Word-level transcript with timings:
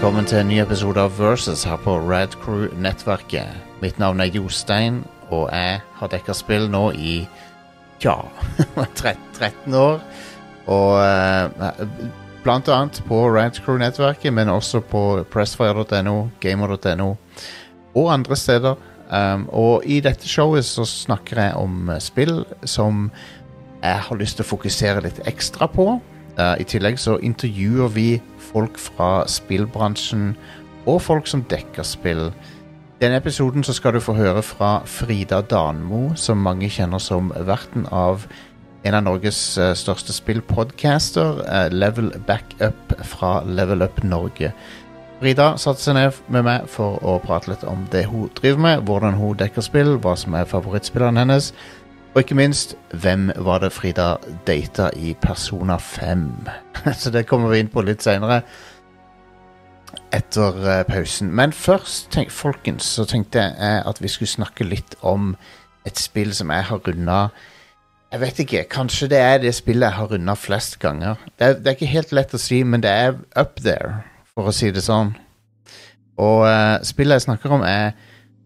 Velkommen 0.00 0.24
til 0.24 0.38
en 0.40 0.48
ny 0.48 0.54
episode 0.62 0.96
av 0.96 1.18
Versus 1.20 1.60
her 1.68 1.76
på 1.84 1.92
Rad 2.00 2.32
Crew-nettverket. 2.40 3.52
Mitt 3.82 3.98
navn 4.00 4.22
er 4.24 4.30
Jostein, 4.32 5.02
og 5.28 5.50
jeg 5.52 5.82
har 5.98 6.08
dekka 6.08 6.32
spill 6.38 6.70
nå 6.72 6.86
i 6.96 7.16
ja 8.00 8.14
13 8.80 9.76
år. 9.82 10.00
Og 10.72 10.94
eh, 11.04 11.84
blant 12.40 12.70
annet 12.72 13.02
på 13.10 13.18
Rad 13.28 13.60
Crew-nettverket, 13.60 14.32
men 14.32 14.48
også 14.48 14.80
på 14.80 15.02
pressfire.no, 15.34 16.16
gamer.no 16.40 17.10
og 17.92 18.08
andre 18.14 18.38
steder. 18.40 18.80
Um, 19.12 19.50
og 19.52 19.84
i 19.84 20.00
dette 20.00 20.24
showet 20.24 20.64
så 20.64 20.88
snakker 20.88 21.42
jeg 21.44 21.60
om 21.60 21.92
spill 22.00 22.46
som 22.64 23.10
jeg 23.82 24.00
har 24.08 24.16
lyst 24.24 24.40
til 24.40 24.48
å 24.48 24.52
fokusere 24.54 25.04
litt 25.04 25.20
ekstra 25.28 25.68
på. 25.68 25.90
Uh, 26.40 26.54
I 26.60 26.64
tillegg 26.64 26.96
så 27.00 27.18
intervjuer 27.20 27.90
vi 27.92 28.08
folk 28.50 28.78
fra 28.80 29.26
spillbransjen 29.28 30.32
og 30.88 31.02
folk 31.04 31.28
som 31.28 31.44
dekker 31.50 31.84
spill. 31.84 32.30
Denne 33.00 33.20
episoden 33.20 33.64
så 33.64 33.74
skal 33.76 33.96
du 33.96 34.00
få 34.04 34.14
høre 34.16 34.42
fra 34.44 34.78
Frida 34.88 35.42
Danmo, 35.44 36.14
som 36.16 36.40
mange 36.40 36.70
kjenner 36.72 37.00
som 37.00 37.32
verten 37.48 37.84
av 37.92 38.24
en 38.88 38.96
av 38.96 39.04
Norges 39.04 39.40
uh, 39.60 39.74
største 39.76 40.14
spillpodcaster, 40.16 41.42
uh, 41.44 41.66
Level 41.72 42.14
Backup 42.26 42.94
fra 43.04 43.42
Level 43.44 43.84
Up 43.84 44.00
Norge. 44.04 44.54
Frida 45.20 45.50
satte 45.60 45.84
seg 45.84 45.98
ned 45.98 46.16
med 46.32 46.46
meg 46.46 46.68
for 46.72 46.96
å 47.04 47.18
prate 47.20 47.52
litt 47.52 47.64
om 47.68 47.82
det 47.92 48.06
hun 48.08 48.30
driver 48.38 48.62
med, 48.64 48.86
hvordan 48.88 49.18
hun 49.20 49.36
dekker 49.36 49.64
spill, 49.64 49.98
hva 50.00 50.14
som 50.16 50.32
er 50.38 50.48
favorittspilleren 50.48 51.20
hennes, 51.20 51.50
og 52.10 52.24
ikke 52.24 52.34
minst, 52.34 52.74
hvem 52.90 53.30
var 53.36 53.60
det 53.62 53.70
Frida 53.72 54.16
data 54.46 54.88
i 54.96 55.14
Persona 55.22 55.76
5? 55.76 56.24
Så 57.00 57.10
det 57.14 57.26
kommer 57.26 57.52
vi 57.52 57.60
inn 57.62 57.70
på 57.70 57.84
litt 57.86 58.02
seinere. 58.02 58.40
Etter 60.10 60.58
uh, 60.58 60.82
pausen. 60.88 61.30
Men 61.30 61.52
først, 61.54 62.08
tenk, 62.10 62.32
folkens, 62.34 62.88
så 62.96 63.04
tenkte 63.06 63.44
jeg 63.44 63.82
at 63.86 64.02
vi 64.02 64.10
skulle 64.10 64.30
snakke 64.30 64.66
litt 64.66 64.96
om 65.06 65.36
et 65.86 65.98
spill 66.02 66.34
som 66.34 66.50
jeg 66.50 66.66
har 66.66 66.82
runda 66.86 67.20
Jeg 68.10 68.20
vet 68.20 68.40
ikke, 68.42 68.64
kanskje 68.70 69.06
det 69.12 69.18
er 69.22 69.38
det 69.38 69.54
spillet 69.54 69.86
jeg 69.86 69.98
har 70.00 70.10
runda 70.10 70.34
flest 70.34 70.80
ganger. 70.82 71.14
Det 71.38 71.46
er, 71.46 71.54
det 71.54 71.66
er, 71.66 71.76
ikke 71.78 71.92
helt 71.94 72.12
lett 72.12 72.34
å 72.34 72.42
si, 72.42 72.64
men 72.66 72.82
det 72.82 72.90
er 72.90 73.14
up 73.38 73.62
there, 73.62 74.00
for 74.34 74.50
å 74.50 74.54
si 74.54 74.72
det 74.74 74.82
sånn. 74.82 75.14
Og 76.18 76.42
uh, 76.42 76.82
spillet 76.82 77.20
jeg 77.20 77.28
snakker 77.28 77.54
om, 77.54 77.62
er 77.62 77.94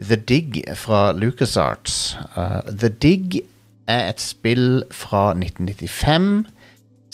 The 0.05 0.21
Dig 0.21 0.61
fra 0.77 1.15
LucasArts. 1.17 2.19
Uh, 2.37 2.61
The 2.69 2.93
Dig 2.93 3.41
er 3.87 4.09
et 4.09 4.21
spill 4.21 4.85
fra 4.91 5.31
1995 5.37 6.47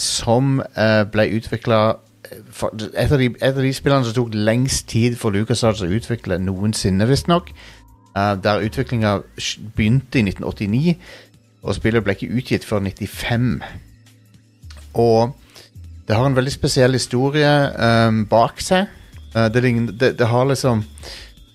som 0.01 0.61
uh, 0.61 1.03
ble 1.13 1.27
utvikla 1.37 1.81
et, 2.31 3.13
av 3.13 3.19
de, 3.19 3.31
et 3.41 3.51
av 3.57 3.63
de 3.63 3.73
spillene 3.75 4.07
som 4.07 4.17
tok 4.17 4.35
lengst 4.37 4.89
tid 4.93 5.17
for 5.19 5.35
LucasArts 5.35 5.83
å 5.83 5.91
utvikle 5.91 6.39
noensinne, 6.43 7.09
visstnok. 7.11 7.51
Uh, 8.15 8.35
der 8.43 8.65
utviklinga 8.67 9.19
begynte 9.77 10.21
i 10.21 10.25
1989, 10.29 10.97
og 11.63 11.77
spillet 11.77 12.05
ble 12.05 12.17
ikke 12.17 12.33
utgitt 12.39 12.67
før 12.67 12.85
95. 12.87 13.61
Og 14.99 15.37
det 16.09 16.17
har 16.19 16.27
en 16.27 16.37
veldig 16.37 16.53
spesiell 16.55 16.97
historie 16.97 17.51
um, 18.09 18.25
bak 18.31 18.63
seg. 18.65 18.89
Uh, 19.35 19.47
det, 19.53 19.63
det, 19.63 20.17
det, 20.19 20.27
har 20.27 20.49
liksom 20.51 20.83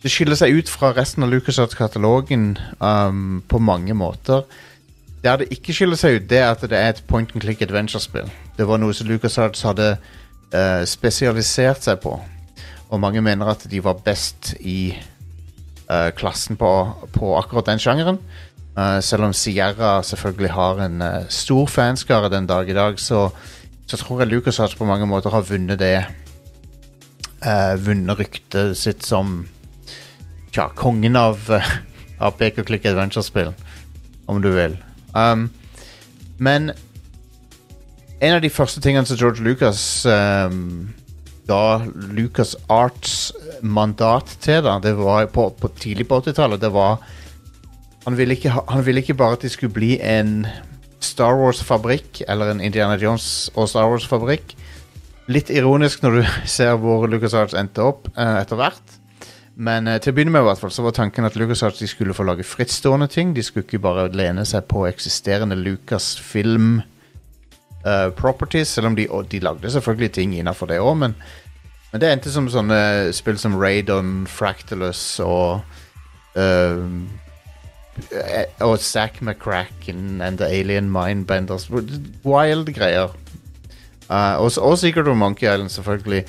Det 0.04 0.12
skiller 0.12 0.38
seg 0.40 0.54
ut 0.56 0.70
fra 0.72 0.94
resten 0.96 1.26
av 1.26 1.34
LucasArts-katalogen 1.34 2.54
um, 2.80 3.42
på 3.48 3.60
mange 3.60 3.94
måter. 3.98 4.46
Der 5.26 5.40
det 5.42 5.48
ikke 5.50 5.74
skiller 5.74 5.98
seg 5.98 6.20
ut, 6.20 6.28
det 6.30 6.38
er 6.38 6.52
at 6.54 6.62
det 6.62 6.78
er 6.78 6.92
et 6.94 7.04
point 7.10 7.32
and 7.34 7.42
click 7.42 7.62
adventure-spill. 7.66 8.28
Det 8.58 8.68
var 8.70 8.78
noe 8.78 8.94
som 8.94 9.08
LucasArts 9.10 9.64
hadde 9.66 9.96
uh, 10.54 10.84
spesialisert 10.86 11.82
seg 11.82 11.98
på. 12.04 12.14
Og 12.94 13.02
mange 13.02 13.24
mener 13.26 13.50
at 13.50 13.66
de 13.72 13.82
var 13.84 14.04
best 14.06 14.54
i 14.62 14.94
uh, 15.90 16.12
klassen 16.14 16.62
på, 16.62 16.70
på, 17.18 17.34
akkurat 17.40 17.72
den 17.72 17.82
sjangeren. 17.82 18.22
Uh, 18.78 19.02
selv 19.02 19.26
om 19.26 19.34
Sierra 19.34 19.98
selvfølgelig 20.06 20.54
har 20.54 20.86
en 20.86 21.02
stor 21.34 21.66
fanskare 21.74 22.30
den 22.30 22.46
dag 22.46 22.70
i 22.70 22.78
dag, 22.78 23.02
så, 23.02 23.32
så 23.88 23.98
tror 23.98 24.22
jeg 24.22 24.30
LucasArts 24.30 24.78
på 24.78 24.86
mange 24.86 25.10
måter 25.10 25.34
har 25.34 25.50
vunnet 25.50 25.82
det 25.82 25.98
Vunnet 27.86 28.18
ryktet 28.18 28.72
sitt 28.78 29.04
som 29.06 29.44
Tja, 30.50 30.70
kongen 30.74 31.18
av, 31.20 31.44
av 32.18 32.38
pek 32.40 32.62
og 32.64 32.70
klikk 32.70 32.88
adventure-spill, 32.90 33.52
om 34.32 34.42
du 34.42 34.50
vil. 34.56 34.78
Um, 35.16 35.48
men 36.38 36.74
en 38.20 38.36
av 38.36 38.44
de 38.44 38.52
første 38.52 38.84
tingene 38.84 39.08
som 39.08 39.20
George 39.20 39.44
Lucas 39.44 39.80
um, 40.08 40.90
ga 41.48 41.82
Lucas 42.16 42.56
Arts 42.72 43.32
mandat 43.62 44.38
til, 44.44 44.64
da, 44.66 44.78
det 44.84 44.96
var 45.00 45.30
på, 45.34 45.50
på 45.60 45.72
tidlig 45.80 46.08
på 46.10 46.20
80-tallet, 46.24 46.62
det 46.62 46.74
var 46.76 47.00
han 48.06 48.18
ville, 48.18 48.36
ikke, 48.38 48.54
han 48.70 48.86
ville 48.86 49.02
ikke 49.02 49.18
bare 49.18 49.40
at 49.40 49.42
de 49.42 49.50
skulle 49.50 49.74
bli 49.74 49.96
en 49.98 50.44
Star 51.02 51.34
Wars-fabrikk, 51.40 52.22
eller 52.30 52.52
en 52.52 52.62
Indiana 52.62 52.98
Jones 53.02 53.50
og 53.56 53.70
Star 53.70 53.90
Wars-fabrikk. 53.90 54.54
Litt 55.26 55.50
ironisk 55.50 56.04
når 56.06 56.20
du 56.20 56.22
ser 56.58 56.78
hvor 56.82 57.08
Lucas 57.10 57.34
Arts 57.34 57.58
endte 57.58 57.82
opp 57.86 58.10
uh, 58.14 58.38
etter 58.44 58.62
hvert. 58.62 58.98
Men 59.56 59.88
uh, 59.88 59.96
til 60.02 60.12
å 60.12 60.18
begynne 60.18 60.34
med 60.36 60.44
i 60.44 60.50
hvert 60.50 60.60
fall, 60.60 60.74
så 60.74 60.84
var 60.84 60.96
tanken 60.98 61.28
at 61.28 61.38
LucasArts 61.40 61.80
de 61.80 61.88
skulle 61.88 62.16
få 62.16 62.26
lage 62.28 62.48
frittstående 62.48 63.08
ting. 63.12 63.34
De 63.36 63.44
skulle 63.46 63.68
ikke 63.68 63.84
bare 63.84 64.10
lene 64.12 64.44
seg 64.48 64.68
på 64.72 64.84
eksisterende 64.90 65.58
Lucasfilm 65.60 66.82
uh, 67.86 68.10
properties, 68.18 68.74
selv 68.76 68.92
om 68.92 68.98
de, 69.00 69.08
de 69.32 69.44
lagde 69.44 69.72
selvfølgelig 69.72 70.12
ting 70.18 70.36
innafor 70.36 70.72
det 70.72 70.82
òg, 70.84 70.96
men, 71.06 71.16
men, 71.92 72.02
det 72.02 72.12
endte 72.12 72.34
som 72.34 72.50
sånne 72.52 73.14
spill 73.16 73.40
som 73.40 73.56
Radon, 73.62 74.26
Fractalus 74.28 75.04
og 75.24 75.62
uh, 76.36 76.82
og 78.60 78.80
Zack 78.84 79.22
McCracken 79.22 80.20
and 80.20 80.42
The 80.42 80.50
Alien 80.52 80.90
Mindbenders. 80.92 81.70
Wild 81.72 82.74
greier. 82.76 83.14
Uh, 84.10 84.36
og, 84.44 84.52
og 84.58 85.08
of 85.08 85.16
Monkey 85.16 85.48
Island, 85.48 85.70
selvfølgelig 85.70 86.26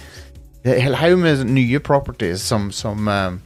en 0.66 0.82
hel 0.82 0.98
haug 0.98 1.18
med 1.22 1.44
nye 1.48 1.80
properties 1.80 2.42
som, 2.42 2.70
som, 2.74 3.08
uh, 3.08 3.36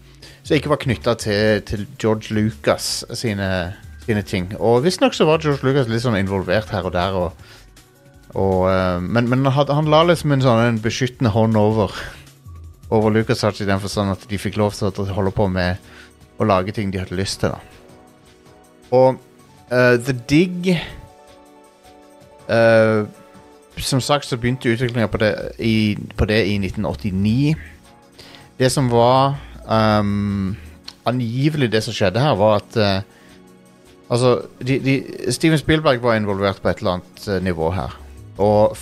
som 0.42 0.56
ikke 0.56 0.72
var 0.72 0.81
knytta 0.82 1.14
til, 1.20 1.62
til, 1.69 1.86
George 2.00 2.34
Lucas 2.34 3.04
sine, 3.14 3.48
sine 4.06 4.22
ting. 4.26 4.50
Og 4.58 4.84
visstnok 4.86 5.16
så 5.16 5.28
var 5.28 5.42
George 5.44 5.66
Lucas 5.66 5.91
litt 5.91 6.04
sånn 6.04 6.19
involvert 6.20 6.72
her 6.72 6.88
og 6.88 6.94
der. 6.97 7.19
Og, 7.19 7.53
og, 8.32 8.56
uh, 8.70 8.98
men, 9.03 9.28
men 9.31 9.44
han, 9.47 9.75
han, 9.76 9.91
la 9.92 10.04
liksom 10.08 10.32
en 10.36 10.44
sånn 10.44 10.64
en 10.64 10.82
beskyttende 10.82 11.34
hånd 11.36 11.60
over 11.60 11.94
Over 12.91 13.12
Lucas 13.14 13.44
i 13.47 13.66
den 13.69 13.78
forstand 13.78 14.10
at 14.10 14.25
de 14.26 14.34
fikk 14.34 14.56
lov 14.58 14.72
til 14.75 14.88
å 14.91 15.04
holde 15.14 15.31
på 15.31 15.44
med 15.47 15.78
å 16.42 16.47
lage 16.48 16.72
ting 16.75 16.91
de 16.91 16.98
hadde 16.98 17.14
lyst 17.14 17.38
til. 17.38 17.52
da 17.54 17.60
Og 18.91 19.20
uh, 19.70 19.94
The 19.94 20.14
Dig 20.26 20.72
uh, 22.50 23.06
som 23.82 24.00
sagt 24.00 24.26
så 24.26 24.36
begynte 24.36 24.70
utviklinga 24.70 25.06
på, 25.06 25.18
på, 26.16 26.24
det 26.24 26.41
i 26.46 26.56
1989. 26.58 27.54
Det 28.58 28.70
som 28.72 28.91
var 28.91 29.38
um, 30.00 30.56
Angivelig 31.04 31.70
det 31.72 31.80
som 31.82 31.94
skjedde 31.96 32.20
her, 32.20 32.36
var 32.36 32.60
at 32.60 32.76
uh, 32.76 33.02
Altså, 34.10 34.40
de, 34.66 34.78
de, 34.82 35.02
Steven 35.32 35.58
Spielberg 35.58 36.02
var 36.02 36.16
involvert 36.19 36.58
på 36.62 36.69
et 36.69 36.80
eller 36.82 36.98
annet 36.98 37.28
uh, 37.28 37.44
nivå 37.44 37.70
her. 37.70 37.94
Og 38.38 38.76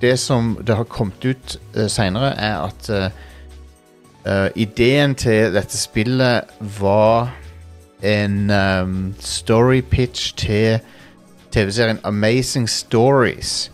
det 0.00 0.18
som 0.18 0.56
det 0.66 0.76
har 0.76 0.88
kommet 0.88 1.24
ut 1.24 1.58
uh, 1.76 1.86
seinere, 1.92 2.32
er 2.40 2.56
at 2.56 3.12
uh, 4.24 4.48
ideen 4.56 5.14
til 5.14 5.52
dette 5.52 5.76
spillet 5.76 6.48
var 6.80 7.34
en 8.02 8.50
um, 8.50 9.14
story 9.20 9.80
pitch 9.80 10.34
til 10.36 10.78
TV-serien 11.52 11.98
Amazing 12.04 12.68
Stories. 12.68 13.70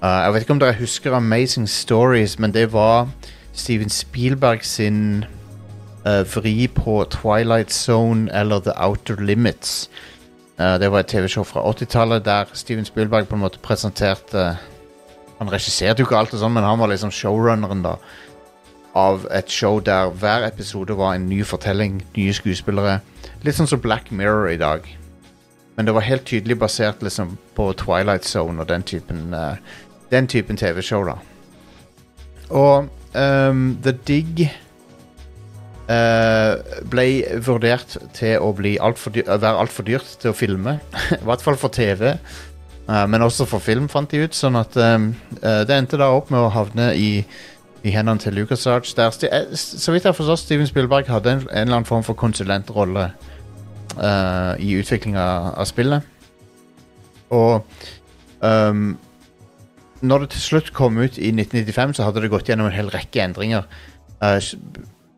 Uh, 0.00 0.08
jeg 0.08 0.32
vet 0.32 0.44
ikke 0.46 0.54
om 0.56 0.60
dere 0.62 0.78
husker 0.78 1.14
Amazing 1.14 1.68
Stories, 1.68 2.38
men 2.38 2.54
det 2.54 2.72
var 2.72 3.08
Steven 3.52 3.90
Spielberg 3.92 4.64
sin 4.64 5.24
uh, 6.06 6.24
vri 6.24 6.66
på 6.72 7.04
Twilight 7.10 7.72
Zone 7.72 8.32
eller 8.32 8.60
The 8.60 8.72
Outer 8.76 9.20
Limits. 9.20 9.90
Uh, 10.58 10.80
det 10.80 10.88
var 10.92 11.00
et 11.00 11.06
TV-show 11.06 11.44
fra 11.44 11.60
80-tallet 11.70 12.24
der 12.24 12.44
Steven 12.52 12.84
Spielberg 12.84 13.28
på 13.28 13.36
en 13.36 13.44
måte 13.44 13.58
presenterte 13.58 14.56
Han 15.38 15.52
regisserte 15.52 16.00
jo 16.00 16.06
ikke 16.06 16.16
alt, 16.16 16.34
og 16.34 16.40
sånn, 16.40 16.52
men 16.52 16.64
han 16.64 16.80
var 16.80 16.90
liksom 16.92 17.12
showrunneren 17.12 17.84
da 17.84 17.94
av 18.94 19.26
et 19.32 19.50
show 19.50 19.78
der 19.80 20.10
hver 20.10 20.44
episode 20.46 20.96
var 20.98 21.14
en 21.14 21.28
ny 21.30 21.44
fortelling, 21.44 22.02
nye 22.16 22.32
skuespillere. 22.34 22.98
Litt 23.46 23.56
sånn 23.56 23.70
som 23.70 23.80
Black 23.80 24.10
Mirror 24.10 24.50
i 24.50 24.58
dag. 24.60 24.88
Men 25.76 25.86
det 25.86 25.94
var 25.94 26.04
helt 26.04 26.26
tydelig 26.28 26.58
basert 26.58 27.02
liksom 27.02 27.38
på 27.56 27.70
Twilight 27.72 28.26
Zone 28.28 28.60
og 28.60 28.68
den 28.68 28.82
typen 28.82 29.32
uh, 29.32 29.56
den 30.10 30.28
typen 30.30 30.58
TV-show, 30.60 31.04
da. 31.06 31.16
Og 32.50 32.88
um, 33.14 33.78
The 33.84 33.94
Dig 34.08 34.48
uh, 35.90 36.56
ble 36.90 37.06
vurdert 37.46 37.96
til 38.16 38.38
å 38.42 38.52
bli 38.56 38.76
alt 38.82 38.98
for 38.98 39.14
dyr, 39.14 39.28
være 39.30 39.58
altfor 39.62 39.86
dyrt 39.86 40.16
til 40.22 40.32
å 40.32 40.36
filme. 40.36 40.78
I 41.20 41.22
hvert 41.26 41.44
fall 41.46 41.58
for 41.60 41.74
TV. 41.74 42.16
Uh, 42.90 43.06
men 43.06 43.22
også 43.22 43.46
for 43.46 43.62
film, 43.62 43.88
fant 43.92 44.10
de 44.10 44.24
ut. 44.26 44.34
Sånn 44.34 44.58
at 44.58 44.74
um, 44.76 45.12
uh, 45.44 45.62
det 45.68 45.76
endte 45.78 46.00
da 46.00 46.10
opp 46.16 46.30
med 46.34 46.42
å 46.42 46.52
havne 46.54 46.92
i 46.98 47.10
i 47.82 47.92
hendene 47.94 48.20
til 48.20 48.34
LucasArts. 48.36 48.94
Der, 48.94 49.10
Sti- 49.10 49.30
eh, 49.32 49.54
så 49.56 49.92
vidt 49.92 50.04
jeg 50.04 50.14
forstår, 50.14 50.36
Steven 50.36 50.66
Spielberg 50.68 51.08
hadde 51.08 51.32
en, 51.32 51.38
en 51.48 51.62
eller 51.62 51.78
annen 51.78 51.88
form 51.88 52.04
for 52.04 52.18
konsulentrolle 52.18 53.06
eh, 53.96 54.54
i 54.60 54.74
utviklinga 54.80 55.26
av 55.56 55.68
spillet. 55.68 56.04
Og 57.30 57.62
ehm, 58.44 58.98
når 60.00 60.18
det 60.24 60.30
til 60.30 60.40
slutt 60.40 60.72
kom 60.72 60.98
ut 60.98 61.18
i 61.18 61.30
1995, 61.32 61.94
så 61.94 62.06
hadde 62.06 62.22
det 62.22 62.30
gått 62.32 62.48
gjennom 62.48 62.70
en 62.70 62.76
hel 62.76 62.90
rekke 62.92 63.22
endringer. 63.24 63.68
Uh, 64.22 64.40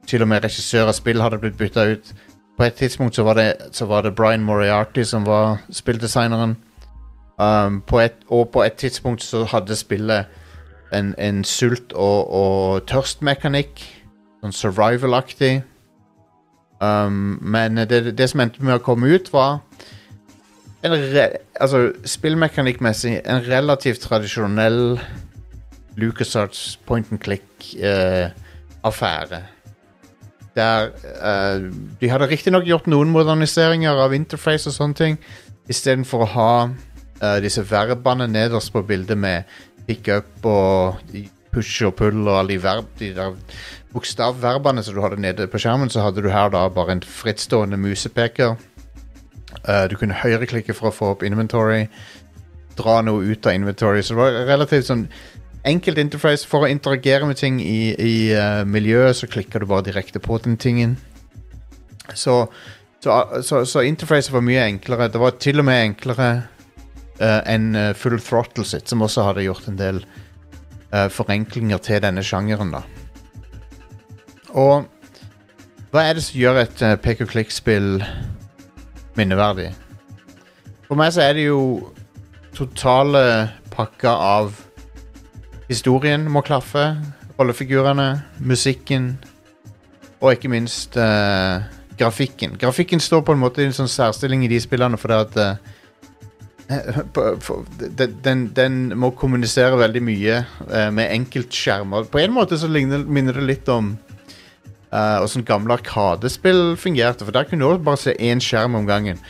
til 0.06 0.22
og 0.22 0.28
med 0.28 0.44
regissør 0.44 0.90
av 0.90 0.96
spill 0.98 1.22
hadde 1.22 1.38
blitt 1.42 1.58
bytta 1.58 1.86
ut. 1.94 2.12
På 2.58 2.66
et 2.66 2.74
tidspunkt 2.74 3.16
så 3.16 3.22
var 3.22 3.38
det, 3.38 3.56
så 3.72 3.86
var 3.86 4.02
det 4.02 4.14
Brian 4.14 4.44
Moriarty 4.44 5.02
som 5.02 5.26
var 5.26 5.62
spilldesigneren. 5.70 6.56
Um, 7.38 7.80
på 7.86 8.00
et, 8.00 8.14
og 8.28 8.48
på 8.48 8.62
et 8.62 8.72
tidspunkt 8.72 9.22
så 9.22 9.44
hadde 9.44 9.76
spillet 9.76 10.24
en, 10.92 11.14
en 11.18 11.44
sult- 11.44 11.92
og, 11.94 12.32
og 12.32 12.86
tørstmekanikk. 12.86 13.82
Sånn 14.42 14.54
survival-aktig. 14.54 15.62
Um, 16.82 17.38
men 17.40 17.76
det, 17.76 18.18
det 18.18 18.30
som 18.30 18.42
endte 18.42 18.64
med 18.64 18.80
å 18.80 18.84
komme 18.84 19.14
ut, 19.14 19.30
var 19.32 19.60
en 20.82 20.92
re, 21.14 21.28
altså 21.60 21.92
spillmekanikkmessig 22.08 23.20
en 23.22 23.44
relativt 23.46 24.00
tradisjonell 24.02 24.98
LucasArts 25.96 26.78
point 26.86 27.12
and 27.12 27.20
click-affære. 27.22 29.42
Der 30.56 30.88
eh, 31.24 31.72
De 32.00 32.10
hadde 32.10 32.28
riktignok 32.28 32.64
gjort 32.68 32.86
noen 32.90 33.10
moderniseringer 33.12 33.96
av 34.04 34.14
interface 34.16 34.68
og 34.68 34.74
sånne 34.76 34.98
ting, 34.98 35.18
istedenfor 35.70 36.18
å 36.24 36.32
ha 36.34 36.52
eh, 36.68 37.38
disse 37.44 37.62
verbene 37.70 38.26
nederst 38.28 38.72
på 38.74 38.82
bildet 38.84 39.18
med 39.18 39.44
pick 39.86 40.08
up 40.12 40.46
og 40.46 40.96
push 41.52 41.84
og 41.86 41.94
pull 42.00 42.20
og 42.26 42.38
alle 42.38 42.54
de, 42.54 42.62
verb, 42.62 42.86
de 42.98 43.12
der 43.16 43.32
bokstavverbene 43.92 44.82
som 44.84 44.94
du 44.96 45.02
hadde 45.04 45.20
nede 45.20 45.48
på 45.52 45.60
skjermen, 45.60 45.90
så 45.92 46.00
hadde 46.06 46.24
du 46.24 46.30
her 46.32 46.48
da 46.52 46.64
bare 46.72 46.92
en 46.96 47.04
frittstående 47.04 47.76
musepeker. 47.80 48.56
Eh, 49.62 49.84
du 49.88 49.96
kunne 49.98 50.16
høyreklikke 50.18 50.74
for 50.74 50.90
å 50.90 50.94
få 50.94 51.12
opp 51.14 51.22
inventory, 51.26 51.86
dra 52.78 52.98
noe 53.04 53.22
ut 53.22 53.46
av 53.46 53.54
inventory, 53.54 54.02
så 54.02 54.14
det 54.14 54.22
var 54.22 54.38
relativt 54.48 54.88
sånn 54.88 55.06
enkelt 55.68 56.00
interface 56.02 56.48
for 56.48 56.64
å 56.64 56.70
interagere 56.72 57.28
med 57.28 57.38
ting 57.38 57.60
i, 57.62 57.92
i 57.94 58.14
uh, 58.34 58.64
miljøet, 58.66 59.14
så 59.14 59.28
klikker 59.30 59.62
du 59.62 59.68
bare 59.70 59.86
direkte 59.86 60.18
på 60.18 60.40
den 60.42 60.56
tingen. 60.58 60.96
Så, 62.18 62.48
så, 63.04 63.18
så, 63.46 63.60
så 63.68 63.84
interfacet 63.86 64.34
var 64.34 64.42
mye 64.42 64.64
enklere. 64.64 65.06
Det 65.12 65.20
var 65.22 65.36
til 65.38 65.62
og 65.62 65.68
med 65.68 65.84
enklere 65.84 66.30
uh, 67.20 67.42
enn 67.46 67.94
Full 67.94 68.18
Throttle 68.18 68.66
sitt, 68.66 68.90
som 68.90 69.06
også 69.06 69.28
hadde 69.28 69.46
gjort 69.46 69.70
en 69.70 69.78
del 69.78 70.02
forenklinger 70.92 71.78
til 71.80 72.02
denne 72.04 72.20
sjangeren, 72.20 72.74
da. 72.74 72.82
Og 74.60 74.90
hva 75.88 76.02
er 76.04 76.18
det 76.18 76.24
som 76.26 76.36
gjør 76.36 76.58
et 76.66 76.82
klikk-spill 77.30 78.02
minneverdig? 79.18 79.70
For 80.88 80.98
meg 80.98 81.14
så 81.14 81.24
er 81.26 81.38
det 81.38 81.46
jo 81.48 81.62
totale 82.56 83.24
pakka 83.72 84.12
av 84.12 84.52
Historien 85.72 86.26
må 86.28 86.42
klaffe, 86.44 86.90
rollefigurene, 87.38 88.08
musikken 88.44 89.14
og 90.20 90.34
ikke 90.34 90.50
minst 90.52 90.98
uh, 91.00 91.64
grafikken. 91.96 92.58
Grafikken 92.60 93.00
står 93.00 93.22
på 93.24 93.32
en 93.32 93.40
måte 93.40 93.62
i 93.62 93.68
en 93.70 93.76
sånn 93.76 93.88
særstilling 93.88 94.44
i 94.44 94.50
de 94.52 94.60
spillene 94.60 95.00
fordi 95.00 95.16
at 95.22 95.38
uh, 97.16 97.54
den, 98.26 98.46
den, 98.52 98.78
må 98.98 99.14
kommunisere 99.16 99.80
veldig 99.80 100.02
mye 100.04 100.38
eh, 100.42 100.90
med 100.94 101.10
enkeltskjermer. 101.12 102.06
På 102.12 102.20
en 102.22 102.32
måte 102.32 102.56
så 102.60 102.68
minner 102.70 103.32
det 103.36 103.44
litt 103.44 103.68
om 103.72 103.94
uh, 104.92 105.22
åssen 105.24 105.46
gamle 105.48 105.78
Arkadespill 105.78 106.76
fungerte. 106.76 107.24
For 107.24 107.34
der 107.34 107.48
kunne 107.48 107.64
du 107.64 107.70
også 107.70 107.88
bare 107.88 108.02
se 108.04 108.14
én 108.20 108.42
skjerm 108.44 108.76
om 108.78 108.86
gangen. 108.86 109.20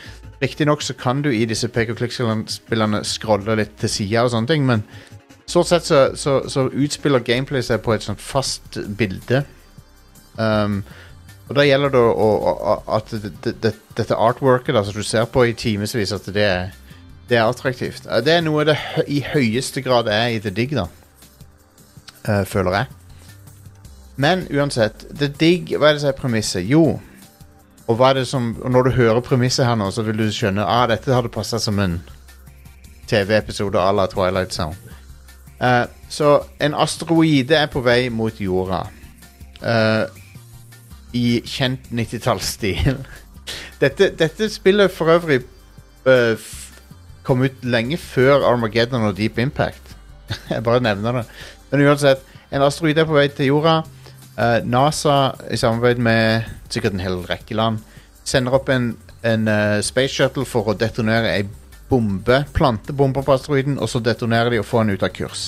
Riktignok 0.43 0.83
så 0.83 0.93
kan 0.99 1.21
du 1.23 1.31
i 1.31 1.45
disse 1.47 1.69
pek 1.71 1.93
og 1.93 2.01
klikk-spillene 2.01 3.03
scrolle 3.07 3.55
litt 3.61 3.77
til 3.79 3.91
sida 3.91 4.25
og 4.25 4.33
sånne 4.33 4.51
ting, 4.51 4.67
men 4.67 4.83
Stort 5.45 5.67
sett 5.67 5.83
så, 5.83 5.97
så, 6.15 6.37
så 6.47 6.69
utspiller 6.71 7.19
gameplay 7.19 7.63
seg 7.65 7.81
på 7.83 7.91
et 7.93 8.05
sånt 8.05 8.21
fast 8.23 8.77
bilde. 8.97 9.43
Um, 10.39 10.79
og 11.49 11.57
da 11.57 11.65
gjelder 11.67 11.91
det 11.91 11.99
å, 11.99 12.29
å, 12.47 12.75
at 12.95 13.11
det, 13.11 13.33
det, 13.43 13.53
det, 13.65 13.73
dette 13.97 14.15
artworket 14.15 14.73
da, 14.75 14.85
som 14.87 14.95
du 14.95 15.03
ser 15.03 15.27
på 15.29 15.43
i 15.49 15.55
timevis, 15.57 16.15
at 16.15 16.29
det 16.33 16.45
er, 16.47 16.71
det 17.27 17.37
er 17.37 17.43
attraktivt. 17.43 18.07
Uh, 18.07 18.21
Det 18.23 18.37
er 18.37 18.45
noe 18.45 18.63
det 18.71 18.77
i 19.11 19.19
høyeste 19.33 19.83
grad 19.83 20.07
er 20.11 20.37
i 20.37 20.39
The 20.43 20.53
Dig, 20.55 20.77
da. 20.79 20.87
Uh, 22.23 22.43
føler 22.47 22.79
jeg. 22.79 23.02
Men 24.15 24.47
uansett, 24.53 25.05
The 25.17 25.27
Dig, 25.27 25.73
hva 25.77 25.89
er 25.89 25.97
det 25.97 26.03
som 26.03 26.11
er 26.11 26.19
premisset? 26.19 26.65
Jo, 26.69 26.99
og 27.87 27.97
hva 27.99 28.11
er 28.11 28.21
det 28.21 28.27
som 28.29 28.53
og 28.61 28.71
Når 28.71 28.83
du 28.83 28.91
hører 28.95 29.19
premisset 29.25 29.65
her 29.65 29.75
nå, 29.75 29.89
så 29.91 30.05
vil 30.05 30.17
du 30.17 30.27
skjønne 30.31 30.63
ah, 30.63 30.85
dette 30.87 31.13
hadde 31.13 31.31
passa 31.33 31.59
som 31.59 31.79
en 31.79 31.99
TV-episode 33.07 33.75
à 33.75 33.91
la 33.91 34.05
Twilight 34.07 34.53
Zone. 34.53 34.75
Uh, 35.59 35.85
så 36.09 36.39
en 36.59 36.73
asteroide 36.73 37.55
er 37.55 37.67
på 37.71 37.81
vei 37.83 38.09
mot 38.09 38.39
jorda. 38.39 38.85
Uh, 39.59 40.07
I 41.13 41.41
kjent 41.45 41.91
90-tallsstil. 41.91 42.95
dette, 43.83 44.09
dette 44.19 44.49
spillet 44.49 44.91
for 44.91 45.11
øvrig 45.11 45.41
uh, 46.07 46.39
kom 47.23 47.43
ut 47.43 47.63
lenge 47.63 47.97
før 47.97 48.47
Armageddon 48.47 49.03
og 49.09 49.17
Deep 49.17 49.37
Impact. 49.37 49.95
Jeg 50.49 50.63
bare 50.63 50.83
nevner 50.83 51.11
det. 51.11 51.25
Men 51.71 51.87
uansett, 51.87 52.23
en 52.51 52.63
asteroide 52.63 53.03
er 53.03 53.09
på 53.09 53.19
vei 53.19 53.27
til 53.27 53.51
jorda. 53.51 53.81
Eh, 54.37 54.59
NASA, 54.65 55.35
i 55.51 55.57
samarbeid 55.57 56.01
med 56.01 56.47
sikkert 56.73 56.95
en 56.95 57.03
hel 57.03 57.19
rekke 57.29 57.57
land, 57.57 57.83
sender 58.25 58.55
opp 58.57 58.69
en, 58.71 58.93
en 59.27 59.49
uh, 59.51 59.81
space 59.83 60.15
shuttle 60.15 60.45
for 60.47 60.71
å 60.71 60.77
detonere 60.79 61.33
ei 61.35 61.43
bombe, 61.89 62.39
plante 62.55 62.95
bomber 62.95 63.25
på 63.25 63.35
asteroiden, 63.35 63.75
og 63.77 63.91
så 63.91 63.99
detonerer 64.01 64.53
de 64.53 64.61
og 64.61 64.65
får 64.65 64.85
den 64.85 64.95
ut 64.95 65.03
av 65.05 65.11
kurs. 65.13 65.43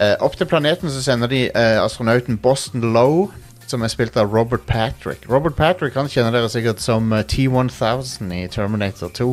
Uh, 0.00 0.16
opp 0.24 0.34
til 0.40 0.48
planeten 0.50 0.90
så 0.90 1.04
sender 1.04 1.30
de 1.30 1.44
astronauten 1.54 2.40
Boston 2.42 2.88
Lowe, 2.96 3.28
som 3.72 3.82
er 3.82 3.92
spilt 3.92 4.16
av 4.20 4.32
Robert 4.34 4.66
Patrick. 4.66 5.24
Robert 5.30 5.56
Patrick 5.56 5.96
han 5.96 6.10
kjenner 6.10 6.34
dere 6.34 6.50
sikkert 6.52 6.82
som 6.82 7.12
eh, 7.12 7.24
T-1000 7.24 8.34
i 8.36 8.42
Terminator 8.52 9.12
2. 9.16 9.30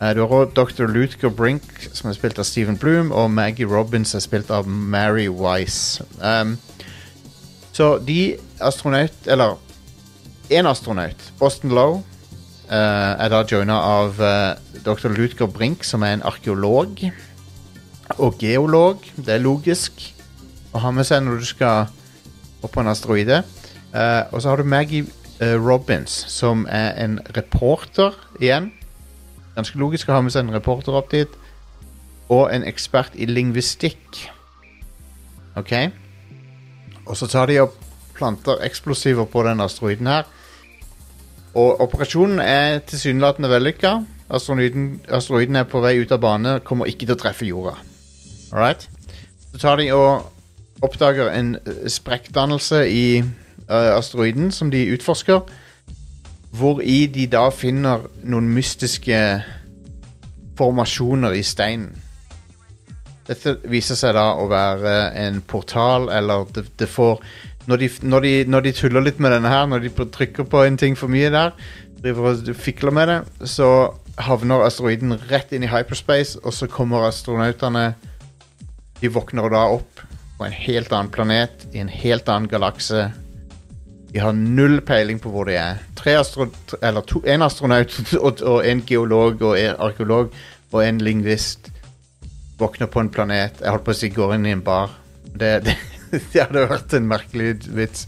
Eh, 0.00 0.14
du 0.16 0.22
har 0.24 0.34
også 0.34 0.56
Dr. 0.56 0.90
Luther 0.90 1.30
Brink, 1.30 1.68
som 1.92 2.10
er 2.10 2.18
spilt 2.18 2.40
av 2.40 2.48
Stephen 2.48 2.78
Bloom, 2.80 3.12
og 3.12 3.30
Maggie 3.30 3.68
Robbins 3.70 4.16
er 4.18 4.24
spilt 4.24 4.50
av 4.50 4.68
Mary 4.68 5.28
Wise. 5.28 6.04
Um, 6.18 6.56
så 7.80 7.94
de 8.04 8.36
astronaut 8.60 9.26
Eller 9.26 9.56
én 10.50 10.66
astronaut, 10.66 11.32
Boston 11.38 11.70
Lowe, 11.70 12.02
eh, 12.68 13.24
er 13.24 13.28
da 13.30 13.44
joina 13.46 13.76
av 13.86 14.18
eh, 14.20 14.80
Dr. 14.84 15.12
Lutger 15.14 15.46
Brink, 15.46 15.84
som 15.86 16.02
er 16.02 16.16
en 16.16 16.24
arkeolog 16.26 17.04
og 18.18 18.42
geolog. 18.42 19.06
Det 19.14 19.36
er 19.36 19.44
logisk 19.44 20.02
å 20.74 20.82
ha 20.82 20.90
med 20.90 21.06
seg 21.06 21.22
når 21.22 21.38
du 21.38 21.46
skal 21.46 21.86
opp 22.60 22.74
på 22.74 22.82
en 22.82 22.90
asteroide. 22.90 23.44
Eh, 23.94 24.22
og 24.34 24.42
så 24.42 24.50
har 24.50 24.58
du 24.58 24.66
Maggie 24.66 25.06
eh, 25.38 25.54
Robbins, 25.54 26.18
som 26.34 26.66
er 26.66 26.98
en 26.98 27.20
reporter 27.38 28.18
igjen. 28.42 28.72
Ganske 29.54 29.78
logisk 29.78 30.10
å 30.10 30.18
ha 30.18 30.26
med 30.26 30.34
seg 30.34 30.48
en 30.48 30.58
reporter 30.58 30.98
opp 30.98 31.14
dit. 31.14 31.40
Og 32.26 32.50
en 32.50 32.66
ekspert 32.66 33.14
i 33.14 33.30
lingvistikk. 33.30 34.26
OK? 35.62 35.76
Og 37.10 37.16
så 37.18 37.26
tar 37.26 37.50
de 37.50 37.58
og 37.64 37.74
planter 38.14 38.62
eksplosiver 38.62 39.26
på 39.26 39.42
den 39.42 39.60
asteroiden 39.60 40.06
her. 40.06 40.28
Og 41.54 41.80
operasjonen 41.82 42.38
er 42.38 42.78
tilsynelatende 42.86 43.50
vellykka. 43.50 43.96
Asteroiden, 44.30 45.00
asteroiden 45.08 45.56
er 45.56 45.66
på 45.66 45.80
vei 45.82 45.96
ut 45.98 46.12
av 46.14 46.20
bane, 46.22 46.60
kommer 46.62 46.86
ikke 46.86 47.08
til 47.08 47.16
å 47.16 47.18
treffe 47.18 47.48
jorda. 47.48 47.74
Alright? 48.52 48.86
Så 49.50 49.58
tar 49.58 49.80
de 49.80 49.88
og 49.92 50.28
oppdager 50.86 51.32
en 51.34 51.56
eh, 51.58 51.88
sprekkdannelse 51.90 52.84
i 52.86 53.22
uh, 53.22 53.96
asteroiden 53.96 54.52
som 54.54 54.70
de 54.70 54.86
utforsker. 54.94 55.40
Hvor 56.54 56.80
i 56.80 57.06
de 57.06 57.26
da 57.30 57.48
finner 57.50 58.06
noen 58.22 58.48
mystiske 58.54 59.18
formasjoner 60.58 61.34
i 61.34 61.42
steinen. 61.42 61.90
Dette 63.28 63.58
viser 63.70 63.98
seg 63.98 64.14
da 64.16 64.32
å 64.40 64.48
være 64.50 65.12
en 65.20 65.40
portal, 65.46 66.08
eller 66.14 66.48
det, 66.54 66.66
det 66.80 66.88
får 66.90 67.20
når 67.68 67.76
de, 67.82 67.88
når, 68.02 68.24
de, 68.24 68.32
når 68.50 68.64
de 68.64 68.72
tuller 68.74 69.04
litt 69.04 69.20
med 69.22 69.34
denne 69.34 69.50
her, 69.52 69.66
når 69.68 69.84
de 69.84 70.06
trykker 70.10 70.46
på 70.50 70.62
en 70.64 70.78
ting 70.80 70.96
for 70.98 71.12
mye 71.12 71.28
der, 71.30 71.52
driver 72.00 72.30
og 72.32 72.54
fikler 72.56 72.94
med 72.96 73.10
det, 73.10 73.18
så 73.46 73.68
havner 74.20 74.64
asteroiden 74.64 75.14
rett 75.30 75.52
inn 75.54 75.66
i 75.66 75.70
hyperspace, 75.70 76.40
og 76.42 76.56
så 76.56 76.68
kommer 76.70 77.08
astronautene 77.08 77.92
De 79.00 79.08
våkner 79.08 79.48
da 79.48 79.62
opp 79.76 80.02
på 80.36 80.44
en 80.44 80.56
helt 80.56 80.92
annen 80.92 81.12
planet, 81.12 81.66
i 81.72 81.80
en 81.80 81.88
helt 81.88 82.28
annen 82.28 82.48
galakse. 82.48 83.06
De 84.12 84.20
har 84.20 84.34
null 84.36 84.80
peiling 84.84 85.20
på 85.20 85.32
hvor 85.32 85.48
de 85.48 85.56
er. 85.56 85.80
Astro 86.16 86.48
to, 87.06 87.22
en 87.24 87.44
astronaut 87.44 87.92
og, 88.24 88.40
og 88.40 88.66
en 88.66 88.82
geolog 88.88 89.42
og 89.42 89.56
en 89.60 89.76
arkeolog 89.78 90.32
og 90.72 90.80
en 90.84 91.00
lingvist 91.04 91.70
våkner 92.60 92.90
på 92.90 93.02
en 93.02 93.10
planet. 93.12 93.60
Jeg 93.60 93.72
holdt 93.72 93.86
på 93.86 93.94
å 93.94 93.98
si 93.98 94.10
går 94.12 94.36
inn 94.36 94.48
i 94.48 94.54
en 94.54 94.64
bar. 94.64 94.92
Det, 95.24 95.52
det, 95.66 95.76
det 96.32 96.42
hadde 96.42 96.66
vært 96.70 96.96
en 96.98 97.08
merkelig 97.08 97.54
vits. 97.76 98.06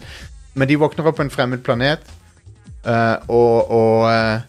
Men 0.54 0.68
de 0.68 0.78
våkner 0.80 1.09
opp 1.09 1.18
på 1.18 1.25
en 1.25 1.32
fremmed 1.32 1.62
planet 1.64 2.04
uh, 2.85 3.16
og, 3.32 3.73
og 3.73 4.06
uh, 4.12 4.44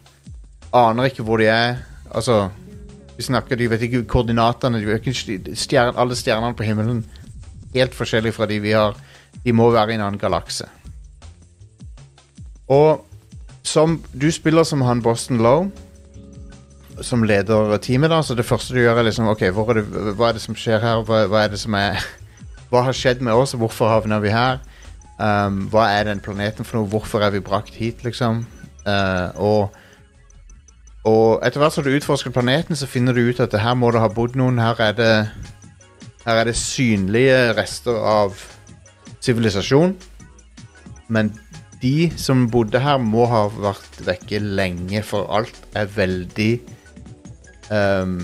aner 0.75 1.09
ikke 1.09 1.25
hvor 1.25 1.39
de 1.39 1.47
er. 1.51 1.79
Altså 2.11 2.49
Vi 3.17 3.23
snakker, 3.23 3.55
De 3.55 3.69
vet 3.71 3.87
ikke 3.87 4.03
koordinatene. 4.09 4.81
De 4.83 4.97
ikke 4.97 5.55
stjern, 5.55 5.95
alle 5.95 6.17
stjernene 6.19 6.57
på 6.57 6.67
himmelen 6.67 7.03
helt 7.73 7.95
forskjellige 7.95 8.35
fra 8.37 8.47
de 8.49 8.59
vi 8.61 8.73
har. 8.75 8.97
De 9.43 9.53
må 9.53 9.69
være 9.73 9.93
i 9.93 9.97
en 9.97 10.05
annen 10.05 10.21
galakse. 10.21 10.67
Og 12.71 13.05
som 13.63 14.01
Du 14.13 14.31
spiller 14.31 14.63
som 14.63 14.81
han 14.81 15.01
Boston 15.01 15.37
Lowe, 15.37 15.71
som 17.01 17.23
leder 17.23 17.77
teamet. 17.77 18.09
da 18.09 18.21
Så 18.21 18.35
det 18.35 18.45
første 18.45 18.73
du 18.73 18.79
gjør, 18.79 18.99
er 18.99 19.07
liksom 19.09 19.27
OK, 19.27 19.41
er 19.41 19.79
det, 19.79 19.85
hva 20.17 20.29
er 20.29 20.37
det 20.37 20.41
som 20.41 20.55
skjer 20.55 20.79
her? 20.79 21.03
Hva, 21.07 21.25
hva 21.31 21.43
er 21.43 21.53
det 21.53 21.59
som 21.59 21.73
er 21.73 22.01
Hva 22.73 22.87
har 22.87 22.95
skjedd 22.97 23.21
med 23.21 23.33
oss? 23.37 23.53
Hvorfor 23.53 23.89
havner 23.89 24.19
vi 24.23 24.31
her? 24.33 24.57
Um, 25.19 25.67
hva 25.69 25.91
er 25.93 26.07
den 26.07 26.23
planeten 26.25 26.65
for 26.65 26.79
noe? 26.79 26.89
Hvorfor 26.89 27.21
er 27.21 27.29
vi 27.35 27.43
brakt 27.43 27.75
hit, 27.77 28.01
liksom? 28.03 28.45
Uh, 28.87 29.29
og 29.37 29.79
og 31.03 31.43
etter 31.43 31.59
hvert 31.59 31.75
som 31.75 31.83
du 31.83 31.91
utforsker 31.91 32.31
planeten, 32.31 32.77
så 32.79 32.87
finner 32.87 33.15
du 33.15 33.25
ut 33.27 33.39
at 33.43 33.53
her 33.59 33.75
må 33.75 33.89
det 33.91 33.99
ha 33.99 34.07
bodd 34.07 34.37
noen. 34.39 34.61
Her 34.63 34.79
er 34.79 34.93
det, 34.95 35.13
her 36.23 36.39
er 36.39 36.47
det 36.47 36.55
synlige 36.55 37.51
rester 37.57 37.97
av 37.99 38.37
sivilisasjon. 39.23 39.97
Men 41.11 41.33
de 41.83 42.07
som 42.15 42.45
bodde 42.47 42.79
her, 42.79 43.01
må 43.03 43.25
ha 43.27 43.49
vært 43.51 43.99
vekke 44.07 44.39
lenge, 44.39 45.03
for 45.03 45.27
alt 45.35 45.59
er 45.75 45.91
veldig 45.91 46.53
um, 47.73 48.15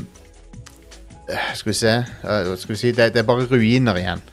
Skal 1.58 1.72
vi 1.72 1.78
se 1.78 1.94
uh, 2.24 2.56
Skal 2.58 2.74
vi 2.74 2.80
si 2.80 2.92
det, 2.96 3.12
det, 3.14 3.24
er 3.24 3.28
bare 3.28 3.48
ruiner 3.50 4.00
igjen. 4.00 4.24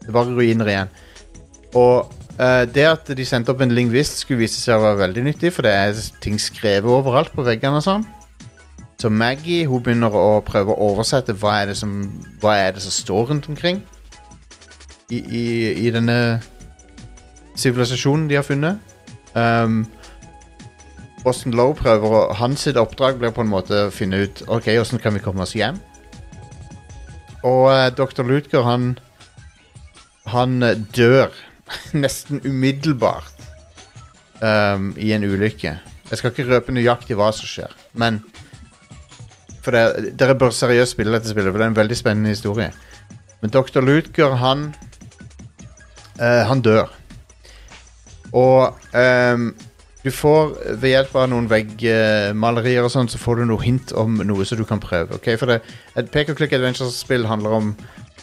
Det 0.00 0.08
er 0.08 0.16
bare 0.16 0.36
ruiner 0.36 0.70
igjen. 0.72 0.94
Og 1.78 2.12
uh, 2.40 2.64
det 2.74 2.86
at 2.88 3.12
de 3.16 3.26
sendte 3.26 3.52
opp 3.52 3.64
en 3.64 3.74
lingvist, 3.74 4.22
skulle 4.22 4.44
vise 4.44 4.60
seg 4.60 4.78
å 4.78 4.84
være 4.84 5.02
veldig 5.04 5.26
nyttig, 5.30 5.52
for 5.56 5.66
det 5.66 5.74
er 5.76 6.00
ting 6.24 6.40
skrevet 6.40 6.90
overalt 6.90 7.32
på 7.36 7.46
veggene 7.46 7.80
og 7.80 7.86
sånn. 7.86 8.08
Så 9.00 9.08
Maggie 9.08 9.64
hun 9.68 9.80
begynner 9.80 10.12
å 10.12 10.42
prøve 10.44 10.74
å 10.74 10.90
oversette 10.92 11.32
hva 11.40 11.62
er 11.62 11.70
det 11.70 11.78
som, 11.80 12.02
er 12.44 12.74
det 12.76 12.82
som 12.84 12.92
står 12.92 13.30
rundt 13.30 13.48
omkring 13.48 13.80
i, 15.08 15.16
i, 15.18 15.44
i 15.86 15.92
denne 15.94 16.16
sivilisasjonen 17.56 18.28
de 18.28 18.36
har 18.36 18.44
funnet. 18.46 18.78
Um, 19.34 19.86
Boston 21.24 21.52
Lowe 21.56 21.76
prøver 21.76 22.16
å 22.16 22.20
Hans 22.38 22.66
oppdrag 22.70 23.18
blir 23.20 23.32
på 23.36 23.44
en 23.44 23.52
måte 23.52 23.86
å 23.86 23.92
finne 23.92 24.22
ut 24.24 24.42
Ok, 24.48 24.70
hvordan 24.72 25.02
kan 25.02 25.16
vi 25.16 25.22
komme 25.24 25.44
oss 25.44 25.56
hjem. 25.56 25.78
Og 27.44 27.68
uh, 27.68 27.88
Dr. 27.92 28.24
Lutger, 28.24 28.64
han 28.64 28.98
Han 30.32 30.62
uh, 30.62 30.74
dør 30.96 31.32
nesten 32.04 32.40
umiddelbart 32.44 33.46
um, 34.42 34.92
i 34.98 35.12
en 35.14 35.24
ulykke. 35.24 35.76
Jeg 36.10 36.18
skal 36.18 36.32
ikke 36.32 36.48
røpe 36.48 36.74
nøyaktig 36.74 37.14
hva 37.18 37.30
som 37.36 37.46
skjer, 37.46 37.74
men 37.94 38.18
For 39.62 39.76
det, 39.76 40.14
dere 40.18 40.34
bør 40.40 40.54
seriøst 40.56 40.96
spille 40.96 41.12
dette 41.12 41.30
spillet, 41.30 41.52
for 41.52 41.60
det 41.60 41.66
er 41.68 41.72
en 41.74 41.76
veldig 41.76 41.98
spennende 41.98 42.32
historie. 42.32 42.70
Men 43.42 43.52
Dr. 43.52 43.84
Lutger, 43.84 44.34
han 44.40 44.70
uh, 46.18 46.42
Han 46.48 46.64
dør. 46.64 46.88
Og 48.32 48.78
um, 48.94 49.50
du 50.04 50.10
får 50.10 50.54
ved 50.80 50.94
hjelp 50.94 51.16
av 51.20 51.26
noen 51.28 51.48
veggmalerier 51.50 52.86
og 52.86 52.92
sånn, 52.94 53.10
så 53.12 53.20
får 53.20 53.42
du 53.42 53.50
noe 53.50 53.60
hint 53.60 53.92
om 53.92 54.16
noe 54.24 54.46
som 54.48 54.56
du 54.60 54.64
kan 54.68 54.80
prøve. 54.80 55.18
ok? 55.18 55.34
For 55.40 55.50
det, 55.50 55.60
Et 55.96 56.08
pek 56.10 56.32
og 56.32 56.40
klikk 56.40 56.54
adventure-spill 56.56 57.26
handler 57.28 57.56
om 57.58 57.74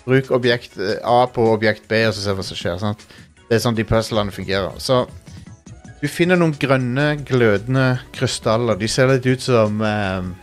bruk 0.07 0.31
objekt 0.31 0.79
A 1.03 1.27
på 1.27 1.51
objekt 1.51 1.88
B, 1.88 2.01
og 2.07 2.15
så 2.15 2.24
se 2.24 2.34
hva 2.34 2.46
som 2.46 2.57
skjer. 2.57 2.79
sant? 2.81 3.05
Det 3.48 3.55
er 3.55 3.63
sånn 3.63 3.77
de 3.77 3.86
puzzlene 3.88 4.34
fungerer. 4.34 4.74
Så 4.81 5.05
du 6.01 6.07
finner 6.07 6.38
noen 6.38 6.55
grønne, 6.57 7.17
glødende 7.25 8.00
krystaller. 8.15 8.77
De 8.77 8.89
ser 8.89 9.10
litt 9.12 9.25
ut 9.25 9.41
som 9.41 9.81
um, 9.81 10.36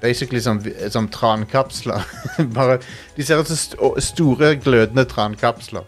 Basically 0.00 0.40
som, 0.40 0.60
som 0.88 1.08
trankapsler. 1.10 2.04
Bare, 2.56 2.78
de 3.16 3.26
ser 3.26 3.40
ut 3.42 3.50
som 3.50 3.58
st 3.58 4.04
store, 4.10 4.54
glødende 4.62 5.04
trankapsler. 5.10 5.86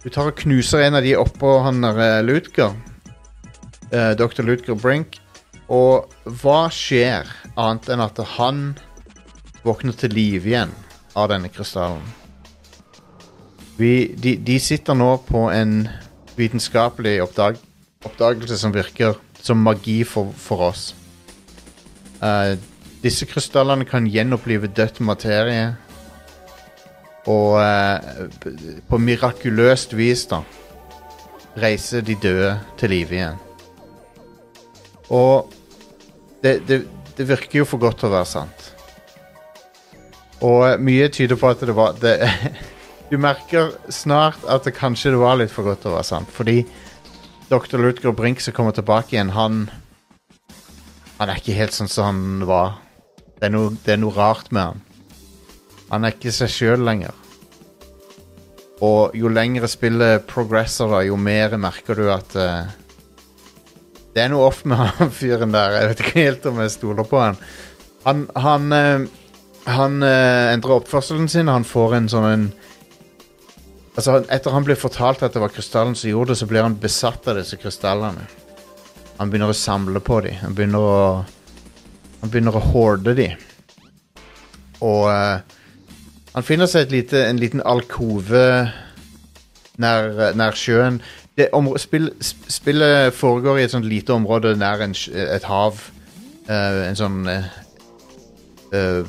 Du 0.00 0.08
tar 0.08 0.30
og 0.30 0.38
knuser 0.40 0.86
en 0.86 0.96
av 0.96 1.04
de 1.04 1.12
oppå 1.20 1.58
han 1.60 1.82
der 1.84 2.22
Lutger. 2.24 2.72
Uh, 3.92 4.12
Dr. 4.16 4.40
Lutger 4.48 4.78
Brink. 4.80 5.18
Og 5.68 6.08
hva 6.40 6.70
skjer, 6.72 7.28
annet 7.52 7.90
enn 7.92 8.00
at 8.02 8.16
han 8.38 8.62
våkner 9.62 9.94
til 10.00 10.14
live 10.16 10.48
igjen 10.48 10.72
av 11.12 11.28
denne 11.30 11.50
krystallen? 11.52 12.00
Vi, 13.76 14.16
de, 14.16 14.34
de, 14.40 14.56
sitter 14.60 14.96
nå 14.96 15.12
på 15.28 15.44
en 15.52 15.84
vitenskapelig 16.36 17.18
oppdag, 17.24 17.60
oppdagelse 18.04 18.56
som 18.60 18.72
virker 18.72 19.20
som 19.40 19.60
magi 19.60 20.00
for, 20.08 20.32
for 20.32 20.64
oss. 20.70 20.90
Uh, 22.24 22.56
disse 23.04 23.28
krystallene 23.28 23.84
kan 23.88 24.08
gjenopplive 24.08 24.72
dødt 24.72 25.04
materie 25.04 25.74
og 27.28 27.60
eh, 27.60 28.80
på 28.88 28.98
mirakuløst 29.00 29.92
vis, 29.96 30.24
da, 30.30 30.40
reiser 31.60 32.04
de 32.06 32.16
døde 32.20 32.54
til 32.80 32.94
live 32.94 33.16
igjen. 33.16 33.40
Og 35.10 35.50
det, 36.42 36.60
det, 36.68 36.84
det, 37.16 37.28
virker 37.28 37.60
jo 37.60 37.68
for 37.68 37.82
godt 37.82 38.00
til 38.00 38.08
å 38.08 38.14
være 38.14 38.30
sant. 38.30 38.68
Og 40.46 40.80
mye 40.80 41.10
tyder 41.12 41.36
på 41.36 41.50
at 41.50 41.64
det 41.66 41.76
var 41.76 41.98
det, 42.00 42.16
Du 43.10 43.16
merker 43.18 43.72
snart 43.90 44.38
at 44.46 44.62
det 44.64 44.76
kanskje 44.76 45.10
det 45.10 45.18
var 45.18 45.40
litt 45.40 45.50
for 45.50 45.66
godt 45.66 45.82
til 45.82 45.90
å 45.90 45.96
være 45.96 46.06
sant. 46.06 46.30
Fordi 46.30 46.62
dr. 47.50 47.80
Lutger 47.82 48.14
Brink 48.14 48.40
som 48.40 48.54
kommer 48.54 48.72
tilbake 48.76 49.16
igjen, 49.16 49.34
han 49.34 49.68
Han 51.18 51.28
er 51.28 51.36
ikke 51.36 51.52
helt 51.52 51.74
sånn 51.76 51.90
som 51.90 52.06
han 52.06 52.46
var. 52.48 52.78
Det 53.36 53.50
er 53.50 53.52
noe, 53.52 53.74
det 53.84 53.92
er 53.92 53.98
noe 54.00 54.14
rart 54.16 54.46
med 54.56 54.62
han. 54.62 54.78
Han 55.90 56.06
er 56.06 56.14
ikke 56.14 56.32
seg 56.34 56.52
sjøl 56.52 56.84
lenger. 56.86 57.16
Og 58.86 59.16
jo 59.16 59.28
lengre 59.28 59.68
spillet 59.68 60.24
progresser, 60.30 60.88
da, 60.88 61.02
jo 61.04 61.18
mer 61.20 61.56
merker 61.60 61.98
du 61.98 62.06
at 62.12 62.36
uh, 62.38 62.70
Det 64.14 64.22
er 64.24 64.30
noe 64.32 64.46
off 64.48 64.62
med 64.64 64.80
han 64.98 65.12
fyren 65.14 65.52
der. 65.54 65.76
Jeg 65.80 65.90
vet 65.90 66.04
ikke 66.04 66.24
helt 66.24 66.48
om 66.50 66.62
jeg 66.62 66.76
stoler 66.76 67.08
på 67.08 67.20
han. 67.20 67.40
Han, 68.06 68.24
han, 68.40 68.72
uh, 68.72 69.04
han 69.68 70.00
uh, 70.00 70.54
endrer 70.54 70.78
oppførselen 70.78 71.28
sin. 71.28 71.52
Han 71.52 71.68
får 71.68 71.98
en 72.00 72.10
sånn 72.12 72.32
en 72.32 72.50
Altså, 73.98 74.20
etter 74.32 74.54
han 74.54 74.64
blir 74.64 74.78
fortalt 74.78 75.20
at 75.26 75.34
det 75.34 75.40
var 75.42 75.50
krystallen 75.52 75.96
som 75.98 76.08
gjorde 76.08 76.30
det, 76.30 76.38
så 76.38 76.46
blir 76.48 76.62
han 76.62 76.76
besatt 76.80 77.26
av 77.28 77.36
disse 77.36 77.58
krystallene. 77.60 78.22
Han 79.18 79.28
begynner 79.28 79.50
å 79.52 79.56
samle 79.58 80.00
på 80.00 80.20
dem. 80.24 80.38
Han 80.40 80.54
begynner 80.56 80.86
å 80.86 81.00
Han 82.20 82.30
begynner 82.30 82.56
å 82.56 82.62
horde 82.70 83.14
dem. 83.16 83.40
Og 84.84 85.08
han 86.34 86.46
finner 86.46 86.70
seg 86.70 86.92
lite, 86.92 87.24
en 87.26 87.40
liten 87.40 87.62
alkove 87.66 88.44
nær, 89.80 90.34
nær 90.38 90.58
sjøen. 90.58 91.00
Om, 91.56 91.72
spill, 91.80 92.10
spillet 92.20 93.14
foregår 93.16 93.58
i 93.58 93.64
et 93.64 93.72
sånt 93.72 93.88
lite 93.88 94.12
område 94.12 94.56
nær 94.60 94.84
en, 94.84 94.94
et 95.14 95.46
hav. 95.48 95.80
Uh, 96.50 96.82
en 96.88 96.98
sånn 96.98 97.18
uh, 97.30 99.02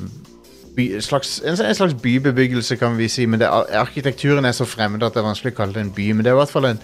by, 0.76 0.86
slags, 1.02 1.40
en, 1.44 1.56
en, 1.58 1.74
slags 1.74 1.94
bybebyggelse, 2.02 2.76
kan 2.80 2.96
vi 2.98 3.08
si. 3.10 3.26
Men 3.26 3.42
det, 3.42 3.50
arkitekturen 3.50 4.44
er 4.48 4.56
så 4.56 4.66
fremmed 4.68 5.02
at 5.02 5.14
det 5.14 5.22
er 5.22 5.28
vanskelig 5.28 5.54
å 5.54 5.60
kalle 5.60 5.76
det 5.76 5.86
en 5.86 5.94
by. 5.94 6.08
Men 6.12 6.24
det 6.24 6.32
er 6.32 6.38
i 6.38 6.42
hvert 6.42 6.54
fall 6.54 6.70
en, 6.72 6.82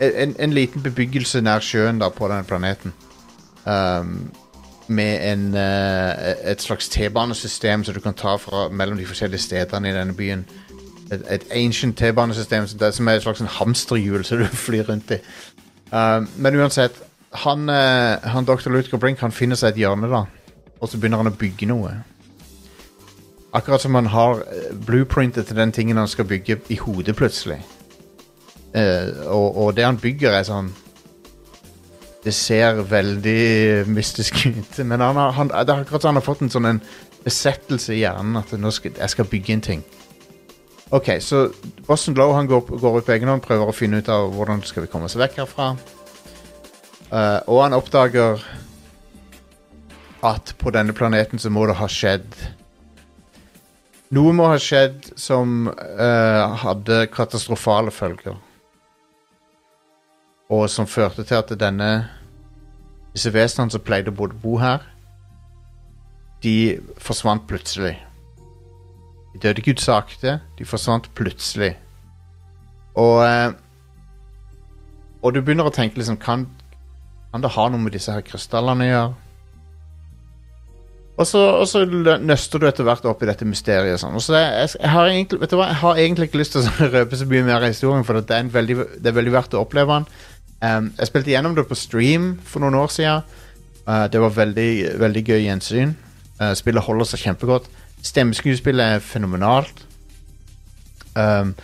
en 0.00 0.56
liten 0.56 0.84
bebyggelse 0.84 1.42
nær 1.44 1.64
sjøen 1.64 2.00
da, 2.02 2.12
på 2.12 2.28
denne 2.30 2.48
planeten. 2.48 2.94
Um, 3.66 4.28
med 4.88 5.32
en, 5.32 5.54
uh, 5.54 6.50
et 6.50 6.62
slags 6.62 6.88
T-banesystem 6.88 7.84
som 7.84 7.94
du 7.94 8.00
kan 8.00 8.14
ta 8.14 8.36
fra 8.36 8.68
mellom 8.68 8.98
de 8.98 9.06
forskjellige 9.06 9.40
stedene 9.40 9.90
i 9.90 9.94
denne 9.94 10.14
byen. 10.14 10.44
Et, 11.12 11.22
et 11.30 11.46
ancient 11.50 11.98
T-banesystem 11.98 12.66
som 12.66 13.08
er 13.08 13.12
et 13.18 13.22
slags 13.22 13.42
hamsterhjul 13.58 14.24
som 14.24 14.38
du 14.38 14.46
flyr 14.66 14.88
rundt 14.88 15.10
i. 15.10 15.20
Uh, 15.92 16.26
men 16.36 16.60
uansett, 16.60 17.02
han, 17.32 17.68
uh, 17.68 18.22
han 18.22 18.44
Dr. 18.44 18.70
Luther 18.70 18.98
Brink 18.98 19.20
han 19.20 19.32
finner 19.32 19.56
seg 19.56 19.74
et 19.74 19.84
hjørne, 19.84 20.10
da. 20.10 20.24
Og 20.80 20.88
så 20.88 20.98
begynner 20.98 21.22
han 21.22 21.32
å 21.32 21.38
bygge 21.38 21.68
noe. 21.70 21.92
Akkurat 23.54 23.80
som 23.80 23.94
han 23.94 24.06
har 24.12 24.42
blueprintet 24.86 25.46
til 25.46 25.56
den 25.56 25.72
tingen 25.72 25.96
han 25.96 26.08
skal 26.08 26.28
bygge, 26.28 26.60
i 26.68 26.76
hodet 26.76 27.16
plutselig. 27.16 27.62
og, 29.26 29.56
og 29.56 29.76
det 29.76 29.84
han 29.84 29.96
bygger, 29.96 30.34
er 30.36 30.44
sånn 30.44 30.68
det 32.26 32.34
ser 32.34 32.82
veldig 32.90 33.86
mystisk 33.88 34.40
ut. 34.46 34.78
Men 34.84 35.00
han 35.00 35.16
har, 35.16 35.34
han, 35.36 35.52
det 35.52 35.70
er 35.70 35.84
akkurat 35.84 36.02
som 36.02 36.10
han 36.10 36.20
har 36.20 36.26
fått 36.26 36.42
en 36.42 36.52
sånn 36.52 36.80
besettelse 37.26 37.94
i 37.94 38.02
hjernen 38.02 38.38
at 38.38 38.50
skal, 38.74 38.96
jeg 38.98 39.12
skal 39.14 39.30
bygge 39.30 39.54
en 39.54 39.64
ting. 39.68 39.84
Ok, 40.94 41.16
så 41.20 41.48
Boston 41.86 42.14
Glow 42.14 42.34
han 42.34 42.46
går, 42.46 42.60
går 42.78 42.98
ut 42.98 43.06
på 43.06 43.14
egen 43.16 43.30
hånd, 43.30 43.42
prøver 43.42 43.70
å 43.70 43.74
finne 43.74 43.98
ut 43.98 44.10
av 44.12 44.30
hvordan 44.34 44.62
skal 44.66 44.84
vi 44.84 44.90
komme 44.90 45.08
oss 45.08 45.18
vekk 45.18 45.40
herfra. 45.42 45.72
Uh, 47.10 47.40
og 47.46 47.62
han 47.64 47.74
oppdager 47.74 48.42
at 50.26 50.54
på 50.58 50.72
denne 50.74 50.94
planeten 50.94 51.42
så 51.42 51.50
må 51.54 51.66
det 51.70 51.78
ha 51.78 51.86
skjedd 51.90 52.32
Noe 54.14 54.32
må 54.34 54.46
ha 54.46 54.58
skjedd 54.62 55.12
som 55.18 55.66
uh, 55.66 56.54
hadde 56.62 57.08
katastrofale 57.10 57.90
følger. 57.90 58.36
Og 60.52 60.68
som 60.70 60.86
førte 60.86 61.24
til 61.26 61.34
at 61.40 61.50
denne 61.58 61.90
disse 63.16 63.32
vesenene 63.34 63.72
som 63.72 63.82
pleide 63.82 64.12
å 64.12 64.16
bo- 64.16 64.58
her, 64.60 64.84
de 66.44 66.78
forsvant 67.02 67.46
plutselig. 67.48 67.96
De 69.32 69.40
døde 69.42 69.62
ikke 69.62 69.74
usakte, 69.74 70.38
de 70.58 70.64
forsvant 70.68 71.08
plutselig. 71.16 71.74
Og 72.94 73.22
eh, 73.26 73.52
Og 75.22 75.34
du 75.34 75.40
begynner 75.42 75.66
å 75.66 75.72
tenke 75.74 75.98
liksom 75.98 76.16
Kan, 76.16 76.46
kan 77.32 77.42
det 77.42 77.50
ha 77.52 77.68
noe 77.68 77.80
med 77.82 77.92
disse 77.92 78.12
her 78.12 78.22
krystallene 78.24 78.84
å 78.84 78.88
gjøre? 78.88 79.14
Og 81.16 81.24
så, 81.26 81.40
og 81.62 81.64
så 81.68 81.82
nøster 82.20 82.60
du 82.60 82.66
etter 82.68 82.84
hvert 82.84 83.04
opp 83.08 83.22
i 83.24 83.28
dette 83.30 83.46
mysteriet. 83.48 83.96
Sånn. 84.02 84.16
Og 84.18 84.20
så 84.20 84.36
jeg, 84.36 84.68
jeg, 84.76 84.90
har 84.92 85.08
egentlig, 85.08 85.40
vet 85.40 85.52
du 85.52 85.56
hva, 85.56 85.70
jeg 85.70 85.80
har 85.80 86.00
egentlig 86.02 86.28
ikke 86.28 86.40
lyst 86.42 86.52
til 86.56 86.66
å 86.68 86.88
røpe 86.96 87.16
så 87.16 87.28
mye 87.30 87.44
mer 87.46 87.62
av 87.62 87.70
historien, 87.72 88.04
for 88.04 88.20
det 88.20 88.36
er, 88.36 88.50
veldig, 88.52 88.76
det 89.00 89.10
er 89.10 89.16
veldig 89.16 89.32
verdt 89.32 89.56
å 89.56 89.62
oppleve 89.64 89.96
den. 89.96 90.08
Um, 90.66 90.92
jeg 90.98 91.10
spilte 91.10 91.30
gjennom 91.30 91.54
det 91.56 91.66
på 91.68 91.78
stream 91.78 92.36
for 92.44 92.64
noen 92.64 92.78
år 92.78 92.90
siden. 92.92 93.22
Uh, 93.86 94.06
det 94.10 94.20
var 94.20 94.34
veldig, 94.34 94.70
veldig 95.00 95.22
gøy 95.24 95.44
gjensyn. 95.44 95.94
Uh, 96.40 96.52
spillet 96.58 96.82
holder 96.82 97.10
seg 97.10 97.22
kjempegodt. 97.26 97.68
Stemmeskuespillet 98.02 98.96
er 98.96 99.04
fenomenalt. 99.04 99.84
Um, 101.16 101.54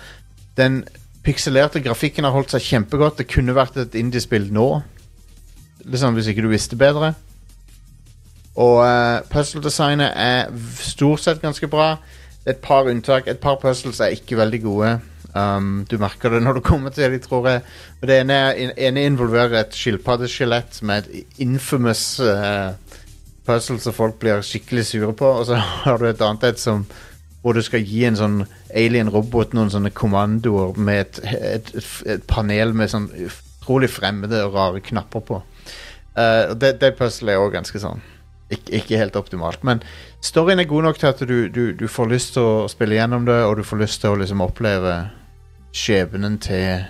den 0.56 0.82
pikselerte 1.24 1.82
grafikken 1.82 2.24
har 2.24 2.34
holdt 2.34 2.54
seg 2.54 2.64
kjempegodt. 2.66 3.18
Det 3.20 3.30
kunne 3.30 3.56
vært 3.56 3.78
et 3.80 3.98
indiespill 3.98 4.48
nå, 4.52 4.68
liksom 5.84 6.16
hvis 6.16 6.30
ikke 6.32 6.44
du 6.44 6.50
visste 6.52 6.78
bedre. 6.78 7.14
Og 8.60 8.82
uh, 8.84 9.22
puzzle-designet 9.32 10.12
er 10.12 10.50
stort 10.80 11.24
sett 11.24 11.42
ganske 11.42 11.68
bra. 11.72 11.94
Et 12.46 12.58
par 12.58 12.88
unntak. 12.90 13.28
Et 13.28 13.38
par 13.38 13.58
puzzles 13.62 14.00
er 14.00 14.16
ikke 14.16 14.36
veldig 14.36 14.62
gode. 14.62 14.92
Um, 15.34 15.86
du 15.88 15.96
merker 15.96 16.28
det 16.34 16.42
når 16.42 16.58
du 16.58 16.60
kommer 16.60 16.90
til 16.90 17.12
dem, 17.12 17.20
tror 17.20 17.48
jeg. 17.48 17.62
Men 18.00 18.08
det 18.08 18.18
ene, 18.20 18.38
ene 18.76 19.04
involverer 19.06 19.60
et 19.60 19.76
skilpaddeskjelett 19.76 20.82
med 20.82 21.06
et 21.06 21.38
infamous 21.38 22.20
uh, 22.20 22.74
puzzle 23.46 23.78
som 23.80 23.96
folk 23.96 24.18
blir 24.20 24.42
skikkelig 24.44 24.86
sure 24.86 25.12
på. 25.12 25.26
Og 25.26 25.46
så 25.46 25.60
har 25.86 25.98
du 25.98 26.08
et 26.10 26.20
annet 26.20 26.50
et 26.50 26.60
som 26.60 26.86
hvor 27.42 27.56
du 27.58 27.62
skal 27.62 27.82
gi 27.82 28.04
en 28.06 28.14
sånn 28.14 28.42
alien 28.78 29.08
robot 29.10 29.54
noen 29.56 29.70
sånne 29.72 29.90
kommandoer 29.90 30.76
med 30.78 31.00
et, 31.00 31.18
et, 31.34 31.72
et, 32.06 32.22
panel 32.30 32.70
med 32.78 32.92
sånn 32.92 33.08
utrolig 33.26 33.90
fremmede 33.90 34.44
og 34.46 34.54
rare 34.54 34.82
knapper 34.84 35.24
på. 35.26 35.40
Uh, 36.14 36.54
det, 36.54 36.76
det 36.78 36.94
puzzlet 36.98 37.34
er 37.34 37.42
òg 37.42 37.56
ganske 37.56 37.82
sånn 37.82 38.02
ikke, 38.56 38.76
ikke 38.78 39.00
helt 39.00 39.16
optimalt. 39.18 39.62
Men 39.66 39.82
storyen 40.24 40.62
er 40.62 40.70
god 40.70 40.88
nok 40.88 41.00
til 41.00 41.10
at 41.10 41.22
du, 41.28 41.36
du, 41.52 41.62
du 41.76 41.86
får 41.90 42.12
lyst 42.12 42.34
til 42.36 42.46
å 42.46 42.68
spille 42.70 42.98
gjennom 42.98 43.26
det, 43.28 43.40
og 43.46 43.58
du 43.58 43.66
får 43.66 43.82
lyst 43.84 44.02
til 44.02 44.14
å 44.14 44.20
liksom 44.22 44.44
oppleve 44.44 44.98
skjebnen 45.72 46.40
til 46.42 46.84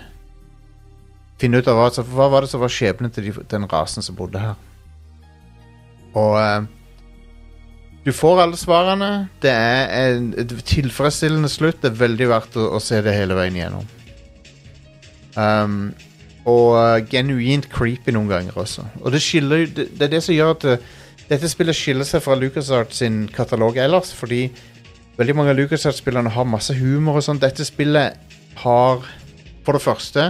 Finne 1.41 1.59
ut 1.59 1.67
av 1.67 1.75
hva, 1.75 1.89
så 1.91 2.03
hva 2.07 2.29
var 2.31 2.45
det 2.45 2.51
som 2.53 2.61
var 2.61 2.71
skjebnen 2.71 3.11
til 3.11 3.25
de, 3.25 3.31
den 3.51 3.65
rasen 3.67 4.05
som 4.05 4.15
bodde 4.15 4.39
her. 4.39 4.53
Og 6.15 6.37
uh, 6.37 6.61
du 8.05 8.11
får 8.15 8.43
alle 8.45 8.59
svarene. 8.59 9.09
Det 9.43 9.51
er 9.51 10.13
en 10.13 10.29
tilfredsstillende 10.61 11.49
slutt. 11.51 11.81
Det 11.81 11.91
er 11.91 11.99
veldig 11.99 12.29
verdt 12.31 12.57
å, 12.61 12.69
å 12.77 12.81
se 12.83 13.01
det 13.03 13.15
hele 13.17 13.35
veien 13.35 13.59
gjennom. 13.59 13.89
Um, 15.35 15.77
og 16.45 16.77
uh, 16.77 17.01
genuint 17.11 17.67
creepy 17.71 18.13
noen 18.15 18.31
ganger 18.31 18.63
også. 18.63 18.85
Og 19.01 19.11
det 19.15 19.23
skiller 19.25 19.65
det, 19.67 19.89
det 19.97 20.07
er 20.07 20.13
det 20.13 20.23
som 20.23 20.37
gjør 20.37 20.55
at 20.57 20.67
det, 20.69 20.77
dette 21.33 21.49
spillet 21.49 21.77
skiller 21.77 22.05
seg 22.05 22.21
fra 22.21 22.35
LucasArts 22.37 22.99
sin 23.01 23.23
katalog 23.33 23.79
ellers, 23.81 24.11
fordi 24.13 24.45
veldig 25.17 25.35
mange 25.37 25.53
av 25.53 25.57
LucasArts-spillerne 25.57 26.33
har 26.35 26.45
masse 26.49 26.75
humor 26.77 27.17
og 27.17 27.25
sånn. 27.25 27.41
Dette 27.41 27.65
spillet 27.65 28.19
har 28.63 29.01
For 29.63 29.73
det 29.73 29.81
første 29.81 30.23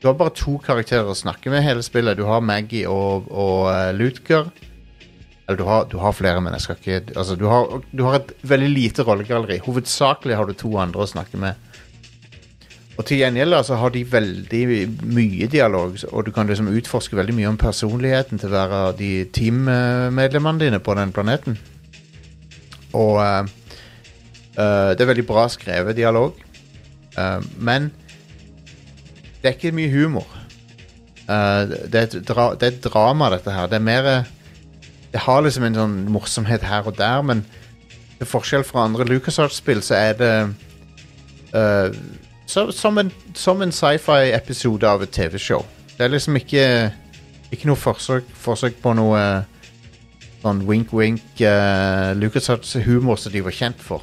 Du 0.00 0.08
har 0.08 0.16
bare 0.18 0.34
to 0.34 0.56
karakterer 0.64 1.06
å 1.06 1.14
snakke 1.16 1.52
med 1.52 1.62
hele 1.62 1.84
spillet. 1.84 2.16
Du 2.18 2.24
har 2.26 2.42
Maggie 2.42 2.88
og, 2.90 3.28
og 3.30 3.68
uh, 3.70 3.92
Lutger. 3.94 4.50
Eller 5.46 5.60
du 5.60 5.64
har, 5.68 5.86
du 5.88 5.96
har 6.00 6.16
flere, 6.16 6.40
men 6.40 6.56
jeg 6.56 6.64
skal 6.64 6.80
ikke 6.80 7.14
Altså, 7.14 7.36
du 7.36 7.46
har, 7.48 7.78
du 7.92 8.02
har 8.04 8.18
et 8.18 8.34
veldig 8.42 8.70
lite 8.72 9.06
rollegalleri. 9.06 9.60
Hovedsakelig 9.64 10.36
har 10.36 10.48
du 10.48 10.56
to 10.56 10.74
andre 10.80 11.04
å 11.04 11.08
snakke 11.08 11.40
med. 11.40 11.56
Og 12.94 13.02
til 13.08 13.18
gjengjeld 13.18 13.56
så 13.66 13.76
har 13.80 13.90
de 13.90 14.04
veldig 14.06 14.62
mye 15.16 15.48
dialog, 15.50 15.96
og 16.12 16.26
du 16.26 16.30
kan 16.34 16.46
liksom 16.46 16.70
utforske 16.70 17.16
veldig 17.18 17.34
mye 17.34 17.50
om 17.50 17.58
personligheten 17.58 18.38
til 18.38 18.52
hver 18.52 18.74
av 18.78 18.92
de 18.98 19.24
teammedlemmene 19.34 20.62
dine 20.62 20.78
på 20.78 20.94
den 20.94 21.12
planeten. 21.14 21.58
Og 22.94 23.18
uh, 23.18 23.42
uh, 24.54 24.90
det 24.94 25.02
er 25.02 25.10
veldig 25.10 25.26
bra 25.26 25.48
skrevet 25.50 25.98
dialog, 25.98 26.38
uh, 27.18 27.42
men 27.58 27.90
det 29.42 29.50
er 29.50 29.56
ikke 29.58 29.74
mye 29.76 29.90
humor. 29.92 30.30
Det, 31.24 31.96
er 31.96 32.20
dra 32.28 32.50
det 32.60 32.68
er 32.68 32.80
drama, 32.84 33.30
dette 33.32 33.52
her. 33.52 33.66
Det 33.72 33.78
er 33.78 33.84
mer 33.84 34.26
Det 35.12 35.22
har 35.24 35.40
liksom 35.40 35.64
en 35.64 35.78
sånn 35.78 35.94
morsomhet 36.12 36.66
her 36.68 36.84
og 36.84 36.98
der, 36.98 37.22
men 37.24 37.40
til 38.18 38.28
forskjell 38.28 38.64
fra 38.64 38.84
andre 38.84 39.06
LucasArts-spill, 39.08 39.80
så 39.82 39.94
er 39.94 40.18
det 40.20 40.32
eh, 42.44 42.50
så, 42.50 42.72
som 42.72 42.98
en, 42.98 43.10
som 43.34 43.62
en 43.62 43.72
sci-fi-episode 43.72 44.88
av 44.88 45.02
et 45.02 45.10
TV-show. 45.10 45.64
Det 45.96 46.04
er 46.04 46.12
liksom 46.12 46.36
ikke 46.36 46.92
Ikke 47.52 47.68
noe 47.68 47.78
forsøk, 47.78 48.24
forsøk 48.34 48.80
på 48.82 48.94
noe 48.98 49.44
sånn 50.42 50.64
wink-wink 50.66 51.38
uh, 51.46 52.10
LucasArts-humor 52.18 53.20
som 53.20 53.32
de 53.32 53.42
var 53.44 53.54
kjent 53.54 53.78
for. 53.78 54.02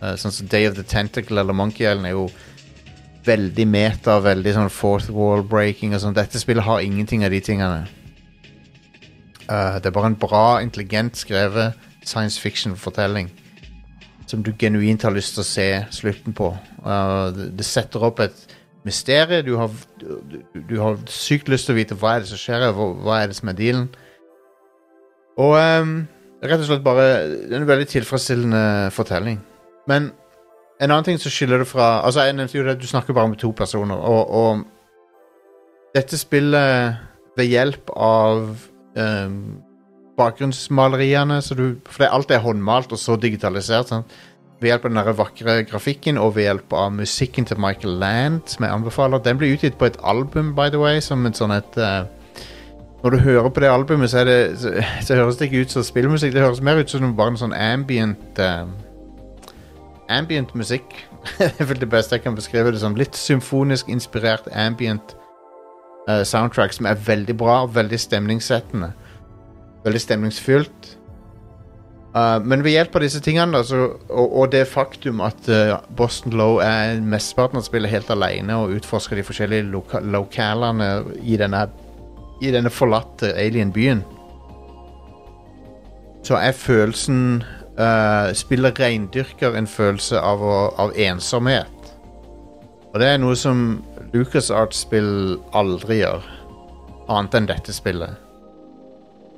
Uh, 0.00 0.14
sånn 0.16 0.32
som 0.32 0.48
Day 0.48 0.64
of 0.70 0.78
the 0.78 0.86
Tentacle 0.88 1.36
eller 1.42 1.52
Monkey 1.52 1.84
Island 1.84 2.08
er 2.08 2.16
jo 2.16 2.30
veldig 3.26 3.66
meta, 3.68 4.16
veldig 4.24 4.54
sånn 4.56 4.72
fourth 4.72 5.12
wall 5.12 5.44
breaking 5.44 5.92
og 5.92 6.00
sånn. 6.02 6.16
Dette 6.16 6.40
spillet 6.40 6.64
har 6.64 6.80
ingenting 6.80 7.26
av 7.26 7.34
de 7.34 7.42
tingene. 7.44 7.84
Uh, 9.44 9.76
det 9.76 9.90
er 9.90 9.94
bare 9.98 10.14
en 10.14 10.18
bra, 10.18 10.46
intelligent 10.64 11.20
skrevet 11.20 11.76
science 12.08 12.40
fiction-fortelling 12.40 13.28
som 14.32 14.42
du 14.44 14.52
genuint 14.58 15.04
har 15.04 15.12
lyst 15.14 15.36
til 15.36 15.44
å 15.44 15.48
se 15.48 15.68
slutten 15.92 16.36
på. 16.36 16.50
Uh, 16.80 17.28
det, 17.36 17.50
det 17.60 17.68
setter 17.68 18.08
opp 18.08 18.22
et 18.24 18.46
mysterium. 18.86 19.44
Du 19.46 19.52
har, 19.60 19.76
du, 20.00 20.40
du 20.70 20.74
har 20.80 20.98
sykt 21.12 21.52
lyst 21.52 21.68
til 21.68 21.76
å 21.76 21.80
vite 21.80 21.98
hva 21.98 22.16
er 22.16 22.24
det 22.24 22.32
som 22.32 22.40
skjer, 22.40 22.64
her, 22.64 22.74
hva, 22.76 22.88
hva 23.04 23.20
er 23.20 23.30
det 23.30 23.38
som 23.38 23.52
er 23.52 23.58
dealen. 23.58 23.86
Og 25.40 25.54
um, 25.56 25.94
rett 26.42 26.60
og 26.60 26.68
slett 26.68 26.84
bare 26.84 27.06
en 27.54 27.68
veldig 27.68 27.88
tilfredsstillende 27.92 28.90
fortelling. 28.96 29.40
Men 29.90 30.10
en 30.82 30.90
annen 30.90 31.06
ting 31.06 31.20
som 31.20 31.32
skiller 31.32 31.62
det 31.62 31.68
fra 31.70 32.00
Altså, 32.02 32.24
jeg 32.26 32.36
nevnte 32.36 32.58
jo 32.58 32.66
det, 32.66 32.80
du 32.80 32.88
snakker 32.90 33.14
bare 33.14 33.30
med 33.30 33.38
to 33.38 33.52
personer, 33.56 33.96
og, 33.96 34.30
og 34.30 35.92
dette 35.94 36.18
spillet 36.18 36.96
ved 37.36 37.48
hjelp 37.48 37.92
av 37.96 38.48
um, 38.96 39.36
bakgrunnsmaleriene 40.22 41.40
du, 41.58 41.66
For 41.90 42.06
alt 42.06 42.30
er 42.30 42.42
håndmalt 42.44 42.92
og 42.92 43.00
så 43.00 43.16
digitalisert. 43.16 43.90
Sant? 43.90 44.20
Ved 44.62 44.70
hjelp 44.70 44.84
av 44.86 44.94
den 44.94 45.16
vakre 45.18 45.54
grafikken 45.66 46.18
og 46.22 46.36
ved 46.36 46.46
hjelp 46.46 46.74
av 46.78 46.92
musikken 46.94 47.46
til 47.48 47.58
Michael 47.58 47.96
Land, 47.98 48.42
som 48.46 48.64
jeg 48.64 48.72
anbefaler. 48.72 49.18
Den 49.18 49.40
ble 49.40 49.50
utgitt 49.56 49.78
på 49.78 49.88
et 49.90 49.98
album, 50.02 50.54
by 50.54 50.68
the 50.70 50.78
way, 50.78 51.00
som 51.02 51.26
et 51.26 51.38
sånn 51.38 51.54
et 51.56 51.78
uh, 51.82 52.04
Når 53.02 53.10
du 53.10 53.18
hører 53.18 53.48
på 53.50 53.60
det 53.60 53.70
albumet, 53.70 54.10
så, 54.10 54.22
det, 54.24 54.58
så, 54.62 54.70
så 55.02 55.16
høres 55.18 55.36
det 55.36 55.48
ikke 55.48 55.64
ut 55.64 55.74
som 55.74 55.82
spillmusikk. 55.82 56.34
Det 56.34 56.44
høres 56.44 56.62
mer 56.62 56.78
ut 56.78 56.90
som 56.90 57.16
bare 57.18 57.34
en 57.34 57.40
sånn 57.40 57.56
ambient 57.58 58.38
uh, 58.38 58.68
Ambient 60.12 60.54
musikk. 60.54 60.94
det 61.38 61.50
er 61.58 61.66
vel 61.66 61.80
det 61.80 61.90
beste 61.90 62.14
jeg 62.14 62.22
kan 62.22 62.38
beskrive 62.38 62.70
det 62.70 62.82
som. 62.82 62.94
Litt 62.98 63.18
symfonisk 63.18 63.90
inspirert 63.90 64.46
ambient 64.54 65.16
uh, 66.08 66.22
soundtrack 66.22 66.74
som 66.76 66.86
er 66.86 67.02
veldig 67.06 67.36
bra 67.38 67.62
og 67.66 67.74
veldig 67.74 67.98
stemningssettende. 67.98 68.92
Veldig 69.82 70.02
stemningsfylt. 70.02 70.92
Uh, 72.12 72.36
men 72.44 72.60
ved 72.60 72.74
hjelp 72.74 72.96
av 72.98 73.04
disse 73.06 73.22
tingene, 73.24 73.56
da, 73.56 73.78
og, 74.12 74.34
og 74.36 74.50
det 74.52 74.66
faktum 74.68 75.22
at 75.24 75.46
uh, 75.48 75.78
Boston 75.96 76.34
Low 76.36 76.58
er 76.60 76.98
mesteparten 77.00 77.56
av 77.56 77.64
spillet 77.64 77.88
helt 77.88 78.10
alene 78.12 78.58
og 78.60 78.74
utforsker 78.76 79.16
de 79.16 79.24
forskjellige 79.24 79.70
loka 79.72 80.02
lokalene 80.04 80.90
i 81.24 81.38
denne, 81.40 81.62
i 82.44 82.52
denne 82.52 82.72
forlatte 82.72 83.32
alien-byen, 83.32 84.04
så 86.22 86.36
er 86.36 86.52
følelsen 86.52 87.40
uh, 87.80 88.28
Spiller 88.36 88.76
reindyrker 88.76 89.56
en 89.56 89.66
følelse 89.66 90.20
av, 90.20 90.44
å, 90.44 90.58
av 90.84 90.92
ensomhet. 91.00 91.94
Og 92.92 93.00
det 93.00 93.08
er 93.08 93.22
noe 93.22 93.38
som 93.40 93.80
LucasArts-spill 94.12 95.38
aldri 95.56 96.02
gjør, 96.02 96.28
annet 97.08 97.40
enn 97.40 97.48
dette 97.48 97.72
spillet. 97.72 98.20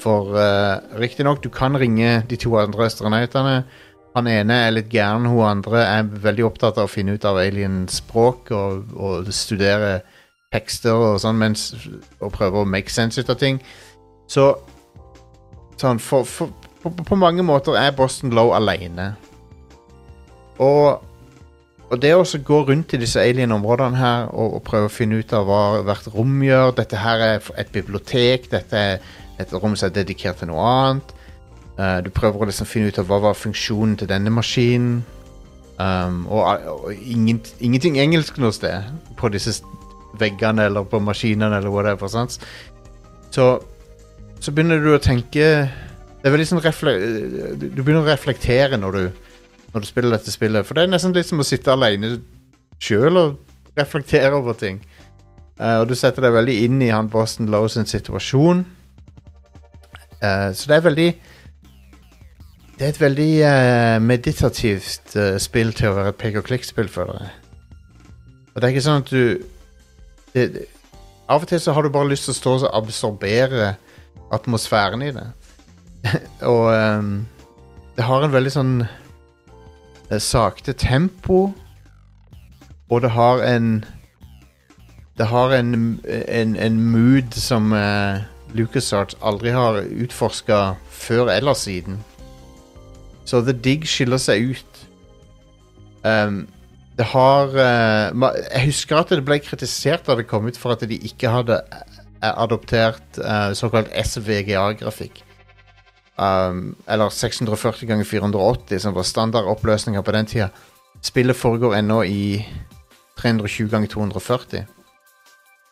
For 0.04 0.36
uh, 0.36 0.84
riktignok, 1.00 1.40
du 1.40 1.48
kan 1.52 1.76
ringe 1.80 2.18
de 2.28 2.36
to 2.40 2.52
andre 2.60 2.88
astronautene. 2.90 3.62
Han 4.14 4.28
ene 4.30 4.58
er 4.66 4.74
litt 4.76 4.92
gæren, 4.92 5.26
hun 5.26 5.42
andre 5.48 5.80
er 5.88 6.10
veldig 6.26 6.44
opptatt 6.46 6.76
av 6.78 6.86
å 6.86 6.92
finne 6.92 7.16
ut 7.16 7.24
av 7.26 7.40
alien-språk 7.40 8.52
og, 8.54 8.92
og 8.94 9.32
studere 9.34 9.96
tekster 10.54 10.94
og 10.94 11.16
sånn, 11.22 11.40
mens, 11.40 11.72
og 12.20 12.30
prøve 12.36 12.62
å 12.62 12.68
make 12.68 12.92
sense 12.94 13.18
ut 13.18 13.32
av 13.32 13.40
ting. 13.40 13.58
Så 14.30 14.52
sånn, 15.80 15.98
for, 15.98 16.28
for, 16.28 16.52
på, 16.84 16.92
på 16.94 17.18
mange 17.18 17.42
måter 17.42 17.74
er 17.80 17.96
Boston 17.96 18.30
Low 18.36 18.54
alene. 18.54 19.10
Og, 20.62 21.02
og 21.88 21.98
det 22.04 22.14
å 22.14 22.22
gå 22.22 22.60
rundt 22.68 22.94
i 22.94 23.02
disse 23.02 23.18
alien-områdene 23.18 23.98
her 23.98 24.30
og, 24.30 24.60
og 24.60 24.64
prøve 24.68 24.92
å 24.92 24.94
finne 24.94 25.18
ut 25.18 25.34
av 25.34 25.48
hva 25.48 25.64
hvert 25.88 26.06
rom 26.14 26.38
gjør 26.46 26.76
Dette 26.78 27.02
her 27.02 27.26
er 27.32 27.52
et 27.58 27.74
bibliotek, 27.74 28.46
dette 28.52 28.86
er 28.94 29.12
et 29.38 29.52
rom 29.52 29.74
som 29.76 29.88
er 29.88 29.96
dedikert 29.96 30.40
til 30.40 30.50
noe 30.50 30.62
annet. 30.62 31.14
Uh, 31.74 31.98
du 32.06 32.10
prøver 32.14 32.44
å 32.44 32.48
liksom 32.50 32.68
finne 32.70 32.92
ut 32.92 32.98
av 33.02 33.08
hva 33.10 33.18
var 33.24 33.38
funksjonen 33.38 33.96
til 33.98 34.10
denne 34.10 34.30
maskinen. 34.30 35.02
Um, 35.74 36.26
og 36.30 36.62
og 36.70 36.92
ingen, 36.94 37.40
ingenting 37.58 37.96
engelsk 37.98 38.36
noe 38.38 38.54
sted 38.54 38.86
på 39.18 39.30
disse 39.34 39.56
veggene 40.20 40.68
eller 40.68 40.86
på 40.86 41.00
maskinene 41.02 41.56
eller 41.58 41.72
whatever. 41.72 42.08
Sant? 42.08 42.38
Så, 43.34 43.48
så 44.38 44.54
begynner 44.54 44.78
du 44.78 44.92
å 44.94 45.02
tenke 45.02 45.66
Det 45.66 46.28
er 46.28 46.30
veldig 46.30 46.46
sånn 46.46 46.60
du 46.62 47.80
begynner 47.82 48.04
å 48.04 48.06
reflektere 48.06 48.78
når 48.78 48.94
du, 48.96 49.02
når 49.74 49.82
du 49.82 49.88
spiller 49.88 50.14
dette 50.14 50.32
spillet. 50.32 50.64
For 50.64 50.78
det 50.78 50.86
er 50.86 50.94
nesten 50.94 51.12
litt 51.16 51.28
som 51.28 51.42
å 51.42 51.46
sitte 51.46 51.74
alene 51.74 52.14
sjøl 52.80 53.18
og 53.18 53.34
reflektere 53.76 54.32
over 54.38 54.56
ting. 54.56 54.78
Uh, 55.58 55.82
og 55.82 55.90
du 55.90 55.94
setter 55.98 56.24
deg 56.24 56.34
veldig 56.34 56.56
inn 56.64 56.80
i 56.82 56.92
han 56.94 57.10
Boston 57.10 57.50
Lowe 57.52 57.68
sin 57.70 57.86
situasjon. 57.86 58.64
Eh, 60.24 60.54
så 60.54 60.68
det 60.68 60.76
er 60.76 60.80
veldig 60.80 61.20
Det 62.78 62.84
er 62.84 62.88
et 62.88 63.00
veldig 63.00 63.32
uh, 63.46 64.02
meditativt 64.02 65.16
uh, 65.16 65.36
spill 65.38 65.70
til 65.78 65.92
å 65.92 65.94
være 65.94 66.10
et 66.10 66.16
pek 66.18 66.40
og 66.40 66.48
klikk-spill, 66.48 66.88
føler 66.90 67.20
jeg. 67.20 67.30
Og 68.50 68.56
det 68.56 68.66
er 68.66 68.72
ikke 68.74 68.82
sånn 68.82 69.04
at 69.04 69.12
du 69.12 69.44
det, 70.34 70.46
det, 70.56 70.64
Av 71.30 71.44
og 71.44 71.48
til 71.48 71.60
så 71.62 71.72
har 71.72 71.86
du 71.86 71.92
bare 71.94 72.10
lyst 72.10 72.26
til 72.26 72.34
å 72.34 72.38
stå 72.40 72.56
og 72.56 72.66
absorbere 72.74 73.76
atmosfæren 74.34 75.06
i 75.06 75.12
det. 75.14 75.28
og 76.52 76.66
um, 76.74 77.14
det 77.94 78.08
har 78.10 78.26
en 78.26 78.34
veldig 78.34 78.52
sånn 78.52 78.74
sakte 80.20 80.74
tempo, 80.76 81.46
og 82.90 83.00
det 83.06 83.14
har 83.14 83.40
en 83.46 83.84
Det 85.16 85.26
har 85.30 85.54
en, 85.54 86.00
en, 86.28 86.56
en 86.56 86.80
mood 86.90 87.38
som 87.38 87.72
uh, 87.72 88.18
LucasArts 88.54 89.16
aldri 89.22 89.52
har 89.54 89.82
utforska 89.82 90.76
før 90.90 91.30
eller 91.34 91.56
siden. 91.58 91.98
Så 93.24 93.40
The 93.42 93.54
Dig 93.56 93.86
skiller 93.88 94.20
seg 94.20 94.54
ut. 94.54 94.82
Um, 96.04 96.44
det 96.94 97.06
har 97.10 97.50
uh, 97.50 98.32
Jeg 98.52 98.68
husker 98.68 99.00
at 99.00 99.10
det 99.10 99.24
ble 99.26 99.40
kritisert 99.42 100.04
da 100.06 100.14
det 100.18 100.28
kom 100.30 100.46
ut 100.46 100.58
for 100.60 100.74
at 100.74 100.84
de 100.86 100.98
ikke 101.08 101.32
hadde 101.32 101.56
eh, 101.74 102.30
adoptert 102.30 103.18
uh, 103.18 103.50
såkalt 103.56 103.90
SVGA-grafikk. 103.90 105.24
Um, 106.14 106.76
eller 106.86 107.10
640 107.10 107.88
ganger 107.90 108.06
480, 108.06 108.78
som 108.78 108.94
var 108.94 109.08
standardoppløsninger 109.08 110.04
på 110.04 110.14
den 110.14 110.30
tida. 110.30 110.52
Spillet 111.02 111.36
foregår 111.36 111.80
ennå 111.80 112.02
i 112.06 112.44
320 113.18 113.72
ganger 113.72 113.88
240. 113.88 114.68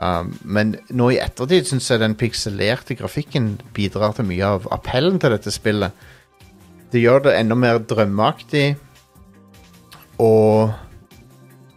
Um, 0.03 0.33
men 0.43 0.75
nå 0.91 1.13
i 1.15 1.21
ettertid 1.23 1.69
syns 1.69 1.87
jeg 1.93 2.01
den 2.03 2.17
pikselerte 2.19 2.97
grafikken 2.99 3.53
bidrar 3.77 4.17
til 4.17 4.27
mye 4.27 4.55
av 4.57 4.65
appellen 4.75 5.21
til 5.23 5.31
dette 5.37 5.53
spillet. 5.55 5.95
Det 6.91 7.01
gjør 7.01 7.29
det 7.29 7.37
enda 7.39 7.55
mer 7.57 7.79
drømmeaktig, 7.87 8.73
og 10.23 10.73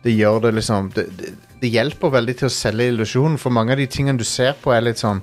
det 0.04 0.16
gjør 0.16 0.42
det 0.48 0.56
liksom 0.58 0.90
det, 0.96 1.06
det, 1.20 1.36
det 1.62 1.72
hjelper 1.74 2.16
veldig 2.18 2.36
til 2.40 2.50
å 2.50 2.54
selge 2.56 2.90
illusjonen, 2.92 3.38
for 3.42 3.54
mange 3.54 3.76
av 3.76 3.82
de 3.82 3.88
tingene 3.94 4.22
du 4.22 4.26
ser 4.28 4.58
på, 4.62 4.74
er 4.74 4.88
litt 4.88 5.02
sånn 5.02 5.22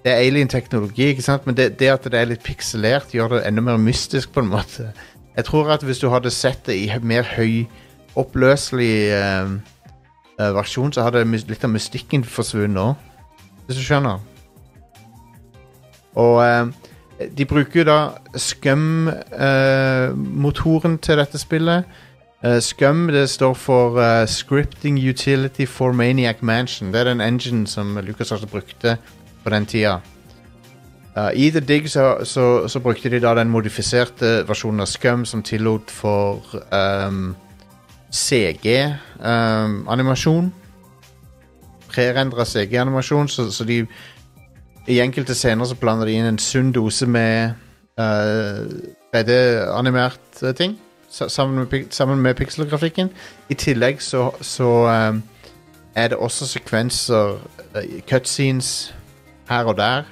Det 0.00 0.14
er 0.14 0.22
alien-teknologi, 0.24 1.10
ikke 1.12 1.26
sant? 1.26 1.44
men 1.44 1.58
det, 1.58 1.74
det 1.82 1.90
at 1.92 2.06
det 2.08 2.16
er 2.16 2.30
litt 2.30 2.46
pikselert, 2.46 3.10
gjør 3.12 3.34
det 3.34 3.42
enda 3.50 3.66
mer 3.66 3.82
mystisk, 3.82 4.30
på 4.32 4.40
en 4.40 4.48
måte. 4.48 4.86
Jeg 5.36 5.44
tror 5.50 5.74
at 5.74 5.84
hvis 5.84 6.00
du 6.00 6.08
hadde 6.08 6.32
sett 6.32 6.62
det 6.70 6.78
i 6.78 6.86
mer 7.04 7.26
høyoppløselig 7.34 8.94
eh, 9.18 9.52
eh, 10.40 10.54
versjon, 10.56 10.92
så 10.92 11.02
hadde 11.04 11.24
litt 11.28 11.64
av 11.64 11.70
mystikken 11.70 12.24
forsvunnet 12.24 12.82
òg, 12.82 12.94
hvis 13.66 13.78
du 13.78 13.82
skjønner. 13.84 14.18
Og 16.18 16.42
uh, 16.42 16.66
de 17.36 17.44
bruker 17.46 17.80
jo 17.80 17.84
da 17.86 18.10
Scum-motoren 18.34 20.98
til 21.04 21.16
dette 21.20 21.38
spillet. 21.38 21.84
Eh, 22.44 22.60
Scum 22.60 23.08
det 23.08 23.30
står 23.30 23.54
for 23.54 24.00
eh, 24.00 24.26
Scripting 24.26 25.08
Utility 25.08 25.66
for 25.66 25.92
Maniac 25.92 26.36
Mansion. 26.40 26.92
Det 26.92 27.00
er 27.00 27.04
den 27.04 27.20
engine 27.20 27.66
som 27.66 27.96
Lucas 27.96 28.06
LucasArts 28.06 28.46
brukte 28.46 28.96
på 29.44 29.50
den 29.50 29.66
tida. 29.66 30.00
Uh, 31.16 31.30
I 31.34 31.50
The 31.50 31.60
Dig 31.60 31.90
så, 31.90 32.16
så, 32.24 32.68
så 32.68 32.80
brukte 32.80 33.10
de 33.10 33.20
da 33.20 33.34
den 33.34 33.50
modifiserte 33.50 34.48
versjonen 34.48 34.80
av 34.80 34.86
Scum 34.86 35.24
som 35.24 35.42
tillot 35.42 35.90
for 35.90 36.40
um, 36.72 37.36
CG-animasjon. 38.10 40.54
Prerendra 41.90 42.44
CG-animasjon, 42.44 43.28
så, 43.28 43.50
så 43.50 43.64
de 43.64 43.86
i 44.88 45.00
enkelte 45.00 45.34
scener 45.34 45.64
så 45.64 45.74
blander 45.78 46.06
de 46.08 46.12
inn 46.18 46.26
en 46.26 46.38
sunn 46.38 46.72
dose 46.74 47.06
med 47.06 47.50
uh, 48.00 48.66
3D-animert 49.14 50.42
eh, 50.42 50.54
ting. 50.56 50.78
Sammen 51.10 51.58
med, 51.58 51.84
sammen 51.90 52.22
med 52.22 52.34
pikselgrafikken. 52.38 53.10
I 53.50 53.54
tillegg 53.54 54.02
så, 54.02 54.30
så 54.40 54.86
um, 55.10 55.22
er 55.94 56.08
det 56.08 56.18
også 56.18 56.46
sekvenser, 56.46 57.38
uh, 57.74 57.82
cutscenes 58.08 58.94
her 59.50 59.64
og 59.64 59.76
der, 59.76 60.02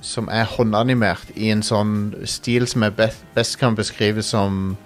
som 0.00 0.28
er 0.30 0.46
håndanimert 0.46 1.32
i 1.34 1.50
en 1.50 1.64
sånn 1.66 2.14
stil 2.30 2.68
som 2.70 2.84
best, 2.94 3.24
best 3.34 3.58
kan 3.58 3.74
beskrive 3.74 4.22
som 4.22 4.76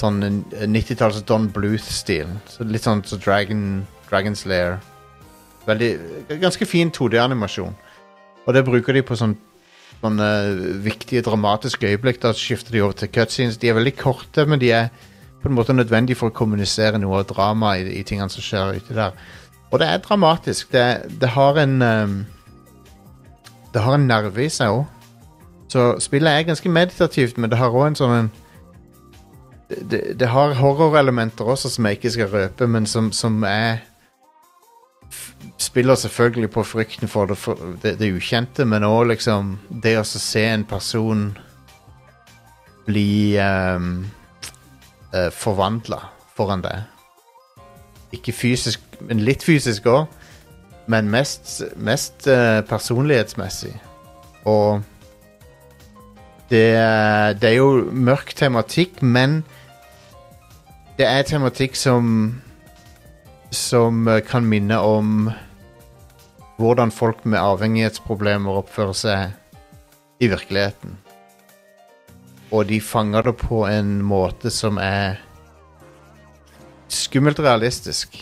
sånn 0.00 0.22
en- 0.24 0.44
en 0.56 0.72
90-talls 0.72 1.22
Don 1.28 1.48
Bluth-stil. 1.52 2.26
Så 2.48 2.64
litt 2.64 2.82
sånn 2.86 3.02
så 3.04 3.18
Dragon, 3.20 3.86
Dragon's 4.10 4.46
Lair. 4.48 4.78
Veldig, 5.68 5.90
ganske 6.40 6.66
fin 6.66 6.90
2D-animasjon. 6.90 7.74
Og 8.46 8.54
det 8.56 8.64
bruker 8.64 8.96
de 8.96 9.02
på 9.04 9.16
sånn, 9.20 9.36
sånne 10.00 10.28
viktige, 10.82 11.22
dramatiske 11.26 11.86
øyeblikk. 11.90 12.20
Da 12.22 12.32
skifter 12.32 12.72
de 12.72 12.80
over 12.82 12.96
til 12.96 13.08
cutscenes. 13.12 13.58
De 13.60 13.68
er 13.68 13.74
veldig 13.76 13.96
korte, 14.00 14.46
men 14.48 14.58
de 14.58 14.70
er 14.72 14.88
på 15.42 15.48
en 15.48 15.54
måte 15.56 15.72
nødvendige 15.76 16.16
for 16.16 16.30
å 16.30 16.36
kommunisere 16.36 16.98
noe 17.00 17.20
av 17.20 17.26
drama 17.30 17.74
i, 17.78 17.84
i 18.00 18.02
tingene 18.04 18.28
som 18.32 18.42
skjer 18.44 18.76
ute 18.80 18.96
der. 18.96 19.12
Og 19.72 19.78
det 19.80 19.86
er 19.88 19.98
dramatisk. 20.04 20.72
Det, 20.72 20.86
det 21.20 21.28
har 21.36 21.56
en 21.62 21.82
um, 21.82 22.26
Det 23.72 23.80
har 23.84 23.94
en 23.94 24.06
nerve 24.08 24.42
i 24.44 24.48
seg 24.50 24.68
òg. 24.74 24.86
Så 25.70 25.84
spillet 26.02 26.26
er 26.32 26.48
ganske 26.48 26.68
meditativt, 26.72 27.36
men 27.38 27.50
det 27.52 27.58
har 27.60 27.70
òg 27.70 27.86
en 27.86 27.94
sånn 28.00 28.14
en 28.16 28.30
det, 29.70 30.18
det, 30.18 30.28
har 30.28 30.56
horrorelementer 30.58 31.46
også 31.46 31.70
som 31.70 31.86
jeg 31.86 31.98
ikke 31.98 32.10
skal 32.10 32.30
røpe, 32.32 32.66
men 32.66 32.86
som, 32.86 33.12
som 33.12 33.42
er 33.46 33.86
Spiller 35.60 35.94
selvfølgelig 35.94 36.50
på 36.50 36.62
frykten 36.62 37.08
for 37.08 37.26
det, 37.26 37.36
for 37.38 37.58
det, 37.82 37.98
det 37.98 38.12
ukjente, 38.14 38.64
men 38.64 38.84
òg 38.86 39.08
liksom 39.10 39.56
det 39.82 39.96
å 39.98 40.04
se 40.06 40.44
en 40.46 40.62
person 40.64 41.24
bli 42.86 43.34
um, 43.40 44.06
forvandla 45.12 45.98
foran 46.36 46.62
deg. 46.64 46.86
Ikke 48.14 48.32
fysisk, 48.32 48.84
men 49.00 49.24
litt 49.26 49.44
fysisk 49.44 49.88
òg. 49.90 50.06
Men 50.90 51.10
mest, 51.12 51.60
mest 51.76 52.28
uh, 52.30 52.62
personlighetsmessig. 52.70 53.74
Og 54.48 54.80
det, 56.50 56.66
det 57.42 57.50
er 57.52 57.56
jo 57.58 57.84
mørk 57.92 58.32
tematikk, 58.38 59.02
men 59.02 59.42
det 61.00 61.06
er 61.08 61.22
tematikk 61.24 61.78
som 61.80 62.08
Som 63.50 64.08
eh, 64.08 64.20
kan 64.20 64.44
minne 64.46 64.76
om 64.78 65.30
hvordan 66.60 66.92
folk 66.92 67.24
med 67.24 67.40
avhengighetsproblemer 67.40 68.58
oppfører 68.60 68.92
seg 68.92 70.20
i 70.20 70.28
virkeligheten. 70.28 70.98
Og 72.52 72.68
de 72.68 72.82
fanger 72.84 73.24
det 73.24 73.34
på 73.40 73.62
en 73.64 73.94
måte 74.04 74.52
som 74.52 74.76
er 74.76 75.16
skummelt 76.92 77.40
realistisk. 77.40 78.20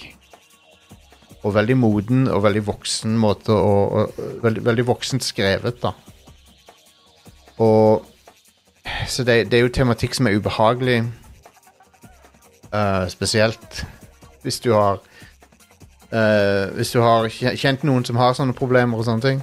Og 1.43 1.57
veldig 1.59 1.77
moden 1.83 2.29
og 2.31 2.45
veldig 2.47 2.63
voksen 2.71 3.19
måte 3.19 3.59
å, 3.59 4.07
veldig, 4.47 4.63
veldig 4.71 4.87
voksent 4.87 5.27
skrevet, 5.27 5.83
da. 5.83 5.97
Og 7.59 8.07
Så 9.09 9.25
det, 9.27 9.51
det 9.51 9.59
er 9.59 9.67
jo 9.67 9.75
tematikk 9.75 10.15
som 10.15 10.31
er 10.31 10.39
ubehagelig. 10.39 11.03
Eh, 12.73 13.05
spesielt 13.13 13.85
hvis 14.43 14.61
du 14.65 14.71
har 14.73 15.01
uh, 16.13 16.75
Hvis 16.77 16.93
du 16.95 17.01
har 17.03 17.27
kjent 17.29 17.83
noen 17.85 18.05
som 18.07 18.17
har 18.17 18.37
sånne 18.37 18.55
problemer 18.57 18.97
og 18.97 19.05
sånne 19.05 19.25
ting, 19.25 19.41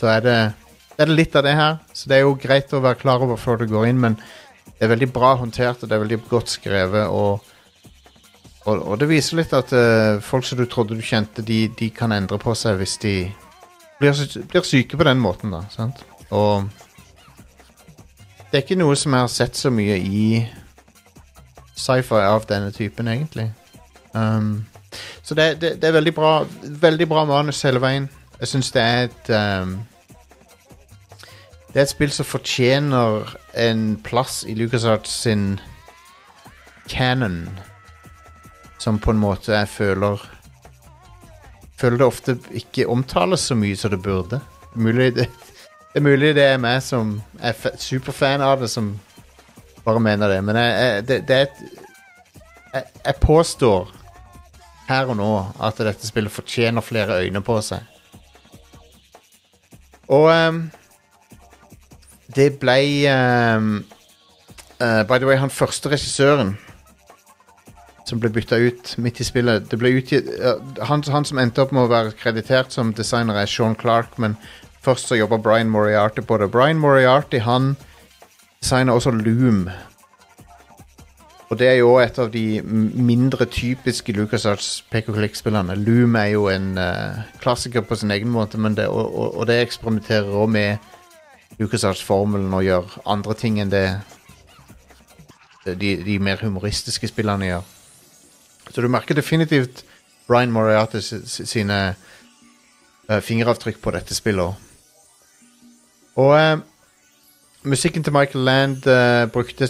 så 0.00 0.08
er 0.14 0.22
det, 0.24 0.36
er 0.96 1.10
det 1.10 1.16
litt 1.16 1.34
av 1.36 1.44
det 1.44 1.56
her. 1.58 1.74
Så 1.92 2.08
det 2.08 2.16
er 2.16 2.22
jo 2.24 2.38
greit 2.40 2.72
å 2.72 2.80
være 2.80 3.00
klar 3.02 3.20
over 3.26 3.36
før 3.36 3.60
du 3.60 3.66
går 3.68 3.90
inn, 3.90 4.00
men 4.00 4.16
det 4.70 4.86
er 4.86 4.94
veldig 4.94 5.10
bra 5.12 5.34
håndtert, 5.36 5.82
og 5.82 5.90
det 5.90 5.98
er 5.98 6.04
veldig 6.06 6.20
godt 6.30 6.54
skrevet, 6.54 7.10
og 7.10 7.44
og, 8.68 8.76
og 8.76 8.98
det 9.00 9.08
viser 9.08 9.38
litt 9.40 9.54
at 9.56 9.72
uh, 9.72 10.20
folk 10.20 10.44
som 10.44 10.58
du 10.60 10.66
trodde 10.68 10.96
du 10.96 11.04
kjente, 11.04 11.42
de, 11.46 11.62
de 11.78 11.88
kan 11.96 12.12
endre 12.12 12.36
på 12.40 12.52
seg 12.58 12.76
hvis 12.80 12.98
de 13.00 13.14
blir, 14.00 14.20
blir 14.52 14.66
syke 14.68 15.00
på 15.00 15.06
den 15.08 15.20
måten, 15.22 15.54
da. 15.54 15.62
Sant? 15.72 16.02
Og 16.30 16.68
det 18.50 18.58
er 18.58 18.64
ikke 18.64 18.80
noe 18.80 18.96
som 18.98 19.16
jeg 19.16 19.24
har 19.24 19.32
sett 19.32 19.56
så 19.56 19.72
mye 19.72 19.96
i 19.96 20.24
sci-fi 21.80 22.20
av 22.26 22.46
denne 22.48 22.70
typen, 22.76 23.08
egentlig. 23.08 23.50
Um, 24.12 24.66
så 25.22 25.34
det, 25.34 25.60
det, 25.60 25.76
det 25.82 25.88
er 25.88 25.92
veldig 25.92 26.14
bra 26.14 26.30
Veldig 26.82 27.06
bra 27.08 27.24
manus 27.24 27.62
hele 27.62 27.78
veien. 27.82 28.08
Jeg 28.40 28.48
syns 28.50 28.72
det 28.74 28.82
er 28.82 29.04
et 29.06 29.30
um, 29.62 29.76
Det 31.70 31.76
er 31.76 31.84
et 31.84 31.92
spill 31.92 32.10
som 32.10 32.26
fortjener 32.26 33.30
en 33.54 33.84
plass 34.02 34.42
i 34.48 34.56
LucasArts 34.58 35.12
sin 35.22 35.60
canon. 36.88 37.48
Som 38.78 38.98
på 38.98 39.14
en 39.14 39.22
måte 39.22 39.54
jeg 39.54 39.68
føler 39.68 40.26
Føler 41.78 41.96
det 41.96 42.06
ofte 42.06 42.38
ikke 42.52 42.88
omtales 42.92 43.46
så 43.48 43.54
mye 43.56 43.76
som 43.76 43.94
det 43.94 44.02
burde. 44.02 44.40
Mulig 44.74 45.14
det, 45.16 45.30
det 45.92 45.98
er 45.98 46.04
mulig 46.04 46.34
det 46.36 46.44
er 46.44 46.58
meg 46.60 46.82
som 46.84 47.16
er 47.40 47.56
superfan 47.80 48.42
av 48.44 48.60
det, 48.60 48.68
som 48.70 48.92
bare 49.84 50.00
mener 50.00 50.28
det. 50.28 50.40
Men 50.44 50.56
jeg, 50.56 50.74
jeg, 50.80 51.08
det, 51.08 51.22
det 51.28 51.36
er 51.36 51.48
et 51.48 51.62
jeg, 52.74 52.84
jeg 53.04 53.14
påstår 53.20 53.90
her 54.90 55.10
og 55.10 55.18
nå 55.18 55.30
at 55.62 55.78
dette 55.82 56.06
spillet 56.06 56.32
fortjener 56.32 56.84
flere 56.84 57.20
øyne 57.24 57.42
på 57.46 57.58
seg. 57.64 57.86
Og 60.10 60.26
um, 60.30 60.64
det 62.34 62.56
ble 62.62 62.80
um, 63.10 63.84
uh, 64.82 65.02
By 65.06 65.18
the 65.18 65.28
way, 65.28 65.38
han 65.38 65.50
første 65.50 65.92
regissøren 65.92 66.56
som 68.08 68.18
ble 68.18 68.32
bytta 68.34 68.58
ut 68.58 68.96
midt 68.98 69.20
i 69.22 69.26
spillet 69.26 69.68
det 69.70 69.78
ble 69.78 69.92
utgitt, 70.00 70.26
uh, 70.42 70.58
han, 70.88 71.04
han 71.06 71.26
som 71.26 71.38
endte 71.38 71.62
opp 71.62 71.74
med 71.74 71.86
å 71.86 71.92
være 71.92 72.16
kreditert 72.18 72.74
som 72.74 72.94
designer, 72.94 73.38
er 73.38 73.50
Sean 73.50 73.78
Clark, 73.78 74.18
men 74.18 74.34
først 74.82 75.10
så 75.10 75.18
jobba 75.18 75.38
Brian 75.38 75.70
Moriarty 75.70 76.24
på 76.26 76.40
det. 76.42 76.50
Brian 76.50 76.82
Moriarty 76.82 77.38
han 77.46 77.76
designer 78.62 78.92
også 78.92 79.10
Loom. 79.10 79.68
Og 81.50 81.58
det 81.58 81.66
er 81.68 81.80
jo 81.80 81.96
et 81.98 82.18
av 82.22 82.28
de 82.30 82.60
mindre 82.62 83.46
typiske 83.50 84.12
LucasArts 84.14 84.84
pek-og-klikk-spillene. 84.92 85.74
Loom 85.74 86.14
er 86.20 86.28
jo 86.36 86.44
en 86.52 86.76
uh, 86.78 87.24
klassiker 87.42 87.82
på 87.82 87.98
sin 87.98 88.12
egen 88.14 88.30
måte, 88.30 88.58
det, 88.76 88.86
og, 88.86 89.14
og, 89.14 89.34
og 89.40 89.46
det 89.50 89.60
eksperimenterer 89.64 90.30
også 90.30 90.52
med 90.52 90.76
LucasArts-formelen 91.58 92.54
og 92.54 92.64
gjør 92.64 93.00
andre 93.06 93.34
ting 93.34 93.58
enn 93.60 93.72
det 93.72 93.84
de, 95.66 95.96
de 96.04 96.18
mer 96.22 96.38
humoristiske 96.44 97.08
spillene 97.10 97.50
gjør. 97.50 97.66
Så 98.70 98.80
du 98.80 98.88
merker 98.88 99.14
definitivt 99.14 99.84
Brian 100.28 100.54
si- 101.02 101.46
sine 101.46 101.94
uh, 103.10 103.20
fingeravtrykk 103.20 103.80
på 103.82 103.90
dette 103.90 104.14
spillet 104.14 104.44
òg. 104.44 104.54
Og 106.20 106.32
eh, 106.38 106.58
musikken 107.62 108.04
til 108.04 108.12
Michael 108.12 108.44
Land 108.44 108.86
uh, 108.86 109.30
brukte 109.32 109.68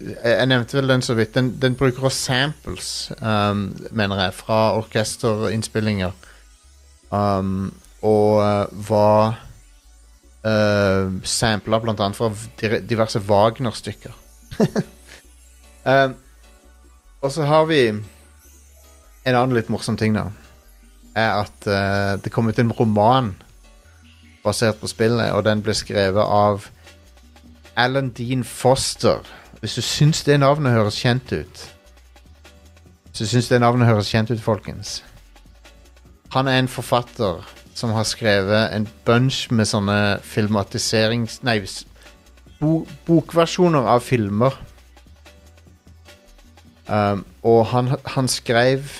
Jeg 0.00 0.16
jeg 0.24 0.46
nevnte 0.46 0.76
vel 0.76 0.88
den 0.88 1.02
så 1.02 1.14
vidt. 1.14 1.34
Den, 1.34 1.62
den 1.62 1.74
bruker 1.74 2.02
også 2.02 2.18
samples, 2.18 3.12
um, 3.22 3.76
mener 3.90 4.22
jeg, 4.22 4.34
fra 4.34 4.76
orkesterinnspillinger. 4.76 6.10
Um, 7.10 7.74
og 8.02 8.36
uh, 8.36 8.88
var 8.88 9.38
uh, 10.44 11.12
sampla 11.22 11.78
blant 11.78 12.00
annet 12.00 12.16
fra 12.16 12.30
diverse 12.80 13.18
Wagner-stykker. 13.18 14.12
um, 15.84 16.14
og 17.20 17.32
så 17.32 17.44
har 17.44 17.64
vi 17.64 17.88
en 17.88 19.34
annen 19.34 19.56
litt 19.56 19.68
morsom 19.68 19.96
ting, 19.96 20.16
da. 20.16 20.28
Er 21.16 21.42
at 21.42 21.66
uh, 21.66 22.22
det 22.22 22.32
kom 22.32 22.48
ut 22.48 22.58
en 22.58 22.72
roman 22.72 23.34
basert 24.44 24.80
på 24.80 24.88
spillet, 24.88 25.32
og 25.32 25.44
den 25.44 25.60
ble 25.64 25.74
skrevet 25.76 26.22
av 26.24 26.70
Alan 27.80 28.10
Dean 28.10 28.44
Foster. 28.44 29.24
Hvis 29.60 29.74
du 29.74 29.80
syns 29.84 30.24
det 30.24 30.40
navnet 30.40 30.72
høres 30.72 30.96
kjent 31.00 31.32
ut 31.32 31.62
Hvis 33.08 33.18
du 33.18 33.26
syns 33.26 33.48
det 33.48 33.60
navnet 33.60 33.88
høres 33.88 34.08
kjent 34.08 34.30
ut, 34.32 34.40
folkens 34.40 35.02
Han 36.32 36.48
er 36.48 36.58
en 36.58 36.68
forfatter 36.68 37.44
som 37.74 37.92
har 37.96 38.04
skrevet 38.04 38.74
en 38.76 38.88
bunch 39.06 39.46
med 39.50 39.64
sånne 39.64 40.18
filmatiserings... 40.26 41.38
Nei, 41.46 41.62
bo, 42.60 42.82
bokversjoner 43.06 43.88
av 43.88 44.02
filmer. 44.04 44.58
Um, 46.90 47.22
og 47.46 47.62
han, 47.72 47.88
han 48.04 48.28
skrev 48.28 48.90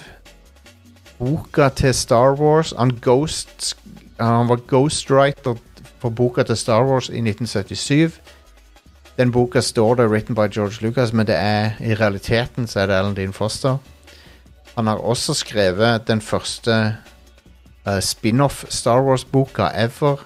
boka 1.19 1.69
til 1.77 1.93
Star 1.95 2.38
Wars. 2.40 2.73
Han, 2.79 2.95
ghost, 3.05 3.75
han 4.16 4.49
var 4.49 4.64
ghostwriter 4.71 5.61
for 6.01 6.09
boka 6.09 6.47
til 6.49 6.57
Star 6.57 6.88
Wars 6.88 7.12
i 7.12 7.21
1977. 7.21 8.16
Den 9.20 9.33
boka 9.33 9.61
står 9.61 9.94
det 9.94 10.09
'written 10.09 10.35
by 10.35 10.48
George 10.54 10.80
Lucas', 10.80 11.12
men 11.12 11.26
det 11.26 11.37
er 11.37 11.70
i 11.80 11.94
realiteten 11.94 12.66
så 12.66 12.80
er 12.80 12.87
det 12.87 12.94
Alan 12.94 13.16
Dean 13.16 13.33
Foster. 13.33 13.76
Han 14.76 14.87
har 14.87 14.96
også 14.96 15.35
skrevet 15.35 16.09
den 16.09 16.20
første 16.20 16.96
uh, 17.87 18.00
spin-off 18.00 18.64
Star 18.68 19.02
Wars-boka 19.02 19.62
ever 19.74 20.16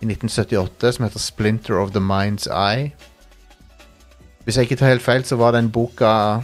i 0.00 0.06
1978, 0.06 0.94
som 0.94 1.04
heter 1.04 1.18
'Splinter 1.18 1.74
of 1.74 1.90
the 1.90 2.00
Mind's 2.00 2.46
Eye'. 2.50 2.90
Hvis 4.44 4.56
jeg 4.56 4.62
ikke 4.62 4.76
tar 4.76 4.88
helt 4.88 5.02
feil, 5.02 5.24
så 5.24 5.36
var 5.36 5.50
den 5.50 5.70
boka 5.70 6.36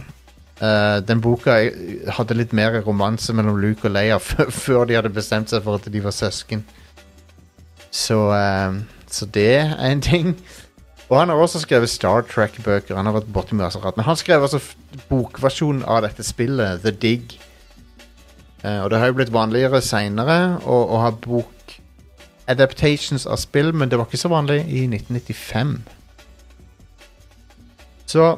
uh, 0.61 1.07
Den 1.07 1.21
boka 1.21 1.69
hadde 2.07 2.33
litt 2.33 2.53
mer 2.53 2.81
romanse 2.81 3.33
mellom 3.33 3.57
Luke 3.57 3.79
og 3.83 3.91
Leia 3.91 4.17
før 4.65 4.85
de 4.85 4.93
hadde 4.95 5.09
bestemt 5.09 5.49
seg 5.49 5.63
for 5.63 5.75
at 5.75 5.93
de 5.93 6.03
var 6.03 6.11
søsken. 6.11 6.65
Så, 7.91 8.15
uh, 8.15 8.81
så 9.07 9.25
det 9.25 9.55
er 9.55 9.91
en 9.91 10.01
ting. 10.01 10.37
Og 11.11 11.17
han 11.19 11.29
har 11.29 11.41
også 11.43 11.59
skrevet 11.59 11.91
Star 11.91 12.23
Trek-bøker. 12.23 12.95
Han 12.95 13.09
har 13.09 13.17
vært 13.17 13.31
borti 13.35 13.55
mye 13.59 13.67
rart. 13.67 13.97
Men 13.99 14.07
han 14.07 14.15
skrev 14.15 14.45
altså 14.45 14.61
bokversjonen 15.09 15.83
av 15.83 16.05
dette 16.05 16.23
spillet, 16.23 16.79
The 16.85 16.93
Dig. 16.95 17.35
Uh, 18.63 18.85
og 18.85 18.91
det 18.93 19.01
har 19.01 19.11
jo 19.11 19.17
blitt 19.17 19.33
vanligere 19.33 19.81
seinere 19.83 20.37
å, 20.63 20.77
å 20.95 21.01
ha 21.03 21.09
bok 21.11 21.75
adaptations 22.51 23.25
av 23.27 23.41
spill, 23.41 23.73
men 23.75 23.91
det 23.91 23.99
var 23.99 24.07
ikke 24.07 24.21
så 24.21 24.31
vanlig 24.31 24.61
i 24.69 24.85
1995. 24.87 25.75
Så 28.11 28.31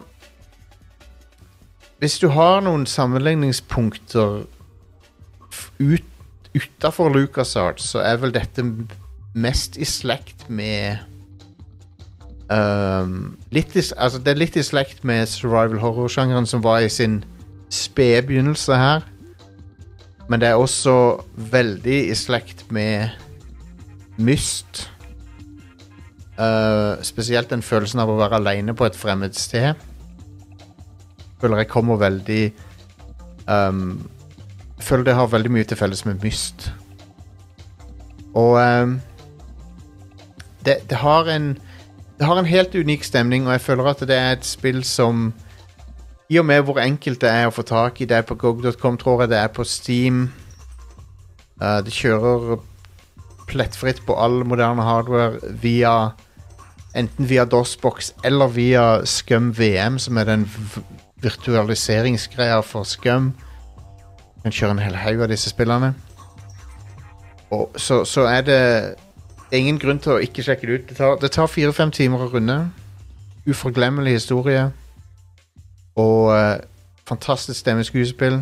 Hvis 2.02 2.18
du 2.20 2.28
har 2.36 2.60
noen 2.66 2.84
sammenligningspunkter 2.90 4.42
ut, 5.80 6.10
utafor 6.58 7.14
LucasArts, 7.14 7.86
så 7.94 8.02
er 8.04 8.18
vel 8.20 8.34
dette 8.36 8.66
mest 9.34 9.78
i 9.80 9.88
slekt 9.88 10.50
med 10.50 11.13
Ehm, 12.52 13.36
litt 13.56 13.76
i, 13.76 13.82
altså 13.96 14.20
det 14.20 14.34
er 14.34 14.42
litt 14.42 14.58
i 14.60 14.66
slekt 14.66 15.04
med 15.08 15.30
survival 15.32 15.80
horror-sjangeren 15.80 16.48
som 16.50 16.64
var 16.64 16.84
i 16.84 16.92
sin 16.92 17.22
spede 17.74 18.26
begynnelse 18.28 18.78
her. 18.78 19.08
Men 20.30 20.42
det 20.42 20.50
er 20.50 20.60
også 20.60 20.96
veldig 21.36 22.00
i 22.10 22.16
slekt 22.16 22.66
med 22.72 23.10
Myst. 24.18 24.90
Uh, 26.34 27.02
spesielt 27.06 27.50
den 27.50 27.62
følelsen 27.62 28.02
av 28.02 28.10
å 28.10 28.18
være 28.18 28.40
alene 28.40 28.74
på 28.78 28.86
et 28.88 28.98
fremmed 28.98 29.36
sted. 29.38 29.74
Føler 31.42 31.62
jeg 31.62 31.70
kommer 31.70 32.00
veldig 32.02 32.44
um, 33.46 34.02
Føler 34.82 35.06
det 35.06 35.16
har 35.16 35.30
veldig 35.32 35.52
mye 35.54 35.68
til 35.68 35.78
felles 35.78 36.02
med 36.06 36.24
Myst. 36.24 36.72
Og 38.34 38.58
um, 38.58 38.98
det, 40.66 40.82
det 40.90 40.98
har 41.04 41.30
en 41.30 41.54
det 42.20 42.28
har 42.28 42.40
en 42.40 42.46
helt 42.46 42.76
unik 42.76 43.04
stemning, 43.04 43.48
og 43.48 43.52
jeg 43.56 43.62
føler 43.62 43.90
at 43.90 44.04
det 44.08 44.18
er 44.18 44.32
et 44.32 44.46
spill 44.46 44.84
som 44.84 45.32
I 46.30 46.38
og 46.40 46.46
med 46.46 46.62
hvor 46.62 46.80
enkelt 46.80 47.22
det 47.22 47.30
er 47.30 47.48
å 47.48 47.54
få 47.54 47.66
tak 47.68 48.02
i, 48.02 48.06
det 48.10 48.18
er 48.18 48.28
på 48.28 48.38
GOG.com, 48.40 48.98
tror 48.98 49.24
jeg, 49.24 49.34
det 49.34 49.38
er 49.38 49.48
på 49.54 49.64
Steam. 49.64 50.30
uh, 51.62 51.82
det 51.86 51.94
kjører 51.94 52.60
plettfritt 53.48 54.02
på 54.06 54.16
all 54.16 54.46
moderne 54.46 54.84
hardware 54.84 55.54
via 55.62 56.14
Enten 56.94 57.26
via 57.26 57.42
DOSBox 57.46 58.12
eller 58.24 58.52
via 58.54 59.06
Scum 59.06 59.50
VM, 59.58 59.96
som 60.00 60.18
er 60.18 60.24
den 60.24 60.44
virtualiseringsgreia 61.24 62.60
for 62.62 62.86
Scum. 62.86 63.32
Du 64.36 64.44
kan 64.44 64.54
kjøre 64.54 64.76
en 64.76 64.82
hel 64.84 65.00
haug 65.02 65.24
av 65.26 65.32
disse 65.32 65.50
spillene. 65.50 65.96
Og 67.50 67.74
så, 67.82 68.04
så 68.06 68.28
er 68.30 68.46
det 68.46 68.60
ingen 69.60 69.80
grunn 69.80 70.00
til 70.02 70.16
å 70.16 70.22
ikke 70.24 70.44
sjekke 70.46 70.68
det 70.68 70.74
ut. 70.76 70.90
Det 70.90 70.98
tar, 70.98 71.16
det 71.22 71.32
tar 71.36 71.52
fire-fem 71.52 71.92
timer 71.94 72.26
å 72.26 72.30
runde. 72.34 72.58
Uforglemmelig 73.46 74.18
historie. 74.18 74.66
Og 76.00 76.34
uh, 76.34 76.58
fantastisk 77.06 77.60
stemmeskuespill. 77.60 78.42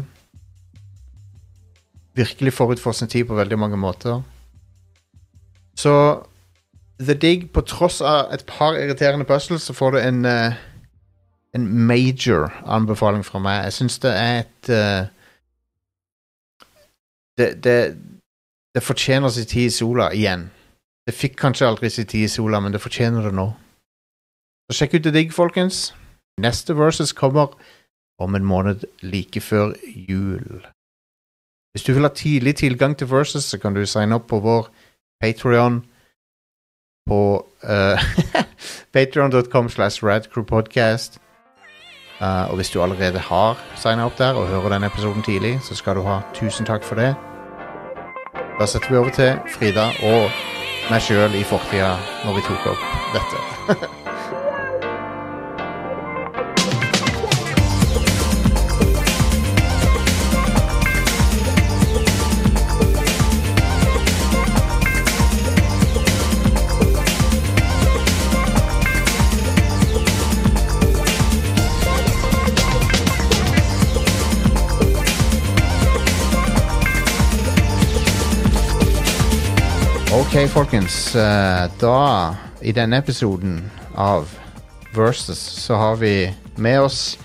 Virkelig 2.16 2.54
forut 2.54 2.80
for 2.80 2.96
sin 2.96 3.12
tid 3.12 3.26
på 3.28 3.36
veldig 3.36 3.60
mange 3.60 3.78
måter. 3.78 4.22
Så 5.76 5.94
The 7.02 7.14
Dig, 7.14 7.48
på 7.54 7.62
tross 7.66 8.02
av 8.02 8.34
et 8.34 8.46
par 8.46 8.78
irriterende 8.78 9.26
puzzles, 9.26 9.64
så 9.66 9.74
får 9.74 9.92
du 9.92 10.00
en 10.00 10.26
uh, 10.26 10.60
en 11.54 11.68
major 11.88 12.52
anbefaling 12.66 13.26
fra 13.26 13.40
meg. 13.40 13.64
Jeg 13.64 13.74
syns 13.74 14.00
det 14.00 14.12
er 14.16 14.40
et 14.40 14.70
uh, 14.70 15.08
det, 17.38 17.64
det, 17.64 17.98
det 18.76 18.84
fortjener 18.84 19.30
sin 19.30 19.46
tid 19.46 19.68
i 19.68 19.70
sola 19.70 20.12
igjen. 20.16 20.50
Det 21.12 21.18
fikk 21.20 21.34
kanskje 21.36 21.68
aldri 21.68 21.90
sin 21.92 22.08
tid 22.08 22.24
i 22.24 22.32
sola, 22.32 22.62
men 22.64 22.72
det 22.72 22.80
fortjener 22.80 23.26
det 23.28 23.34
nå. 23.36 23.50
Så 24.72 24.78
sjekk 24.78 24.94
ut 24.94 25.04
The 25.04 25.12
Digg, 25.12 25.34
folkens. 25.36 25.90
Neste 26.40 26.72
versus 26.78 27.12
kommer 27.12 27.52
om 28.20 28.36
en 28.36 28.46
måned 28.46 28.86
like 29.04 29.42
før 29.44 29.74
jul. 30.08 30.64
Hvis 31.76 31.84
du 31.84 31.94
vil 31.94 32.08
ha 32.08 32.14
tidlig 32.16 32.56
tilgang 32.56 32.96
til 32.98 33.12
Versus, 33.12 33.44
så 33.44 33.60
kan 33.60 33.74
du 33.74 33.86
signe 33.86 34.16
opp 34.16 34.28
på 34.28 34.40
vår 34.40 34.70
Patrion 35.22 35.82
på 37.10 37.20
uh, 37.74 38.00
patreon.com 38.94 39.70
slash 39.70 40.04
radcrewpodcast. 40.04 41.20
Uh, 42.22 42.50
og 42.50 42.56
hvis 42.56 42.70
du 42.70 42.82
allerede 42.84 43.20
har 43.20 43.60
signa 43.76 44.06
opp 44.06 44.18
der 44.18 44.34
og 44.34 44.48
hører 44.48 44.70
denne 44.70 44.88
episoden 44.88 45.24
tidlig, 45.24 45.60
så 45.62 45.76
skal 45.76 45.96
du 45.96 46.08
ha 46.08 46.22
tusen 46.34 46.66
takk 46.66 46.84
for 46.84 46.96
det. 46.96 47.31
Da 48.60 48.68
setter 48.68 48.90
vi 48.90 48.98
over 48.98 49.10
til 49.16 49.40
Frida 49.56 49.88
og 50.06 50.30
meg 50.92 51.02
sjøl 51.06 51.38
i 51.38 51.46
fortida 51.48 51.96
når 52.26 52.38
vi 52.38 52.46
tok 52.50 52.70
opp 52.74 52.86
dette. 53.16 53.90
Ok, 80.32 80.48
folkens. 80.50 81.16
eh, 81.16 81.70
Da, 81.80 82.36
i 82.62 82.72
denne 82.72 82.98
episoden 82.98 83.72
av 83.96 84.30
Versus, 84.96 85.40
så 85.40 85.76
har 85.76 85.96
vi 85.96 86.34
med 86.56 86.82
oss 86.82 87.18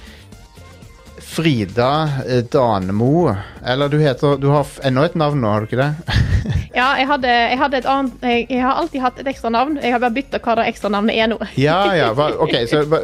Frida 1.21 2.09
eh, 2.29 2.45
Danemo. 2.45 3.35
Eller 3.65 3.89
du 3.89 3.99
heter 3.99 4.37
Du 4.39 4.49
har 4.49 4.67
ennå 4.83 5.05
et 5.05 5.15
navn 5.15 5.41
nå, 5.41 5.49
har 5.51 5.61
du 5.61 5.67
ikke 5.67 5.83
det? 5.83 5.95
Ja, 6.77 6.91
jeg 6.99 7.07
hadde, 7.09 7.29
jeg 7.33 7.57
hadde 7.59 7.77
et 7.79 7.87
annet 7.89 8.23
jeg, 8.23 8.47
jeg 8.51 8.61
har 8.61 8.77
alltid 8.77 9.01
hatt 9.01 9.21
et 9.23 9.29
ekstra 9.31 9.49
navn. 9.51 9.79
Jeg 9.81 9.95
har 9.95 10.01
bare 10.03 10.13
bytta 10.13 10.39
hva 10.45 10.59
det 10.59 10.67
ekstra 10.69 10.91
navnet 10.93 11.17
er 11.17 11.31
nå. 11.33 11.39
Ja, 11.57 11.79
ja. 11.97 12.11
Hva, 12.17 12.27
ok, 12.45 12.53
så 12.69 12.83
hva, 12.85 13.01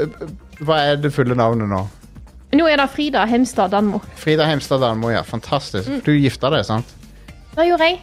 hva 0.61 0.77
er 0.91 1.01
det 1.01 1.09
fulle 1.15 1.35
navnet 1.39 1.71
nå? 1.71 1.81
Nå 2.53 2.67
er 2.69 2.77
det 2.83 2.91
Frida 2.93 3.25
Hemstad 3.31 3.73
Danmo. 3.73 4.03
Frida 4.21 4.45
Hemstad 4.45 4.85
Danmo, 4.85 5.09
ja. 5.15 5.23
Fantastisk. 5.25 5.89
Mm. 5.89 6.03
Du 6.05 6.13
gifta 6.13 6.51
deg, 6.53 6.67
sant? 6.69 6.93
Det 7.57 7.65
gjorde 7.71 7.89
jeg. 7.89 8.03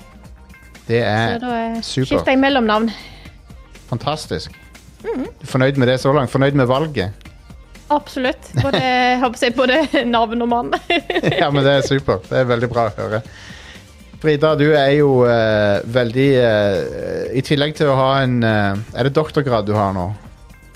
Det 0.90 1.04
Så 1.06 1.06
er 1.06 1.42
da 1.44 1.56
eh, 1.56 1.82
super. 1.86 2.08
skifter 2.10 2.34
jeg 2.34 2.42
mellomnavn. 2.42 2.90
fantastisk. 3.90 4.56
Mm. 5.04 5.28
Fornøyd 5.46 5.78
med 5.78 5.88
det 5.88 6.00
så 6.02 6.14
langt? 6.14 6.32
Fornøyd 6.32 6.58
med 6.58 6.66
valget? 6.66 7.28
Absolutt. 7.90 8.50
Både, 8.62 8.82
jeg 9.42 9.54
både 9.56 10.06
navn 10.06 10.42
og 10.42 10.50
mann. 10.50 10.74
ja, 11.42 11.50
men 11.50 11.64
det 11.66 11.76
er 11.78 11.86
supert. 11.86 12.26
Det 12.30 12.42
er 12.42 12.50
veldig 12.50 12.70
bra 12.70 12.88
å 12.90 12.96
høre. 12.98 13.22
Frida, 14.20 14.56
du 14.60 14.66
er 14.76 14.90
jo 14.98 15.22
uh, 15.24 15.80
veldig 15.88 16.28
uh, 16.44 17.38
I 17.40 17.44
tillegg 17.46 17.78
til 17.78 17.88
å 17.88 17.94
ha 17.96 18.08
en 18.20 18.42
uh, 18.44 18.76
Er 18.92 19.08
det 19.08 19.14
doktorgrad 19.16 19.64
du 19.70 19.72
har 19.78 19.94
nå? 19.96 20.10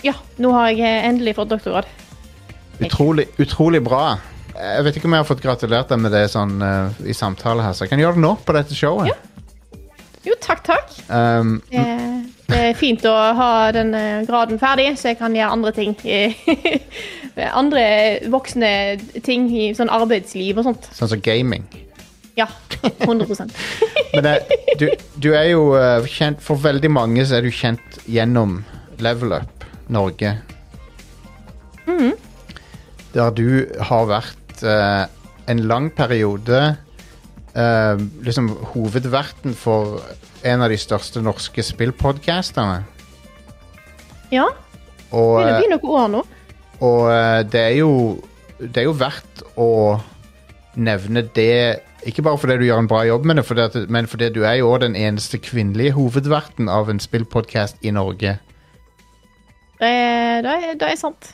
ja, 0.04 0.14
nå 0.40 0.50
har 0.52 0.70
jeg 0.76 1.04
endelig 1.08 1.32
fått 1.38 1.52
doktorgrad. 1.54 1.88
Utrolig, 2.84 3.24
utrolig 3.40 3.80
bra. 3.84 4.18
Jeg 4.52 4.84
vet 4.84 4.98
ikke 5.00 5.08
om 5.08 5.16
jeg 5.16 5.24
har 5.24 5.30
fått 5.30 5.44
gratulert 5.44 5.94
deg 5.94 6.02
med 6.04 6.12
det 6.12 6.26
sånn 6.28 6.58
i 7.08 7.16
samtale 7.16 7.64
her, 7.64 7.72
så 7.72 7.86
jeg 7.86 7.94
kan 7.94 8.02
gjøre 8.04 8.18
det 8.18 8.24
nå 8.26 8.34
på 8.44 8.56
dette 8.58 8.76
showet. 8.76 9.16
Jo, 10.24 10.36
takk, 10.40 10.64
takk. 10.64 10.92
Um, 11.10 11.58
Det, 12.48 12.60
er 12.60 12.76
fint 12.78 13.04
å 13.08 13.12
ha 13.12 13.50
den 13.74 13.94
eh, 13.98 14.22
graden 14.28 14.60
ferdig, 14.62 14.92
så 15.00 15.12
jeg 15.12 15.18
kan 15.20 15.34
gjøre 15.36 15.56
andre 15.56 15.72
ting. 15.74 15.96
andre 17.62 17.86
voksne 18.32 18.70
ting 19.26 19.48
i 19.50 19.72
sånn 19.76 19.92
arbeidsliv 19.92 20.62
og 20.62 20.68
sånt. 20.68 20.88
sånn 20.94 21.12
som 21.16 21.24
gaming. 21.24 21.66
Ja, 22.38 22.48
100 23.06 23.28
Men 24.14 24.26
det, 24.26 24.36
du, 24.80 24.88
du 25.22 25.30
er 25.38 25.52
jo 25.52 25.76
eh, 25.78 26.08
kjent 26.10 26.42
For 26.42 26.58
veldig 26.58 26.90
mange 26.90 27.26
så 27.30 27.38
er 27.38 27.46
du 27.46 27.52
kjent 27.54 28.00
gjennom 28.10 28.64
Level 29.04 29.36
Up 29.38 29.68
Norge. 29.94 30.32
Der 33.14 33.36
du 33.38 33.70
har 33.78 34.08
vært 34.10 34.64
uh, 34.66 35.06
en 35.46 35.60
lang 35.70 35.92
periode 35.94 36.62
eh, 37.56 38.02
liksom 38.26 38.50
hovedverten 38.74 39.56
for 39.58 40.02
en 40.44 40.62
av 40.66 40.70
de 40.74 40.78
største 40.80 41.22
norske 41.24 41.64
spillpodcasterne. 41.64 42.84
Ja, 44.34 44.48
Og, 45.12 45.44
det 45.46 45.52
eh, 45.54 45.60
blir 45.62 45.72
noen 45.76 45.90
år 45.94 46.08
nå. 46.10 46.22
og 46.82 47.02
eh, 47.14 47.42
det 47.46 47.60
er 47.62 47.76
jo 47.78 47.92
Det 48.58 48.80
er 48.82 48.88
jo 48.88 48.94
verdt 48.98 49.44
å 49.60 50.00
nevne 50.76 51.22
det 51.36 51.82
Ikke 52.08 52.24
bare 52.26 52.40
fordi 52.42 52.56
du 52.58 52.66
gjør 52.66 52.80
en 52.82 52.88
bra 52.90 53.04
jobb 53.06 53.26
med 53.30 53.38
det, 53.38 53.44
fordi 53.46 53.62
at, 53.62 53.76
men 53.94 54.08
fordi 54.08 54.30
du 54.34 54.42
er 54.44 54.56
jo 54.62 54.72
også 54.72 54.88
den 54.88 54.96
eneste 54.96 55.38
kvinnelige 55.38 55.94
hovedverten 55.94 56.70
av 56.70 56.90
en 56.90 57.00
spillpodcast 57.00 57.78
i 57.86 57.92
Norge. 57.92 58.38
Det 59.80 59.90
er, 59.90 60.42
det 60.44 60.52
er, 60.52 60.74
det 60.80 60.90
er 60.90 60.98
sant. 61.00 61.30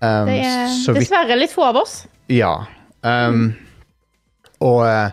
Um, 0.00 0.26
Det 0.26 0.38
er 0.46 0.94
dessverre 0.96 1.36
litt 1.38 1.52
få 1.52 1.68
av 1.68 1.76
oss. 1.82 2.00
Ja. 2.30 2.54
Um, 3.02 3.52
Og 4.60 4.82
eh, 4.88 5.10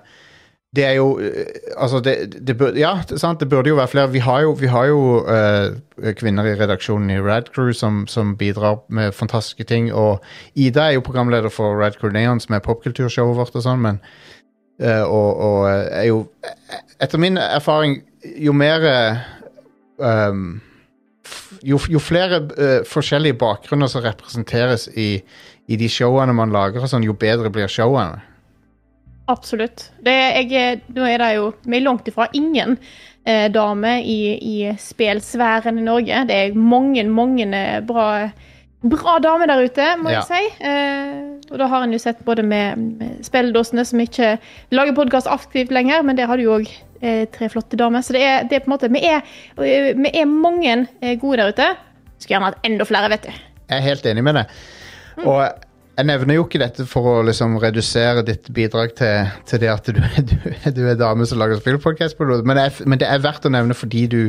det 0.76 0.86
er 0.86 0.92
jo 0.98 1.20
eh, 1.20 1.46
Altså, 1.78 2.00
det, 2.00 2.48
det 2.48 2.58
burde 2.58 2.80
Ja, 2.80 3.00
det, 3.10 3.20
sant, 3.20 3.40
det 3.40 3.50
burde 3.50 3.70
jo 3.70 3.76
være 3.76 3.88
flere. 3.88 4.12
Vi 4.12 4.20
har 4.20 4.42
jo, 4.42 4.52
vi 4.52 4.68
har 4.68 4.86
jo 4.86 5.26
uh, 5.28 6.14
kvinner 6.16 6.46
i 6.46 6.56
redaksjonen 6.60 7.10
i 7.10 7.20
Radcrew 7.20 7.72
som, 7.74 8.08
som 8.08 8.38
bidrar 8.38 8.78
med 8.90 9.12
fantastiske 9.12 9.64
ting. 9.64 9.94
Og 9.94 10.24
Ida 10.56 10.88
er 10.88 10.92
jo 10.92 11.06
programleder 11.06 11.50
for 11.50 11.76
Radcrew 11.84 12.12
Neon, 12.12 12.40
som 12.40 12.56
er 12.56 12.64
popkulturshowet 12.64 13.38
vårt 13.38 13.56
og 13.56 13.66
sånn, 13.66 13.82
men 13.84 14.00
uh, 14.84 15.04
og, 15.04 15.42
og 15.48 15.70
er 15.70 16.08
jo 16.10 16.26
Etter 17.04 17.20
min 17.20 17.38
erfaring, 17.38 18.00
jo 18.40 18.54
mer 18.56 18.86
uh, 20.00 20.38
jo, 21.64 21.80
jo 21.92 22.00
flere 22.00 22.40
forskjellige 22.88 23.36
bakgrunner 23.42 23.92
som 23.92 24.04
representeres 24.06 24.88
i, 24.96 25.20
i 25.68 25.76
de 25.76 25.90
showene 25.92 26.34
man 26.34 26.56
lager, 26.56 26.88
sånn, 26.88 27.04
jo 27.04 27.18
bedre 27.20 27.52
blir 27.52 27.68
showene. 27.72 28.24
Absolutt. 29.32 29.88
Det 30.06 30.14
jeg, 30.52 30.82
nå 30.94 31.06
er 31.10 31.18
det 31.24 31.30
jo 31.40 31.46
Vi 31.66 31.78
er 31.80 31.86
langt 31.86 32.08
ifra 32.12 32.28
ingen 32.38 32.76
eh, 33.26 33.48
damer 33.50 34.04
i, 34.06 34.36
i 34.38 34.58
spelsfæren 34.78 35.80
i 35.82 35.86
Norge. 35.86 36.26
Det 36.30 36.36
er 36.36 36.58
mange, 36.58 37.04
mange 37.10 37.48
eh, 37.58 37.80
bra, 37.82 38.30
bra 38.86 39.16
damer 39.24 39.50
der 39.50 39.64
ute, 39.66 39.88
må 39.98 40.14
Ja. 40.14 40.22
jeg 40.22 40.30
si. 40.30 40.66
Eh, 40.70 41.24
og 41.52 41.58
da 41.62 41.68
har 41.72 41.84
en 41.88 41.94
jo 41.94 42.02
sett 42.02 42.22
både 42.26 42.44
med, 42.46 42.78
med 43.00 43.26
spilledåsene, 43.26 43.86
som 43.86 44.00
ikke 44.02 44.36
lager 44.74 44.96
podkast 44.98 45.28
aktivt 45.30 45.74
lenger, 45.74 46.02
men 46.06 46.18
der 46.18 46.30
har 46.30 46.38
du 46.38 46.46
jo 46.46 46.60
òg 46.60 46.70
eh, 47.02 47.26
tre 47.34 47.50
flotte 47.50 47.78
damer. 47.82 48.02
Så 48.06 48.14
det 48.14 48.22
er, 48.26 48.46
det 48.50 48.60
er 48.60 48.66
på 48.66 48.70
en 48.72 48.76
måte 48.78 48.90
Vi 48.94 49.02
er, 49.10 49.22
eh, 49.58 49.92
vi 49.98 50.14
er 50.14 50.26
mange 50.30 50.84
eh, 51.02 51.18
gode 51.22 51.42
der 51.42 51.50
ute. 51.54 51.72
Skulle 52.20 52.38
gjerne 52.38 52.54
hatt 52.54 52.66
enda 52.66 52.86
flere, 52.86 53.10
vet 53.10 53.26
du. 53.26 53.34
Jeg 53.70 53.78
er 53.82 53.88
helt 53.90 54.06
enig 54.06 54.24
med 54.24 54.38
deg. 54.38 54.60
Og 55.26 55.65
jeg 55.96 56.08
nevner 56.10 56.38
jo 56.38 56.46
ikke 56.46 56.60
dette 56.60 56.86
for 56.90 57.08
å 57.08 57.26
liksom 57.26 57.56
redusere 57.64 58.24
ditt 58.28 58.50
bidrag 58.56 58.96
til, 59.00 59.30
til 59.48 59.62
det 59.64 59.72
at 59.72 59.90
du, 59.96 60.02
du, 60.30 60.36
du 60.76 60.82
er 60.90 60.98
dame 61.00 61.28
som 61.28 61.40
lager 61.40 61.62
spillpodkast, 61.62 62.20
men, 62.20 62.60
men 62.86 63.02
det 63.02 63.08
er 63.08 63.24
verdt 63.24 63.48
å 63.48 63.54
nevne 63.54 63.78
fordi 63.78 64.06
du 64.12 64.22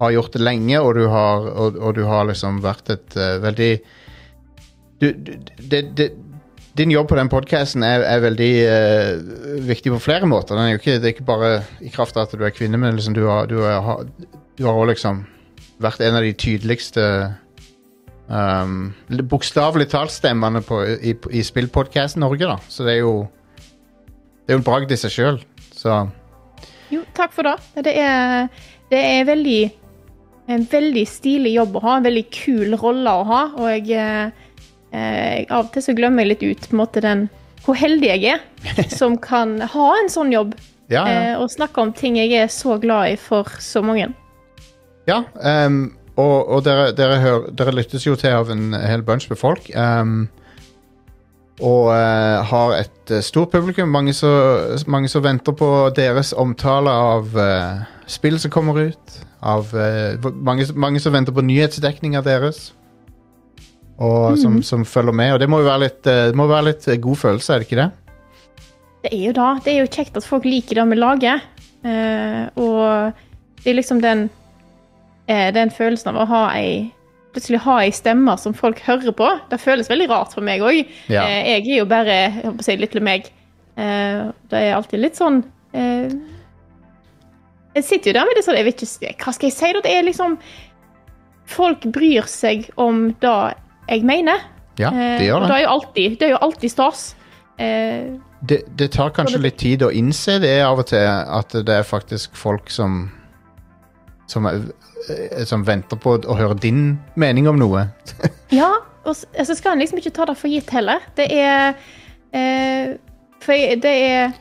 har 0.00 0.12
gjort 0.12 0.36
det 0.36 0.44
lenge, 0.44 0.80
og 0.80 0.94
du 0.96 1.06
har, 1.12 1.50
og, 1.52 1.76
og 1.80 1.96
du 1.96 2.04
har 2.08 2.28
liksom 2.28 2.62
vært 2.64 2.92
et 2.96 3.16
uh, 3.16 3.36
veldig 3.44 3.70
du, 5.00 5.06
det, 5.60 5.82
det, 5.96 6.10
Din 6.76 6.92
jobb 6.92 7.08
på 7.08 7.16
den 7.16 7.30
podkasten 7.32 7.84
er, 7.84 8.04
er 8.04 8.24
veldig 8.24 8.50
uh, 8.68 9.62
viktig 9.68 9.92
på 9.94 10.02
flere 10.08 10.28
måter. 10.28 10.56
Er 10.60 10.76
ikke, 10.76 10.98
det 11.00 11.10
er 11.10 11.14
ikke 11.14 11.28
bare 11.28 11.50
i 11.80 11.92
kraft 11.92 12.16
av 12.16 12.26
at 12.26 12.36
du 12.36 12.44
er 12.44 12.52
kvinne, 12.56 12.80
men 12.80 12.96
liksom 12.96 13.16
du 13.16 13.24
har, 13.28 13.48
også 13.48 14.88
liksom 14.92 15.24
vært 15.80 16.04
en 16.04 16.16
av 16.16 16.24
de 16.24 16.32
tydeligste 16.36 17.04
um, 18.28 18.92
Bokstavelig 19.30 19.88
talt 19.92 20.14
stemmene 20.14 20.62
på, 20.64 20.82
i, 20.84 21.16
i 21.30 21.42
spillpodkast 21.46 22.20
Norge, 22.20 22.46
da. 22.46 22.58
Så 22.68 22.86
det 22.86 22.98
er 22.98 23.02
jo 23.04 23.16
Det 24.46 24.54
er 24.54 24.58
jo 24.58 24.62
en 24.62 24.68
bragd 24.68 24.92
i 24.94 25.00
seg 25.00 25.14
sjøl. 25.14 25.40
Så 25.74 26.04
Jo, 26.92 27.02
takk 27.16 27.34
for 27.34 27.48
det. 27.48 27.56
Det 27.82 27.96
er, 27.98 28.46
det 28.92 29.00
er 29.02 29.26
veldig 29.26 29.60
en 30.46 30.66
veldig 30.70 31.04
stilig 31.10 31.56
jobb 31.56 31.78
å 31.78 31.82
ha, 31.82 31.96
en 31.96 32.06
veldig 32.06 32.24
kul 32.34 32.76
rolle 32.78 33.10
å 33.18 33.24
ha. 33.26 33.42
Og 33.58 33.66
jeg, 33.72 33.90
eh, 33.98 34.30
eh, 34.92 35.46
av 35.50 35.66
og 35.66 35.72
til 35.74 35.84
så 35.88 35.96
glemmer 35.96 36.24
jeg 36.24 36.32
litt 36.32 36.46
ut 36.46 36.68
på 36.68 36.76
en 36.76 36.82
måte 36.82 37.02
den, 37.02 37.26
hvor 37.66 37.78
heldig 37.78 38.12
jeg 38.12 38.36
er 38.36 38.86
som 39.00 39.18
kan 39.18 39.58
ha 39.60 39.88
en 40.00 40.10
sånn 40.12 40.32
jobb. 40.34 40.54
ja, 40.88 41.02
ja. 41.02 41.20
Eh, 41.32 41.34
og 41.40 41.50
snakke 41.50 41.82
om 41.82 41.92
ting 41.92 42.18
jeg 42.20 42.32
er 42.38 42.46
så 42.52 42.78
glad 42.78 43.16
i 43.16 43.16
for 43.18 43.50
så 43.60 43.82
mange. 43.82 44.12
ja 45.06 45.22
um, 45.34 45.96
og 46.16 46.50
og 46.56 46.64
dere, 46.64 46.90
dere, 46.96 47.20
hør, 47.20 47.46
dere 47.52 47.74
lyttes 47.76 48.06
jo 48.06 48.16
til 48.18 48.34
av 48.36 48.50
en 48.52 48.74
hel 48.74 49.04
bunch 49.06 49.28
med 49.30 49.40
folk. 49.40 49.68
Um, 49.76 50.28
og 51.60 51.88
uh, 51.88 52.44
har 52.44 52.74
et 52.82 53.12
uh, 53.12 53.20
stort 53.24 53.52
publikum. 53.52 53.92
Mange 53.92 54.12
som 54.14 55.24
venter 55.24 55.56
på 55.56 55.70
deres 55.96 56.32
omtale 56.36 56.92
av 56.92 57.36
uh, 57.36 57.84
spill 58.06 58.40
som 58.40 58.52
kommer 58.52 58.88
ut. 58.88 59.20
Av, 59.46 59.68
mange, 60.42 60.98
som 60.98 61.12
venter 61.14 61.34
på 61.36 61.44
nyhetsdekninga 61.44 62.24
deres. 62.24 62.72
og 63.98 64.36
som, 64.40 64.58
som 64.62 64.84
følger 64.84 65.12
med. 65.12 65.34
Og 65.34 65.40
det 65.40 65.48
må 65.48 65.60
jo 65.60 65.68
være 65.68 65.84
litt, 65.84 66.08
må 66.34 66.48
være 66.50 66.72
litt 66.72 66.88
god 67.00 67.16
følelse, 67.16 67.52
er 67.52 67.62
det 67.62 67.68
ikke 67.68 67.78
det? 67.84 67.90
Det 69.06 69.12
er 69.14 69.22
jo 69.28 69.34
da. 69.36 69.50
Det 69.62 69.70
er 69.72 69.78
jo 69.84 69.92
kjekt 69.92 70.16
at 70.18 70.26
folk 70.26 70.48
liker 70.48 70.82
det 70.82 70.98
lager. 70.98 71.44
Eh, 71.86 72.42
og 72.58 73.12
det 73.62 73.70
er 73.70 73.78
liksom 73.78 74.00
den, 74.02 74.26
den 75.26 75.70
følelsen 75.74 76.12
av 76.14 76.22
å 76.22 76.28
ha 76.30 76.44
ei 76.56 76.92
Plutselig 77.36 77.58
ha 77.66 77.74
ei 77.84 77.90
stemme 77.92 78.32
som 78.40 78.54
folk 78.56 78.78
hører 78.86 79.12
på. 79.12 79.26
Det 79.50 79.58
føles 79.60 79.90
veldig 79.90 80.06
rart 80.08 80.32
for 80.32 80.40
meg 80.40 80.62
òg. 80.64 80.78
Ja. 81.12 81.26
Eh, 81.28 81.50
jeg 81.50 81.66
er 81.74 81.80
jo 81.82 81.84
bare 81.90 82.14
jeg 82.14 82.30
håper 82.46 82.62
å 82.62 82.64
si, 82.64 82.76
lille 82.80 83.02
meg. 83.04 83.26
Eh, 83.76 84.22
det 84.48 84.62
er 84.62 84.72
alltid 84.72 85.02
litt 85.02 85.18
sånn 85.20 85.42
eh, 85.76 86.08
Jeg 87.76 87.84
sitter 87.84 88.08
jo 88.08 88.14
der 88.16 88.24
med 88.30 88.38
det 88.38 88.44
sånn 88.46 88.56
Jeg 88.56 88.64
vet 88.70 88.84
ikke 88.86 89.10
Hva 89.20 89.34
skal 89.36 89.50
jeg 89.50 89.56
si? 89.58 89.72
Det 89.84 89.92
er 89.92 90.06
liksom 90.06 90.38
Folk 91.52 91.84
bryr 91.92 92.24
seg 92.24 92.70
om 92.80 93.10
det 93.20 93.34
jeg 93.92 94.06
mener. 94.08 94.40
Ja, 94.80 94.88
Eh, 94.94 95.18
det 95.20 95.26
gjør 95.28 95.36
Og 95.36 95.44
det 95.44 95.50
det. 95.50 95.58
er 95.58 95.62
jo 95.66 95.74
alltid, 95.74 96.16
det 96.18 96.26
er 96.26 96.32
jo 96.32 96.40
alltid 96.48 96.70
stas. 96.72 97.04
Eh, 97.58 98.16
det. 98.48 98.62
Det 98.76 98.88
tar 98.96 99.12
kanskje 99.12 99.38
litt 99.44 99.58
tid 99.60 99.82
å 99.84 99.92
innse 99.92 100.38
det 100.40 100.56
av 100.64 100.80
og 100.80 100.86
til, 100.88 101.04
at 101.04 101.52
det 101.52 101.68
er 101.82 101.84
faktisk 101.86 102.34
folk 102.36 102.70
som 102.70 103.10
som, 104.26 104.46
eh, 104.46 105.44
som 105.44 105.64
venter 105.66 105.98
på 106.00 106.16
å 106.18 106.36
høre 106.38 106.56
din 106.58 106.98
mening 107.14 107.48
om 107.48 107.58
noe. 107.60 107.86
ja, 108.60 108.72
og 109.06 109.14
så 109.14 109.28
altså 109.38 109.56
skal 109.58 109.76
en 109.76 109.84
liksom 109.84 110.00
ikke 110.00 110.14
ta 110.16 110.26
det 110.28 110.36
for 110.40 110.50
gitt 110.50 110.70
heller. 110.74 111.04
Det 111.18 111.28
er 111.32 111.74
eh, 112.34 112.96
For 113.44 113.80
det 113.82 113.96
er 114.10 114.32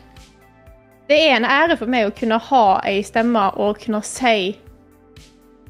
Det 1.06 1.18
er 1.22 1.36
en 1.36 1.46
ære 1.46 1.78
for 1.78 1.86
meg 1.86 2.08
å 2.08 2.14
kunne 2.18 2.40
ha 2.42 2.66
ei 2.90 3.04
stemme 3.06 3.52
og 3.62 3.78
kunne 3.84 4.02
si 4.02 4.56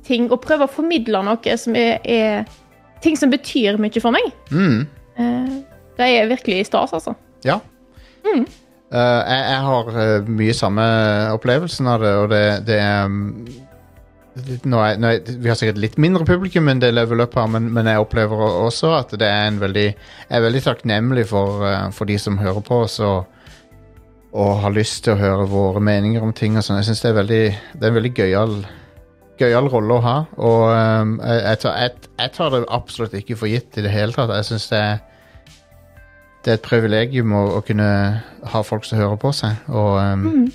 ting 0.05 0.29
og 0.31 0.39
prøve 0.45 0.63
å 0.63 0.71
formidle 0.71 1.19
noe 1.25 1.55
som 1.59 1.75
er, 1.75 1.97
er 2.05 2.45
ting 3.03 3.17
som 3.19 3.33
betyr 3.33 3.75
mye 3.81 3.99
for 3.99 4.15
meg. 4.15 4.29
Mm. 4.53 4.85
Eh, 5.17 5.57
det 5.97 6.07
er 6.07 6.29
virkelig 6.31 6.69
stas, 6.69 6.93
altså. 6.95 7.15
Ja. 7.43 7.59
Mm. 8.23 8.45
Uh, 8.93 9.21
jeg, 9.27 9.41
jeg 9.49 9.61
har 9.65 9.87
uh, 9.97 10.27
mye 10.29 10.53
samme 10.55 10.83
opplevelsen 11.33 11.87
av 11.89 12.03
det, 12.03 12.11
og 12.21 12.27
det, 12.31 12.43
det 12.67 12.79
um, 13.03 13.45
nå 14.67 14.79
er, 14.83 14.97
nå 14.99 15.09
er, 15.13 15.19
Vi 15.39 15.47
har 15.47 15.55
sikkert 15.55 15.79
litt 15.79 15.97
mindre 16.01 16.25
publikum 16.27 16.67
enn 16.71 16.81
det 16.83 16.89
Level 16.91 17.23
Up 17.23 17.37
har, 17.39 17.47
men, 17.51 17.69
men 17.73 17.87
jeg 17.87 18.01
opplever 18.03 18.41
også 18.65 18.91
at 18.97 19.13
det 19.19 19.27
er 19.29 19.47
en 19.47 19.61
veldig 19.61 19.85
Jeg 19.87 20.35
er 20.35 20.43
veldig 20.43 20.63
takknemlig 20.65 21.23
for, 21.29 21.63
eh, 21.69 21.85
for 21.95 22.09
de 22.09 22.17
som 22.19 22.37
hører 22.41 22.63
på 22.65 22.81
oss 22.85 22.99
og, 22.99 23.29
og 24.35 24.51
har 24.65 24.75
lyst 24.75 25.05
til 25.05 25.15
å 25.15 25.21
høre 25.21 25.47
våre 25.47 25.79
meninger 25.83 26.23
om 26.23 26.33
ting 26.35 26.57
og 26.59 26.65
sånn. 26.67 26.81
Jeg 26.81 26.89
syns 26.89 27.05
det 27.05 27.11
er 27.13 27.19
veldig 27.21 27.43
Det 27.73 27.83
er 27.83 27.93
en 27.93 27.99
veldig 28.01 28.13
gøyal 28.19 28.57
Gøyal 29.39 29.67
rolle 29.67 29.97
å 29.97 30.03
ha, 30.03 30.15
og 30.39 30.61
um, 30.71 31.09
jeg, 31.19 31.57
tar, 31.59 31.73
jeg, 31.83 32.05
jeg 32.21 32.31
tar 32.37 32.53
det 32.53 32.61
absolutt 32.71 33.15
ikke 33.19 33.35
for 33.35 33.51
gitt 33.51 33.75
i 33.75 33.83
det 33.83 33.91
hele 33.91 34.15
tatt. 34.15 34.31
Jeg 34.31 34.47
syns 34.47 34.69
det 34.71 34.79
er 34.79 35.01
det 36.45 36.53
er 36.53 36.59
et 36.59 36.63
privilegium 36.63 37.33
å, 37.35 37.41
å 37.57 37.61
kunne 37.65 37.87
ha 38.53 38.61
folk 38.63 38.85
som 38.87 38.99
hører 39.01 39.17
på 39.19 39.31
seg. 39.35 39.57
Og 39.67 39.97
um, 39.97 40.23
Mm. 40.23 40.45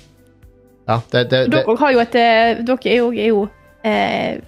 ja, 0.87 0.95
det, 1.11 1.23
det, 1.29 1.41
det 1.51 1.59
Dere 1.59 1.75
har 1.83 1.91
jo 1.93 1.99
et 2.01 2.15
eh, 2.17 2.61
Dere 2.65 2.89
er 2.89 2.97
jo, 2.97 3.11
er 3.11 3.29
jo 3.29 3.43
eh, 3.83 4.39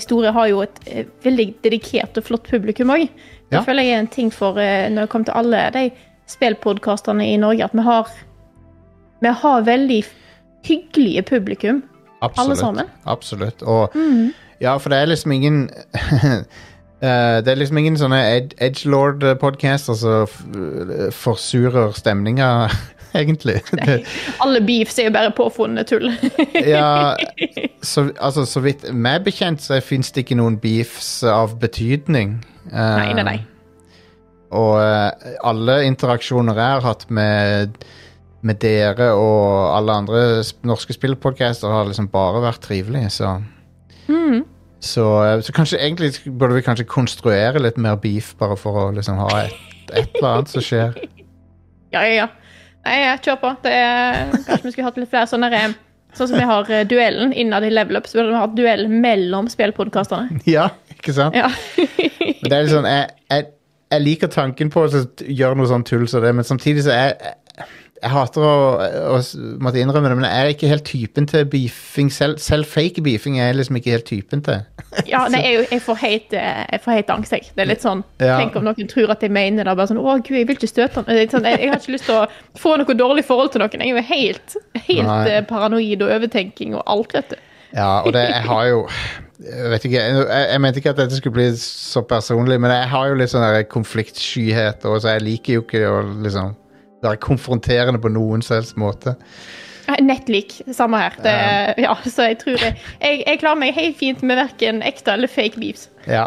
store 0.00 0.32
har 0.32 0.46
jo 0.50 0.62
et 0.62 0.80
eh, 0.86 1.04
veldig 1.24 1.54
dedikert 1.64 2.16
og 2.18 2.24
flott 2.24 2.48
publikum 2.50 2.90
òg. 2.90 3.08
Det 3.50 3.58
Ja. 3.58 3.62
føler 3.66 3.82
jeg 3.82 3.92
er 3.94 3.98
en 4.00 4.06
ting 4.06 4.30
for 4.32 4.58
eh, 4.58 4.88
når 4.88 5.00
det 5.02 5.08
kommer 5.10 5.24
til 5.24 5.34
alle 5.34 5.70
de 5.72 5.90
spillpodkastene 6.30 7.24
i 7.32 7.36
Norge, 7.36 7.64
at 7.64 7.72
vi 7.74 7.82
har 7.82 8.08
Vi 9.22 9.28
har 9.28 9.60
veldig 9.62 10.04
hyggelige 10.64 11.22
publikum, 11.22 11.82
alle 12.22 12.56
sammen. 12.56 12.86
Absolutt. 13.06 13.62
Og 13.62 13.90
Mm. 13.94 14.32
ja, 14.60 14.76
for 14.78 14.88
det 14.88 14.98
er 14.98 15.06
liksom 15.06 15.32
ingen 15.32 15.68
Uh, 17.02 17.40
Det 17.44 17.48
er 17.48 17.54
liksom 17.56 17.78
ingen 17.78 17.96
sånne 17.96 18.36
ed 18.36 18.54
edgelord-podcaster 18.60 19.94
som 19.94 20.26
forsurer 21.12 21.92
stemninga, 21.96 22.68
egentlig. 23.22 23.60
Nei, 23.78 23.98
Alle 24.44 24.60
beefs 24.66 24.98
er 24.98 25.08
jo 25.08 25.14
bare 25.16 25.32
påfunnet 25.36 25.88
tull. 25.90 26.10
ja, 26.54 27.14
så, 27.92 28.08
altså, 28.20 28.44
så 28.46 28.60
vidt 28.64 28.86
meg 28.92 29.24
bekjent, 29.26 29.62
så 29.64 29.80
fins 29.84 30.12
det 30.12 30.24
ikke 30.26 30.38
noen 30.40 30.58
beefs 30.62 31.22
av 31.24 31.56
betydning. 31.62 32.38
Eh, 32.70 32.76
Nei, 33.00 33.12
nei, 33.18 33.24
nei. 33.32 33.38
Og 34.50 34.76
eh, 34.82 35.34
alle 35.46 35.76
interaksjoner 35.86 36.56
jeg 36.58 36.76
har 36.78 36.82
hatt 36.82 37.04
med, 37.14 37.76
med 38.42 38.58
dere 38.62 39.12
og 39.14 39.76
alle 39.76 39.94
andre 40.02 40.22
sp- 40.42 40.64
norske 40.66 40.96
spillpodcaster, 40.96 41.70
har 41.70 41.86
liksom 41.86 42.08
bare 42.10 42.42
vært 42.48 42.62
trivelige, 42.66 43.10
så 43.20 43.36
Mm. 44.10 44.40
så, 44.82 45.04
eh, 45.22 45.40
så 45.46 45.52
kanskje 45.54 45.78
egentlig 45.78 46.16
burde 46.34 46.56
vi 46.56 46.64
kanskje 46.66 46.86
konstruere 46.90 47.60
litt 47.62 47.76
mer 47.78 47.94
beef, 48.02 48.32
bare 48.40 48.56
for 48.58 48.74
å 48.80 48.84
liksom 48.96 49.20
ha 49.22 49.28
et, 49.44 49.52
et 49.92 50.16
eller 50.18 50.32
annet 50.32 50.50
som 50.50 50.64
skjer. 50.66 50.96
Ja, 51.94 52.02
ja, 52.02 52.14
ja. 52.24 52.26
Nei, 52.86 52.96
jeg 53.02 53.22
kjør 53.26 53.38
på. 53.42 53.52
Det 53.64 53.72
er, 53.76 54.34
kanskje 54.46 54.66
vi 54.66 54.74
skulle 54.74 54.88
hatt 54.88 55.00
litt 55.00 55.12
flere 55.12 55.30
sånne 55.30 55.50
rem. 55.52 55.76
Sånn 56.16 56.30
som 56.32 56.40
vi 56.40 56.46
har 56.48 56.70
eh, 56.74 56.86
duellen 56.90 57.34
innad 57.38 57.64
i 57.66 57.70
Level 57.70 58.00
Up, 58.00 58.08
så 58.10 58.18
burde 58.18 58.32
vi 58.32 58.40
hatt 58.40 58.56
duell 58.58 58.86
mellom 58.90 59.50
spillpodkastene. 59.52 60.40
Ja, 60.56 60.70
ikke 60.96 61.14
sant? 61.14 61.36
Ja. 61.38 61.50
Men 61.76 62.48
det 62.48 62.56
er 62.56 62.64
litt 62.64 62.72
sånn, 62.72 62.88
jeg, 62.90 63.12
jeg, 63.30 63.46
jeg 63.94 64.04
liker 64.06 64.32
tanken 64.32 64.72
på 64.74 64.86
å 64.86 64.90
gjøre 64.90 65.58
noe 65.60 65.70
sånn 65.70 65.86
tull 65.86 66.08
som 66.10 66.24
det, 66.24 66.32
men 66.34 66.46
samtidig 66.46 66.86
så 66.88 66.96
er 66.96 67.14
jeg, 68.00 68.10
hater 68.14 68.44
å, 68.44 68.52
å 69.14 69.18
måtte 69.62 69.80
innrømme 69.80 70.10
det, 70.10 70.16
men 70.18 70.26
jeg 70.26 70.44
er 70.44 70.52
ikke 70.54 70.70
helt 70.70 70.86
typen 70.88 71.26
til 71.28 71.44
beefing. 71.52 72.08
Selv, 72.12 72.40
selv 72.42 72.68
fake 72.68 73.02
beefing 73.04 73.36
er 73.38 73.50
jeg 73.50 73.58
liksom 73.58 73.78
ikke 73.80 73.94
helt 73.96 74.08
typen 74.08 74.44
til. 74.46 74.62
Ja, 75.10 75.22
nei, 75.30 75.40
jeg, 75.44 75.66
jeg, 75.70 75.82
får 75.84 75.98
helt, 76.02 77.12
angst, 77.14 77.34
jeg. 77.36 77.52
Det 77.54 77.62
er 77.62 77.68
litt 77.70 77.84
sånn 77.84 78.02
Ja. 78.18 78.40
Tenk 78.40 78.56
om 78.58 78.64
noen 78.66 78.88
tror 78.90 79.12
at 79.14 79.22
jeg 79.22 79.32
mener 79.34 79.68
det. 79.68 79.76
Bare 79.78 79.90
sånn, 79.90 80.00
å 80.00 80.16
gud, 80.18 80.32
jeg 80.34 80.48
vil 80.48 80.58
ikke 80.58 80.70
støte 80.70 81.02
han. 81.02 81.28
Sånn, 81.30 81.46
jeg, 81.46 81.60
jeg 81.62 81.70
har 81.70 81.78
ikke 81.78 81.94
lyst 81.94 82.08
til 82.08 82.18
å 82.18 82.24
få 82.58 82.74
noe 82.80 82.96
dårlig 82.98 83.26
forhold 83.28 83.54
til 83.54 83.62
noen. 83.62 83.84
Jeg 83.84 83.92
er 83.92 84.00
jo 84.00 84.06
helt, 84.10 84.56
helt 84.88 85.10
Nei. 85.12 85.22
eh, 85.30 85.44
paranoid 85.46 86.02
og 86.06 86.14
overtenking 86.16 86.74
og 86.78 86.84
alt, 86.90 87.14
vet 87.18 87.34
du. 87.36 87.46
Ja, 87.70 88.00
og 88.02 88.14
det, 88.16 88.24
jeg 88.26 88.42
har 88.48 88.64
jo 88.66 88.78
Jeg 89.40 89.68
vet 89.70 89.84
ikke, 89.86 90.00
jeg, 90.02 90.24
jeg 90.50 90.60
mente 90.64 90.80
ikke 90.80 90.90
at 90.90 90.98
dette 90.98 91.20
skulle 91.20 91.36
bli 91.36 91.46
så 91.60 92.02
personlig, 92.02 92.58
men 92.60 92.74
jeg 92.74 92.88
har 92.90 93.12
jo 93.12 93.20
litt 93.20 93.30
sånn 93.32 93.46
konfliktskyhet, 93.70 94.84
og 94.90 94.98
så 95.00 95.14
jeg 95.14 95.24
liker 95.28 95.60
jo 95.60 95.62
ikke 95.64 95.84
å 95.88 96.02
liksom 96.26 96.56
være 97.02 97.20
konfronterende 97.22 98.00
på 98.02 98.12
noen 98.12 98.44
som 98.44 98.58
helst 98.58 98.78
måte. 98.80 99.16
Nettlik. 99.98 100.60
Samme 100.72 101.00
her. 101.00 101.16
Det, 101.24 101.34
ja, 101.82 101.94
så 102.06 102.30
jeg 102.30 102.38
tror 102.44 102.60
jeg, 102.62 102.76
jeg, 103.00 103.22
jeg 103.26 103.40
klarer 103.40 103.58
meg 103.58 103.74
helt 103.74 103.98
fint 103.98 104.22
med 104.22 104.38
verken 104.38 104.82
ekte 104.86 105.16
eller 105.16 105.30
fake 105.30 105.58
beefs. 105.60 105.88
Ja. 106.06 106.26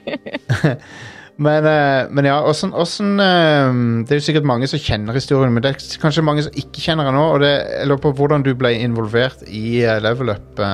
men, 1.46 1.68
eh, 1.68 2.08
men 2.10 2.28
ja, 2.28 2.38
åssen 2.42 3.20
eh, 3.20 3.74
Det 4.06 4.16
er 4.16 4.20
jo 4.20 4.26
sikkert 4.26 4.48
mange 4.48 4.70
som 4.70 4.80
kjenner 4.82 5.16
historien, 5.16 5.52
men 5.52 5.64
det 5.64 5.74
er 5.74 6.00
kanskje 6.02 6.24
mange 6.26 6.46
som 6.46 6.56
ikke 6.56 6.84
kjenner 6.86 7.10
den 7.10 7.18
nå. 7.18 7.26
Og 7.34 7.44
det, 7.44 7.52
jeg 7.58 7.90
lurer 7.90 8.04
på 8.06 8.14
hvordan 8.22 8.46
du 8.46 8.54
ble 8.56 8.72
involvert 8.78 9.44
i 9.46 9.82
eh, 9.84 10.00
Level 10.02 10.32
Up 10.32 10.64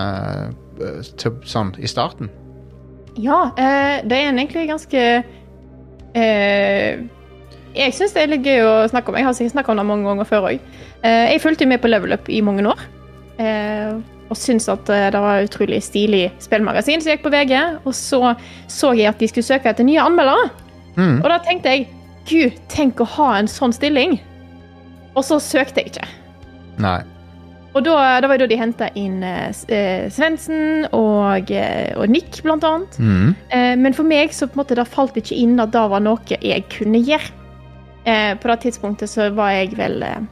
til, 1.16 1.40
sånn 1.48 1.74
i 1.80 1.90
starten. 1.90 2.30
Ja, 3.16 3.46
det 3.56 4.12
er 4.12 4.26
egentlig 4.28 4.66
ganske 4.68 5.02
eh, 6.20 7.06
Jeg 7.76 7.92
syns 7.92 8.14
det 8.16 8.22
er 8.24 8.30
litt 8.32 8.46
gøy 8.46 8.62
å 8.64 8.74
snakke 8.88 9.12
om. 9.12 9.18
Jeg 9.20 9.26
har 9.26 9.34
sikkert 9.36 9.56
snakka 9.58 9.72
om 9.72 9.80
det 9.80 9.86
mange 9.88 10.08
ganger 10.08 10.28
før 10.28 10.50
òg. 10.50 10.68
Eh, 11.04 11.24
jeg 11.32 11.42
fulgte 11.44 11.68
med 11.68 11.82
på 11.82 11.90
Level 11.90 12.16
Up 12.16 12.30
i 12.32 12.42
mange 12.44 12.64
år. 12.70 12.84
Eh, 13.42 13.98
og 14.26 14.38
syntes 14.40 14.68
at 14.72 14.88
eh, 14.90 15.08
det 15.12 15.20
var 15.22 15.42
et 15.42 15.50
utrolig 15.50 15.82
stilig 15.84 16.24
spillmagasin 16.42 17.04
som 17.04 17.12
gikk 17.12 17.26
på 17.26 17.34
VG. 17.34 17.56
Og 17.84 17.92
så 17.96 18.32
så 18.72 18.94
jeg 18.96 19.10
at 19.12 19.20
de 19.20 19.28
skulle 19.30 19.46
søke 19.46 19.70
etter 19.70 19.86
nye 19.86 20.02
anmeldere. 20.02 20.48
Mm. 20.96 21.20
Og 21.20 21.28
da 21.28 21.40
tenkte 21.44 21.74
jeg 21.74 21.88
gud, 22.26 22.56
tenk 22.72 23.02
å 23.02 23.10
ha 23.18 23.34
en 23.36 23.50
sånn 23.50 23.76
stilling. 23.76 24.16
Og 25.16 25.22
så 25.26 25.38
søkte 25.42 25.84
jeg 25.84 25.92
ikke. 25.92 26.08
Nei. 26.82 26.98
Og 27.76 27.82
da, 27.84 27.96
da 28.24 28.28
var 28.30 28.40
det 28.40 28.46
da 28.46 28.52
de 28.54 28.56
henta 28.56 28.86
inn 28.96 29.20
eh, 29.20 30.06
Svendsen 30.12 30.86
og, 30.96 31.50
og 31.52 32.06
Nick, 32.08 32.40
blant 32.44 32.64
annet. 32.64 32.96
Mm. 32.96 33.34
Eh, 33.52 33.72
men 33.76 33.96
for 33.96 34.08
meg 34.08 34.32
så 34.32 34.48
på 34.48 34.56
en 34.56 34.62
måte 34.64 34.78
det 34.78 34.86
falt 34.88 35.18
ikke 35.20 35.36
inn 35.36 35.60
at 35.60 35.74
det 35.76 35.82
var 35.92 36.00
noe 36.00 36.38
jeg 36.40 36.64
kunne 36.72 37.04
gjøre. 37.04 37.44
Eh, 38.06 38.32
på 38.38 38.48
det 38.48 38.60
tidspunktet 38.62 39.10
så 39.10 39.30
var 39.34 39.50
jeg 39.50 39.72
vel 39.74 40.02
eh, 40.06 40.26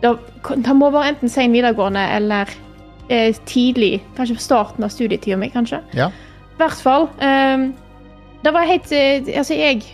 da, 0.00 0.14
Det 0.48 0.76
må 0.76 0.88
være 0.90 1.12
enten 1.12 1.28
sen 1.28 1.52
videregående 1.52 2.02
eller 2.16 2.50
eh, 3.12 3.36
tidlig, 3.44 3.98
kanskje 4.16 4.38
på 4.38 4.44
starten 4.46 4.86
av 4.86 4.92
studietida 4.94 5.36
mi, 5.36 5.50
kanskje. 5.52 5.82
Ja. 5.96 6.08
I 6.56 6.62
hvert 6.62 6.80
fall. 6.80 7.08
Eh, 7.20 7.68
det 8.42 8.54
var 8.54 8.68
helt 8.68 8.92
eh, 8.96 9.28
Altså, 9.36 9.58
jeg 9.58 9.84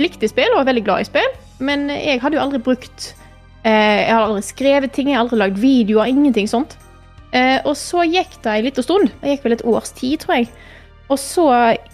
likte 0.00 0.30
spill 0.30 0.54
og 0.54 0.62
var 0.62 0.70
veldig 0.70 0.84
glad 0.86 1.02
i 1.02 1.10
spill, 1.10 1.32
men 1.58 1.88
jeg 1.92 2.22
hadde 2.22 2.38
jo 2.38 2.44
aldri 2.44 2.62
brukt 2.70 3.10
eh, 3.66 4.06
Jeg 4.06 4.14
hadde 4.14 4.28
aldri 4.30 4.46
skrevet 4.46 4.94
ting, 4.94 5.10
jeg 5.10 5.18
hadde 5.18 5.26
aldri 5.28 5.42
lagd 5.42 5.60
videoer, 5.60 6.08
ingenting 6.08 6.48
sånt. 6.48 6.78
Eh, 7.34 7.58
og 7.66 7.74
så 7.78 8.06
gikk 8.06 8.40
det 8.44 8.56
en 8.56 8.66
liten 8.66 8.86
stund. 8.86 9.10
Det 9.20 9.34
gikk 9.34 9.46
vel 9.46 9.58
et 9.58 9.66
års 9.68 9.92
tid, 9.98 10.22
tror 10.22 10.38
jeg. 10.38 10.50
Og 11.10 11.18
så, 11.18 11.46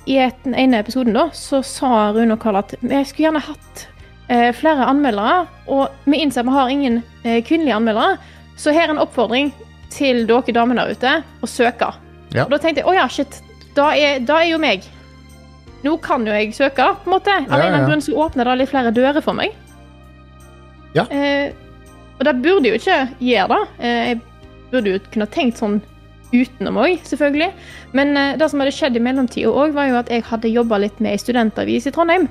i 0.04 0.20
den 0.44 0.54
ene 0.54 0.84
episoden, 0.84 1.16
da, 1.16 1.30
så 1.32 1.62
sa 1.64 2.10
Rune 2.12 2.36
og 2.36 2.42
Karl 2.44 2.60
at 2.60 2.76
jeg 2.76 3.08
skulle 3.08 3.30
gjerne 3.30 3.46
hatt 3.48 3.86
flere 4.26 4.88
anmeldere. 4.90 5.46
Og 5.70 6.10
vi 6.10 6.18
innser 6.22 6.42
at 6.42 6.48
vi 6.48 6.56
har 6.56 6.72
ingen 6.72 7.00
eh, 7.22 7.42
kvinnelige 7.46 7.76
anmeldere, 7.76 8.16
så 8.56 8.72
her 8.74 8.88
er 8.88 8.96
en 8.96 9.02
oppfordring 9.02 9.52
til 9.92 10.24
dere 10.28 10.54
damene 10.54 10.86
der 10.86 10.96
ute 10.96 11.14
å 11.44 11.50
søke. 11.50 11.92
Ja. 12.34 12.46
Og 12.46 12.54
da 12.54 12.60
tenkte 12.60 12.82
jeg 12.82 12.90
å 12.90 12.96
ja, 12.96 13.06
shit, 13.12 13.40
da 13.76 13.90
er, 13.94 14.20
da 14.26 14.40
er 14.42 14.50
jo 14.50 14.60
meg. 14.62 14.86
nå 15.84 15.96
kan 16.02 16.24
jo 16.26 16.34
jeg 16.34 16.54
søke, 16.56 16.88
på 17.02 17.10
en 17.10 17.14
måte. 17.14 17.30
Av 17.30 17.44
en 17.46 17.60
eller 17.60 17.76
annen 17.76 17.90
grunn 17.90 18.02
så 18.02 18.16
åpner 18.26 18.48
det 18.48 18.56
litt 18.62 18.72
flere 18.72 18.90
dører 18.94 19.22
for 19.22 19.36
meg. 19.38 19.54
Ja. 20.96 21.04
Eh, 21.12 21.52
og 22.16 22.24
det 22.24 22.38
burde 22.42 22.72
jo 22.72 22.78
ikke 22.80 23.02
gjøre 23.20 23.52
det. 23.52 23.60
Eh, 23.84 24.00
jeg 24.08 24.20
burde 24.72 24.94
jo 24.94 25.02
kunne 25.12 25.28
tenkt 25.30 25.60
sånn 25.60 25.78
utenom 26.32 26.80
òg, 26.82 26.96
selvfølgelig. 27.06 27.52
Men 27.96 28.16
eh, 28.16 28.34
det 28.40 28.48
som 28.50 28.62
hadde 28.62 28.74
skjedd 28.74 28.98
i 28.98 29.04
mellomtida 29.04 29.52
òg, 29.52 29.76
var 29.76 29.90
jo 29.90 30.00
at 30.00 30.10
jeg 30.10 30.24
hadde 30.26 30.50
jobba 30.50 30.80
litt 30.82 30.98
med 30.98 31.14
ei 31.14 31.22
studentavis 31.22 31.86
i 31.86 31.94
Trondheim. 31.94 32.26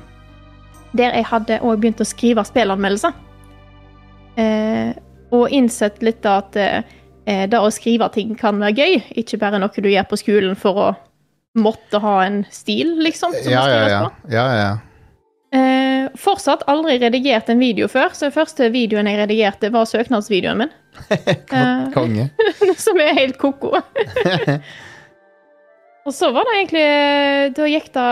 Der 0.95 1.15
jeg 1.17 1.27
hadde 1.27 1.59
òg 1.61 1.81
begynt 1.83 2.03
å 2.03 2.07
skrive 2.07 2.43
spillanmeldelser. 2.47 3.15
Eh, 4.39 4.93
og 5.35 5.51
innsett 5.51 6.01
litt 6.03 6.21
da 6.23 6.37
at 6.41 6.55
eh, 6.59 7.45
det 7.49 7.59
å 7.59 7.71
skrive 7.73 8.07
ting 8.13 8.35
kan 8.39 8.59
være 8.61 8.75
gøy, 8.79 9.03
ikke 9.23 9.39
bare 9.41 9.59
noe 9.59 9.83
du 9.83 9.89
gjør 9.89 10.07
på 10.11 10.19
skolen 10.21 10.55
for 10.59 10.81
å 10.81 10.89
måtte 11.55 11.99
ha 12.03 12.17
en 12.25 12.43
stil, 12.51 12.97
liksom. 13.03 13.33
Som 13.43 13.51
Ja, 13.51 13.63
må 13.63 13.71
ja, 13.71 13.87
ja. 13.89 14.01
ja, 14.31 14.47
ja. 14.59 14.73
Eh, 15.55 16.09
fortsatt 16.19 16.65
aldri 16.67 16.97
redigert 16.99 17.49
en 17.49 17.61
video 17.61 17.87
før, 17.91 18.11
så 18.11 18.27
den 18.27 18.35
første 18.35 18.67
videoen 18.73 19.07
jeg 19.07 19.21
redigerte, 19.21 19.71
var 19.73 19.87
søknadsvideoen 19.89 20.65
min. 20.65 20.75
Eh, 21.55 21.87
Konge. 21.93 22.29
som 22.85 22.99
er 23.03 23.15
helt 23.17 23.37
ko-ko. 23.39 23.75
og 26.05 26.13
så 26.15 26.29
var 26.31 26.47
det 26.47 26.53
egentlig 26.55 26.85
Da 27.57 27.67
gikk 27.67 27.89
det 27.95 28.05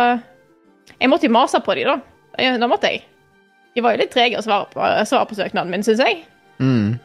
Jeg 0.99 1.11
måtte 1.11 1.29
jo 1.29 1.33
mase 1.35 1.61
på 1.63 1.75
dem, 1.79 1.87
da. 1.87 2.12
Ja, 2.41 2.57
Da 2.57 2.67
måtte 2.67 2.91
jeg. 2.91 3.03
De 3.73 3.81
var 3.81 3.95
jo 3.95 4.03
litt 4.03 4.13
trege 4.13 4.37
å 4.37 4.45
svare 4.45 4.69
på, 4.69 4.85
svare 5.09 5.25
på 5.29 5.35
søknaden 5.37 5.71
min, 5.73 5.83
syns 5.85 6.01
jeg. 6.03 6.23
Mm. 6.61 6.99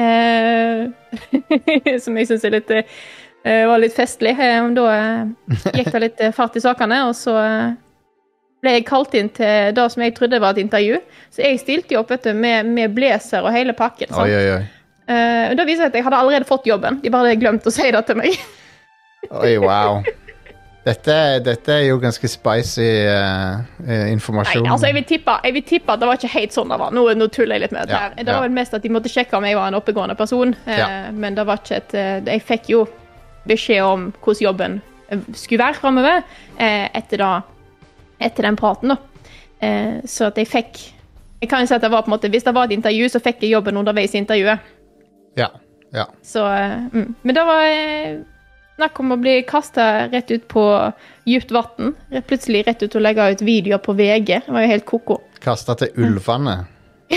Eh, 0.00 1.98
som 2.04 2.16
jeg 2.18 2.28
syns 2.30 2.44
var 2.44 3.78
litt 3.82 3.94
festlig. 3.96 4.34
Eh, 4.40 4.68
Da 4.74 4.84
eh, 4.94 5.26
gikk 5.76 5.92
det 5.92 6.00
litt 6.06 6.20
eh, 6.24 6.32
fart 6.32 6.56
i 6.56 6.62
sakene, 6.64 7.02
og 7.10 7.14
så 7.18 7.36
eh, 7.42 7.74
ble 8.64 8.78
jeg 8.78 8.86
kalt 8.88 9.14
inn 9.20 9.28
til 9.36 9.74
det 9.76 9.86
som 9.92 10.02
jeg 10.02 10.16
trodde 10.16 10.40
var 10.40 10.56
et 10.56 10.64
intervju. 10.64 11.02
Så 11.30 11.44
jeg 11.44 11.60
stilte 11.60 11.94
jo 11.94 12.00
opp 12.00 12.14
vet 12.14 12.24
du, 12.24 12.32
med, 12.32 12.72
med 12.72 12.96
blazer 12.96 13.44
og 13.44 13.52
hele 13.52 13.76
pakken. 13.76 14.08
sant? 14.08 14.24
Oi, 14.24 14.32
oi, 14.32 14.56
oi. 14.56 14.64
Eh, 15.04 15.50
og 15.52 15.58
da 15.60 15.66
viser 15.68 15.84
det 15.84 15.92
at 15.92 15.98
jeg 16.00 16.06
hadde 16.06 16.20
allerede 16.24 16.48
fått 16.48 16.66
jobben. 16.66 17.02
De 17.04 17.12
bare 17.12 17.28
hadde 17.28 17.42
glemt 17.44 17.66
å 17.68 17.72
si 17.74 17.90
det 17.92 18.04
til 18.08 18.16
meg. 18.22 18.38
Oi, 19.28 19.56
wow. 19.60 20.00
Dette, 20.84 21.14
dette 21.40 21.72
er 21.72 21.86
jo 21.86 21.96
ganske 21.96 22.28
spicy 22.28 22.88
uh, 23.08 23.62
informasjon. 24.12 24.66
Nei, 24.66 24.72
altså 24.74 24.90
jeg 24.90 24.98
vil, 24.98 25.06
tippe, 25.08 25.36
jeg 25.46 25.56
vil 25.56 25.64
tippe 25.64 25.94
at 25.94 26.02
det 26.02 26.10
var 26.10 26.18
ikke 26.20 26.32
helt 26.34 26.56
sånn 26.56 26.74
det 26.74 26.76
var. 26.82 26.92
Nå, 26.92 27.06
nå 27.16 27.28
tuller 27.32 27.56
jeg 27.56 27.64
litt 27.64 27.72
med 27.72 27.86
dette. 27.86 27.96
Ja, 27.96 28.10
her. 28.10 28.18
Det 28.18 28.28
ja. 28.28 28.34
var 28.36 28.44
vel 28.44 28.58
mest 28.58 28.76
at 28.76 28.84
de 28.84 28.92
måtte 28.92 29.12
sjekke 29.12 29.38
om 29.38 29.46
jeg 29.48 29.56
var 29.56 29.72
en 29.72 29.78
oppegående 29.78 30.16
person. 30.18 30.52
Ja. 30.68 30.90
Uh, 30.90 31.08
Men 31.16 31.38
det 31.38 31.46
var 31.48 31.62
ikke 31.62 31.80
et 31.80 31.96
uh, 31.96 32.28
Jeg 32.28 32.44
fikk 32.44 32.68
jo 32.74 32.84
beskjed 33.48 33.84
om 33.84 34.10
hvordan 34.24 34.44
jobben 34.44 34.78
eh, 35.08 35.24
skulle 35.36 35.64
være 35.64 35.78
framover 35.78 36.20
eh, 36.20 36.86
etter, 36.96 37.20
da, 37.20 37.32
etter 38.20 38.48
den 38.48 38.56
praten, 38.56 38.94
da. 38.94 38.98
Eh, 39.60 40.00
så 40.08 40.30
at 40.30 40.40
jeg 40.40 40.50
fikk 40.50 40.80
Jeg 41.40 41.48
kan 41.50 41.62
jo 41.62 41.68
si 41.68 41.76
at 41.76 41.82
det 41.84 41.90
var 41.92 42.02
på 42.02 42.10
en 42.10 42.14
måte 42.16 42.28
Hvis 42.32 42.42
det 42.42 42.54
var 42.56 42.66
et 42.66 42.74
intervju, 42.74 43.08
så 43.12 43.20
fikk 43.22 43.44
jeg 43.44 43.52
jobben 43.52 43.76
underveis 43.76 44.14
i 44.14 44.18
intervjuet. 44.18 44.72
Ja, 45.38 45.50
ja. 45.94 46.08
Så 46.24 46.44
eh, 46.48 46.88
mm. 46.92 47.14
Men 47.22 47.36
det 47.36 47.44
var 47.46 47.64
eh, 47.68 48.16
snakk 48.76 49.00
om 49.00 49.12
å 49.14 49.18
bli 49.20 49.36
kasta 49.48 50.08
rett 50.12 50.30
ut 50.34 50.46
på 50.50 50.64
dypt 51.28 51.50
vann. 51.54 51.94
Plutselig 52.28 52.64
rett 52.66 52.82
ut 52.82 52.96
og 52.98 53.04
legge 53.04 53.28
ut 53.34 53.42
videoer 53.46 53.78
på 53.82 53.94
VG. 53.98 54.30
Det 54.46 54.54
var 54.54 54.64
jo 54.66 54.72
helt 54.72 54.86
ko-ko. 54.88 55.20
Kasta 55.44 55.76
til 55.78 55.92
ulvene. 56.00 56.56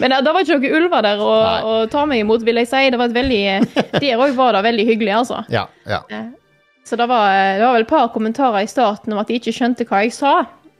Men 0.00 0.10
det, 0.10 0.20
det 0.24 0.32
var 0.34 0.44
ikke 0.44 0.56
noen 0.58 0.76
ulver 0.78 1.04
der 1.06 1.20
å, 1.22 1.32
å 1.66 1.74
ta 1.90 2.04
meg 2.08 2.22
imot, 2.22 2.44
vil 2.46 2.60
jeg 2.60 2.68
si. 2.70 2.82
Det 2.92 2.98
var 3.00 3.10
et 3.10 3.16
veldig, 3.16 3.42
Der 4.04 4.20
òg 4.22 4.34
var 4.38 4.56
det 4.56 4.64
veldig 4.66 4.86
hyggelig, 4.90 5.12
altså. 5.22 5.42
Ja, 5.52 5.66
ja. 5.88 6.02
Eh, 6.10 6.30
Så 6.84 6.96
det 7.00 7.06
var, 7.08 7.30
det 7.58 7.64
var 7.64 7.78
vel 7.78 7.86
et 7.86 7.90
par 7.90 8.10
kommentarer 8.14 8.66
i 8.66 8.70
starten 8.70 9.14
om 9.14 9.20
at 9.22 9.30
de 9.30 9.38
ikke 9.40 9.54
skjønte 9.56 9.86
hva 9.88 10.02
jeg 10.04 10.12
sa. 10.16 10.34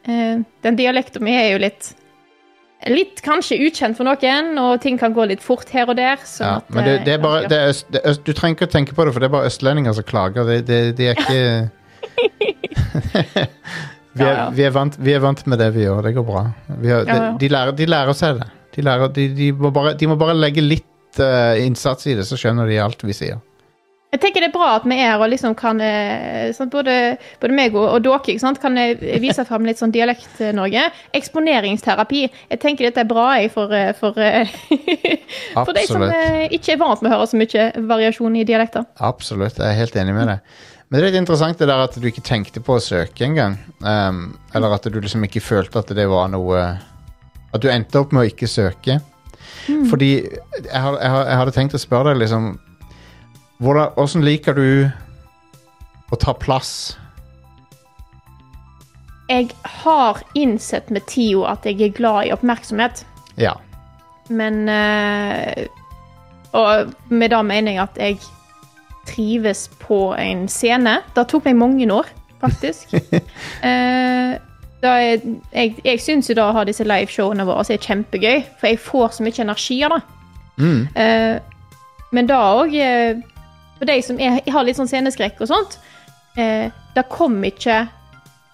Eh, 0.07 0.42
Den 0.66 0.76
dialekten 0.80 1.24
min 1.24 1.38
er 1.40 1.52
jo 1.55 1.62
litt 1.64 1.94
Litt 2.91 3.22
kanskje 3.24 3.57
ukjent 3.64 3.97
for 3.97 4.05
noen, 4.05 4.59
og 4.61 4.82
ting 4.85 4.99
kan 5.01 5.14
gå 5.16 5.24
litt 5.30 5.43
fort 5.45 5.70
her 5.72 5.89
og 5.89 5.97
der. 5.97 6.20
sånn 6.28 6.47
ja. 6.47 6.57
at, 6.61 6.72
Men 6.74 6.85
det, 6.85 6.95
eh, 6.99 7.05
det 7.07 7.14
er 7.14 7.22
bare 7.22 7.47
det 7.49 7.59
er 7.59 7.72
øst, 7.72 7.87
det 7.93 8.03
er 8.03 8.11
øst, 8.12 8.24
Du 8.26 8.32
trenger 8.37 8.59
ikke 8.59 8.68
å 8.68 8.74
tenke 8.74 8.97
på 8.97 9.07
det, 9.07 9.14
for 9.14 9.24
det 9.24 9.30
er 9.30 9.35
bare 9.37 9.49
østlendinger 9.49 9.97
som 9.97 10.07
klager. 10.09 10.51
Det, 10.51 10.59
det, 10.68 10.80
de 10.99 11.09
er 11.09 11.22
ikke 11.22 11.41
vi, 14.14 14.24
er, 14.24 14.28
Ja, 14.28 14.28
ja. 14.28 14.45
Vi, 14.55 14.66
er 14.66 14.74
vant, 14.74 14.99
vi 15.01 15.14
er 15.16 15.22
vant 15.24 15.41
med 15.49 15.62
det 15.62 15.70
vi 15.74 15.87
gjør. 15.87 16.03
Det 16.05 16.12
går 16.18 16.26
bra. 16.28 16.45
Vi 16.82 16.93
har. 16.93 17.09
De, 17.09 17.16
de, 17.41 17.51
lærer, 17.51 17.72
de 17.78 17.89
lærer 17.89 18.18
seg 18.18 18.43
det. 18.43 18.51
De, 18.76 18.85
lærer, 18.85 19.09
de, 19.16 19.28
de, 19.39 19.49
må 19.57 19.72
bare, 19.74 19.95
de 19.99 20.11
må 20.11 20.18
bare 20.20 20.37
legge 20.37 20.62
litt 20.64 21.20
uh, 21.22 21.57
innsats 21.62 22.11
i 22.11 22.18
det, 22.18 22.26
så 22.28 22.39
skjønner 22.39 22.68
de 22.68 22.80
alt 22.82 23.03
vi 23.07 23.16
sier. 23.16 23.41
Jeg 24.14 24.20
tenker 24.22 24.44
det 24.44 24.52
er 24.52 24.54
bra 24.54 24.76
at 24.76 24.84
vi 24.86 24.94
er 24.94 25.08
her 25.14 25.22
og 25.22 25.32
liksom 25.32 25.56
kan 25.58 25.80
sånn, 26.54 26.70
både, 26.70 27.16
både 27.42 27.56
meg 27.56 27.74
og, 27.74 27.88
og 27.96 28.04
dere 28.04 28.38
sant, 28.38 28.60
kan 28.62 28.76
eh, 28.78 29.18
vise 29.22 29.42
frem 29.48 29.66
litt 29.66 29.80
sånn 29.80 29.92
Dialekt-Norge. 29.94 30.84
Eksponeringsterapi. 31.18 32.22
Jeg 32.52 32.60
tenker 32.62 32.88
dette 32.88 33.02
er 33.02 33.08
bra 33.10 33.26
jeg, 33.40 33.50
for, 33.54 33.72
eh, 33.74 33.90
for, 33.98 34.18
eh, 34.22 34.50
for 35.56 35.74
de 35.76 35.86
som 35.88 36.04
eh, 36.06 36.46
ikke 36.54 36.76
er 36.76 36.80
vant 36.82 37.02
med 37.02 37.10
å 37.10 37.16
høre 37.16 37.30
så 37.30 37.40
mye 37.40 37.66
variasjon 37.90 38.38
i 38.38 38.46
dialekter. 38.46 38.86
Absolutt, 39.04 39.58
jeg 39.58 39.66
er 39.66 39.80
helt 39.80 39.98
enig 40.00 40.16
med 40.16 40.30
deg. 40.30 40.60
Men 40.88 40.98
det 40.98 41.02
er 41.02 41.08
litt 41.10 41.22
interessant 41.22 41.58
det 41.58 41.70
der 41.70 41.86
at 41.86 41.96
du 41.98 42.06
ikke 42.06 42.24
tenkte 42.24 42.62
på 42.62 42.76
å 42.76 42.82
søke 42.82 43.26
engang. 43.26 43.56
Um, 43.80 44.36
eller 44.54 44.76
at 44.76 44.86
du 44.86 45.00
liksom 45.00 45.24
ikke 45.26 45.42
følte 45.42 45.80
at 45.80 45.90
det 45.96 46.06
var 46.10 46.28
noe 46.30 46.60
At 47.54 47.62
du 47.62 47.68
endte 47.70 47.98
opp 47.98 48.12
med 48.14 48.24
å 48.24 48.30
ikke 48.30 48.50
søke. 48.50 49.00
Fordi 49.88 50.10
jeg, 50.20 50.68
jeg, 50.68 51.10
jeg 51.10 51.38
hadde 51.40 51.54
tenkt 51.56 51.76
å 51.76 51.80
spørre 51.80 52.12
deg 52.12 52.24
liksom 52.24 52.52
hvordan, 53.59 54.24
liker 54.24 54.57
du 54.59 54.90
å 56.11 56.18
ta 56.20 56.34
plass? 56.34 56.96
Jeg 59.28 59.55
har 59.82 60.20
innsett 60.36 60.90
med 60.92 61.07
tida 61.09 61.55
at 61.55 61.64
jeg 61.64 61.80
er 61.80 61.94
glad 61.96 62.26
i 62.28 62.32
oppmerksomhet, 62.34 63.05
Ja. 63.40 63.55
men 64.28 64.68
eh, 64.68 65.66
Og 66.52 66.92
med 67.09 67.30
det 67.30 67.44
mener 67.44 67.72
jeg 67.72 67.82
at 67.82 67.96
jeg 67.98 68.18
trives 69.07 69.68
på 69.80 70.14
en 70.14 70.48
scene. 70.48 71.00
Det 71.16 71.26
tok 71.28 71.44
meg 71.44 71.57
mange 71.57 71.88
år, 71.92 72.07
faktisk. 72.40 72.94
uh, 73.64 74.38
er, 74.84 75.20
jeg 75.52 75.74
jeg 75.84 76.00
syns 76.00 76.30
jo 76.30 76.36
da 76.38 76.50
å 76.50 76.55
ha 76.55 76.64
disse 76.64 76.84
liveshowene 76.84 77.44
våre 77.44 77.64
er 77.74 77.82
kjempegøy, 77.82 78.44
for 78.61 78.70
jeg 78.70 78.78
får 78.78 79.09
så 79.16 79.26
mye 79.26 79.42
energi 79.42 79.82
av 79.82 79.96
det. 79.96 80.00
Mm. 80.62 80.86
Uh, 80.94 81.40
men 82.14 82.30
da 82.30 82.38
òg 82.61 82.76
For 83.79 83.91
de 83.91 83.99
som 84.07 84.20
er, 84.22 84.41
har 84.51 84.64
litt 84.66 84.79
sånn 84.79 84.91
sceneskrekk 84.91 85.43
og 85.45 85.51
sånt, 85.51 85.79
eh, 86.39 86.70
det 86.95 87.07
kom 87.11 87.37
ikke 87.45 87.85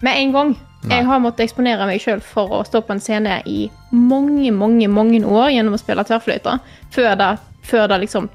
med 0.01 0.17
en 0.17 0.35
gang. 0.35 0.53
Nei. 0.81 0.97
Jeg 0.97 1.05
har 1.05 1.21
måttet 1.21 1.45
eksponere 1.45 1.85
meg 1.85 2.01
sjøl 2.01 2.21
for 2.25 2.49
å 2.57 2.63
stå 2.65 2.81
på 2.81 2.95
en 2.95 3.03
scene 3.03 3.41
i 3.45 3.67
mange, 3.93 4.49
mange 4.49 4.87
mange 4.89 5.21
år 5.21 5.51
gjennom 5.53 5.77
å 5.77 5.81
spille 5.81 6.05
tverrfløyte, 6.07 6.55
før 6.93 7.11
det, 7.19 7.33
før 7.69 7.91
det 7.91 7.99
liksom 8.07 8.31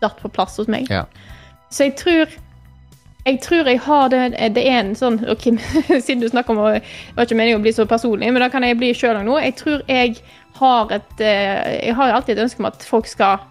datt 0.00 0.16
på 0.22 0.30
plass 0.32 0.56
hos 0.56 0.70
meg. 0.72 0.88
ja. 0.88 1.04
Så 1.70 1.86
jeg 1.86 1.96
tror 2.00 2.32
jeg 3.26 3.40
tror 3.44 3.68
jeg 3.68 3.78
har 3.84 4.08
det 4.10 4.54
Det 4.56 4.62
er 4.66 4.78
en 4.80 4.94
sånn 4.96 5.20
ok, 5.32 5.44
Siden 6.00 6.22
du 6.22 6.28
snakker 6.28 6.56
om 6.56 6.62
Det 6.72 6.82
var 7.16 7.28
ikke 7.28 7.36
meningen 7.38 7.60
å 7.60 7.64
bli 7.64 7.72
så 7.76 7.86
personlig, 7.86 8.32
men 8.32 8.42
da 8.42 8.48
kan 8.52 8.64
jeg 8.66 8.78
bli 8.80 8.92
sjøl 8.96 9.20
òg 9.20 9.26
nå. 9.28 9.36
Jeg 9.44 9.56
tror 9.60 9.82
jeg 9.86 10.16
har 10.58 10.94
et 10.96 11.22
eh, 11.22 11.86
Jeg 11.86 11.96
har 11.98 12.14
alltid 12.16 12.38
et 12.38 12.44
ønske 12.46 12.62
om 12.64 12.70
at 12.70 12.86
folk 12.86 13.06
skal 13.06 13.44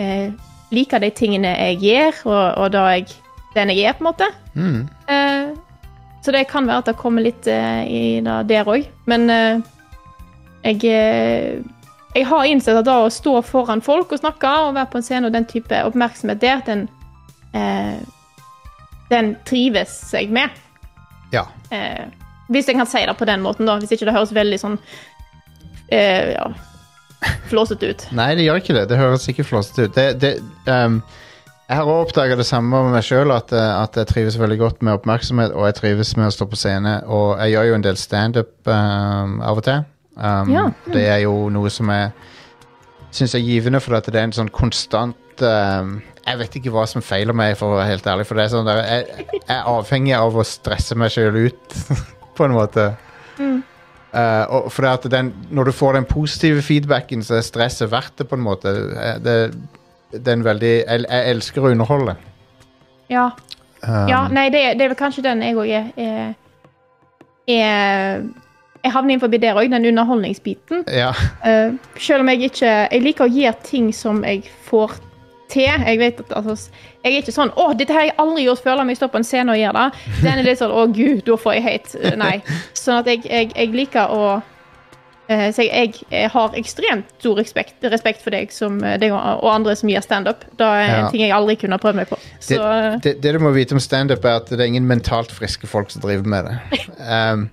eh, 0.00 0.32
like 0.70 0.98
de 1.02 1.10
tingene 1.10 1.50
jeg 1.56 1.80
gjør, 1.82 2.20
og, 2.30 2.44
og 2.64 2.70
da 2.74 2.84
jeg, 2.94 3.08
den 3.56 3.72
jeg 3.74 3.88
er, 3.90 3.96
på 3.98 4.04
en 4.04 4.08
måte. 4.10 4.28
Mm. 4.54 4.80
Eh, 5.10 5.50
så 6.22 6.32
det 6.36 6.44
kan 6.50 6.66
være 6.68 6.82
at 6.82 6.88
det 6.90 6.96
kommer 7.00 7.24
litt 7.24 7.46
eh, 7.48 7.82
i 7.88 8.02
det 8.24 8.38
der 8.50 8.68
òg. 8.68 8.86
Men 9.10 9.30
eh, 9.30 9.60
jeg 10.64 10.84
eh, 10.84 11.60
Jeg 12.14 12.26
har 12.26 12.44
innsett 12.44 12.74
at 12.74 12.84
da 12.88 12.96
å 13.04 13.10
stå 13.10 13.36
foran 13.46 13.80
folk 13.80 14.10
og 14.12 14.18
snakke 14.18 14.48
og 14.64 14.74
være 14.74 14.90
på 14.90 14.98
en 14.98 15.04
scene 15.06 15.28
og 15.28 15.32
den 15.32 15.44
type 15.46 15.82
oppmerksomhet 15.86 16.40
der, 16.42 16.58
den 16.66 16.88
eh, 17.54 18.00
Den 19.10 19.36
trives 19.46 20.12
jeg 20.12 20.30
med. 20.30 20.50
ja. 21.32 21.46
Hvis 22.50 22.66
jeg 22.66 22.74
kan 22.74 22.86
si 22.90 22.98
det 23.06 23.14
på 23.14 23.24
den 23.24 23.44
måten, 23.44 23.66
da. 23.66 23.76
Hvis 23.78 23.92
ikke 23.94 24.08
det 24.08 24.14
høres 24.16 24.32
veldig 24.34 24.56
sånn 24.58 24.76
ja, 25.90 26.48
flåsete 27.50 27.90
ut. 27.92 28.06
Nei, 28.16 28.30
det 28.38 28.46
gjør 28.46 28.60
ikke 28.62 28.76
det. 28.76 28.86
Det 28.90 28.98
høres 29.00 29.26
ikke 29.30 29.44
flåsete 29.46 29.88
ut. 29.88 29.94
Det, 29.96 30.06
det, 30.22 30.32
um, 30.66 31.00
jeg 31.70 31.78
har 31.78 31.86
også 31.86 32.08
oppdaga 32.08 32.36
det 32.40 32.46
samme 32.48 32.80
med 32.86 32.96
meg 32.96 33.04
sjøl, 33.06 33.30
at, 33.30 33.52
eh, 33.54 33.72
at 33.78 33.94
jeg 34.00 34.08
trives 34.10 34.38
veldig 34.40 34.56
godt 34.58 34.80
med 34.82 34.96
oppmerksomhet, 34.98 35.52
og 35.54 35.68
jeg 35.68 35.76
trives 35.78 36.16
med 36.18 36.26
å 36.26 36.34
stå 36.34 36.48
på 36.50 36.58
scene. 36.58 36.96
Og 37.06 37.36
jeg 37.44 37.52
gjør 37.54 37.68
jo 37.68 37.76
en 37.78 37.84
del 37.86 37.98
standup 38.00 38.52
um, 38.66 39.36
av 39.46 39.60
og 39.60 39.66
til. 39.68 39.84
Um, 40.16 40.50
Ja. 40.50 40.64
Det 40.90 41.04
er 41.08 41.20
jo 41.22 41.34
noe 41.54 41.70
som 41.70 41.92
jeg 41.94 42.10
syns 43.14 43.36
er 43.38 43.44
givende, 43.46 43.80
for 43.82 43.94
at 43.98 44.08
det 44.10 44.18
er 44.18 44.26
en 44.28 44.34
sånn 44.34 44.50
konstant 44.54 45.16
Jeg 45.40 46.36
vet 46.36 46.56
ikke 46.58 46.70
hva 46.74 46.82
som 46.90 47.00
feiler 47.00 47.32
meg, 47.32 47.54
for 47.56 47.72
å 47.72 47.78
være 47.78 47.94
helt 47.94 48.06
ærlig. 48.06 48.26
For 48.28 48.36
det 48.36 48.44
er 48.44 48.50
sånn 48.52 48.66
der, 48.68 48.82
jeg, 48.84 49.28
jeg 49.30 49.54
er 49.54 49.70
avhengig 49.70 50.12
av 50.18 50.36
å 50.36 50.44
stresse 50.44 50.98
meg 50.98 51.14
sjøl 51.14 51.38
ut, 51.46 51.78
på 52.36 52.44
en 52.44 52.52
måte. 52.58 52.90
Eh, 53.40 53.56
og 54.50 54.72
for 54.72 54.82
det 54.82 54.90
at 54.90 55.10
den, 55.12 55.32
når 55.50 55.70
du 55.70 55.72
får 55.72 55.92
den 55.98 56.06
positive 56.08 56.62
feedbacken, 56.66 57.22
så 57.22 57.36
er 57.38 57.46
stresset 57.46 57.92
verdt 57.92 58.16
det, 58.18 58.26
på 58.28 58.38
en 58.38 58.42
måte. 58.42 58.72
Eh, 58.96 59.20
Det, 59.22 59.36
det 60.10 60.28
er 60.28 60.32
en 60.32 60.44
veldig 60.44 60.72
Jeg, 60.82 61.04
jeg 61.06 61.30
elsker 61.30 61.62
å 61.62 61.70
underholde. 61.70 62.16
Ja. 63.10 63.30
Um, 63.86 64.08
ja 64.10 64.24
nei, 64.28 64.48
det, 64.50 64.64
det 64.78 64.84
er 64.84 64.92
vel 64.92 64.98
kanskje 64.98 65.22
den 65.24 65.42
jeg 65.42 65.56
òg 65.56 65.70
er, 65.70 65.90
er 65.96 66.34
er 67.48 68.24
Jeg 68.82 68.92
havner 68.92 69.14
innenfor 69.14 69.30
der 69.32 69.54
òg, 69.54 69.70
den 69.70 69.86
underholdningsbiten. 69.92 70.84
Ja. 70.88 71.12
Uh, 71.44 71.78
selv 71.98 72.24
om 72.24 72.28
jeg 72.28 72.50
ikke 72.50 72.66
Jeg 72.66 73.02
liker 73.02 73.24
å 73.24 73.32
gjøre 73.32 73.56
ting 73.62 73.92
som 73.94 74.24
jeg 74.24 74.50
får 74.66 74.98
til. 75.50 75.66
Jeg 75.86 75.98
vet 76.00 76.20
at 76.24 76.36
altså, 76.36 76.70
Jeg 77.04 77.14
er 77.14 77.22
ikke 77.22 77.32
sånn 77.34 77.50
'Å, 77.56 77.70
dette 77.78 77.92
har 77.96 78.02
jeg 78.08 78.14
aldri 78.18 78.44
gjort 78.46 78.62
før, 78.64 78.76
la 78.76 78.84
meg 78.84 78.96
stå 78.96 79.08
på 79.10 79.16
en 79.20 79.24
scene 79.24 79.52
og 79.52 79.58
gjøre 79.58 79.72
det'. 79.72 80.22
Den 80.22 80.38
er 80.38 80.42
litt 80.46 80.58
sånn 80.60 80.70
'Å, 80.74 80.86
gud, 80.94 81.24
da 81.26 81.36
får 81.36 81.54
jeg 81.58 81.62
hate'. 81.68 82.16
Nei. 82.16 82.42
Sånn 82.74 82.98
at 83.00 83.06
jeg, 83.06 83.24
jeg, 83.24 83.52
jeg 83.56 83.68
liker 83.74 84.06
å 84.12 84.42
eh, 85.30 85.52
Så 85.54 85.62
jeg, 85.62 85.94
jeg 86.10 86.28
har 86.30 86.50
ekstremt 86.58 87.06
stor 87.20 87.36
respekt, 87.38 87.74
respekt 87.82 88.22
for 88.22 88.30
deg, 88.34 88.50
som, 88.52 88.80
eh, 88.84 88.96
deg 88.98 89.12
og 89.14 89.44
andre 89.46 89.76
som 89.76 89.88
gjør 89.88 90.02
standup. 90.02 90.40
Det 90.58 90.66
er 90.66 90.80
Ja. 90.88 91.04
en 91.06 91.10
ting 91.12 91.20
jeg 91.22 91.30
aldri 91.32 91.56
kunne 91.56 91.78
prøvd 91.78 91.94
meg 92.00 92.08
på. 92.10 92.18
Så 92.40 92.58
eh, 92.60 92.98
Det, 93.02 93.20
det 93.22 93.32
du 93.32 93.38
må 93.38 93.52
vite 93.54 93.72
om 93.72 93.80
standup, 93.80 94.24
er 94.24 94.36
at 94.40 94.50
det 94.50 94.60
er 94.60 94.66
ingen 94.66 94.86
mentalt 94.88 95.30
friske 95.32 95.66
folk 95.70 95.90
som 95.90 96.02
driver 96.02 96.26
med 96.26 96.44
det. 96.44 96.58
Um, 96.98 97.50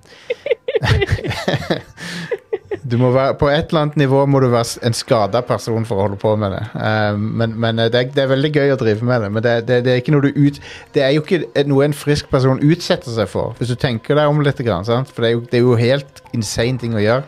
være, 2.83 3.35
på 3.39 3.49
et 3.49 3.69
eller 3.69 3.81
annet 3.81 3.97
nivå 3.97 4.25
må 4.25 4.39
du 4.39 4.47
være 4.51 4.85
en 4.87 4.95
skada 4.95 5.41
person 5.45 5.85
for 5.85 5.97
å 5.97 6.05
holde 6.07 6.19
på 6.21 6.35
med 6.39 6.53
det. 6.55 6.63
Um, 6.75 7.29
men 7.39 7.55
men 7.59 7.79
eh, 7.79 7.89
det, 7.91 7.99
er, 7.99 8.11
det 8.15 8.23
er 8.23 8.31
veldig 8.31 8.51
gøy 8.53 8.73
å 8.73 8.79
drive 8.79 9.05
med 9.05 9.21
det. 9.23 9.31
Men 9.31 9.45
det, 9.45 9.55
det, 9.67 9.79
det 9.85 9.93
er 9.93 10.01
ikke 10.01 10.15
noe 10.15 10.25
du 10.27 10.35
ut 10.35 10.59
Det 10.93 11.03
er 11.03 11.15
jo 11.15 11.23
ikke 11.23 11.65
noe 11.69 11.87
en 11.87 11.95
frisk 11.97 12.29
person 12.29 12.61
utsetter 12.61 13.13
seg 13.13 13.29
for, 13.31 13.55
hvis 13.57 13.73
du 13.73 13.79
tenker 13.79 14.19
deg 14.19 14.29
om 14.29 14.43
litt. 14.43 14.57
Grann, 14.57 14.85
sant? 14.87 15.11
For 15.13 15.21
det 15.21 15.29
er, 15.29 15.35
jo, 15.35 15.41
det 15.45 15.59
er 15.59 15.65
jo 15.65 15.75
helt 15.77 16.21
insane 16.33 16.81
ting 16.81 16.95
å 16.97 17.03
gjøre. 17.03 17.25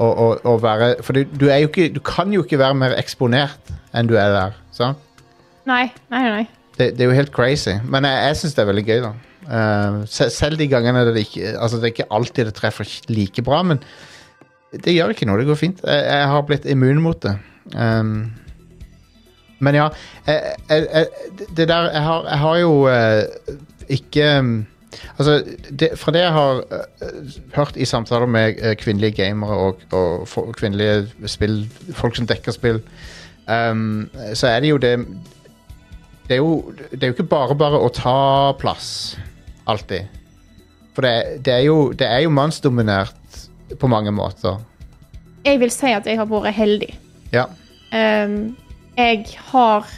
Og, 0.00 0.10
og, 0.10 0.44
og 0.48 0.60
være, 0.62 0.94
for 1.04 1.16
du, 1.16 1.24
du, 1.28 1.48
er 1.52 1.62
jo 1.64 1.70
ikke, 1.70 1.90
du 1.92 2.00
kan 2.04 2.32
jo 2.32 2.44
ikke 2.44 2.60
være 2.60 2.76
mer 2.76 2.96
eksponert 3.00 3.72
enn 3.96 4.08
du 4.08 4.16
er 4.20 4.32
der. 4.32 4.58
Sant? 4.76 5.00
nei, 5.68 5.86
nei, 6.12 6.22
nei. 6.28 6.44
Det, 6.76 6.94
det 6.96 7.04
er 7.04 7.10
jo 7.10 7.16
helt 7.16 7.34
crazy. 7.34 7.74
Men 7.84 8.06
jeg, 8.08 8.22
jeg 8.28 8.38
syns 8.40 8.56
det 8.56 8.62
er 8.62 8.70
veldig 8.70 8.86
gøy, 8.86 9.02
da. 9.04 9.12
Uh, 9.50 10.04
selv 10.06 10.60
de 10.60 10.66
gangene 10.68 11.00
det 11.08 11.24
ikke 11.24 11.54
Altså, 11.56 11.78
det 11.80 11.88
er 11.88 11.92
ikke 11.94 12.12
alltid 12.12 12.46
det 12.46 12.52
treffer 12.54 12.86
like 13.08 13.42
bra, 13.42 13.62
men 13.66 13.80
det 14.72 14.94
gjør 14.94 15.14
ikke 15.14 15.26
noe. 15.26 15.40
Det 15.40 15.48
går 15.48 15.58
fint. 15.58 15.80
Jeg, 15.84 16.04
jeg 16.06 16.28
har 16.32 16.44
blitt 16.46 16.68
immun 16.70 17.02
mot 17.02 17.18
det. 17.24 17.36
Um, 17.74 18.30
men 19.60 19.76
ja, 19.76 19.88
jeg, 20.26 20.54
jeg, 20.70 21.06
det 21.56 21.68
der 21.68 21.90
Jeg 21.92 22.02
har, 22.02 22.28
har 22.40 22.56
jo 22.56 22.70
uh, 22.88 23.56
ikke 23.88 24.26
Altså, 25.18 25.42
det, 25.80 25.90
fra 26.00 26.12
det 26.12 26.22
jeg 26.24 26.32
har 26.32 26.62
uh, 26.72 27.34
hørt 27.54 27.76
i 27.76 27.84
samtaler 27.84 28.26
med 28.26 28.58
uh, 28.58 28.72
kvinnelige 28.74 29.12
gamere 29.22 29.50
og, 29.50 29.82
og 29.92 30.28
for, 30.28 30.52
kvinnelige 30.52 31.28
spill, 31.30 31.68
folk 31.94 32.16
som 32.16 32.26
dekker 32.26 32.52
spill, 32.52 32.80
um, 33.46 34.10
så 34.34 34.50
er 34.50 34.60
det 34.60 34.72
jo 34.72 34.80
det 34.82 34.96
det 36.26 36.36
er, 36.36 36.42
jo, 36.42 36.72
det 36.90 37.02
er 37.02 37.06
jo 37.06 37.14
ikke 37.14 37.30
bare 37.30 37.54
bare 37.58 37.78
å 37.82 37.88
ta 37.90 38.52
plass, 38.58 39.16
alltid. 39.66 40.06
For 40.94 41.02
det, 41.02 41.40
det, 41.46 41.54
er, 41.54 41.64
jo, 41.66 41.92
det 41.92 42.06
er 42.06 42.20
jo 42.22 42.30
mannsdominert 42.30 43.16
på 43.78 43.90
mange 43.90 44.12
måter. 44.14 44.58
Jeg 45.44 45.60
vil 45.60 45.72
si 45.72 45.92
at 45.94 46.06
jeg 46.08 46.18
har 46.20 46.28
vært 46.28 46.54
heldig. 46.56 46.90
Ja. 47.32 47.46
Um, 47.92 48.56
jeg 48.98 49.26
har 49.50 49.88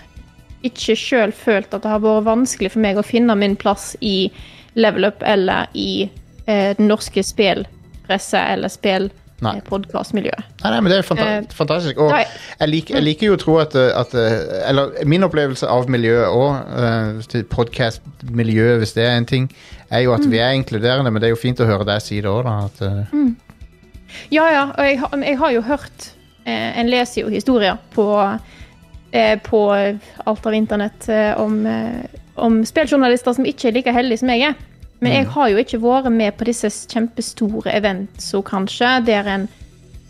ikke 0.62 0.96
sjøl 0.98 1.32
følt 1.34 1.72
at 1.74 1.82
det 1.82 1.90
har 1.90 2.02
vært 2.02 2.28
vanskelig 2.28 2.72
for 2.74 2.84
meg 2.84 3.00
å 3.00 3.06
finne 3.06 3.34
min 3.38 3.56
plass 3.58 3.92
i 4.00 4.30
level 4.78 5.08
up 5.10 5.24
eller 5.26 5.66
i 5.74 6.06
eh, 6.46 6.70
den 6.78 6.88
norske 6.88 7.24
spillpresse 7.26 8.38
eller 8.38 8.70
spillpodkastmiljøet. 8.72 10.46
Nei, 10.62 10.70
nei, 10.70 10.78
men 10.78 10.92
det 10.92 11.00
er 11.00 11.06
fanta 11.08 11.26
uh, 11.42 11.50
fantastisk. 11.52 12.00
Og 12.00 12.14
jeg 12.14 12.70
liker, 12.70 12.96
jeg 12.96 13.06
liker 13.08 13.28
jo 13.28 13.36
å 13.36 13.42
tro 13.42 13.58
at, 13.64 13.76
eh, 13.76 13.90
at 13.98 14.14
eh, 14.16 14.38
Eller 14.70 15.02
min 15.08 15.26
opplevelse 15.26 15.68
av 15.68 15.90
miljøet 15.92 16.30
òg, 16.30 16.72
uh, 16.78 17.38
podkastmiljøet 17.52 18.82
hvis 18.82 18.96
det 18.96 19.08
er 19.08 19.18
en 19.18 19.28
ting, 19.28 19.50
er 19.92 20.06
jo 20.06 20.14
at 20.14 20.24
vi 20.30 20.40
er 20.40 20.56
inkluderende, 20.56 21.10
men 21.10 21.20
det 21.20 21.28
er 21.28 21.34
jo 21.34 21.42
fint 21.42 21.60
å 21.60 21.68
høre 21.68 21.88
deg 21.88 22.00
si 22.04 22.22
det 22.22 22.30
òg, 22.30 22.46
da. 22.46 22.58
At, 22.70 22.84
eh, 22.86 23.16
Ja, 24.30 24.48
ja, 24.52 24.64
og 24.70 24.84
jeg, 24.86 25.00
jeg 25.26 25.38
har 25.38 25.54
jo 25.54 25.62
hørt 25.66 26.08
eh, 26.44 26.78
En 26.78 26.90
leser 26.90 27.22
jo 27.22 27.32
historier 27.32 27.78
på, 27.94 28.06
eh, 29.12 29.38
på 29.44 29.62
alt 29.72 30.46
av 30.46 30.54
internett 30.56 31.08
eh, 31.08 31.32
om, 31.40 31.62
eh, 31.66 32.20
om 32.34 32.62
spilljournalister 32.66 33.36
som 33.36 33.48
ikke 33.48 33.70
er 33.70 33.76
like 33.78 33.94
heldige 33.94 34.22
som 34.22 34.32
jeg 34.34 34.52
er. 34.52 34.60
Men 35.02 35.16
jeg 35.16 35.26
har 35.34 35.48
jo 35.50 35.58
ikke 35.58 35.80
vært 35.82 36.12
med 36.14 36.36
på 36.38 36.46
disse 36.46 36.68
kjempestore 36.86 37.72
eventene, 37.74 38.42
kanskje, 38.46 38.90
der 39.06 39.26
en 39.26 39.48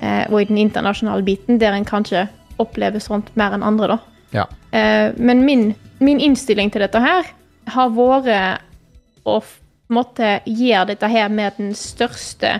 eh, 0.02 0.26
og 0.28 0.42
i 0.42 0.48
den 0.50 0.58
internasjonale 0.60 1.24
biten, 1.24 1.60
der 1.60 1.72
en 1.72 1.88
kanskje 1.88 2.26
opplever 2.60 3.00
sånt 3.00 3.30
mer 3.38 3.56
enn 3.56 3.64
andre, 3.64 3.94
da. 3.94 3.98
ja. 4.36 4.44
Eh, 4.72 5.14
men 5.16 5.46
min, 5.46 5.70
min 6.00 6.20
innstilling 6.20 6.70
til 6.72 6.84
dette 6.84 7.00
her 7.00 7.30
har 7.72 7.92
vært 7.96 8.62
å 9.28 9.38
måtte 9.92 10.40
gjøre 10.48 10.92
dette 10.92 11.08
her 11.08 11.32
med 11.32 11.58
den 11.58 11.74
største 11.78 12.58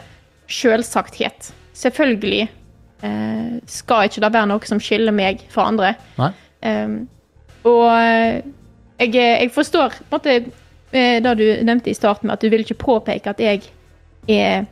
selvsagthet. 0.53 1.53
Selvfølgelig 1.77 2.47
eh, 3.03 3.55
skal 3.67 4.09
ikke 4.09 4.23
det 4.25 4.33
være 4.35 4.51
noe 4.51 4.69
som 4.69 4.81
skiller 4.83 5.15
meg 5.17 5.45
fra 5.53 5.69
andre. 5.73 5.95
Um, 6.63 6.99
og 7.69 7.87
eh, 7.95 8.43
jeg, 9.03 9.15
jeg 9.15 9.51
forstår 9.55 9.97
på 9.99 10.05
en 10.05 10.13
måte 10.17 10.37
eh, 10.93 11.19
det 11.23 11.35
du 11.39 11.47
nevnte 11.67 11.91
i 11.91 11.97
starten, 11.97 12.29
med 12.29 12.37
at 12.37 12.45
du 12.45 12.53
vil 12.53 12.65
ikke 12.65 12.79
påpeke 12.83 13.33
at 13.33 13.43
jeg 13.43 13.63
er, 14.29 14.65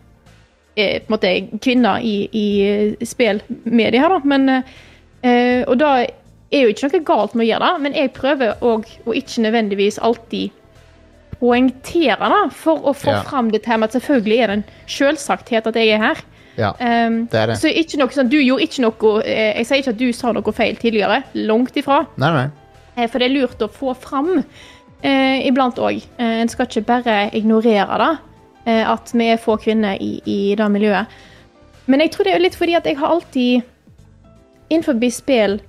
er 0.76 1.01
på 1.01 1.11
en 1.11 1.14
måte 1.16 1.35
kvinne 1.59 1.97
i, 2.07 2.14
i 2.33 3.07
spillmediet 3.07 4.01
her, 4.03 4.14
da. 4.14 4.20
Men, 4.24 4.49
eh, 5.22 5.62
og 5.66 5.78
da 5.81 5.93
er 6.01 6.64
jo 6.64 6.72
ikke 6.72 6.89
noe 6.89 7.05
galt 7.07 7.37
med 7.37 7.47
å 7.47 7.51
gjøre 7.51 7.66
det, 7.66 7.85
men 7.87 7.99
jeg 7.99 8.14
prøver 8.16 8.64
òg 8.66 8.89
å 9.07 9.14
ikke 9.16 9.47
nødvendigvis 9.47 10.01
alltid 10.03 10.57
poengtere 11.41 12.28
da, 12.28 12.41
for 12.53 12.82
å 12.91 12.93
få 12.95 13.11
Ja. 13.14 13.22
fram 13.22 13.51
det 13.51 13.64
her 13.66 13.78
med 13.78 13.88
at 13.88 13.97
selvfølgelig 14.03 14.38
er 14.43 14.47
det 14.47 14.57
en 14.59 14.64
selvsagthet 14.86 15.66
at 15.66 15.74
jeg 15.74 15.88
er 15.95 15.99
her. 15.99 16.16
ja. 16.59 16.72
Um, 16.80 17.26
Det 17.26 17.34
er 17.41 17.47
det. 17.47 17.57
Så 17.57 17.68
ikke 17.72 17.99
noe 17.99 18.09
sånn, 18.12 18.28
du 18.28 18.36
gjorde 18.36 18.62
ikke 18.66 18.82
noe 18.82 19.22
eh, 19.24 19.57
Jeg 19.59 19.66
sier 19.66 19.78
ikke 19.80 19.95
at 19.95 19.99
du 19.99 20.12
sa 20.12 20.32
noe 20.32 20.53
feil 20.53 20.76
tidligere. 20.76 21.22
Langt 21.34 21.76
ifra. 21.76 22.07
Nei, 22.18 22.30
nei. 22.32 22.51
Eh, 22.97 23.07
For 23.09 23.18
det 23.18 23.30
er 23.30 23.34
lurt 23.41 23.59
å 23.64 23.70
få 23.70 23.95
fram 23.97 24.45
eh, 25.03 25.47
iblant 25.49 25.76
òg. 25.78 26.03
Eh, 26.18 26.41
en 26.43 26.49
skal 26.49 26.66
ikke 26.66 26.84
bare 26.86 27.30
ignorere 27.32 27.99
det, 27.99 28.18
at 28.86 29.11
vi 29.14 29.24
er 29.32 29.38
få 29.41 29.57
kvinner 29.59 29.97
i, 30.01 30.20
i 30.26 30.55
det 30.55 30.66
miljøet. 30.70 31.07
Men 31.86 32.01
jeg 32.01 32.11
tror 32.12 32.24
det 32.24 32.34
er 32.34 32.41
litt 32.45 32.55
fordi 32.55 32.74
at 32.76 32.84
jeg 32.84 32.99
har 32.99 33.09
alltid 33.09 33.62
Innenfor 34.70 35.01
spill 35.11 35.61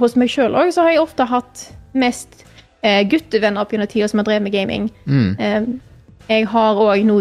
hos 0.00 0.14
meg 0.16 0.28
sjøl 0.32 0.54
òg, 0.56 0.70
så 0.72 0.82
har 0.86 0.90
jeg 0.94 1.00
ofte 1.02 1.26
hatt 1.28 1.72
mest 1.92 2.41
eh, 2.82 3.02
guttevenner 3.08 3.62
opp 3.62 3.72
gjennom 3.72 3.90
tida 3.90 4.08
som 4.10 4.22
har 4.22 4.28
drevet 4.28 4.46
med 4.46 4.54
gaming. 4.54 4.90
Mm. 5.06 5.30
Eh, 5.38 5.62
jeg 6.28 6.48
har 6.52 6.80
òg 6.80 7.06
nå 7.06 7.20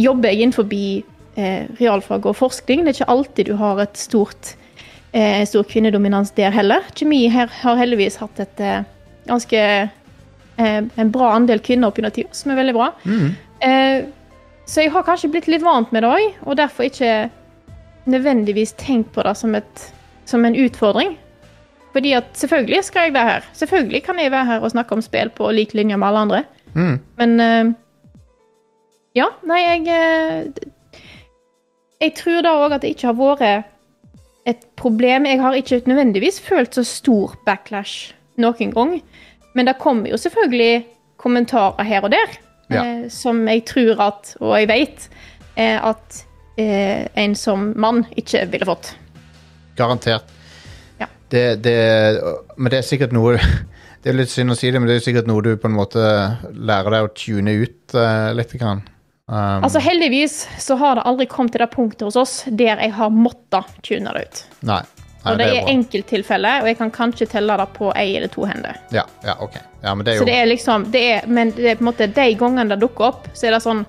jobber 0.00 0.32
jeg 0.32 0.42
innenfor 0.42 0.68
eh, 0.72 1.68
realfag 1.80 2.26
og 2.26 2.36
forskning. 2.38 2.84
Det 2.84 2.92
er 2.92 3.00
ikke 3.00 3.14
alltid 3.14 3.50
du 3.50 3.56
har 3.60 3.82
et 3.82 3.98
stort 3.98 4.54
eh, 5.12 5.44
stor 5.46 5.66
kvinnedominans 5.68 6.32
der 6.36 6.50
heller. 6.54 6.84
Kjemi 6.94 7.26
her 7.32 7.50
har 7.62 7.80
heldigvis 7.80 8.18
hatt 8.22 8.40
et 8.42 8.60
eh, 8.62 8.82
ganske 9.28 9.62
eh, 9.62 10.80
en 10.82 11.12
bra 11.12 11.32
andel 11.36 11.62
kvinner 11.64 11.90
opp 11.90 12.00
gjennom 12.00 12.14
tida, 12.14 12.32
som 12.36 12.52
er 12.52 12.60
veldig 12.62 12.76
bra. 12.76 12.90
Mm. 13.04 13.30
Eh, 13.68 13.98
så 14.66 14.84
jeg 14.84 14.92
har 14.94 15.06
kanskje 15.06 15.30
blitt 15.32 15.50
litt 15.50 15.64
vant 15.64 15.90
med 15.92 16.04
det 16.04 16.10
òg, 16.10 16.38
og 16.46 16.56
derfor 16.58 16.86
ikke 16.86 17.28
nødvendigvis 18.10 18.74
tenkt 18.80 19.12
på 19.14 19.24
det 19.26 19.34
som, 19.38 19.54
et, 19.54 19.86
som 20.26 20.44
en 20.46 20.56
utfordring. 20.58 21.16
Fordi 21.92 22.12
at 22.16 22.24
selvfølgelig 22.32 22.84
skal 22.84 23.08
jeg 23.08 23.14
være 23.14 23.30
her. 23.30 23.48
Selvfølgelig 23.52 24.02
kan 24.02 24.18
jeg 24.20 24.30
være 24.32 24.44
her 24.48 24.60
og 24.64 24.70
snakke 24.72 24.92
om 24.96 25.02
spill 25.04 25.30
på 25.36 25.50
lik 25.52 25.74
linje 25.74 25.96
med 25.96 26.08
alle 26.08 26.18
andre. 26.18 26.44
Mm. 26.74 26.98
Men 27.20 27.40
uh, 27.40 27.74
Ja, 29.14 29.26
nei, 29.44 29.58
jeg 29.60 29.80
uh, 29.92 30.52
Jeg 32.00 32.14
tror 32.16 32.40
da 32.42 32.54
òg 32.64 32.72
at 32.74 32.82
det 32.82 32.94
ikke 32.94 33.10
har 33.10 33.18
vært 33.18 33.68
et 34.48 34.64
problem. 34.76 35.26
Jeg 35.28 35.40
har 35.40 35.54
ikke 35.54 35.82
nødvendigvis 35.86 36.40
følt 36.40 36.74
så 36.74 36.82
stor 36.84 37.36
backlash 37.46 38.14
noen 38.40 38.72
gang. 38.72 38.96
Men 39.54 39.68
det 39.68 39.76
kommer 39.78 40.08
jo 40.10 40.16
selvfølgelig 40.16 40.86
kommentarer 41.20 41.84
her 41.84 42.02
og 42.02 42.10
der, 42.10 42.38
Ja. 42.72 42.82
uh, 42.82 43.10
som 43.10 43.48
jeg 43.48 43.64
tror 43.68 44.00
at, 44.00 44.36
og 44.40 44.58
jeg 44.60 44.68
vet, 44.68 45.08
at 45.56 46.26
en 47.16 47.34
som 47.34 47.72
mann 47.76 48.06
ikke 48.16 48.46
ville 48.50 48.66
fått. 48.66 48.94
Garantert. 49.76 50.24
Det, 51.32 51.44
det, 51.64 51.76
men 52.56 52.72
det 52.72 52.82
er 52.82 52.86
sikkert 52.86 53.14
noe 53.16 53.38
Det 54.02 54.10
er 54.10 54.16
litt 54.18 54.32
synd 54.32 54.50
å 54.50 54.56
si 54.58 54.66
det, 54.72 54.80
men 54.82 54.90
det 54.90 54.96
er 54.98 55.04
sikkert 55.04 55.28
noe 55.30 55.44
du 55.46 55.52
på 55.62 55.68
en 55.70 55.76
måte 55.76 56.02
lærer 56.58 56.90
deg 56.90 57.04
å 57.06 57.10
tune 57.14 57.52
ut 57.62 57.94
uh, 57.94 58.32
litt. 58.34 58.50
Grann. 58.58 58.80
Um, 59.30 59.62
Altså 59.62 59.78
Heldigvis 59.78 60.40
så 60.58 60.74
har 60.80 60.98
det 60.98 61.04
aldri 61.06 61.28
kommet 61.30 61.54
til 61.54 61.62
det 61.62 61.68
punktet 61.70 62.02
hos 62.08 62.18
oss 62.18 62.32
der 62.50 62.82
jeg 62.82 62.96
har 62.96 63.12
måttet 63.14 63.70
tune 63.86 64.10
det 64.16 64.24
ut. 64.26 64.42
nei. 64.66 64.80
nei, 65.22 65.30
Og 65.30 65.38
det 65.38 65.46
er 65.46 65.60
er 65.60 65.70
enkelttilfeller, 65.70 66.64
og 66.64 66.72
jeg 66.72 66.80
kan 66.80 66.90
kanskje 66.98 67.30
telle 67.30 67.56
det 67.62 67.68
på 67.78 67.92
ei 67.94 68.08
eller 68.18 68.32
to 68.34 68.42
hender. 68.50 68.82
Ja, 68.90 69.06
ja, 69.22 69.38
ok. 69.38 69.60
Ja, 69.84 69.94
men 69.94 70.02
det 70.02 70.16
er 70.16 70.18
Så 70.18 70.26
det 70.26 70.34
er 70.40 70.50
liksom 70.50 70.90
det 70.90 71.04
er, 71.12 71.26
Men 71.30 71.54
det 71.54 71.70
er 71.70 71.78
på 71.78 71.86
en 71.86 71.92
måte 71.92 72.10
de 72.10 72.26
gangene 72.42 72.74
det 72.74 72.82
dukker 72.82 73.12
opp, 73.12 73.30
så 73.38 73.46
er 73.46 73.54
det 73.54 73.62
sånn 73.62 73.86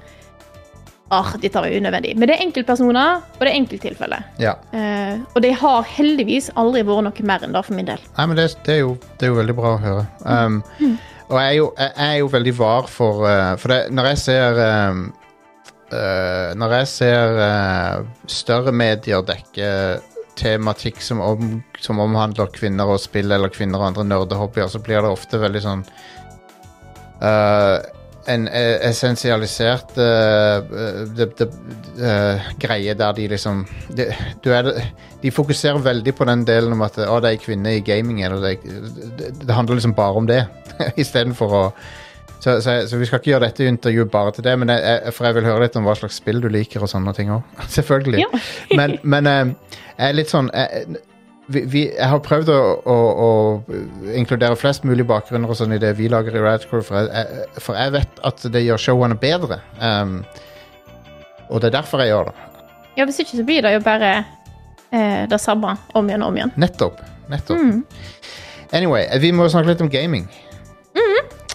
Ah, 1.13 1.33
dette 1.37 1.61
var 1.61 1.69
unødvendig. 1.69 2.15
Men 2.17 2.29
det 2.29 2.37
er 2.37 2.45
enkeltpersoner, 2.47 3.23
og 3.35 3.41
det 3.43 3.51
er 3.51 3.57
enkelttilfeller. 3.59 4.27
ja. 4.41 4.55
Eh, 4.73 5.19
og 5.35 5.41
det 5.45 5.53
har 5.61 5.83
heldigvis 5.85 6.49
aldri 6.59 6.81
vært 6.87 7.05
noe 7.07 7.27
mer 7.29 7.43
enn 7.45 7.53
det 7.53 7.63
for 7.67 7.77
min 7.77 7.89
del. 7.89 8.01
Nei, 8.17 8.27
men 8.29 8.39
det, 8.39 8.47
det, 8.65 8.77
er 8.77 8.81
jo, 8.81 8.95
det 9.19 9.27
er 9.27 9.33
jo 9.33 9.41
veldig 9.41 9.55
bra 9.57 9.73
å 9.75 9.81
høre. 9.83 10.05
Um, 10.25 10.61
og 11.29 11.35
jeg 11.39 11.49
er, 11.49 11.57
jo, 11.57 11.67
jeg 11.77 12.07
er 12.07 12.15
jo 12.21 12.31
veldig 12.33 12.55
var 12.57 12.89
for 12.91 13.27
uh, 13.27 13.53
For 13.61 13.73
det, 13.73 13.79
når 13.95 14.09
jeg 14.11 14.19
ser 14.23 14.59
um, 14.59 15.05
uh, 15.93 16.49
Når 16.59 16.75
jeg 16.77 16.89
ser 16.91 17.37
uh, 17.39 18.27
større 18.29 18.73
medier 18.75 19.23
dekke 19.25 19.69
tematikk 20.35 21.01
som, 21.01 21.21
om, 21.21 21.61
som 21.81 21.99
omhandler 22.01 22.51
kvinner 22.53 22.89
og 22.89 23.01
spill 23.01 23.31
eller 23.31 23.53
kvinner 23.53 23.81
og 23.81 23.91
andre 23.91 24.05
nerdehobbyer, 24.07 24.69
så 24.71 24.81
blir 24.83 25.03
det 25.03 25.11
ofte 25.13 25.37
veldig 25.41 25.61
sånn 25.61 25.83
eh, 27.21 27.75
En 28.31 28.45
eh, 28.47 28.77
essensialisert 28.87 29.97
uh, 29.99 30.61
de, 31.17 31.27
de, 31.39 31.47
uh, 31.99 32.45
greie 32.61 32.93
der 32.95 33.17
de 33.17 33.25
liksom 33.33 33.65
de, 33.91 34.05
du 34.43 34.47
er, 34.55 34.69
De 35.21 35.31
fokuserer 35.31 35.81
veldig 35.83 36.13
på 36.15 36.27
den 36.29 36.45
delen 36.47 36.75
om 36.75 36.85
at 36.85 37.01
å, 37.03 37.19
det 37.19 37.33
er 37.33 37.37
en 37.37 37.43
kvinne 37.43 37.75
i 37.75 37.83
gaming. 37.83 38.21
Eller 38.23 38.39
det, 38.43 39.33
det, 39.41 39.51
handler 39.51 39.79
liksom 39.79 39.95
bare 39.97 40.23
om 40.23 40.29
det, 40.29 40.45
istedenfor 41.03 41.59
å 41.59 41.65
så, 42.43 42.57
så, 42.59 42.87
så 42.87 42.97
vi 42.99 43.05
skal 43.07 43.21
ikke 43.21 43.29
gjøre 43.29 43.47
dette 43.47 43.67
intervjuet 43.71 44.09
bare 44.11 44.33
til 44.35 44.43
det, 44.43 44.57
men 44.59 44.71
jeg, 44.73 45.13
for 45.15 45.29
jeg 45.29 45.37
vil 45.37 45.45
høre 45.47 45.63
litt 45.63 45.77
om 45.79 45.85
hva 45.87 45.93
slags 45.95 46.17
spill 46.19 46.41
du 46.43 46.49
liker 46.51 46.83
og 46.83 46.91
sånne 46.91 47.13
ting 47.15 47.31
òg. 47.31 47.45
Selvfølgelig. 47.77 48.19
Ja. 48.19 48.41
men 48.75 48.97
men 49.03 49.29
uh, 49.31 49.77
jeg 49.93 50.09
er 50.09 50.17
litt 50.17 50.31
sånn 50.31 50.49
jeg, 50.51 50.97
vi, 51.53 51.61
vi, 51.69 51.81
jeg 51.93 52.09
har 52.09 52.19
prøvd 52.25 52.49
å, 52.53 52.59
å, 52.89 52.95
å 53.25 54.11
inkludere 54.17 54.57
flest 54.59 54.83
mulig 54.87 55.05
bakgrunner 55.09 55.49
og 55.53 55.57
sånn 55.59 55.75
i 55.75 55.79
det 55.81 55.93
vi 55.97 56.09
lager 56.11 56.35
i 56.35 56.41
Radcrew, 56.43 56.81
for, 56.85 57.07
jeg- 57.07 57.61
for 57.63 57.77
jeg 57.79 57.93
vet 57.95 58.21
at 58.29 58.45
det 58.53 58.63
gjør 58.65 58.81
showene 58.81 59.17
bedre. 59.21 59.59
Um, 59.79 60.19
og 61.49 61.61
det 61.61 61.69
er 61.71 61.77
derfor 61.79 62.01
jeg 62.03 62.11
gjør 62.13 62.31
det. 62.31 62.35
Ja, 62.97 63.05
hvis 63.09 63.19
ikke 63.23 63.37
så 63.39 63.45
blir 63.47 63.61
det 63.65 63.71
jo 63.75 63.81
bare 63.85 64.11
eh, 64.93 65.23
det 65.29 65.39
samme 65.41 65.75
om 65.97 66.09
igjen 66.09 66.21
og 66.25 66.31
om 66.33 66.37
igjen. 66.41 66.51
Nettopp. 66.61 66.99
Nettopp. 67.31 67.61
Anyway, 68.73 69.05
vi 69.21 69.31
må 69.33 69.45
snakke 69.49 69.71
litt 69.73 69.81
om 69.85 69.89
gaming. 69.93 70.27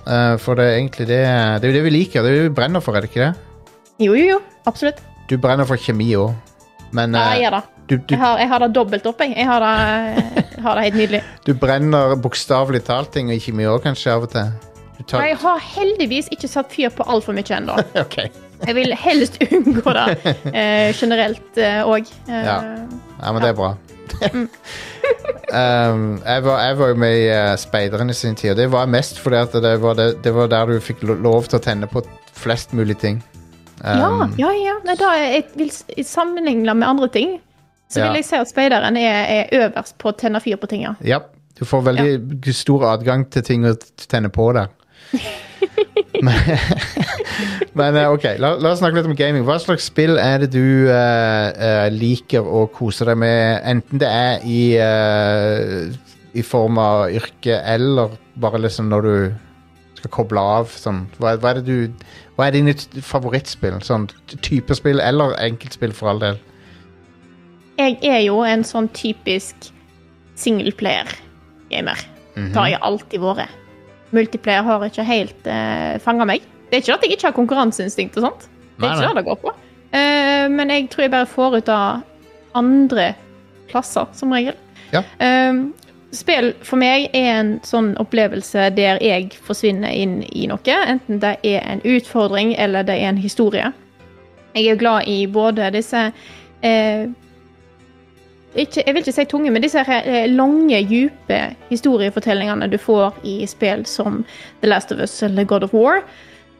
Uh, 0.08 0.38
for 0.40 0.56
det 0.56 0.64
er 0.64 0.76
egentlig 0.78 1.04
det 1.10 1.16
Det 1.60 1.66
er 1.66 1.72
jo 1.72 1.74
det 1.76 1.82
vi 1.84 1.90
liker. 1.92 2.22
Det 2.24 2.30
er 2.30 2.36
det 2.38 2.44
vi 2.46 2.52
brenner 2.56 2.80
for, 2.80 2.96
er 2.96 3.04
det 3.04 3.10
ikke 3.10 3.26
det? 3.26 3.66
Jo, 4.00 4.14
jo, 4.16 4.24
jo. 4.24 4.38
Absolutt. 4.70 5.02
Du 5.28 5.34
brenner 5.42 5.68
for 5.68 5.76
kjemi 5.76 6.06
òg. 6.16 6.30
Men 6.96 7.12
Ja, 7.12 7.26
uh, 7.26 7.34
jeg 7.36 7.42
ja 7.44 7.50
det. 7.58 7.64
Du, 7.88 7.96
du, 7.96 8.14
Jeg 8.14 8.20
har, 8.20 8.38
jeg 8.42 8.48
har 8.50 8.64
det 8.64 8.70
dobbelt 8.76 9.06
opp, 9.08 9.22
jeg. 9.24 9.34
Jeg 9.36 9.48
har 9.48 9.64
det, 9.64 10.24
jeg 10.54 10.64
har 10.64 10.78
det 10.78 10.86
helt 10.88 10.98
nydelig. 11.02 11.22
du 11.48 11.52
brenner 11.56 12.16
bokstavelig 12.20 12.82
talt 12.88 13.12
ting 13.14 13.32
og 13.32 13.38
ikke 13.38 13.54
mye 13.56 13.70
òg, 13.72 13.82
kanskje, 13.86 14.12
av 14.12 14.28
og 14.28 14.32
til. 14.34 14.52
Du 14.98 15.02
tar, 15.06 15.24
jeg 15.28 15.38
har 15.40 15.64
heldigvis 15.76 16.30
ikke 16.34 16.50
satt 16.50 16.72
fyr 16.74 16.92
på 16.94 17.06
altfor 17.06 17.36
mye 17.36 17.56
ennå. 17.58 17.78
ok. 18.04 18.18
Jeg 18.66 18.74
vil 18.74 18.94
helst 18.98 19.38
unngå 19.46 19.94
det 19.94 20.34
eh, 20.50 20.88
generelt 20.98 21.60
òg. 21.86 22.08
Ja. 22.26 22.58
Ja, 23.18 23.30
men 23.30 23.42
det 23.42 23.52
er 23.52 23.58
bra. 23.58 23.76
um, 24.24 26.18
jeg, 26.24 26.44
var, 26.44 26.60
jeg 26.64 26.78
var 26.78 26.88
jo 26.90 26.98
med 26.98 27.16
i 27.18 27.26
uh, 27.28 28.10
i 28.10 28.14
sin 28.16 28.34
tid, 28.34 28.50
og 28.50 28.56
det 28.56 28.72
var 28.72 28.86
mest 28.86 29.18
fordi 29.18 29.36
at 29.36 29.52
det 29.52 29.74
var, 29.82 29.94
det, 29.94 30.24
det 30.24 30.34
var 30.34 30.48
der 30.48 30.66
du 30.66 30.80
fikk 30.80 31.02
lov 31.02 31.46
til 31.46 31.58
å 31.58 31.62
tenne 31.62 31.86
på 31.86 32.02
flest 32.32 32.72
mulig 32.72 32.98
ting. 32.98 33.22
ja, 33.84 34.08
Um, 34.10 34.34
ja, 34.38 34.50
ja. 34.50 34.74
Nei, 34.82 34.96
da 34.98 35.12
jeg 35.14 35.44
vil 35.54 35.70
sammenligne 36.02 36.74
med 36.74 36.88
andre 36.88 37.08
ting, 37.14 37.36
så 37.88 38.00
Ja. 38.00 38.08
vil 38.08 38.20
jeg 38.20 38.24
si 38.28 38.36
at 38.36 38.48
speideren 38.50 38.96
er, 38.96 39.46
er 39.48 39.64
øverst 39.64 39.98
på 39.98 40.12
å 40.12 40.16
tenne 40.16 40.40
fyr 40.44 40.56
på 40.60 40.68
ting, 40.68 40.82
ja. 40.82 40.94
Ja, 41.04 41.18
du 41.58 41.64
får 41.64 41.86
veldig 41.88 42.54
stor 42.54 42.84
adgang 42.92 43.30
til 43.30 43.42
ting 43.42 43.66
å 43.66 43.74
tenne 44.08 44.28
på 44.28 44.52
der. 44.52 44.68
men 47.78 47.96
eh, 47.96 48.10
ok, 48.10 48.24
la, 48.42 48.54
la 48.58 48.72
oss 48.72 48.80
snakke 48.82 48.98
litt 48.98 49.08
om 49.08 49.16
gaming. 49.18 49.44
Hva 49.46 49.58
slags 49.62 49.88
spill 49.90 50.18
er 50.20 50.42
det 50.44 50.50
du 50.54 50.88
uh, 50.90 51.88
liker 51.94 52.46
å 52.46 52.66
kose 52.74 53.06
deg 53.08 53.18
med, 53.20 53.60
enten 53.68 54.02
det 54.02 54.08
er 54.10 54.46
i, 54.46 54.62
uh, 54.78 55.88
i 56.34 56.44
form 56.46 56.80
av 56.82 57.08
yrke 57.14 57.60
eller 57.74 58.16
bare 58.38 58.62
liksom 58.64 58.90
når 58.92 59.08
du 59.08 59.14
skal 60.00 60.14
koble 60.14 60.42
av? 60.58 60.74
Sånn. 60.74 61.06
Hva, 61.18 61.36
hva 61.40 61.54
er 61.54 61.62
det 61.62 61.66
du 61.68 61.78
Hva 62.38 62.48
er 62.48 62.54
dine 62.54 62.74
favorittspill? 63.02 63.80
Sånn 63.82 64.06
type 64.46 64.74
spill 64.78 65.02
eller 65.02 65.34
enkeltspill, 65.42 65.94
for 65.96 66.12
all 66.12 66.22
del. 66.22 66.38
Jeg 67.78 67.98
er 68.02 68.20
jo 68.26 68.40
en 68.42 68.64
sånn 68.66 68.88
typisk 68.96 69.70
singleplayer-gamer. 70.38 72.04
Mhm. 72.34 72.52
Det 72.52 72.58
har 72.58 72.68
jeg 72.72 72.82
alltid 72.82 73.22
vært. 73.22 73.56
Multiplayer 74.10 74.64
har 74.64 74.84
ikke 74.86 75.04
helt 75.04 75.46
uh, 75.46 75.98
fanga 76.00 76.24
meg. 76.24 76.44
Det 76.70 76.78
er 76.78 76.82
ikke 76.82 76.94
at 76.94 77.02
jeg 77.04 77.16
ikke 77.16 77.26
har 77.28 77.36
konkurranseinstinkt 77.36 78.16
og 78.16 78.24
sånt. 78.28 78.46
Det 78.78 78.84
Nei, 78.84 78.88
er 78.88 78.94
ikke 78.94 79.02
nei. 79.02 79.08
det 79.08 79.20
det 79.20 79.26
går 79.28 79.40
på. 79.42 79.52
Uh, 79.92 80.46
men 80.54 80.70
jeg 80.72 80.88
tror 80.92 81.04
jeg 81.04 81.12
bare 81.12 81.28
får 81.28 81.58
ut 81.58 81.68
av 81.68 82.56
andre 82.56 83.10
plasser, 83.68 84.08
som 84.16 84.32
regel. 84.32 84.56
Ja. 84.94 85.02
Uh, 85.20 85.68
spill 86.16 86.54
for 86.64 86.80
meg 86.80 87.10
er 87.12 87.28
en 87.36 87.52
sånn 87.68 87.92
opplevelse 88.00 88.70
der 88.76 89.00
jeg 89.04 89.28
forsvinner 89.44 89.92
inn 89.92 90.22
i 90.32 90.46
noe. 90.48 90.78
Enten 90.88 91.20
det 91.20 91.36
er 91.44 91.60
en 91.68 91.84
utfordring 91.84 92.54
eller 92.56 92.86
det 92.88 92.96
er 92.96 93.12
en 93.12 93.20
historie. 93.20 93.72
Jeg 94.56 94.72
er 94.72 94.80
glad 94.80 95.08
i 95.08 95.26
både 95.30 95.68
disse 95.74 96.06
eh, 96.64 97.04
ikke, 98.56 98.82
Jeg 98.86 98.94
vil 98.94 99.02
ikke 99.02 99.12
si 99.12 99.24
tunge, 99.24 99.50
men 99.50 99.62
disse 99.62 99.82
her, 99.84 100.02
eh, 100.04 100.28
lange, 100.30 100.80
dype 100.88 101.40
historiefortellingene 101.68 102.70
du 102.70 102.78
får 102.78 103.14
i 103.24 103.46
spill 103.46 103.84
som 103.86 104.24
The 104.62 104.68
Last 104.68 104.92
of 104.92 104.98
Us 104.98 105.22
eller 105.22 105.44
God 105.44 105.62
of 105.62 105.74
War. 105.74 106.02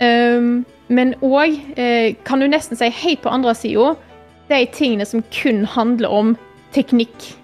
Um, 0.00 0.66
men 0.88 1.14
òg, 1.22 1.58
eh, 1.76 2.14
kan 2.24 2.40
du 2.40 2.46
nesten 2.46 2.76
si 2.76 2.88
helt 2.88 3.22
på 3.22 3.32
andre 3.32 3.54
sida, 3.54 3.94
de 4.48 4.66
tingene 4.66 5.06
som 5.06 5.22
kun 5.32 5.64
handler 5.64 6.08
om 6.08 6.36
teknikk. 6.72 7.34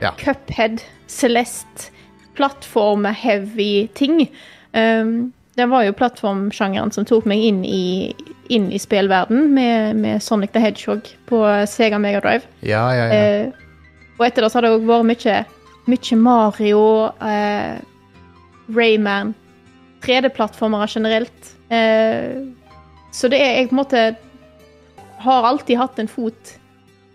Ja. 0.00 0.14
Cuphead, 0.16 0.82
Celeste, 1.06 1.90
plattform-heavy 2.36 3.88
ting. 3.94 4.30
Um, 4.72 5.32
det 5.54 5.66
var 5.66 5.84
jo 5.84 5.92
plattformsjangeren 5.92 6.92
som 6.94 7.04
tok 7.04 7.26
meg 7.28 7.42
inn 7.44 7.64
i, 7.64 8.14
inn 8.48 8.70
i 8.72 8.78
spillverden 8.78 9.50
med, 9.54 9.96
med 9.96 10.22
Sonic 10.22 10.54
the 10.54 10.62
Hedgehog 10.62 11.10
på 11.28 11.42
Sega 11.68 11.98
Megadrive. 11.98 12.46
Ja, 12.60 12.86
ja, 12.94 13.08
ja. 13.12 13.50
Og 14.20 14.26
etter 14.26 14.44
det 14.44 14.50
så 14.52 14.60
har 14.60 14.66
det 14.66 14.72
òg 14.76 14.84
vært 14.88 15.08
mye, 15.08 15.36
mye 15.88 16.16
Mario, 16.20 16.80
eh, 17.24 17.78
Rayman, 18.76 19.34
3D-plattformere 20.04 20.86
generelt. 20.92 21.54
Eh, 21.72 22.44
så 23.12 23.30
det 23.32 23.40
er 23.40 23.54
jeg 23.56 23.70
på 23.70 23.74
en 23.74 23.80
måte 23.80 24.02
har 25.24 25.44
alltid 25.48 25.76
hatt 25.80 25.98
en 26.00 26.08
fot 26.08 26.54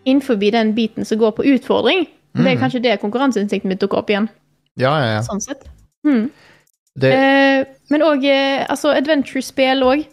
innenfor 0.05 0.37
den 0.51 0.73
biten 0.77 1.05
som 1.05 1.17
går 1.21 1.31
på 1.37 1.45
utfordring. 1.45 2.07
Mm. 2.35 2.43
Det 2.43 2.51
er 2.51 2.55
Mhm. 2.55 2.61
kanskje 2.61 2.81
det 2.83 2.99
konkurranseinstinktet 3.01 3.65
mitt 3.69 3.79
dukker 3.79 3.97
opp 3.97 4.09
igjen. 4.09 4.29
ja, 4.77 4.91
ja, 4.99 5.13
ja. 5.15 5.21
sånn 5.21 5.41
sett. 5.41 5.63
Mm. 6.05 6.29
Det, 6.99 7.13
Eh, 7.13 7.65
men 7.89 8.01
òg 8.01 8.23
eh, 8.25 8.65
altså 8.69 8.93
adventure-spill 8.95 9.81
òg. 9.83 10.05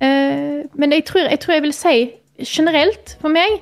Eh, 0.00 0.64
men 0.74 0.90
jeg 0.90 1.04
tror, 1.04 1.28
jeg 1.30 1.40
tror 1.40 1.52
jeg 1.54 1.62
vil 1.62 1.72
si 1.72 2.12
generelt 2.38 3.16
for 3.20 3.28
meg 3.28 3.60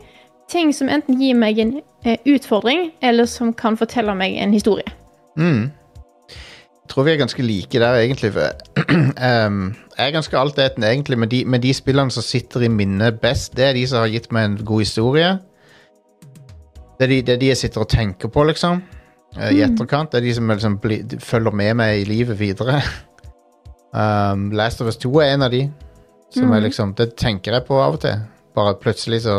ting 0.48 0.72
som 0.72 0.88
enten 0.88 1.20
gir 1.20 1.34
meg 1.34 1.58
en 1.58 1.82
utfordring, 2.04 2.90
eller 3.02 3.28
som 3.30 3.52
kan 3.54 3.76
fortelle 3.78 4.14
meg 4.18 4.36
en 4.42 4.52
historie. 4.52 4.88
Mm. 5.38 5.70
Jeg 6.82 6.90
tror 6.90 7.06
vi 7.06 7.12
er 7.12 7.20
ganske 7.20 7.44
like 7.46 7.78
der, 7.80 8.00
egentlig. 8.02 8.32
Em, 9.28 9.60
jeg 9.96 10.08
er 10.08 10.14
ganske 10.16 10.38
altetende, 10.38 10.90
egentlig, 10.90 11.18
men 11.18 11.30
de, 11.30 11.44
men 11.44 11.62
de 11.62 11.74
spillene 11.74 12.10
som 12.10 12.24
sitter 12.26 12.66
i 12.66 12.68
minnet 12.68 13.20
best, 13.22 13.54
det 13.56 13.68
er 13.68 13.78
de 13.78 13.86
som 13.88 14.02
har 14.02 14.10
gitt 14.12 14.32
meg 14.34 14.48
en 14.48 14.58
god 14.66 14.82
historie. 14.82 15.30
Det 16.98 17.06
er 17.06 17.14
de, 17.14 17.22
det 17.22 17.36
er 17.36 17.40
de 17.40 17.52
jeg 17.52 17.60
sitter 17.62 17.84
og 17.84 17.88
tenker 17.88 18.28
på, 18.28 18.44
liksom. 18.50 18.82
eh, 19.38 19.54
I 19.54 19.62
etterkant. 19.64 20.12
Det 20.12 20.20
er 20.20 20.26
de 20.26 20.34
som 20.34 20.50
liksom 20.50 20.76
bli, 20.82 21.00
følger 21.22 21.54
med 21.62 21.74
meg 21.80 22.02
i 22.02 22.04
livet 22.10 22.38
videre. 22.40 22.82
Um, 23.92 24.46
Last 24.56 24.80
of 24.80 24.86
Us 24.88 24.96
2 24.96 25.10
er 25.20 25.34
en 25.34 25.42
av 25.44 25.50
de. 25.52 25.66
Som 26.32 26.52
er 26.56 26.62
liksom 26.64 26.94
Det 26.96 27.10
tenker 27.20 27.52
jeg 27.52 27.66
på 27.66 27.76
av 27.76 27.98
og 27.98 28.00
til. 28.00 28.22
Bare 28.56 28.78
plutselig 28.80 29.18
så 29.26 29.34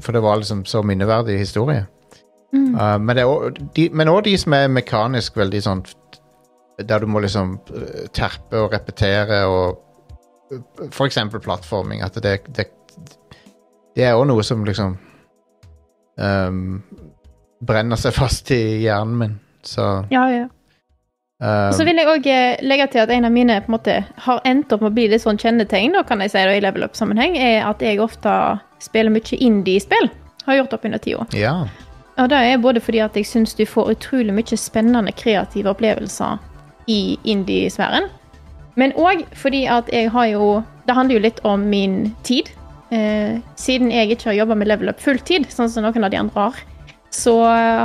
For 0.00 0.12
det 0.12 0.22
var 0.24 0.40
liksom 0.40 0.64
så 0.64 0.82
minneverdig 0.82 1.38
historie. 1.38 1.86
Uh, 2.54 2.98
men 3.02 3.18
er 3.18 3.50
de, 3.76 3.88
de 4.24 4.36
som 4.38 4.54
er 4.54 4.68
mekanisk 4.70 5.34
veldig 5.36 5.58
sånn 5.64 5.80
Der 6.88 7.02
du 7.02 7.08
må 7.10 7.20
liksom 7.20 7.56
uh, 7.74 8.06
terpe 8.14 8.60
og 8.62 8.72
repetere 8.72 9.42
og 9.50 9.80
uh, 10.52 10.88
For 10.90 11.06
eksempel 11.06 11.40
plattforming. 11.40 12.02
At 12.02 12.14
det, 12.22 12.38
det, 12.56 12.70
det 13.96 14.04
er 14.04 14.16
òg 14.16 14.26
noe 14.30 14.44
som 14.46 14.64
liksom 14.64 14.96
um, 16.16 16.82
brenner 17.66 18.00
seg 18.00 18.14
fast 18.16 18.50
i 18.54 18.62
hjernen 18.84 19.18
min. 19.20 19.38
Så 19.66 20.06
Ja, 20.12 20.28
ja. 20.30 20.46
Um, 21.40 21.68
Og 21.68 21.74
så 21.78 21.86
vil 21.88 22.00
jeg 22.00 22.10
òg 22.10 22.28
legge 22.66 22.86
til 22.92 23.04
at 23.04 23.12
en 23.14 23.28
av 23.28 23.34
mine 23.34 23.58
på 23.64 23.70
en 23.70 23.76
måte 23.76 23.96
har 24.26 24.44
endt 24.48 24.72
opp 24.72 24.84
med 24.84 24.92
å 24.92 24.96
bli 24.98 25.08
litt 25.12 25.24
sånn 25.24 25.40
kjennetegn, 25.40 25.96
da, 25.96 26.04
kan 26.06 26.22
jeg 26.24 26.34
si, 26.34 26.44
da, 26.44 26.54
i 26.54 26.62
level 26.64 26.86
up-sammenheng, 26.86 27.38
er 27.38 27.64
at 27.68 27.82
jeg 27.84 28.00
ofte 28.02 28.36
spiller 28.82 29.12
mye 29.14 29.40
indie-spill. 29.40 30.10
Har 30.46 30.60
gjort 30.60 30.76
opp 30.76 30.84
under 30.86 31.02
tida. 31.02 31.24
Ja. 31.34 31.56
Og 32.16 32.28
det 32.32 32.38
er 32.38 32.60
både 32.62 32.80
fordi 32.80 33.00
at 33.04 33.16
jeg 33.18 33.26
syns 33.28 33.56
du 33.58 33.64
får 33.68 33.96
utrolig 33.96 34.34
mye 34.36 34.58
spennende 34.60 35.12
kreative 35.12 35.72
opplevelser 35.72 36.38
i 36.86 37.16
indie-sfæren, 37.28 38.06
men 38.76 38.92
òg 39.00 39.24
fordi 39.36 39.64
at 39.72 39.88
jeg 39.92 40.10
har 40.12 40.26
jo 40.30 40.62
Det 40.86 40.94
handler 40.94 41.16
jo 41.16 41.20
litt 41.24 41.40
om 41.42 41.64
min 41.66 42.14
tid. 42.22 42.46
Eh, 42.94 43.40
siden 43.58 43.90
jeg 43.90 44.12
ikke 44.14 44.28
har 44.28 44.36
jobba 44.36 44.54
med 44.54 44.68
level 44.68 44.92
up 44.92 45.00
fulltid, 45.02 45.48
sånn 45.50 45.66
som 45.66 45.82
noen 45.82 46.04
av 46.06 46.12
de 46.12 46.20
andre 46.20 46.44
har, 46.44 46.60
så 47.10 47.34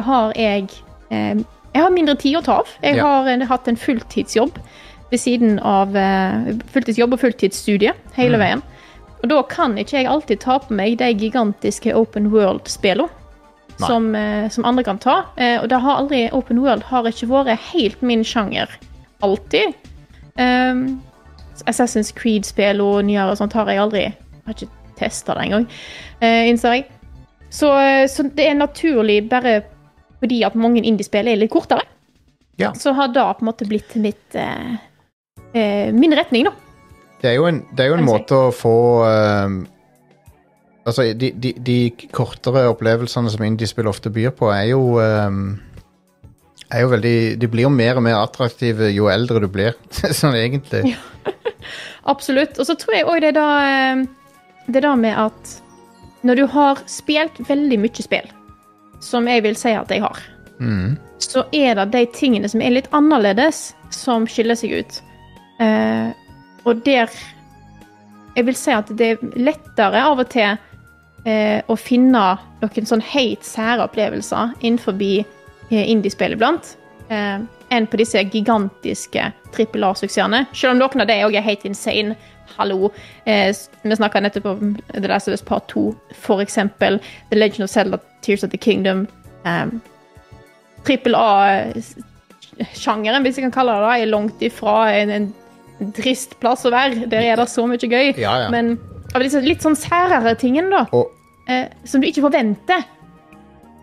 har 0.05 0.35
jeg 0.37 0.67
eh, 1.09 1.41
Jeg 1.71 1.85
har 1.85 1.93
mindre 1.93 2.17
tid 2.19 2.35
å 2.35 2.43
ta 2.43 2.57
av. 2.61 2.71
Jeg 2.83 2.99
har 2.99 3.27
eh, 3.31 3.47
hatt 3.47 3.69
en 3.71 3.79
fulltidsjobb 3.79 4.59
ved 5.11 5.19
siden 5.19 5.57
av 5.67 5.95
eh, 5.99 6.51
Fulltidsjobb 6.73 7.15
og 7.15 7.21
fulltidsstudie 7.23 7.93
hele 8.17 8.39
veien. 8.41 8.63
Og 9.21 9.29
da 9.31 9.39
kan 9.47 9.77
ikke 9.79 9.99
jeg 9.99 10.09
alltid 10.09 10.41
ta 10.43 10.57
på 10.63 10.75
meg 10.75 10.97
de 10.99 11.11
gigantiske 11.13 11.93
open 11.95 12.31
world-spillene. 12.33 13.09
Som, 13.81 14.11
eh, 14.13 14.45
som 14.53 14.65
andre 14.67 14.83
kan 14.85 14.99
ta. 15.01 15.23
Og 15.63 15.63
det 15.71 15.79
har 15.81 15.97
aldri, 15.97 16.25
open 16.37 16.59
world 16.61 16.83
har 16.91 17.07
ikke 17.09 17.29
vært 17.31 17.63
helt 17.71 18.03
min 18.05 18.21
sjanger. 18.21 18.69
Alltid. 19.25 19.73
Um, 20.37 21.01
Assassin's 21.65 22.11
Creed-spill 22.13 22.81
og 22.83 22.99
nyere 23.07 23.33
og 23.33 23.39
sånt 23.39 23.55
har 23.57 23.67
jeg 23.69 23.81
aldri 23.81 24.03
Jeg 24.05 24.45
har 24.45 24.55
ikke 24.55 24.69
testa 25.01 25.33
det 25.35 25.47
engang, 25.47 25.65
uh, 26.21 26.43
innser 26.49 26.77
jeg. 26.77 26.85
Så, 27.51 27.71
så 28.07 28.23
det 28.37 28.45
er 28.47 28.55
naturlig 28.59 29.17
bare 29.29 29.57
fordi 30.21 30.41
at 30.45 30.57
mange 30.59 30.83
indiespill 30.85 31.27
er 31.27 31.39
litt 31.41 31.51
kortere. 31.53 31.85
Ja. 32.61 32.73
Så 32.77 32.93
har 32.93 33.09
det 33.09 33.23
på 33.23 33.45
en 33.45 33.49
måte 33.49 33.67
blitt 33.69 33.95
mitt 33.97 34.37
uh, 34.37 34.75
uh, 35.55 35.89
min 35.97 36.13
retning, 36.17 36.49
da. 36.49 36.53
Det 37.21 37.31
er 37.31 37.37
jo 37.37 37.47
en, 37.49 37.61
det 37.73 37.83
er 37.83 37.91
jo 37.91 37.99
en 37.99 38.07
måte 38.07 38.37
å 38.47 38.49
få 38.55 38.77
uh, 39.05 39.61
Altså, 40.81 41.11
de, 41.13 41.27
de, 41.37 41.51
de 41.61 41.75
kortere 42.09 42.63
opplevelsene 42.71 43.29
som 43.29 43.43
indiespill 43.45 43.85
ofte 43.85 44.09
byr 44.09 44.31
på, 44.33 44.47
er 44.49 44.71
jo 44.71 44.95
er 44.97 46.81
jo 46.81 46.87
veldig 46.89 47.13
De 47.37 47.49
blir 47.53 47.67
jo 47.67 47.69
mer 47.69 47.99
og 47.99 48.03
mer 48.07 48.17
attraktive 48.17 48.89
jo 48.89 49.05
eldre 49.13 49.43
du 49.43 49.45
blir, 49.45 49.77
sånn 50.19 50.33
egentlig. 50.39 50.95
Absolutt. 52.13 52.57
Og 52.57 52.65
så 52.65 52.73
tror 52.81 52.97
jeg 52.97 53.05
òg 53.05 53.21
det 53.21 53.29
er 53.29 53.37
da 53.37 53.51
det 54.65 54.81
er 54.81 54.87
da 54.87 54.95
med 54.97 55.17
at 55.21 55.53
når 56.25 56.41
du 56.41 56.45
har 56.53 56.81
spilt 56.89 57.39
veldig 57.47 57.77
mye 57.81 58.05
spill, 58.05 58.27
som 59.01 59.27
jeg 59.27 59.43
vil 59.43 59.57
si 59.59 59.73
at 59.75 59.89
jeg 59.91 60.03
har, 60.05 60.19
Mm. 60.61 60.97
så 61.17 61.41
er 61.51 61.73
det 61.75 61.91
de 61.91 62.05
tingene 62.13 62.49
som 62.49 62.61
er 62.61 62.69
litt 62.75 62.89
annerledes, 62.93 63.73
som 63.89 64.27
skiller 64.29 64.55
seg 64.55 64.75
ut. 64.77 65.01
Eh, 65.59 66.11
og 66.65 66.83
der 66.85 67.09
Jeg 68.35 68.45
vil 68.45 68.55
si 68.55 68.71
at 68.71 68.87
det 68.95 69.07
er 69.11 69.17
lettere 69.35 69.99
av 70.07 70.19
og 70.19 70.29
til 70.31 70.57
eh, 71.25 71.59
å 71.67 71.75
finne 71.75 72.37
noen 72.61 72.85
sånn 72.87 73.01
helt 73.03 73.43
sære 73.43 73.83
opplevelser 73.83 74.53
innenfor 74.61 74.95
eh, 75.01 75.25
indiespill 75.91 76.31
iblant, 76.37 76.77
eh, 77.09 77.41
enn 77.71 77.87
på 77.87 77.97
disse 77.99 78.23
gigantiske 78.31 79.33
trippel 79.51 79.83
A-suksessene. 79.83 80.45
Selv 80.53 80.71
om 80.71 80.79
noen 80.79 81.01
av 81.03 81.07
dem 81.07 81.25
òg 81.27 81.35
er 81.35 81.41
helt 81.41 81.65
insane. 81.65 82.15
Hallo. 82.57 82.91
Eh, 83.25 83.55
vi 83.81 83.95
snakka 83.95 84.21
nettopp 84.21 84.45
om 84.45 84.75
The 84.93 85.07
Last 85.07 85.27
of 85.27 85.33
Us 85.37 85.41
Part 85.45 85.67
2, 85.73 85.95
for 86.25 86.41
eksempel. 86.43 86.99
The 87.29 87.37
Legend 87.39 87.63
of 87.63 87.69
Zelda, 87.69 87.99
Tears 88.21 88.43
of 88.43 88.51
the 88.51 88.57
Kingdom. 88.57 89.07
um, 89.45 89.81
A-sjangeren, 92.61 93.23
hvis 93.23 93.37
jeg 93.37 93.43
kan 93.47 93.53
kalle 93.53 93.71
det 93.77 93.81
det, 93.85 94.01
er 94.01 94.11
langt 94.11 94.41
ifra 94.43 94.91
en, 94.93 95.09
en 95.09 95.93
trist 95.97 96.39
plass 96.41 96.65
å 96.65 96.71
være. 96.73 97.07
Der 97.09 97.21
er 97.25 97.35
det 97.39 97.49
så 97.49 97.65
mye 97.69 97.77
gøy. 97.77 98.13
Ja, 98.19 98.33
ja. 98.43 98.49
Men 98.53 98.79
av 99.15 99.23
disse 99.23 99.41
litt 99.43 99.61
sånn 99.63 99.77
særere 99.77 100.35
tingene, 100.39 100.69
da, 100.73 100.85
Og 100.93 101.11
eh, 101.49 101.67
som 101.85 102.01
du 102.01 102.07
ikke 102.09 102.25
forventer, 102.27 102.83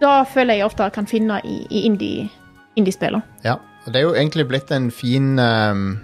da 0.03 0.25
føler 0.29 0.55
jeg 0.59 0.69
ofte 0.69 0.91
kan 0.95 1.07
finne 1.11 1.41
i, 1.45 1.67
i 1.71 1.87
indie-spillene. 1.89 3.23
Ja, 3.47 3.59
det 3.87 3.97
er 3.99 4.07
jo 4.07 4.15
egentlig 4.15 4.47
blitt 4.51 4.71
en 4.75 4.91
fin 4.95 5.39
ehm, 5.43 5.99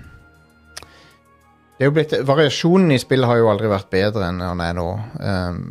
Det 1.75 1.83
er 1.83 1.91
jo 1.91 1.95
blitt 1.97 2.12
Variasjonen 2.27 2.93
i 2.95 3.01
spillet 3.03 3.27
har 3.27 3.41
jo 3.41 3.49
aldri 3.51 3.70
vært 3.70 3.91
bedre 3.91 4.29
enn 4.29 4.39
den 4.39 4.61
er 4.62 4.77
nå. 4.79 4.89
Um, 5.18 5.62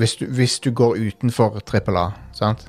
hvis, 0.00 0.16
du, 0.18 0.26
hvis 0.26 0.58
du 0.60 0.72
går 0.74 0.96
utenfor 0.98 1.60
trippel 1.66 2.00
A, 2.00 2.08
sant? 2.34 2.66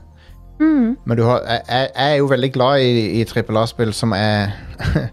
Men 1.06 1.18
du 1.18 1.24
har, 1.26 1.41
jeg, 1.48 1.64
jeg 1.98 2.12
er 2.12 2.16
jo 2.22 2.30
veldig 2.30 2.52
glad 2.54 2.84
i, 2.86 3.24
trippel 3.28 3.58
A-spill 3.58 3.94
som 3.94 4.14
er 4.16 4.54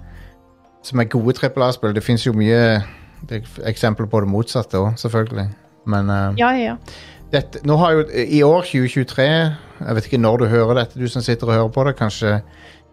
Som 0.87 1.01
er 1.03 1.11
gode 1.13 1.35
trippel 1.37 1.63
A-spill. 1.67 1.93
Det 1.93 2.05
fins 2.05 2.23
jo 2.25 2.33
mye 2.33 2.61
er 2.61 3.49
eksempler 3.69 4.07
på 4.09 4.23
det 4.25 4.31
motsatte 4.33 4.79
òg, 4.81 4.95
selvfølgelig. 5.01 5.49
Men 5.93 6.09
um, 6.09 6.39
Ja, 6.41 6.53
ja, 6.57 6.73
ja. 6.73 6.77
dette, 7.33 7.61
nå 7.69 7.77
har 7.81 7.99
jo 7.99 8.07
I 8.09 8.43
år, 8.43 8.65
2023 8.69 9.27
Jeg 9.27 9.97
vet 9.97 10.09
ikke 10.09 10.21
når 10.21 10.37
du 10.41 10.47
hører 10.53 10.75
dette, 10.81 11.01
du 11.01 11.09
som 11.09 11.25
sitter 11.25 11.49
og 11.49 11.55
hører 11.55 11.75
på 11.75 11.85
det. 11.89 11.97
Kanskje, 11.97 12.41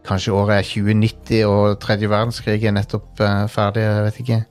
kanskje 0.08 0.36
året 0.36 0.58
er 0.58 0.68
2090 0.68 1.46
og 1.48 1.80
tredje 1.84 2.10
verdenskrig 2.12 2.64
er 2.64 2.76
nettopp 2.76 3.24
uh, 3.24 3.48
ferdig. 3.52 3.84
Jeg 3.84 4.04
vet 4.08 4.22
ikke. 4.24 4.44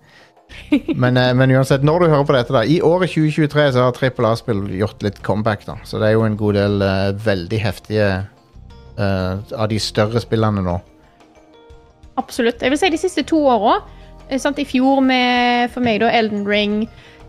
Men, 1.02 1.16
eh, 1.16 1.32
men 1.34 1.52
uansett, 1.54 1.84
når 1.86 2.04
du 2.04 2.08
hører 2.10 2.26
på 2.28 2.36
dette, 2.36 2.54
da 2.54 2.62
I 2.64 2.80
året 2.84 3.12
2023 3.12 3.66
så 3.76 3.86
har 3.86 3.94
Trippel 3.96 4.28
A-spill 4.28 4.64
gjort 4.78 5.04
litt 5.06 5.22
comeback. 5.22 5.66
da 5.66 5.76
Så 5.84 6.00
det 6.02 6.08
er 6.10 6.16
jo 6.16 6.26
en 6.26 6.36
god 6.36 6.58
del 6.58 6.82
eh, 6.82 7.12
veldig 7.26 7.60
heftige 7.62 8.08
eh, 8.98 9.32
av 9.54 9.68
de 9.70 9.78
større 9.82 10.22
spillene 10.22 10.64
nå. 10.66 10.78
Absolutt. 12.16 12.62
Jeg 12.62 12.72
vil 12.72 12.80
si 12.80 12.90
de 12.90 13.00
siste 13.00 13.26
to 13.28 13.42
åra. 13.46 13.80
I 14.30 14.64
fjor 14.66 15.00
med 15.06 15.70
for 15.70 15.84
meg 15.86 16.00
da 16.02 16.10
Elden 16.10 16.46
Ring 16.48 16.80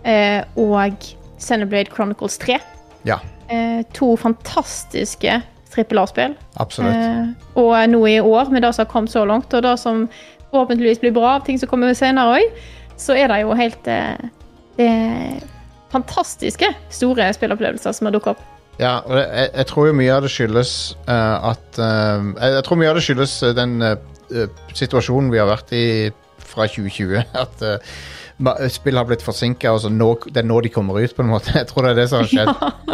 eh, 0.03 0.41
og 0.57 1.11
Xenoblade 1.37 1.93
Chronicles 1.93 2.39
3. 2.41 2.57
Ja, 3.05 3.19
Eh, 3.49 3.83
to 3.93 4.15
fantastiske 4.15 5.41
trippel 5.71 5.97
A-spill. 5.97 6.35
absolutt. 6.55 6.95
Eh, 6.95 7.27
og 7.55 7.89
nå 7.89 8.05
i 8.05 8.19
år, 8.19 8.49
med 8.51 8.61
det 8.61 8.75
som 8.75 8.85
har 8.85 8.91
kommet 8.91 9.11
så 9.11 9.25
langt, 9.25 9.53
og 9.53 9.63
det 9.63 9.79
som 9.79 10.09
forhåpentligvis 10.51 10.99
blir 10.99 11.13
bra 11.13 11.35
av 11.35 11.45
ting 11.45 11.59
som 11.59 11.69
kommer 11.69 11.93
senere 11.93 12.39
òg, 12.39 12.57
så 12.97 13.15
er 13.17 13.29
det 13.31 13.41
jo 13.43 13.55
helt 13.57 13.87
eh, 13.87 15.39
fantastiske 15.93 16.69
store 16.93 17.31
spillopplevelser 17.33 17.95
som 17.95 18.09
har 18.09 18.15
dukket 18.17 18.35
opp. 18.35 18.45
Ja, 18.77 18.99
og 19.05 19.17
jeg, 19.17 19.49
jeg 19.55 19.65
tror 19.71 19.87
jo 19.89 19.97
mye 19.97 20.13
av 20.13 20.25
det 20.25 20.29
skyldes 20.29 20.71
uh, 21.07 21.49
at 21.49 21.79
uh, 21.81 22.27
jeg, 22.37 22.61
tror 22.67 22.77
mye 22.77 22.91
av 22.91 22.99
det 22.99 23.05
skyldes 23.07 23.33
eh, 23.47 23.55
den 23.57 23.81
eh, 23.81 24.43
situasjonen 24.77 25.31
vi 25.33 25.41
har 25.41 25.49
vært 25.49 25.73
i 25.73 25.85
fra 26.37 26.67
2020. 26.69 27.23
At 27.43 28.69
spill 28.71 28.99
har 28.99 29.07
blitt 29.09 29.25
forsinka, 29.25 29.71
og 29.73 29.81
så 29.81 29.89
nå, 29.89 30.11
det 30.29 30.43
er 30.43 30.47
nå 30.47 30.59
de 30.61 30.69
kommer 30.71 30.99
ut, 31.01 31.15
på 31.15 31.25
en 31.25 31.31
måte. 31.31 31.55
Jeg 31.57 31.67
tror 31.71 31.87
det 31.87 31.95
er 31.95 32.01
det 32.03 32.09
som 32.11 32.21
har 32.21 32.29
skjedd. 32.29 32.93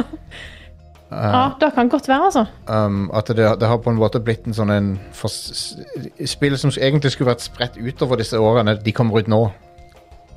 Ja, 1.13 1.41
det 1.59 1.73
kan 1.75 1.91
godt 1.91 2.07
være, 2.09 2.29
altså. 2.31 2.45
Um, 2.65 3.11
at 3.13 3.27
det, 3.27 3.45
det 3.61 3.67
har 3.69 3.77
på 3.83 3.91
en 3.91 3.99
måte 3.99 4.23
blitt 4.23 4.47
en 4.49 4.55
sånn 4.57 4.71
en 4.73 4.87
for, 5.13 5.29
Spill 5.29 6.57
som 6.57 6.73
egentlig 6.73 7.11
skulle 7.13 7.29
vært 7.29 7.43
spredt 7.45 7.77
utover 7.77 8.17
disse 8.17 8.39
årene, 8.39 8.79
de 8.81 8.95
kommer 8.95 9.21
ut 9.21 9.29
nå. 9.29 9.43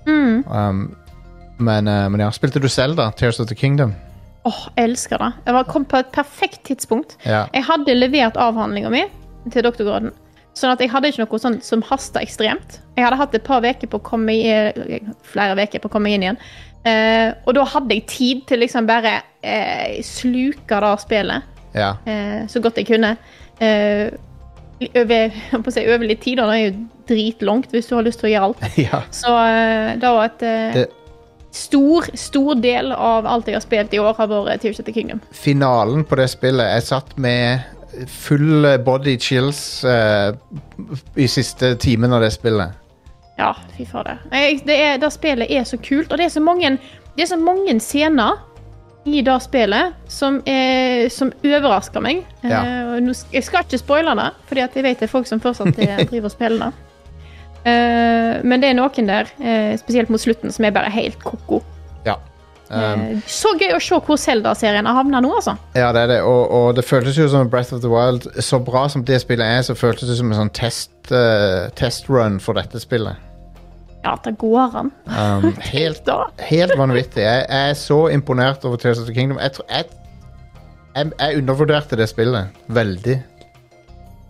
Um, 0.07 0.83
men, 1.59 1.89
uh, 1.89 2.07
men 2.13 2.23
ja, 2.23 2.31
spilte 2.35 2.63
du 2.63 2.69
selv, 2.73 2.99
da? 3.01 3.11
Tears 3.17 3.41
of 3.43 3.49
the 3.51 3.57
Kingdom? 3.59 3.95
Åh, 4.47 4.61
jeg 4.77 4.93
elsker 4.93 5.19
det. 5.19 5.33
Jeg 5.47 5.57
var 5.57 5.67
kom 5.71 5.87
på 5.89 5.99
et 5.99 6.13
perfekt 6.15 6.63
tidspunkt. 6.69 7.17
Ja. 7.27 7.47
Jeg 7.55 7.67
hadde 7.67 7.97
levert 7.97 8.39
avhandlinga 8.39 8.93
mi 8.95 9.03
til 9.51 9.67
doktorgraden. 9.67 10.13
Sånn 10.57 10.73
at 10.73 10.81
jeg 10.81 10.89
hadde 10.93 11.11
ikke 11.11 11.25
noe 11.25 11.41
sånt 11.41 11.67
som 11.67 11.83
hasta 11.85 12.23
ekstremt. 12.25 12.79
Jeg 12.97 13.05
hadde 13.05 13.19
hatt 13.21 13.35
et 13.37 13.45
par 13.45 13.61
veker 13.65 13.91
på 13.93 13.99
å 13.99 14.05
komme 14.07 14.33
i, 14.33 15.01
flere 15.27 15.57
veker 15.59 15.83
på 15.83 15.91
å 15.91 15.97
komme 15.97 16.15
inn 16.15 16.25
igjen. 16.25 16.39
Uh, 16.87 17.35
og 17.45 17.57
da 17.59 17.65
hadde 17.67 17.97
jeg 17.99 18.07
tid 18.09 18.45
til 18.47 18.63
liksom 18.63 18.87
bare 18.87 19.19
uh, 19.43 19.97
sluke 20.07 20.79
det 20.85 20.93
spillet 21.03 21.49
ja. 21.75 21.89
uh, 22.07 22.47
så 22.47 22.63
godt 22.63 22.79
jeg 22.79 22.87
kunne. 22.93 23.17
Eh, 23.57 24.13
over, 24.81 25.33
si, 25.73 25.87
over 25.89 26.07
litt 26.07 26.21
tid, 26.25 26.39
da. 26.39 26.47
Det 26.51 26.57
er 26.59 26.67
jo 26.67 26.85
dritlangt 27.09 27.71
hvis 27.73 27.87
du 27.89 27.95
har 27.97 28.05
lyst 28.07 28.21
til 28.21 28.29
å 28.29 28.33
gjøre 28.35 28.49
alt. 28.51 28.65
ja. 28.89 29.03
Så 29.15 29.33
eh, 29.33 29.95
det 30.03 30.13
var 30.19 30.25
et 30.31 30.43
eh, 30.47 30.79
Det- 30.83 30.91
stor, 31.57 32.05
stor 32.19 32.59
del 32.61 32.91
av 32.93 33.25
alt 33.27 33.47
jeg 33.49 33.57
har 33.57 33.65
spilt 33.65 33.95
i 33.97 34.01
år, 34.03 34.13
har 34.19 34.29
vært 34.29 34.61
Tears 34.61 34.81
of 34.83 34.85
the 34.85 34.93
Kingdom. 34.93 35.23
finalen 35.33 36.03
på 36.05 36.19
det 36.21 36.27
spillet 36.29 36.69
Jeg 36.75 36.83
satt 36.91 37.15
med 37.17 37.63
full 38.13 38.67
body 38.85 39.15
chills 39.17 39.81
uh, 39.89 40.35
i 41.17 41.25
siste 41.33 41.71
timen 41.81 42.13
av 42.13 42.21
det 42.21 42.29
spillet. 42.35 42.75
Ja, 43.39 43.55
fy 43.77 43.87
fader. 43.89 44.19
Det, 44.29 44.77
er- 44.77 44.99
det 45.01 45.09
spillet 45.15 45.49
er 45.51 45.65
så 45.65 45.79
kult, 45.81 46.13
og 46.13 46.19
det 46.21 46.27
er 46.27 46.35
så 46.35 46.43
mange, 46.45 46.75
det 47.17 47.25
er 47.25 47.31
så 47.33 47.39
mange 47.41 47.79
scener 47.81 48.37
i 49.07 49.23
det 49.27 49.37
spillet 49.45 50.11
som, 50.11 50.41
er, 50.49 51.07
som 51.13 51.31
overrasker 51.45 52.03
meg. 52.05 52.25
Ja. 52.43 52.63
Uh, 52.99 53.13
jeg 53.33 53.47
skal 53.47 53.67
ikke 53.67 53.81
spoile 53.81 54.17
det, 54.19 54.31
fordi 54.51 54.65
jeg 54.65 54.87
vet 54.87 55.01
det 55.03 55.09
er 55.09 55.13
folk 55.13 55.31
som 55.31 55.43
fortsatt 55.43 55.79
eh, 55.79 56.03
driver 56.11 56.31
og 56.31 56.35
spiller 56.35 56.67
det. 56.67 56.85
Uh, 57.67 58.45
men 58.47 58.63
det 58.63 58.71
er 58.71 58.79
noen 58.79 59.11
der, 59.11 59.31
uh, 59.43 59.75
spesielt 59.81 60.13
mot 60.13 60.23
slutten, 60.23 60.55
som 60.55 60.67
er 60.67 60.75
bare 60.75 60.93
helt 60.95 61.19
ko-ko. 61.25 61.63
Ja. 62.07 62.19
Um, 62.71 63.03
Eh, 63.07 63.19
så 63.31 63.53
gøy 63.55 63.77
å 63.77 63.83
se 63.83 63.99
hvor 64.03 64.19
Zelda-serien 64.19 64.89
har 64.89 64.97
havna 64.99 65.21
nå, 65.23 65.31
altså. 65.39 65.55
ja, 65.77 65.93
det 65.95 66.07
er 66.07 66.13
det. 66.17 66.21
Og, 66.27 66.43
og 66.51 66.69
det 66.79 66.87
føltes 66.87 67.19
jo 67.19 67.29
som 67.31 67.51
Breath 67.51 67.75
of 67.77 67.83
the 67.85 67.91
Wild. 67.91 68.27
Så 68.43 68.59
bra 68.63 68.87
som 68.93 69.05
det 69.07 69.21
spillet 69.23 69.47
er, 69.47 69.63
så 69.67 69.77
føltes 69.79 70.11
det 70.11 70.19
som 70.19 70.33
en 70.33 70.41
sånn 70.41 70.53
test, 70.57 70.95
eh, 71.15 71.69
testrun 71.79 72.41
for 72.43 72.59
dette 72.59 72.83
spillet. 72.83 73.23
Ja, 74.07 74.15
det 74.23 74.37
går 74.39 74.77
an. 74.79 74.91
Um, 75.07 75.53
helt, 75.75 76.11
helt 76.39 76.75
vanvittig. 76.79 77.23
Jeg, 77.25 77.47
jeg 77.49 77.71
er 77.71 77.79
så 77.79 78.07
imponert 78.15 78.65
over 78.65 78.79
Tears 78.79 79.01
of 79.03 79.09
the 79.09 79.15
Kingdom. 79.15 79.41
Jeg, 79.43 79.51
jeg, 79.71 81.11
jeg, 81.19 81.39
undervurderte 81.41 81.99
det 81.99 82.07
spillet 82.13 82.55
veldig. 82.71 83.17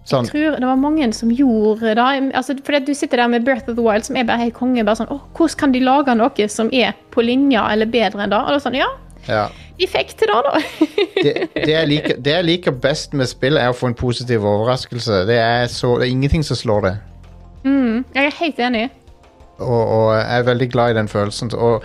Sånn, 0.07 0.29
Jeg 0.29 0.33
tror 0.33 0.61
det 0.63 0.69
var 0.71 0.79
mange 0.81 1.09
som 1.13 1.33
gjorde 1.35 1.93
det. 1.99 2.07
Altså, 2.39 2.57
fordi 2.65 2.81
du 2.87 2.95
sitter 2.95 3.21
der 3.21 3.29
med 3.29 3.45
Breath 3.45 3.69
of 3.69 3.77
the 3.77 3.85
Wild, 3.85 4.07
som 4.07 4.17
er 4.17 4.25
bare 4.25 4.47
helt 4.47 4.57
konge. 4.57 4.85
bare 4.87 5.03
sånn, 5.03 5.11
Hvordan 5.37 5.61
kan 5.61 5.75
de 5.75 5.83
lage 5.85 6.15
noe 6.17 6.49
som 6.49 6.71
er 6.73 6.95
på 7.13 7.27
linja 7.27 7.67
eller 7.73 7.91
bedre 7.91 8.25
enn 8.25 8.33
det? 8.33 8.39
Og 8.39 8.55
da 8.57 8.63
sånn, 8.63 8.79
ja, 8.79 8.89
ja. 9.29 9.49
de 9.77 9.89
fikk 9.91 10.15
til 10.17 10.31
det, 10.31 10.39
da. 10.47 10.55
det, 11.27 11.35
det, 11.59 11.73
jeg 11.75 11.91
liker, 11.91 12.23
det 12.23 12.39
jeg 12.39 12.49
liker 12.49 12.79
best 12.87 13.19
med 13.19 13.29
spill, 13.29 13.61
er 13.61 13.75
å 13.75 13.77
få 13.77 13.91
en 13.91 13.99
positiv 13.99 14.47
overraskelse. 14.47 15.27
Det 15.29 15.37
er, 15.43 15.67
så, 15.69 15.99
det 16.01 16.09
er 16.09 16.15
ingenting 16.15 16.47
som 16.47 16.57
slår 16.57 16.89
det. 16.89 16.95
Jeg 18.15 18.31
er 18.31 18.39
helt 18.39 18.63
enig. 18.63 18.87
Og, 19.59 19.89
og 19.89 20.15
jeg 20.17 20.39
er 20.39 20.43
veldig 20.43 20.71
glad 20.73 20.91
i 20.91 20.99
den 20.99 21.09
følelsen. 21.09 21.51
Og 21.55 21.83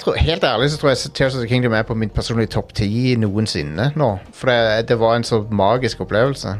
tror, 0.00 0.14
Helt 0.16 0.44
ærlig 0.44 0.70
så 0.70 0.78
tror 0.78 0.88
jeg 0.88 1.12
Tears 1.14 1.34
of 1.34 1.40
the 1.40 1.48
Kingdom 1.48 1.72
er 1.72 1.82
på 1.82 1.94
min 1.94 2.08
personlige 2.08 2.46
topp 2.46 2.74
ti 2.74 3.14
noensinne 3.16 3.92
nå. 3.96 4.10
For 4.32 4.50
det, 4.50 4.88
det 4.88 4.98
var 5.00 5.16
en 5.16 5.24
så 5.24 5.44
magisk 5.50 6.00
opplevelse. 6.00 6.56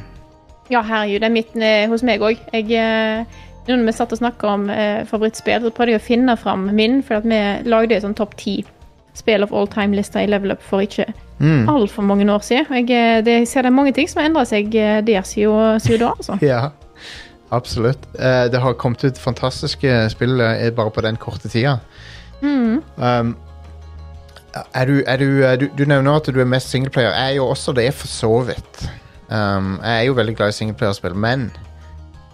Ja, 0.70 0.82
herregud, 0.82 1.20
det 1.20 1.28
er 1.28 1.32
midt 1.32 1.54
eh, 1.56 1.84
hos 1.88 2.02
meg 2.04 2.20
òg. 2.20 2.40
Jeg 2.52 2.72
eh, 2.76 3.24
Når 3.68 3.84
vi 3.86 3.92
satt 3.92 4.12
og 4.12 4.18
snakka 4.20 4.48
om 4.48 4.68
eh, 4.70 5.04
favorittspill, 5.08 5.62
så 5.64 5.70
prøvde 5.70 5.94
jeg 5.96 6.00
å 6.02 6.04
finne 6.04 6.36
fram 6.36 6.68
min, 6.76 7.02
for 7.02 7.20
at 7.20 7.24
vi 7.28 7.38
lagde 7.68 7.96
en 7.96 8.04
sånn 8.08 8.18
topp 8.18 8.36
ti 8.40 8.60
spill 9.16 9.42
of 9.42 9.52
all 9.52 9.66
time-lista 9.66 10.22
i 10.22 10.28
Level 10.28 10.52
Up 10.54 10.62
for 10.62 10.84
ikke 10.84 11.08
Mm. 11.38 11.68
altfor 11.70 12.02
mange 12.02 12.24
år 12.34 12.42
siden. 12.42 12.66
Jeg, 12.74 12.90
eh, 12.90 13.20
det, 13.24 13.32
jeg 13.32 13.48
ser 13.48 13.62
det 13.62 13.70
er 13.70 13.74
mange 13.76 13.92
ting 13.94 14.08
som 14.10 14.18
har 14.18 14.26
endra 14.26 14.42
seg 14.44 14.72
der 15.06 15.22
siden 15.22 16.00
da, 16.00 16.08
altså. 16.10 16.34
Ja, 16.42 16.70
absolutt. 17.50 18.08
Uh, 18.14 18.46
det 18.52 18.60
har 18.60 18.78
kommet 18.80 19.04
ut 19.04 19.18
fantastiske 19.18 20.10
spill 20.12 20.40
eh, 20.40 20.70
bare 20.74 20.90
på 20.94 21.04
den 21.04 21.16
korte 21.16 21.48
tida. 21.48 21.78
Mm. 22.42 22.82
Um, 22.96 23.36
er 24.74 24.84
du, 24.84 25.02
er 25.06 25.16
du, 25.16 25.44
eh, 25.44 25.60
du, 25.60 25.68
du 25.78 25.84
nevner 25.84 26.16
at 26.16 26.26
du 26.26 26.40
er 26.40 26.48
mest 26.48 26.70
singleplayer. 26.70 27.10
Jeg 27.10 27.32
er 27.32 27.36
jo 27.36 27.46
også 27.46 27.72
det, 27.72 27.92
for 27.94 28.06
så 28.06 28.32
vidt. 28.48 28.82
Um, 29.28 29.78
jeg 29.84 29.98
er 29.98 30.02
jo 30.08 30.12
veldig 30.12 30.36
glad 30.36 30.48
i 30.48 30.56
singleplayerspill, 30.56 31.14
men 31.14 31.50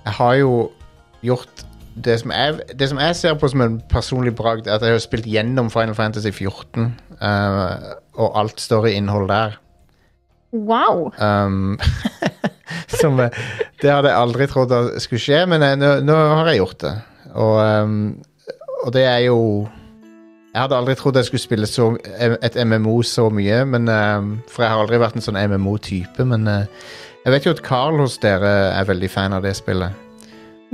jeg 0.04 0.12
har 0.12 0.34
jo 0.34 0.70
gjort 1.22 1.64
det 2.04 2.18
som, 2.20 2.30
jeg, 2.30 2.78
det 2.78 2.88
som 2.90 2.98
jeg 2.98 3.16
ser 3.16 3.34
på 3.38 3.48
som 3.48 3.60
en 3.60 3.80
personlig 3.90 4.34
bragd, 4.34 4.66
er 4.66 4.76
at 4.76 4.82
jeg 4.82 4.96
har 4.96 5.02
spilt 5.02 5.26
gjennom 5.30 5.70
Final 5.70 5.94
Fantasy 5.94 6.30
14 6.30 6.88
uh, 7.22 7.94
og 8.18 8.40
alt 8.40 8.60
står 8.60 8.86
i 8.90 8.96
innhold 8.98 9.28
der. 9.28 9.58
Wow. 10.52 11.12
Um, 11.18 11.78
som, 13.00 13.20
eh, 13.20 13.40
det 13.82 13.90
hadde 13.92 14.10
jeg 14.12 14.20
aldri 14.20 14.48
trodd 14.50 14.74
skulle 15.02 15.22
skje, 15.22 15.44
men 15.50 15.64
jeg, 15.64 15.80
nå, 15.80 15.96
nå 16.06 16.18
har 16.40 16.52
jeg 16.52 16.62
gjort 16.62 16.84
det. 16.84 16.94
Og, 17.34 17.56
um, 17.58 17.96
og 18.84 18.92
det 18.94 19.02
er 19.08 19.24
jo 19.26 19.38
Jeg 20.54 20.60
hadde 20.62 20.76
aldri 20.78 20.94
trodd 20.94 21.16
jeg 21.18 21.26
skulle 21.26 21.42
spille 21.42 21.66
så, 21.66 21.88
et 22.14 22.54
MMO 22.62 23.00
så 23.02 23.24
mye, 23.26 23.64
men, 23.66 23.88
um, 23.90 24.36
for 24.46 24.62
jeg 24.62 24.70
har 24.70 24.84
aldri 24.84 25.00
vært 25.02 25.18
en 25.18 25.24
sånn 25.24 25.40
MMO-type. 25.50 26.28
Men 26.30 26.46
uh, 26.46 26.86
jeg 27.24 27.34
vet 27.34 27.48
jo 27.48 27.54
at 27.56 27.64
Carl 27.66 27.98
hos 27.98 28.20
dere 28.22 28.52
er 28.70 28.86
veldig 28.86 29.10
fan 29.10 29.34
av 29.34 29.42
det 29.42 29.56
spillet. 29.58 30.04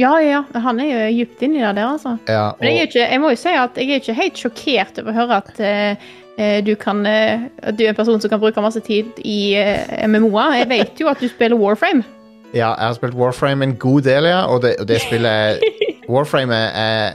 Ja, 0.01 0.15
ja, 0.21 0.41
ja. 0.41 0.61
Han 0.65 0.81
er 0.81 0.89
jo 0.91 1.01
dypt 1.19 1.43
inni 1.45 1.61
det 1.61 1.75
der, 1.77 1.87
altså. 1.87 2.17
Ja, 2.29 2.53
Men 2.61 2.77
jeg, 2.77 2.89
ikke, 2.89 3.05
jeg 3.05 3.21
må 3.21 3.33
jo 3.33 3.41
si 3.41 3.53
at 3.53 3.77
jeg 3.77 3.91
er 3.91 4.03
ikke 4.03 4.17
helt 4.17 4.43
sjokkert 4.45 5.01
over 5.03 5.13
å 5.13 5.17
høre 5.19 5.39
at 5.43 5.61
eh, 5.61 5.73
eh, 5.91 6.11
du 6.39 6.75
kan 6.81 7.05
eh, 7.07 7.49
du 7.77 7.85
er 7.85 7.91
en 7.91 7.99
person 7.99 8.21
som 8.21 8.31
kan 8.31 8.41
bruke 8.41 8.63
masse 8.65 8.81
tid 8.81 9.05
i 9.25 9.55
eh, 9.59 10.07
MMO-er. 10.09 10.61
Jeg 10.63 10.69
vet 10.69 11.01
jo 11.01 11.11
at 11.11 11.21
du 11.21 11.29
spiller 11.29 11.57
Warframe. 11.57 12.05
ja, 12.55 12.73
jeg 12.75 12.87
har 12.87 12.95
spilt 12.95 13.15
Warframe 13.15 13.65
en 13.65 13.77
god 13.77 14.03
del, 14.03 14.25
ja, 14.25 14.45
og 14.47 14.63
det, 14.63 14.75
og 14.81 14.89
det 14.89 15.01
spillet 15.01 15.61
Warframe 16.13 16.55
er, 16.55 16.71
er 16.75 17.13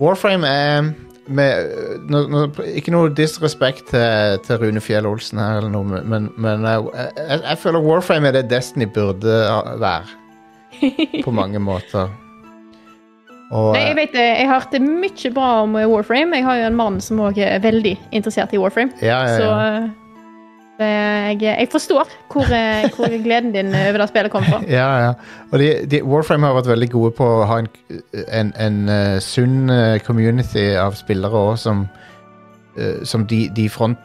Warframe 0.00 0.46
er 0.46 0.90
med, 1.26 1.70
no, 2.10 2.26
no, 2.28 2.48
Ikke 2.74 2.92
noe 2.92 3.12
disrespekt 3.16 3.86
til, 3.88 4.40
til 4.44 4.60
Rune 4.60 4.80
Fjell 4.80 5.06
Olsen 5.08 5.40
her, 5.40 5.62
eller 5.62 5.72
noe, 5.72 6.02
men, 6.04 6.28
men 6.36 6.66
jeg, 6.68 6.90
jeg, 7.16 7.40
jeg 7.46 7.58
føler 7.62 7.86
Warframe 7.86 8.28
er 8.28 8.36
det 8.40 8.50
Destiny 8.50 8.90
burde 8.94 9.38
være. 9.80 10.04
På 11.24 11.30
mange 11.30 11.58
måter. 11.58 12.10
Og 13.50 13.74
Nei, 13.74 13.82
jeg 13.90 13.98
vet 13.98 14.14
det. 14.16 14.28
Jeg 14.40 14.48
hørte 14.48 14.80
mye 14.82 15.34
bra 15.34 15.50
om 15.64 15.76
eh, 15.76 15.90
Warframe. 15.90 16.40
Jeg 16.40 16.46
har 16.46 16.62
jo 16.62 16.70
en 16.70 16.78
mann 16.78 16.96
som 17.04 17.20
òg 17.22 17.38
er 17.42 17.60
veldig 17.62 17.98
interessert 18.12 18.54
i 18.56 18.62
Warframe. 18.62 18.96
ja, 19.02 19.20
ja, 19.28 19.36
Så 19.36 19.50
ja. 19.50 19.68
Så 20.74 20.78
det, 20.78 20.86
jeg, 20.86 21.42
jeg 21.42 21.68
forstår 21.70 22.08
hvor, 22.32 22.48
eh, 22.50 22.88
hvor 22.96 23.12
gleden 23.22 23.52
din 23.54 23.68
over 23.74 23.98
det 23.98 24.08
spillet 24.08 24.30
kommer 24.32 24.48
fra. 24.48 24.62
ja, 24.78 24.88
ja. 25.04 25.12
Og 25.52 25.58
de, 25.58 25.68
de, 25.90 26.02
Warframe 26.02 26.46
har 26.46 26.56
vært 26.56 26.72
veldig 26.72 26.88
gode 26.90 27.12
på 27.14 27.28
å 27.28 27.44
ha 27.46 27.60
en, 27.62 27.68
en, 28.26 28.50
en 28.58 28.80
uh, 28.90 29.20
sunn 29.22 29.70
eh, 29.70 30.00
community 30.02 30.72
av 30.80 30.96
spillere 30.98 31.44
òg, 31.50 31.54
som, 31.62 31.86
uh, 32.80 33.04
som 33.06 33.26
de, 33.30 33.46
de 33.54 33.68
front 33.70 34.00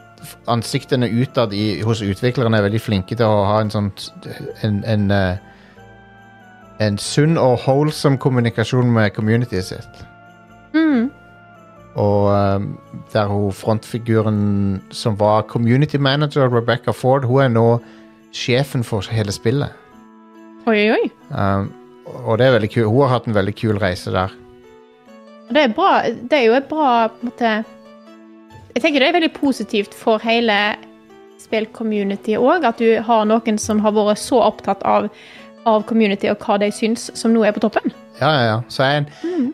Ansiktene 0.52 1.08
utad 1.08 1.54
hos 1.86 2.02
utviklerne 2.04 2.58
er 2.58 2.66
veldig 2.66 2.80
flinke 2.84 3.16
til 3.16 3.24
å 3.24 3.44
ha 3.48 3.54
en 3.64 3.70
sånn 3.72 3.86
en, 4.66 4.82
en, 4.84 5.06
eh, 5.16 5.49
en 6.80 6.98
sunn 6.98 7.38
og 7.38 7.58
holdsom 7.66 8.18
kommunikasjon 8.18 8.90
med 8.92 9.12
communityet 9.16 9.64
sitt. 9.68 10.04
Mm. 10.74 11.10
Og 12.00 12.30
um, 12.30 12.70
der 13.12 13.28
hun 13.28 13.52
frontfiguren 13.52 14.80
som 14.90 15.18
var 15.20 15.42
community 15.42 15.98
manager, 15.98 16.48
Rebecca 16.48 16.94
Ford, 16.96 17.26
hun 17.28 17.42
er 17.44 17.52
nå 17.52 17.66
sjefen 18.32 18.84
for 18.86 19.04
hele 19.10 19.32
spillet. 19.34 19.74
Oi, 20.68 20.76
oi, 20.76 20.90
oi. 20.96 21.10
Um, 21.34 21.72
og 22.24 22.38
det 22.38 22.46
er 22.46 22.56
veldig 22.56 22.70
kul. 22.70 22.86
Hun 22.88 23.02
har 23.04 23.16
hatt 23.16 23.26
en 23.28 23.36
veldig 23.36 23.56
kul 23.58 23.80
reise 23.82 24.12
der. 24.14 24.32
Det 25.50 25.64
er 25.66 25.74
bra. 25.74 26.04
Det 26.06 26.38
er 26.38 26.46
jo 26.46 26.54
et 26.54 26.70
bra 26.70 27.08
på 27.10 27.24
en 27.24 27.32
måte 27.32 27.52
Jeg 28.70 28.82
tenker 28.84 29.02
det 29.02 29.08
er 29.08 29.16
veldig 29.16 29.32
positivt 29.34 29.94
for 29.98 30.22
hele 30.22 30.54
spillcommunityet 31.40 32.38
òg, 32.38 32.66
at 32.68 32.78
du 32.78 33.00
har 33.02 33.24
noen 33.26 33.58
som 33.58 33.80
har 33.82 33.94
vært 33.96 34.20
så 34.22 34.38
opptatt 34.44 34.84
av, 34.86 35.08
av 35.68 35.84
community 35.88 36.30
og 36.30 36.44
hva 36.44 36.58
de 36.60 36.70
syns, 36.72 37.10
som 37.18 37.32
nå 37.34 37.44
er 37.44 37.54
på 37.56 37.62
toppen. 37.64 37.92
Ja, 38.20 38.30
ja, 38.30 38.44
ja. 38.44 38.58
Så 38.68 38.84
jeg 38.84 38.92
er 38.92 39.02
en, 39.02 39.08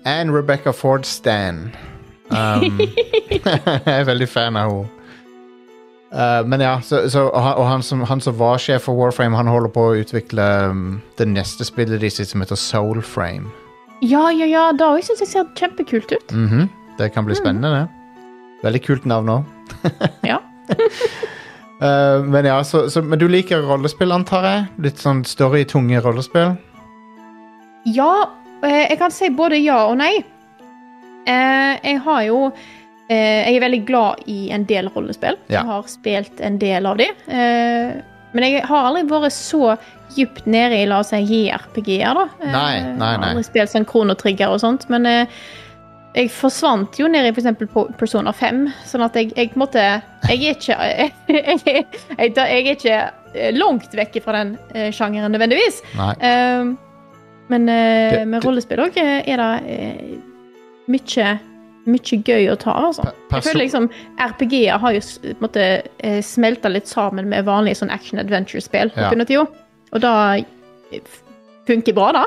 jeg 0.05 0.13
er 0.13 0.21
en 0.21 0.35
Rebecca 0.35 0.73
Ford-stan. 0.75 1.71
Um, 2.31 2.81
jeg 3.31 3.95
er 3.95 4.07
veldig 4.09 4.29
fan 4.29 4.59
av 4.59 4.71
henne. 4.71 4.93
Uh, 6.17 6.41
men 6.47 6.63
ja, 6.63 6.79
så, 6.81 7.03
så, 7.11 7.27
og, 7.27 7.43
han, 7.43 7.55
og 7.59 7.67
han, 7.67 7.83
som, 7.83 8.03
han 8.07 8.21
som 8.23 8.39
var 8.39 8.61
sjef 8.63 8.87
for 8.87 8.97
Warframe, 8.97 9.37
han 9.37 9.51
holder 9.51 9.73
på 9.75 9.83
å 9.89 9.97
utvikle 10.01 10.45
um, 10.71 10.85
det 11.19 11.27
neste 11.29 11.67
spillet 11.67 12.01
de 12.01 12.11
sitt 12.11 12.31
som 12.31 12.41
heter 12.41 12.57
Soulframe. 12.57 13.51
Ja, 14.05 14.29
ja, 14.31 14.47
ja. 14.47 14.69
Det 14.77 14.87
òg 14.87 15.03
syns 15.05 15.25
jeg 15.25 15.33
ser 15.33 15.51
kjempekult 15.59 16.13
ut. 16.15 16.33
Mhm. 16.33 16.69
Det 16.97 17.11
kan 17.13 17.27
bli 17.27 17.37
spennende, 17.37 17.69
det. 17.75 18.23
Veldig 18.63 18.81
kult 18.87 19.05
navn 19.05 19.35
òg. 19.35 19.91
Ja. 20.25 20.39
Uh, 21.77 22.25
men 22.25 22.49
ja, 22.49 22.57
så, 22.65 22.87
så, 22.91 23.03
men 23.05 23.21
du 23.21 23.27
liker 23.29 23.65
rollespill, 23.69 24.15
antar 24.15 24.47
jeg? 24.49 24.65
Litt 24.87 25.03
sånn 25.03 25.25
story-tunge 25.29 26.01
rollespill? 26.05 26.55
Ja, 27.87 28.13
eh, 28.65 28.87
jeg 28.89 28.99
kan 28.99 29.13
si 29.15 29.29
både 29.31 29.61
ja 29.61 29.83
og 29.91 29.99
nei. 30.01 30.15
Uh, 31.27 31.75
Jeg 31.83 32.01
har 32.05 32.21
jo 32.27 32.39
uh, 32.49 33.11
Jeg 33.11 33.57
er 33.57 33.63
veldig 33.63 33.83
glad 33.87 34.27
i 34.31 34.51
en 34.55 34.65
del 34.67 34.89
rollespill. 34.95 35.39
Ja. 35.49 35.61
Jeg 35.61 35.67
har 35.71 35.89
spilt 35.91 36.43
en 36.43 36.59
del 36.63 36.87
av 36.89 36.99
de. 37.03 37.11
Men 38.37 38.45
jeg 38.45 38.65
har 38.69 38.89
aldri 38.91 39.07
vært 39.09 39.33
så 39.33 39.77
dypt 40.17 40.47
nede 40.51 40.81
i 40.83 40.89
la 40.89 41.01
oss 41.01 41.13
si 41.13 41.23
JRPG-er, 41.25 42.19
da. 42.19 42.27
Eh, 42.41 42.51
Nei, 42.53 42.73
nei, 42.99 43.13
Jeg 43.13 43.21
har 43.23 43.31
aldri 43.31 43.47
spilt 43.47 43.73
sånn 43.73 43.87
kronotrigger 43.89 44.53
og 44.53 44.61
sånt, 44.61 44.85
men 44.93 45.09
jeg 46.17 46.31
forsvant 46.33 46.97
jo 46.99 47.09
ned 47.13 47.27
i 47.29 47.33
eksempel 47.35 47.69
Persona 48.01 48.33
5, 48.33 48.63
sånn 48.89 49.05
at 49.05 49.17
jeg, 49.19 49.33
jeg 49.37 49.51
måte 49.61 49.83
Jeg 49.83 50.39
er 50.39 50.55
ikke 50.57 50.77
Jeg, 51.29 51.59
jeg, 51.67 51.85
jeg, 52.17 52.33
er 52.47 52.71
ikke 52.73 52.97
eh, 53.35 53.51
langt 53.57 53.93
vekk 53.99 54.17
fra 54.25 54.39
den 54.41 54.55
eh, 54.75 54.89
sjangeren 54.97 55.31
nødvendigvis. 55.35 55.83
Ehm, 56.25 56.77
men 57.53 57.67
Det- 57.69 58.25
med 58.27 58.41
det- 58.41 58.47
rollespill 58.49 58.81
òg 58.87 58.97
er 58.97 59.37
det 59.37 60.21
mye, 60.89 61.29
mye 61.87 62.19
gøy 62.27 62.49
å 62.51 62.57
ta, 62.59 62.73
altså. 62.89 63.05
Jeg 63.31 63.43
føler 63.45 63.61
liksom 63.67 63.91
RPG-er 64.19 64.79
har 64.83 64.93
jo 64.97 65.01
eh, 66.01 66.23
smelta 66.23 66.69
litt 66.73 66.89
sammen 66.91 67.29
med 67.29 67.45
vanlige 67.47 67.83
sånn 67.83 67.93
action 67.95 68.19
adventure-spill 68.19 68.91
Ja. 68.97 69.11
Og 69.93 70.01
da 70.03 70.15
funker 71.67 71.95
bra, 71.97 72.09
da. 72.15 72.25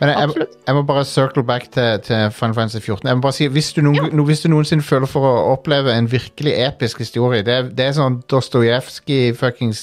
Men 0.00 0.12
jeg, 0.12 0.28
Absolutt. 0.28 0.52
jeg 0.66 0.74
må 0.76 0.82
bare 0.86 1.04
circle 1.04 1.42
back 1.44 1.64
til, 1.74 1.98
til 2.06 2.28
Final 2.30 2.54
Fantasy 2.54 2.78
14. 2.84 3.08
Jeg 3.08 3.16
må 3.18 3.24
bare 3.24 3.34
si, 3.34 3.46
hvis 3.50 3.72
du, 3.74 3.80
noen, 3.82 4.12
no, 4.14 4.24
hvis 4.28 4.44
du 4.44 4.48
noensinne 4.52 4.84
føler 4.86 5.10
for 5.10 5.26
å 5.26 5.32
oppleve 5.56 5.90
en 5.90 6.06
virkelig 6.10 6.52
episk 6.54 7.00
historie 7.02 7.42
Det, 7.42 7.54
er- 7.56 7.72
det 7.74 7.86
er 7.88 7.96
sånn 7.96 8.20
Dostojevskij 8.30 9.32
fuckings 9.40 9.82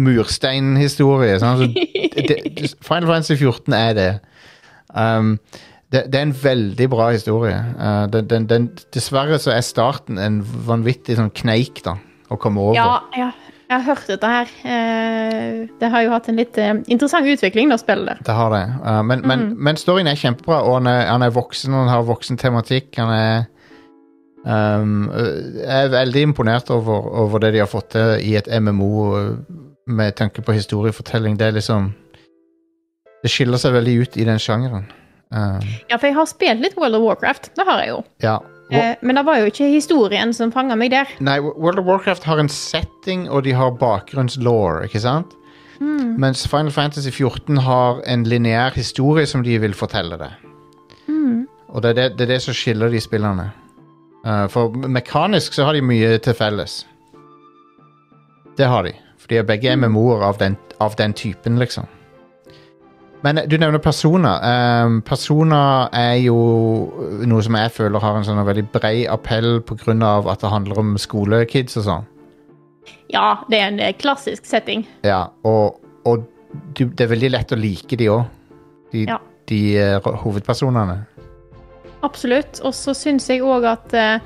mursteinhistorie. 0.00 1.36
Sånn, 1.42 1.66
det, 1.74 2.38
Final 2.84 3.10
Fantasy 3.10 3.36
14 3.40 3.76
er 3.76 3.92
det. 3.98 4.08
Um, 4.94 5.34
det. 5.92 6.06
Det 6.12 6.18
er 6.20 6.26
en 6.30 6.36
veldig 6.42 6.88
bra 6.92 7.10
historie. 7.12 7.58
Uh, 7.76 8.06
den, 8.12 8.28
den, 8.30 8.48
den, 8.50 8.68
dessverre 8.94 9.38
så 9.42 9.52
er 9.54 9.64
starten 9.66 10.20
en 10.20 10.40
vanvittig 10.66 11.18
sånn 11.20 11.32
kneik 11.36 11.82
da, 11.86 11.98
å 12.32 12.38
komme 12.40 12.62
over. 12.64 12.78
Ja, 12.78 13.00
ja, 13.18 13.30
jeg 13.72 13.80
har 13.80 13.96
hørt 13.96 14.10
dette 14.10 14.30
her. 14.30 14.52
Eh, 14.68 15.62
det 15.80 15.90
har 15.94 16.04
jo 16.04 16.12
hatt 16.12 16.28
en 16.28 16.38
litt 16.38 16.58
eh, 16.60 16.74
interessant 16.92 17.28
utvikling, 17.28 17.72
da, 17.72 17.78
spillet 17.80 18.10
der. 18.10 18.20
Det 18.26 18.36
har 18.36 18.52
det. 18.52 18.62
Men, 19.08 19.24
men, 19.24 19.46
mm. 19.48 19.56
men 19.68 19.80
storyen 19.80 20.10
er 20.10 20.20
kjempebra, 20.20 20.60
og 20.66 20.80
han 20.80 20.90
er, 20.90 21.06
han 21.08 21.24
er 21.24 21.34
voksen, 21.34 21.72
og 21.72 21.84
han 21.84 21.92
har 21.94 22.06
voksen 22.08 22.40
tematikk. 22.40 22.92
Han 23.00 23.12
er 23.16 23.44
um, 24.44 25.10
Jeg 25.14 25.88
er 25.88 25.92
veldig 25.96 26.24
imponert 26.28 26.72
over, 26.74 27.08
over 27.24 27.42
det 27.42 27.54
de 27.56 27.64
har 27.64 27.70
fått 27.70 27.94
til 27.96 28.16
i 28.20 28.36
et 28.40 28.50
MMO 28.60 28.92
med 29.86 30.16
tanke 30.20 30.44
på 30.44 30.56
historiefortelling. 30.56 31.38
Det 31.40 31.48
er 31.48 31.58
liksom 31.58 31.92
Det 33.22 33.30
skiller 33.30 33.60
seg 33.62 33.76
veldig 33.76 34.00
ut 34.02 34.16
i 34.18 34.26
den 34.26 34.40
sjangeren. 34.42 34.88
Um, 35.32 35.62
Ja, 35.88 35.96
for 35.96 36.10
jeg 36.10 36.16
har 36.18 36.26
spilt 36.28 36.60
litt 36.60 36.74
World 36.76 36.98
of 36.98 37.06
Warcraft. 37.06 37.54
Det 37.56 37.64
har 37.68 37.84
jeg 37.84 37.94
jo. 37.94 38.02
ja. 38.24 38.40
Eh, 38.78 38.94
men 39.02 39.18
det 39.18 39.24
var 39.26 39.40
jo 39.40 39.50
ikke 39.50 39.68
historien 39.72 40.32
som 40.36 40.52
fanga 40.54 40.76
meg 40.78 40.92
der. 40.94 41.10
Nei, 41.20 41.38
World 41.40 41.82
of 41.82 41.88
Warcraft 41.88 42.24
har 42.24 42.40
en 42.40 42.48
setting, 42.48 43.28
og 43.30 43.44
de 43.44 43.54
har 43.56 43.74
bakgrunnslaw, 43.80 44.84
ikke 44.86 45.02
sant? 45.02 45.36
Mm. 45.82 46.14
Mens 46.22 46.46
Final 46.48 46.70
Fantasy 46.72 47.10
14 47.10 47.56
har 47.66 48.02
en 48.06 48.24
lineær 48.24 48.76
historie 48.76 49.26
som 49.26 49.42
de 49.42 49.58
vil 49.58 49.74
fortelle 49.74 50.18
det. 50.20 50.30
Mm. 51.08 51.48
Og 51.68 51.82
det 51.82 51.90
er 51.90 51.98
det, 51.98 52.08
det 52.18 52.26
er 52.28 52.34
det 52.34 52.42
som 52.42 52.54
skiller 52.54 52.92
de 52.92 53.00
spillerne. 53.00 53.50
Uh, 54.22 54.46
for 54.48 54.70
mekanisk 54.70 55.56
så 55.56 55.66
har 55.66 55.74
de 55.74 55.82
mye 55.82 56.18
til 56.22 56.36
felles. 56.38 56.84
Det 58.56 58.68
har 58.68 58.86
de. 58.86 58.92
For 59.18 59.32
de 59.32 59.40
er 59.40 59.48
begge 59.48 59.72
er 59.72 59.80
memoer 59.80 60.22
av 60.22 60.38
av 60.80 60.94
den 60.98 61.12
typen, 61.12 61.58
liksom. 61.58 61.86
Men 63.22 63.38
eh, 63.38 63.48
du 63.48 63.56
nevner 63.58 63.82
personer. 63.82 64.42
Um, 64.86 65.00
personer 65.06 65.88
er 65.96 66.16
jo 66.24 66.36
noe 67.26 67.44
som 67.44 67.58
jeg 67.58 67.74
føler 67.76 68.02
har 68.02 68.18
en 68.18 68.26
sånn 68.26 68.42
veldig 68.46 68.66
brei 68.74 69.06
appell 69.10 69.60
pga. 69.66 70.12
at 70.32 70.42
det 70.42 70.50
handler 70.50 70.78
om 70.82 70.96
skolekids 70.98 71.78
og 71.80 71.86
sånn. 71.88 72.08
Ja, 73.12 73.44
det 73.50 73.60
er 73.60 73.66
en 73.70 73.80
eh, 73.80 73.94
klassisk 73.94 74.46
setting. 74.48 74.86
Ja, 75.06 75.26
og, 75.44 75.80
og 76.04 76.26
du, 76.74 76.86
det 76.86 77.06
er 77.06 77.12
veldig 77.14 77.30
lett 77.30 77.52
å 77.52 77.58
like 77.58 77.96
de 77.96 78.08
òg. 78.10 78.24
De, 78.92 79.06
Ja. 79.08 79.18
de 79.48 79.60
uh, 79.80 80.14
hovedpersonene. 80.24 80.98
Absolutt. 82.02 82.60
Og 82.66 82.74
så 82.74 82.92
syns 82.94 83.28
jeg 83.30 83.44
òg 83.46 83.64
at 83.64 83.94
uh, 83.94 84.18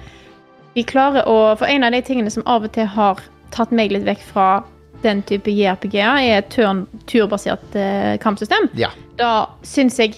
de 0.74 0.84
klarer 0.84 1.28
å 1.28 1.54
For 1.56 1.68
en 1.68 1.84
av 1.84 1.92
de 1.92 2.00
tingene 2.02 2.30
som 2.32 2.42
av 2.46 2.64
og 2.66 2.72
til 2.74 2.88
har 2.90 3.20
tatt 3.54 3.70
meg 3.72 3.92
litt 3.92 4.04
vekk 4.08 4.24
fra 4.32 4.48
den 5.02 5.22
type 5.28 5.52
JRPG-er, 5.52 6.20
er 6.22 6.42
et 6.42 6.56
turbasert 7.06 7.76
eh, 7.78 8.14
kampsystem. 8.22 8.70
Ja. 8.78 8.92
Da 9.18 9.32
syns 9.66 9.98
jeg 10.00 10.16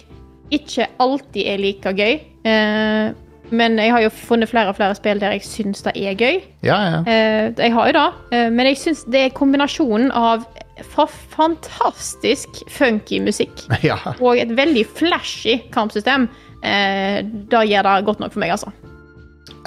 ikke 0.54 0.88
alltid 1.02 1.42
er 1.44 1.62
like 1.62 1.94
gøy. 1.96 2.20
Eh, 2.48 3.16
men 3.50 3.78
jeg 3.80 3.92
har 3.94 4.02
jo 4.04 4.10
funnet 4.12 4.50
flere 4.50 4.72
og 4.72 4.76
flere 4.76 4.96
spill 4.96 5.20
der 5.22 5.36
jeg 5.36 5.46
syns 5.46 5.84
det 5.86 5.94
er 5.96 6.16
gøy. 6.18 6.40
Ja, 6.66 6.78
ja. 6.84 6.98
Eh, 7.08 7.52
jeg 7.56 7.72
har 7.74 7.88
jo 7.88 7.96
det, 7.96 8.08
eh, 8.36 8.50
men 8.52 8.68
jeg 8.70 8.80
syns 8.80 9.04
det 9.08 9.24
er 9.24 9.36
kombinasjonen 9.36 10.12
av 10.12 10.44
fa 10.84 11.08
fantastisk 11.08 12.60
funky 12.70 13.18
musikk 13.18 13.64
ja. 13.88 13.96
og 14.20 14.38
et 14.38 14.52
veldig 14.56 14.84
flashy 14.98 15.58
kampsystem. 15.74 16.28
Eh, 16.62 17.24
da 17.50 17.64
gjør 17.66 17.88
det 17.88 18.04
godt 18.06 18.22
nok 18.22 18.34
for 18.34 18.42
meg, 18.42 18.54
altså. 18.54 18.72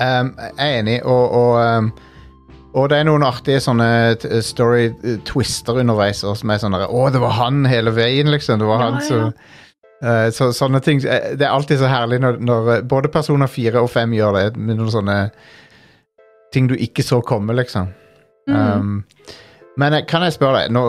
Um, 0.01 0.31
jeg 0.37 0.53
er 0.57 0.79
enig, 0.79 0.97
og, 1.03 1.31
og, 1.31 1.51
um, 1.59 1.91
og 2.73 2.89
det 2.91 2.99
er 3.01 3.07
noen 3.07 3.25
artige 3.27 3.59
sånne 3.63 3.87
story-twister 4.45 5.81
underveis 5.81 6.23
også, 6.23 6.41
som 6.43 6.53
er 6.53 6.61
sånn 6.61 6.77
Å, 6.77 7.01
det 7.11 7.19
var 7.23 7.35
han 7.39 7.65
hele 7.67 7.91
veien, 7.95 8.31
liksom. 8.31 8.61
Det 8.61 8.69
var 8.69 8.79
Ja, 8.79 8.85
han 8.89 9.01
ja. 9.01 9.07
som 9.09 9.33
Eh, 10.01 10.31
så, 10.33 10.47
sånne 10.49 10.79
ting 10.81 10.97
eh, 11.05 11.35
Det 11.37 11.45
er 11.45 11.53
alltid 11.53 11.77
så 11.77 11.89
herlig 11.89 12.17
når, 12.23 12.39
når 12.41 12.69
eh, 12.73 12.79
både 12.89 13.11
personer 13.13 13.49
fire 13.51 13.83
og 13.85 13.91
fem 13.93 14.15
gjør 14.17 14.37
det, 14.39 14.45
med 14.57 14.79
noen 14.79 14.89
sånne 14.89 15.17
ting 16.51 16.65
du 16.67 16.73
ikke 16.73 17.05
så 17.05 17.21
komme, 17.23 17.53
liksom. 17.55 17.91
Mm. 18.49 18.55
Um, 18.57 18.95
men 19.79 19.95
kan 20.09 20.25
jeg 20.25 20.33
spørre 20.35 20.63
deg 20.63 20.73
nå, 20.73 20.81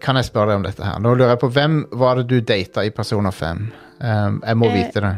Kan 0.00 0.16
jeg 0.16 0.28
spørre 0.28 0.52
deg 0.52 0.60
om 0.60 0.64
dette 0.64 0.86
her? 0.86 1.00
Nå 1.02 1.16
lurer 1.16 1.34
jeg 1.34 1.40
på 1.42 1.50
Hvem 1.52 1.74
var 1.98 2.20
det 2.20 2.28
du 2.30 2.38
data 2.46 2.84
i 2.86 2.92
Personer 2.94 3.34
5? 3.34 3.66
Um, 3.98 4.38
jeg 4.46 4.60
må 4.62 4.70
Eh, 4.70 4.76
vite 4.78 5.02
det. 5.02 5.12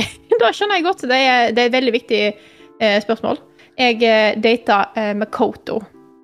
Da 0.40 0.48
skjønner 0.56 0.78
jeg 0.78 0.86
godt. 0.86 1.02
Det 1.10 1.18
er, 1.18 1.50
det 1.52 1.64
er 1.64 1.68
et 1.68 1.74
veldig 1.74 1.92
viktig 1.98 2.22
eh, 2.30 2.96
spørsmål. 3.02 3.42
Jeg 3.80 4.02
eh, 4.04 4.36
data 4.42 4.82
eh, 4.98 5.14
Makoto, 5.16 5.80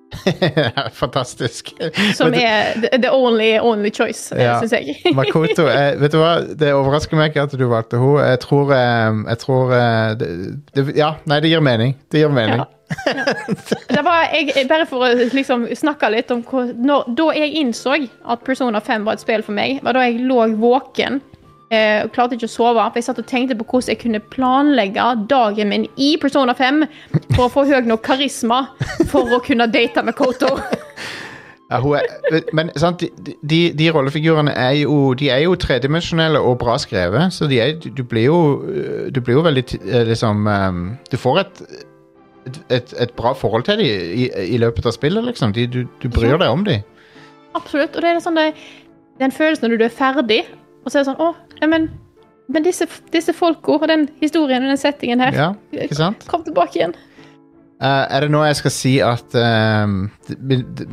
Fantastisk. 1.01 1.73
som 2.15 2.31
er 2.33 2.77
the, 3.01 3.09
only, 3.11 3.57
only 3.59 3.89
choice, 3.91 4.31
eh, 4.35 4.43
Ja. 4.45 4.59
syns 4.61 4.71
jeg. 4.77 4.95
Makoto, 5.17 5.65
eh, 5.67 5.97
vet 5.99 6.13
du 6.13 6.17
hva? 6.21 6.35
Det 6.57 6.71
overrasker 6.73 7.19
meg 7.19 7.33
ikke 7.33 7.43
at 7.47 7.55
du 7.59 7.65
valgte 7.67 7.99
henne. 7.99 8.23
Jeg 8.31 8.39
tror, 8.45 8.71
eh, 8.77 9.21
jeg 9.33 9.41
tror 9.43 9.75
det, 10.21 10.29
det, 10.75 10.85
Ja, 10.95 11.15
nei, 11.25 11.39
det 11.43 11.51
gir 11.51 11.63
mening. 11.65 11.95
Det 12.11 12.23
gir 12.23 12.31
mening. 12.33 12.63
Ja. 12.63 12.71
Det 13.91 14.03
var, 14.05 14.29
jeg, 14.31 14.63
bare 14.69 14.85
for 14.87 15.03
å 15.03 15.09
liksom, 15.35 15.65
snakke 15.75 16.07
litt 16.13 16.29
om 16.31 16.39
hvor, 16.47 16.69
når, 16.71 17.09
Da 17.19 17.25
jeg 17.35 17.57
innså 17.59 17.97
at 17.99 18.45
Persona 18.47 18.79
5 18.79 19.03
var 19.03 19.17
et 19.17 19.25
spill 19.25 19.43
for 19.43 19.57
meg, 19.57 19.81
var 19.83 19.97
da 19.97 20.05
jeg 20.07 20.21
lå 20.23 20.45
våken 20.61 21.19
og 21.67 22.11
klarte 22.15 22.37
ikke 22.37 22.47
å 22.47 22.51
sove. 22.51 22.79
For 22.79 22.99
jeg 23.01 23.07
satt 23.09 23.17
og 23.19 23.27
tenkte 23.27 23.57
på 23.59 23.65
hvordan 23.67 23.91
jeg 23.91 23.99
kunne 23.99 24.21
planlegge 24.33 25.07
dagen 25.27 25.71
min 25.73 25.87
i 25.99 26.13
Persona 26.21 26.55
5 26.55 26.85
for 27.35 27.47
å 27.47 27.51
få 27.51 27.65
høy 27.67 27.81
nok 27.89 28.05
karisma 28.07 28.61
for 29.11 29.35
å 29.35 29.41
kunne 29.43 29.67
date 29.71 30.05
med 30.07 30.15
Koto. 30.15 30.55
Ja, 31.67 31.81
er, 31.99 32.45
men 32.55 32.69
sant, 32.79 33.01
de, 33.25 33.33
de, 33.43 33.57
de 33.75 33.89
rollefigurene 33.91 34.53
er 34.55 34.71
jo, 34.85 35.13
de 35.19 35.27
er 35.29 35.41
jo 35.43 35.55
tredimensjonelle 35.59 36.39
og 36.39 36.61
bra 36.61 36.77
skrevet, 36.79 37.33
så 37.35 37.49
de 37.51 37.59
er, 37.59 37.73
du 37.75 38.03
blir 38.07 38.29
jo 38.29 38.37
øh, 38.63 39.09
Du 39.11 39.19
blir 39.19 39.35
jo 39.35 39.43
veldig 39.43 39.63
eh, 39.81 40.05
liksom 40.07 40.47
ehm, 40.47 40.85
Du 41.11 41.17
får 41.19 41.39
et, 41.41 41.61
et, 42.71 42.93
et 43.03 43.11
bra 43.19 43.33
forhold 43.35 43.67
til 43.67 43.81
dem 43.81 43.85
i, 43.85 44.29
i 44.55 44.57
løpet 44.57 44.87
av 44.87 44.95
spillet, 44.95 45.25
liksom. 45.27 45.51
De, 45.53 45.67
du, 45.67 45.83
du 46.03 46.07
bryr 46.07 46.37
deg 46.39 46.47
om 46.47 46.63
dem. 46.63 46.87
Absolutt. 47.55 47.95
Og 47.95 48.01
det 48.01 48.13
er 48.13 48.23
sånn 48.23 48.39
det, 48.39 48.53
den 49.19 49.35
følelsen 49.35 49.67
når 49.67 49.81
du 49.81 49.85
er 49.89 49.97
ferdig, 49.97 50.41
og 50.87 50.91
så 50.93 51.01
er 51.01 51.03
det 51.03 51.09
sånn 51.11 51.19
Å, 51.21 51.33
ja, 51.59 51.67
men, 51.67 51.89
men 52.47 52.63
disse, 52.63 52.87
disse 53.11 53.35
folka 53.35 53.75
og 53.75 53.83
den 53.91 54.07
historien 54.21 54.63
og 54.63 54.71
den 54.71 54.79
settingen 54.79 55.19
her, 55.25 55.35
Ja, 55.35 55.49
ikke 55.75 55.97
sant? 55.99 56.23
kom 56.31 56.45
tilbake 56.47 56.79
igjen. 56.79 56.95
Uh, 57.77 58.07
er 58.09 58.23
det 58.25 58.31
nå 58.33 58.39
jeg 58.47 58.55
skal 58.57 58.73
si 58.73 58.95
at 59.05 59.35
ehm, 59.37 60.07
det- 60.25 60.87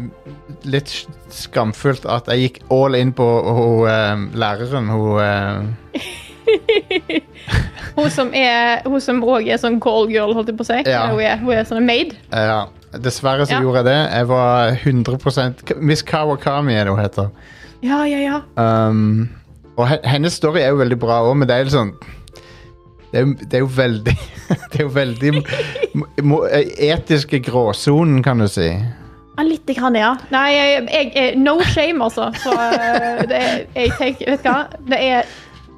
Litt 0.68 0.90
skamfullt 1.32 2.04
at 2.12 2.26
jeg 2.28 2.42
gikk 2.42 2.58
all 2.74 2.96
in 2.98 3.14
på 3.16 3.24
hun 3.24 3.86
uh, 3.88 4.26
læreren, 4.36 4.90
hun 4.92 5.16
uh... 5.16 6.02
Hun 7.96 8.10
som 8.12 8.32
er 8.36 8.82
Hun 8.84 9.00
som 9.00 9.22
òg 9.24 9.46
er 9.48 9.60
sånn 9.62 9.78
call 9.82 10.10
girl, 10.12 10.34
holdt 10.36 10.50
jeg 10.52 10.58
på 10.58 10.64
å 10.66 10.68
si. 10.68 10.80
Ja. 10.90 11.06
Hun, 11.12 11.20
er, 11.24 11.38
hun 11.40 11.54
er 11.56 11.64
sånn 11.68 11.86
maid. 11.88 12.12
Ja, 12.32 12.66
dessverre 13.00 13.46
så 13.46 13.56
Ja. 13.56 13.62
gjorde 13.64 13.80
jeg 13.80 13.88
det. 13.88 13.98
Jeg 14.18 14.28
var 14.28 14.76
100% 14.82 15.74
Miss 15.80 16.02
Kawakami 16.04 16.74
er 16.76 16.84
det 16.84 16.92
hun 16.94 17.00
heter. 17.02 17.30
Ja, 17.84 18.02
ja, 18.08 18.18
ja. 18.24 18.36
Um, 18.60 19.30
og 19.76 19.88
hennes 20.06 20.36
story 20.38 20.60
er 20.62 20.70
jo 20.74 20.80
veldig 20.82 20.98
bra 21.02 21.20
òg, 21.26 21.34
men 21.40 21.48
det 21.50 21.56
er 21.56 21.64
jo 21.66 21.72
sånn 21.74 21.94
det 23.14 23.20
er, 23.22 23.28
det 23.46 23.54
er 23.58 23.62
jo 23.62 23.70
veldig 23.70 24.14
Det 24.72 24.78
er 24.80 24.82
jo 24.84 24.90
veldig 24.92 25.30
mo- 26.26 26.44
etiske 26.50 27.38
gråsonen, 27.46 28.22
kan 28.26 28.42
du 28.42 28.48
si. 28.50 28.66
ja 28.70 29.42
Lite 29.46 29.74
grann, 29.78 29.94
ja. 29.98 30.12
Nei, 30.34 30.48
jeg, 30.54 30.88
jeg, 31.14 31.36
No 31.38 31.56
shame, 31.62 32.02
altså. 32.04 32.28
Så 32.42 32.52
eh, 32.54 33.22
det, 33.30 33.40
jeg 33.74 33.92
tenker 33.98 34.30
Vet 34.34 34.42
du 34.44 34.50
hva? 34.50 34.58
Det 34.90 34.98
er 34.98 35.30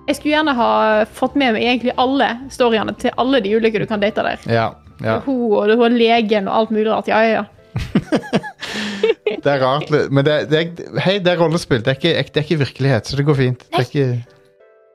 Jeg 0.08 0.16
skulle 0.18 0.34
gjerne 0.34 0.54
ha 0.58 0.70
fått 1.18 1.36
med 1.40 1.56
meg 1.56 1.64
egentlig 1.66 1.94
alle 2.00 2.28
storyene 2.52 2.92
til 3.00 3.12
alle 3.20 3.40
de 3.44 3.54
ulike 3.58 3.80
du 3.82 3.86
kan 3.90 4.00
date 4.02 4.22
der. 4.22 4.44
Ja, 4.46 4.66
ja. 5.02 5.16
Hun 5.26 5.40
og 5.58 5.72
og 5.76 5.90
legen 5.92 6.46
og 6.48 6.54
alt 6.60 6.70
mulig 6.72 6.86
rart. 6.92 7.08
Ja, 7.10 7.20
ja, 7.26 7.40
ja. 7.40 7.44
Det 9.46 9.52
er 9.52 9.60
rart, 9.62 9.90
men 10.10 10.24
det, 10.26 10.34
det 10.50 10.58
er, 10.58 10.98
hei, 11.04 11.16
det 11.22 11.32
er 11.32 11.38
rollespill. 11.38 11.82
Det 11.84 11.92
er, 11.92 11.98
ikke, 11.98 12.32
det 12.34 12.40
er 12.40 12.46
ikke 12.46 12.58
virkelighet, 12.64 13.06
så 13.06 13.18
det 13.18 13.26
går 13.28 13.36
fint. 13.38 13.62
Det 13.70 13.78
er 13.82 13.86
ikke, 13.86 14.06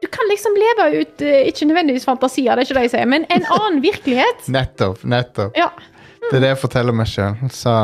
Du 0.04 0.08
kan 0.12 0.28
liksom 0.32 0.56
leve 0.60 0.88
ut 1.04 1.24
eh, 1.28 1.46
ikke 1.52 1.68
nødvendigvis 1.70 2.08
fantasier, 2.08 2.56
det 2.58 2.64
er 2.66 2.68
ikke 2.70 2.78
det 2.80 2.86
jeg 2.88 2.94
sier, 2.96 3.10
men 3.12 3.28
en 3.32 3.46
annen 3.58 3.82
virkelighet. 3.90 4.48
nettopp, 4.52 5.04
nettopp. 5.08 5.56
Ja. 5.60 5.70
Det 6.26 6.38
er 6.40 6.44
det 6.46 6.52
jeg 6.54 6.62
forteller 6.64 6.96
meg 6.96 7.10
sjøl. 7.12 7.38
Så 7.54 7.76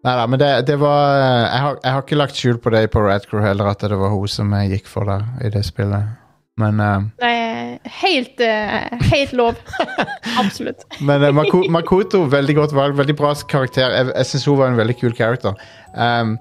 Nei 0.00 0.12
da, 0.16 0.22
men 0.32 0.40
det, 0.40 0.48
det 0.64 0.78
var 0.80 1.10
jeg 1.20 1.60
har, 1.60 1.74
jeg 1.84 1.92
har 1.92 2.04
ikke 2.06 2.16
lagt 2.16 2.38
skjul 2.38 2.56
på 2.64 2.70
det 2.72 2.86
på 2.92 3.02
Radcrew 3.04 3.42
heller, 3.44 3.68
at 3.68 3.82
det 3.84 3.98
var 4.00 4.08
hun 4.14 4.30
som 4.32 4.48
jeg 4.56 4.70
gikk 4.78 4.86
for 4.88 5.04
der 5.04 5.26
i 5.44 5.50
det 5.52 5.60
spillet. 5.66 6.14
Men, 6.60 6.80
uh, 6.80 7.26
er 7.26 7.78
helt, 8.00 8.40
uh, 8.44 9.04
helt 9.10 9.32
lov. 9.36 9.60
Absolutt. 10.42 10.84
men 11.00 11.24
uh, 11.24 11.32
Mako, 11.34 11.64
Makoto, 11.72 12.24
veldig 12.30 12.56
godt 12.58 12.74
valg. 12.76 12.98
Veldig 12.98 13.16
bra 13.18 13.34
karakter. 13.48 13.94
Jeg, 13.96 14.10
jeg 14.14 14.32
syns 14.32 14.48
hun 14.50 14.60
var 14.60 14.72
en 14.72 14.80
veldig 14.80 14.98
kul 15.00 15.16
character. 15.16 15.56
Um, 15.94 16.36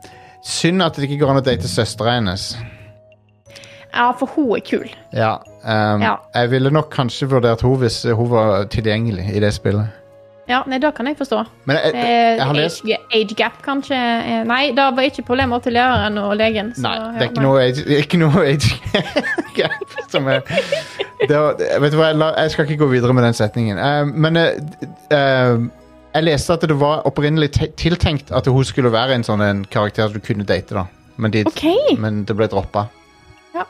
synd 0.46 0.84
at 0.84 0.98
det 1.00 1.10
ikke 1.10 1.22
går 1.24 1.34
an 1.34 1.42
å 1.42 1.46
date 1.46 1.70
søstera 1.72 2.18
hennes. 2.20 2.52
Ja, 3.90 4.12
for 4.18 4.30
hun 4.36 4.54
er 4.58 4.66
kul. 4.66 4.90
Ja, 5.16 5.38
um, 5.64 6.04
Ja. 6.04 6.18
Jeg 6.36 6.52
ville 6.52 6.72
nok 6.72 6.92
kanskje 6.94 7.30
vurdert 7.32 7.64
hun 7.66 7.80
hvis 7.82 8.04
hun 8.06 8.30
var 8.32 8.68
tilgjengelig 8.74 9.32
i 9.34 9.42
det 9.42 9.54
spillet. 9.56 9.99
Ja, 10.50 10.64
nei, 10.66 10.80
det 10.82 10.90
kan 10.98 11.06
jeg 11.06 11.18
forstå. 11.18 11.44
Men 11.70 11.78
jeg, 11.78 11.94
jeg, 11.94 12.06
Eh, 12.10 12.38
jeg 12.40 12.46
har 12.50 12.58
lest 12.58 12.82
age, 12.84 12.98
age 13.14 13.36
gap, 13.38 13.60
kanskje? 13.62 13.98
Nei, 14.50 14.64
det 14.74 14.86
var 14.98 15.06
ikke 15.06 15.24
problemer 15.28 15.62
til 15.62 15.76
læreren 15.78 16.18
og 16.18 16.36
legen. 16.40 16.72
så 16.76 16.82
Nei, 16.88 16.96
det 16.98 17.22
er 17.22 17.30
ikke 17.30 17.44
noe 17.46 17.62
age, 17.62 17.86
ikke 18.00 18.22
noe 18.24 18.46
age 18.48 18.72
gap 19.60 19.98
som 20.10 20.28
er 20.28 20.42
det 21.28 21.38
var, 21.38 21.60
Vet 21.84 21.94
du 21.94 22.00
hva, 22.00 22.10
jeg, 22.16 22.52
skal 22.54 22.66
ikke 22.66 22.80
gå 22.82 22.90
videre 22.96 23.14
med 23.14 23.28
den 23.28 23.38
setningen. 23.38 23.78
Eh, 23.78 24.06
men 24.10 24.40
eh, 24.40 25.70
jeg 26.16 26.26
leste 26.26 26.58
at 26.58 26.66
det 26.66 26.80
var 26.80 27.06
opprinnelig 27.06 27.52
tiltenkt 27.78 28.34
at 28.34 28.50
hun 28.50 28.66
skulle 28.66 28.92
være 28.94 29.20
en 29.20 29.28
sånn 29.28 29.46
en 29.46 29.66
karakter 29.70 30.10
du 30.10 30.18
kunne 30.24 30.48
date, 30.48 30.74
da. 30.74 30.88
Men, 31.20 31.36
de, 31.36 31.44
okay. 31.46 31.98
men 32.00 32.24
det 32.26 32.34
ble 32.40 32.48
droppa. 32.50 32.88
Ja. 33.54 33.68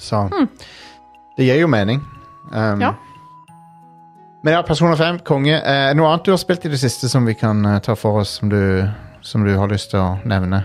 Så 0.00 0.26
Det 1.36 1.44
gir 1.44 1.60
jo 1.60 1.68
mening. 1.70 2.00
Um, 2.50 2.80
Ja. 2.80 2.96
Men 4.42 4.52
ja, 4.54 4.62
Persona 4.62 4.96
5, 4.96 5.18
konge. 5.26 5.56
Eh, 5.58 5.90
noe 5.96 6.08
annet 6.12 6.24
du 6.26 6.30
har 6.30 6.38
spilt 6.38 6.64
i 6.64 6.70
det 6.70 6.78
siste 6.78 7.08
som 7.10 7.26
vi 7.26 7.34
kan 7.34 7.64
eh, 7.66 7.78
ta 7.82 7.96
for 7.98 8.20
oss, 8.22 8.36
som 8.40 8.48
du, 8.52 8.84
som 9.26 9.44
du 9.46 9.56
har 9.58 9.68
lyst 9.72 9.90
til 9.90 10.00
å 10.02 10.12
nevne? 10.28 10.62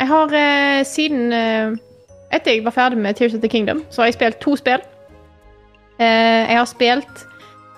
Jeg 0.00 0.08
har 0.10 0.32
eh, 0.36 0.80
siden 0.84 1.32
eh, 1.32 1.76
Etter 2.34 2.56
jeg 2.56 2.64
var 2.66 2.74
ferdig 2.74 2.98
med 2.98 3.14
Tears 3.16 3.36
of 3.36 3.40
the 3.44 3.48
Kingdom, 3.48 3.84
så 3.90 4.02
har 4.02 4.10
jeg 4.10 4.16
spilt 4.18 4.40
to 4.42 4.56
spill. 4.58 4.82
Eh, 6.02 6.42
jeg 6.50 6.56
har 6.58 6.66
spilt 6.66 7.22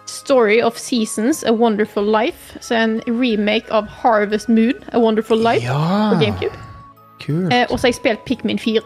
Story 0.08 0.62
of 0.64 0.78
Seasons, 0.80 1.42
A 1.44 1.52
Wonderful 1.52 2.06
Life, 2.08 2.56
så 2.64 2.78
en 2.78 2.96
remake 3.06 3.68
av 3.76 3.84
Harvest 4.00 4.48
Moon, 4.48 4.72
A 4.96 4.98
Wonderful 5.02 5.36
Life, 5.44 5.66
Ja! 5.68 6.08
på 6.14 6.22
GameCube. 6.22 6.56
Kult. 7.20 7.52
Eh, 7.52 7.66
og 7.68 7.76
så 7.76 7.84
har 7.86 7.92
jeg 7.92 7.98
spilt 8.00 8.24
Pikmin 8.24 8.58
4. 8.58 8.80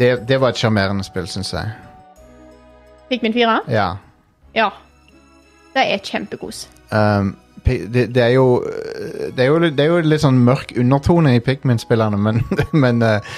Det, 0.00 0.10
det 0.28 0.40
var 0.42 0.50
et 0.50 0.58
sjarmerende 0.58 1.06
spill, 1.06 1.28
syns 1.30 1.52
jeg. 1.54 1.70
Pikmin 3.12 3.32
4? 3.36 3.60
Ja. 3.70 3.92
Ja. 4.58 4.72
Det 5.74 5.84
er 5.92 6.02
kjempekos. 6.06 6.64
Um, 6.90 7.34
det, 7.64 7.88
det, 8.14 8.20
er 8.22 8.34
jo, 8.36 8.60
det, 9.34 9.40
er 9.40 9.48
jo, 9.48 9.58
det 9.64 9.80
er 9.80 9.88
jo 9.88 10.00
litt 10.04 10.22
sånn 10.22 10.42
mørk 10.44 10.74
undertone 10.78 11.32
i 11.36 11.40
Pikmin-spillerne, 11.42 12.18
men, 12.20 12.42
men 12.84 13.00
eh, 13.02 13.32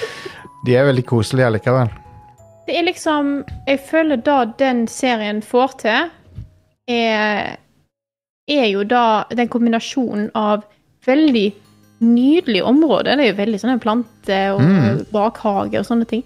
de 0.67 0.75
er 0.75 0.89
veldig 0.89 1.05
koselige 1.07 1.47
allikevel. 1.47 1.89
Det 2.67 2.75
er 2.75 2.83
liksom 2.83 3.29
Jeg 3.67 3.79
føler 3.87 4.19
da 4.19 4.41
den 4.59 4.85
serien 4.91 5.39
får 5.41 5.77
til, 5.85 6.09
er, 6.91 7.55
er 8.51 8.67
jo 8.67 8.83
da 8.87 9.05
den 9.31 9.47
kombinasjonen 9.51 10.29
av 10.35 10.65
veldig 11.07 11.47
nydelig 12.03 12.61
område. 12.67 13.15
Det 13.17 13.23
er 13.25 13.31
jo 13.31 13.39
veldig 13.39 13.59
sånne 13.63 13.79
planter 13.81 14.51
og 14.53 14.61
Mm. 14.61 14.99
bakhage 15.13 15.79
og 15.79 15.85
sånne 15.87 16.05
ting. 16.05 16.23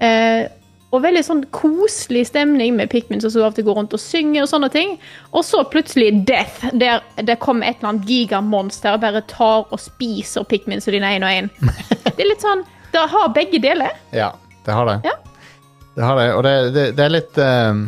Eh, 0.00 0.46
og 0.90 1.04
veldig 1.04 1.22
sånn 1.22 1.42
koselig 1.54 2.24
stemning 2.32 2.74
med 2.74 2.90
Pikmin 2.90 3.20
som 3.22 3.30
så 3.30 3.50
til 3.54 3.66
går 3.68 3.76
rundt 3.78 3.94
og 3.94 4.02
synger 4.02 4.42
og 4.42 4.50
sånne 4.50 4.70
ting. 4.74 4.96
Og 5.30 5.44
så 5.46 5.62
plutselig 5.70 6.10
Death, 6.26 6.66
der 6.74 7.04
det 7.22 7.38
kommer 7.42 7.68
et 7.68 7.78
eller 7.78 7.92
annet 7.92 8.10
gigamonster 8.10 8.96
og 8.96 9.04
bare 9.04 9.22
tar 9.30 9.70
og 9.70 9.78
spiser 9.78 10.46
Pikmin 10.50 10.82
så 10.82 10.90
dine 10.94 11.12
én 11.14 11.26
og 11.26 11.30
én. 11.30 11.50
Det 12.10 12.26
er 12.26 12.32
litt 12.32 12.42
sånn 12.42 12.66
Det 12.90 13.06
har 13.12 13.30
begge 13.32 13.60
deler. 13.62 13.94
Ja, 14.10 14.32
det 14.66 14.74
har 14.74 14.90
det. 14.90 14.98
Ja. 15.06 15.14
Det 15.94 16.04
har 16.06 16.18
det, 16.18 16.26
og 16.34 16.42
det, 16.44 16.52
det, 16.74 16.84
det 16.98 17.04
er 17.04 17.12
litt 17.14 17.38
uh, 17.38 17.78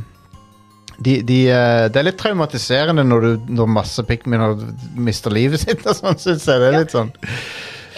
de, 0.99 1.19
de, 1.27 1.41
uh, 1.51 1.91
Det 1.91 1.99
er 1.99 2.07
litt 2.07 2.21
traumatiserende 2.23 3.03
når, 3.07 3.27
du, 3.27 3.53
når 3.59 3.75
masse 3.81 4.07
Pikminer 4.07 4.55
mister 4.95 5.35
livet 5.35 5.65
sitt 5.67 5.83
og 5.83 5.99
sånn, 5.99 6.19
syns 6.23 6.47
jeg. 6.47 6.63
Det 6.63 6.71
er 6.71 6.79
litt 6.79 6.95
sånn 6.95 7.11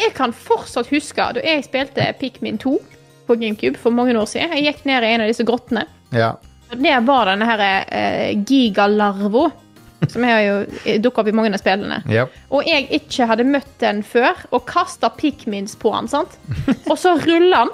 Jeg 0.01 0.16
kan 0.16 0.32
fortsatt 0.32 0.89
huske 0.93 1.28
da 1.36 1.44
jeg 1.44 1.68
spilte 1.68 2.09
Pikmin 2.20 2.60
2 2.62 2.78
på 3.27 3.37
GameCube 3.41 3.81
for 3.81 3.95
mange 3.95 4.17
år 4.19 4.29
siden. 4.31 4.53
Jeg 4.57 4.69
gikk 4.69 4.87
ned 4.89 5.05
i 5.05 5.13
en 5.15 5.25
av 5.25 5.31
disse 5.31 5.47
grottene. 5.47 5.87
Ja. 6.15 6.35
Der 6.75 7.05
var 7.07 7.31
denne 7.31 7.47
her, 7.49 7.63
eh, 7.89 8.33
gigalarva, 8.47 9.51
som 10.09 10.25
har 10.27 10.41
jo 10.43 10.57
dukka 11.01 11.23
opp 11.23 11.29
i 11.31 11.37
mange 11.37 11.55
av 11.55 11.63
spillene. 11.63 12.03
ja. 12.11 12.27
Og 12.51 12.67
jeg 12.69 12.89
ikke 12.91 13.29
hadde 13.31 13.47
møtt 13.49 13.79
den 13.81 14.03
før, 14.03 14.35
og 14.53 14.67
kasta 14.67 15.09
Pikmins 15.09 15.77
på 15.77 15.93
han, 15.95 16.09
sant? 16.09 16.37
Og 16.91 16.99
så 16.99 17.17
ruller 17.23 17.65
han, 17.65 17.71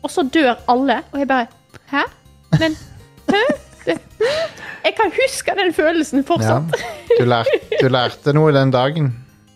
og 0.00 0.10
så 0.10 0.22
dør 0.22 0.56
alle. 0.72 1.02
Og 1.12 1.18
jeg 1.20 1.28
bare 1.28 1.48
Hæ? 1.90 2.06
Men 2.58 2.76
Hæ? 3.28 3.42
Det, 3.84 3.96
jeg 4.84 4.94
kan 4.96 5.12
huske 5.16 5.54
den 5.56 5.72
følelsen 5.74 6.22
ja. 6.22 6.26
fortsatt. 6.28 6.82
Du, 7.18 7.24
lær, 7.28 7.48
du 7.80 7.88
lærte 7.88 8.34
noe 8.36 8.52
den 8.52 8.72
dagen. 8.72 9.10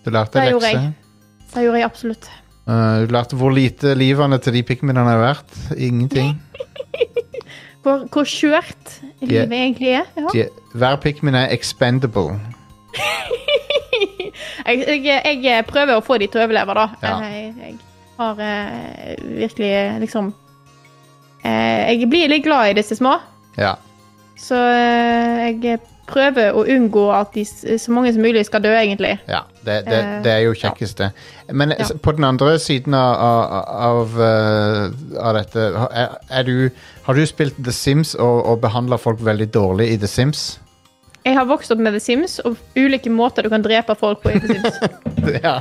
Du 0.05 0.11
lærte 0.13 0.41
Det 0.41 0.51
gjorde 0.53 0.73
jeg. 0.73 0.93
Det 1.55 1.65
gjorde 1.65 1.81
jeg 1.81 1.89
absolutt. 1.89 2.31
Eh, 2.65 3.05
du 3.05 3.13
lærte 3.13 3.37
hvor 3.37 3.53
lite 3.53 3.95
livene 3.99 4.39
til 4.41 4.57
de 4.57 4.63
Pikminene 4.65 5.11
er 5.13 5.21
verdt. 5.21 5.57
Ingenting. 5.77 6.37
Hvor, 7.85 8.07
hvor 8.09 8.25
skjørt 8.25 8.95
livet 9.21 9.53
egentlig 9.53 9.91
er. 9.93 10.07
Ja. 10.17 10.31
De, 10.33 10.45
hver 10.73 10.95
Pikmin 10.97 11.35
er 11.37 11.51
expendable. 11.53 12.39
Jeg, 14.67 15.05
jeg, 15.05 15.41
jeg 15.45 15.65
prøver 15.69 15.99
å 15.99 16.03
få 16.03 16.17
de 16.19 16.27
til 16.33 16.41
å 16.41 16.45
overleve, 16.47 16.75
da. 16.75 16.85
Ja. 17.03 17.13
Jeg, 17.29 17.51
jeg 17.61 17.75
har 18.17 18.41
uh, 18.41 19.11
virkelig 19.37 19.73
liksom 20.01 20.31
uh, 21.45 21.81
Jeg 21.93 22.09
blir 22.11 22.33
litt 22.33 22.47
glad 22.47 22.73
i 22.73 22.77
disse 22.81 22.97
små, 22.99 23.19
Ja. 23.61 23.75
Så 24.37 24.55
eh, 24.55 25.55
jeg 25.63 25.81
prøver 26.07 26.53
å 26.53 26.65
unngå 26.69 27.05
at 27.17 27.33
de, 27.33 27.45
så 27.47 27.93
mange 27.95 28.13
som 28.13 28.23
mulig 28.25 28.43
skal 28.45 28.61
dø, 28.65 28.73
egentlig. 28.77 29.15
Ja, 29.31 29.45
det, 29.65 29.79
det, 29.87 30.01
Eh, 30.01 30.17
det 30.25 30.33
er 30.33 30.43
jo 30.45 30.53
kjekkest, 30.59 30.99
det. 31.01 31.11
Men 31.53 31.73
Ja. 31.79 31.87
på 32.03 32.13
den 32.17 32.25
andre 32.25 32.59
siden 32.59 32.95
av, 32.95 33.15
av, 33.17 34.19
av, 34.19 34.21
eh, 34.21 35.33
dette 35.39 35.65
er, 35.91 36.19
er 36.31 36.43
du, 36.45 36.71
Har 37.07 37.15
du 37.15 37.25
spilt 37.27 37.57
The 37.65 37.73
Sims 37.73 38.15
og, 38.15 38.45
og 38.47 38.61
behandla 38.61 38.97
folk 39.01 39.21
veldig 39.25 39.49
dårlig 39.53 39.91
i 39.93 39.97
The 39.97 40.07
Sims? 40.09 40.59
Jeg 41.25 41.37
har 41.39 41.47
vokst 41.49 41.73
opp 41.73 41.79
med 41.81 41.93
The 41.97 42.01
Sims 42.01 42.39
og 42.45 42.57
ulike 42.77 43.09
måter 43.13 43.43
du 43.45 43.49
kan 43.53 43.63
drepe 43.65 43.95
folk 43.97 44.21
på 44.23 44.35
i 44.35 44.41
The 44.41 44.59
Sims. 44.61 44.79
ja. 45.45 45.61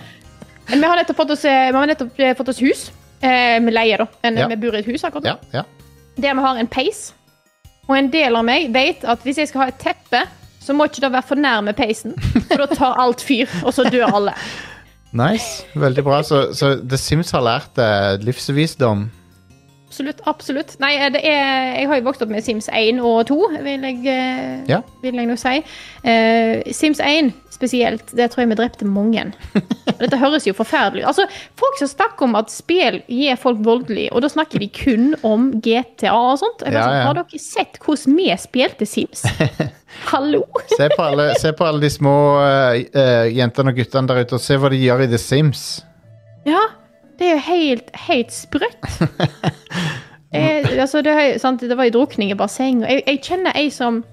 Men 0.70 0.80
vi 0.80 0.88
har 0.88 1.00
nettopp 1.00 1.18
fått 1.24 1.32
oss, 1.36 1.46
eh, 1.46 1.72
nettopp 1.72 2.20
eh, 2.20 2.36
fått 2.36 2.50
oss 2.52 2.60
hus. 2.64 2.92
Eh, 3.24 3.60
med 3.64 3.74
leie, 3.74 3.98
da. 3.98 4.08
En, 4.24 4.38
Ja. 4.38 4.48
Vi 4.52 4.56
bor 4.60 4.76
i 4.76 4.80
et 4.84 4.88
hus 4.92 5.04
akkurat 5.04 5.24
nå. 5.24 5.36
ja, 5.54 5.62
ja. 5.62 5.64
Der 6.20 6.36
vi 6.36 6.44
har 6.46 6.60
en 6.60 6.68
peis. 6.68 7.14
Og 7.90 7.98
en 7.98 8.12
del 8.14 8.36
av 8.40 8.46
meg 8.48 8.70
vet 8.74 9.04
at 9.04 9.24
hvis 9.26 9.42
jeg 9.42 9.50
skal 9.52 9.66
ha 9.66 9.72
et 9.74 9.82
teppe, 9.82 10.24
så 10.64 10.76
må 10.76 10.88
ikke 10.88 11.04
det 11.04 11.12
være 11.12 11.28
for 11.28 11.40
nærme 11.44 11.74
peisen. 11.76 12.16
For 12.48 12.64
da 12.64 12.70
tar 12.72 13.02
alt 13.04 13.24
fyr, 13.26 13.50
og 13.66 13.74
så 13.76 13.84
dør 13.92 14.08
alle. 14.22 14.36
Nice. 15.14 15.66
Veldig 15.76 16.04
bra. 16.06 16.22
Så, 16.26 16.46
så 16.58 16.74
The 16.80 16.98
Sims 16.98 17.34
har 17.36 17.44
lært 17.46 17.76
deg 17.78 18.24
livsvisdom. 18.26 19.10
Absolutt. 19.94 20.22
absolutt. 20.26 20.72
Nei, 20.82 20.96
det 21.14 21.22
er, 21.22 21.76
jeg 21.78 21.88
har 21.90 22.00
jo 22.00 22.06
vokst 22.08 22.24
opp 22.26 22.32
med 22.34 22.42
Sims 22.42 22.66
1 22.74 22.98
og 23.06 23.28
2, 23.30 23.36
vil 23.62 23.84
jeg, 23.86 24.00
eh, 24.10 24.64
Ja. 24.72 24.80
vil 25.04 25.14
jeg 25.14 25.28
nå 25.30 25.36
si. 25.38 25.60
Uh, 26.02 26.66
Sims 26.74 27.00
1 27.00 27.30
spesielt, 27.54 28.10
det 28.18 28.32
tror 28.32 28.42
jeg 28.42 28.50
vi 28.50 28.58
drepte 28.58 28.88
mange. 28.90 29.28
Dette 30.02 30.18
høres 30.18 30.48
jo 30.48 30.56
forferdelig 30.58 31.04
ut. 31.04 31.12
Altså, 31.12 31.28
folk 31.60 31.78
som 31.78 31.92
snakker 31.92 32.26
om 32.26 32.34
at 32.42 32.50
spill 32.50 33.04
gir 33.06 33.38
folk 33.38 33.62
voldelig, 33.62 34.10
og 34.12 34.26
da 34.26 34.34
snakker 34.34 34.66
de 34.66 34.72
kun 34.74 35.14
om 35.22 35.52
GTA 35.62 36.16
og 36.18 36.42
sånt. 36.42 36.66
Ja, 36.66 36.88
sånn. 36.90 37.00
Har 37.06 37.20
dere 37.22 37.46
sett 37.46 37.78
hvordan 37.86 38.18
vi 38.18 38.30
spilte 38.42 38.90
Sims? 38.90 39.28
Hallo? 40.12 40.48
Se 40.74 40.90
på 40.90 41.04
alle, 41.06 41.36
se 41.38 41.54
på 41.54 41.70
alle 41.70 41.86
de 41.86 41.94
små 41.94 42.18
uh, 42.42 42.82
uh, 42.82 43.28
jentene 43.30 43.70
og 43.70 43.78
guttene 43.78 44.10
der 44.10 44.26
ute, 44.26 44.42
og 44.42 44.42
se 44.42 44.58
hva 44.58 44.74
de 44.74 44.82
gjør 44.82 45.06
i 45.06 45.12
The 45.14 45.22
Sims. 45.22 45.68
Ja, 46.50 46.66
det 47.20 47.28
er 47.28 47.34
jo 47.36 47.44
helt, 47.48 47.90
helt 48.08 48.34
sprøtt. 48.34 48.88
Jeg, 50.34 50.66
altså, 50.84 51.02
det, 51.06 51.14
det 51.62 51.78
var 51.78 51.90
jo 51.90 51.96
drukning 52.00 52.32
i 52.32 52.38
bassenget. 52.38 52.90
jeg, 52.90 53.04
jeg 53.08 53.22
kjenner 53.24 53.52
ei 53.60 53.70
som 53.74 54.04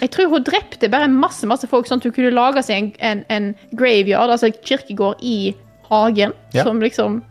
Jeg 0.00 0.10
tror 0.14 0.28
hun 0.30 0.44
drepte 0.46 0.88
bare 0.88 1.08
masse 1.10 1.46
masse 1.50 1.66
folk, 1.66 1.88
sånn 1.88 1.98
at 1.98 2.06
hun 2.06 2.14
kunne 2.14 2.30
lage 2.30 2.62
seg 2.62 2.76
en, 2.78 2.92
en, 3.02 3.24
en 3.34 3.48
graveyard, 3.74 4.30
altså 4.30 4.46
en 4.46 4.60
kirkegård, 4.62 5.18
i 5.20 5.54
hagen. 5.90 6.32
Ja. 6.54 6.64
Som 6.64 6.80
liksom 6.80 7.22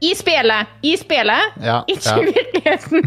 I 0.00 0.14
spillet! 0.14 0.66
I 0.86 0.96
spillet! 1.00 1.56
Ja, 1.64 1.80
Ikke 1.90 2.14
ja. 2.14 2.16
virkeligheten! 2.30 3.02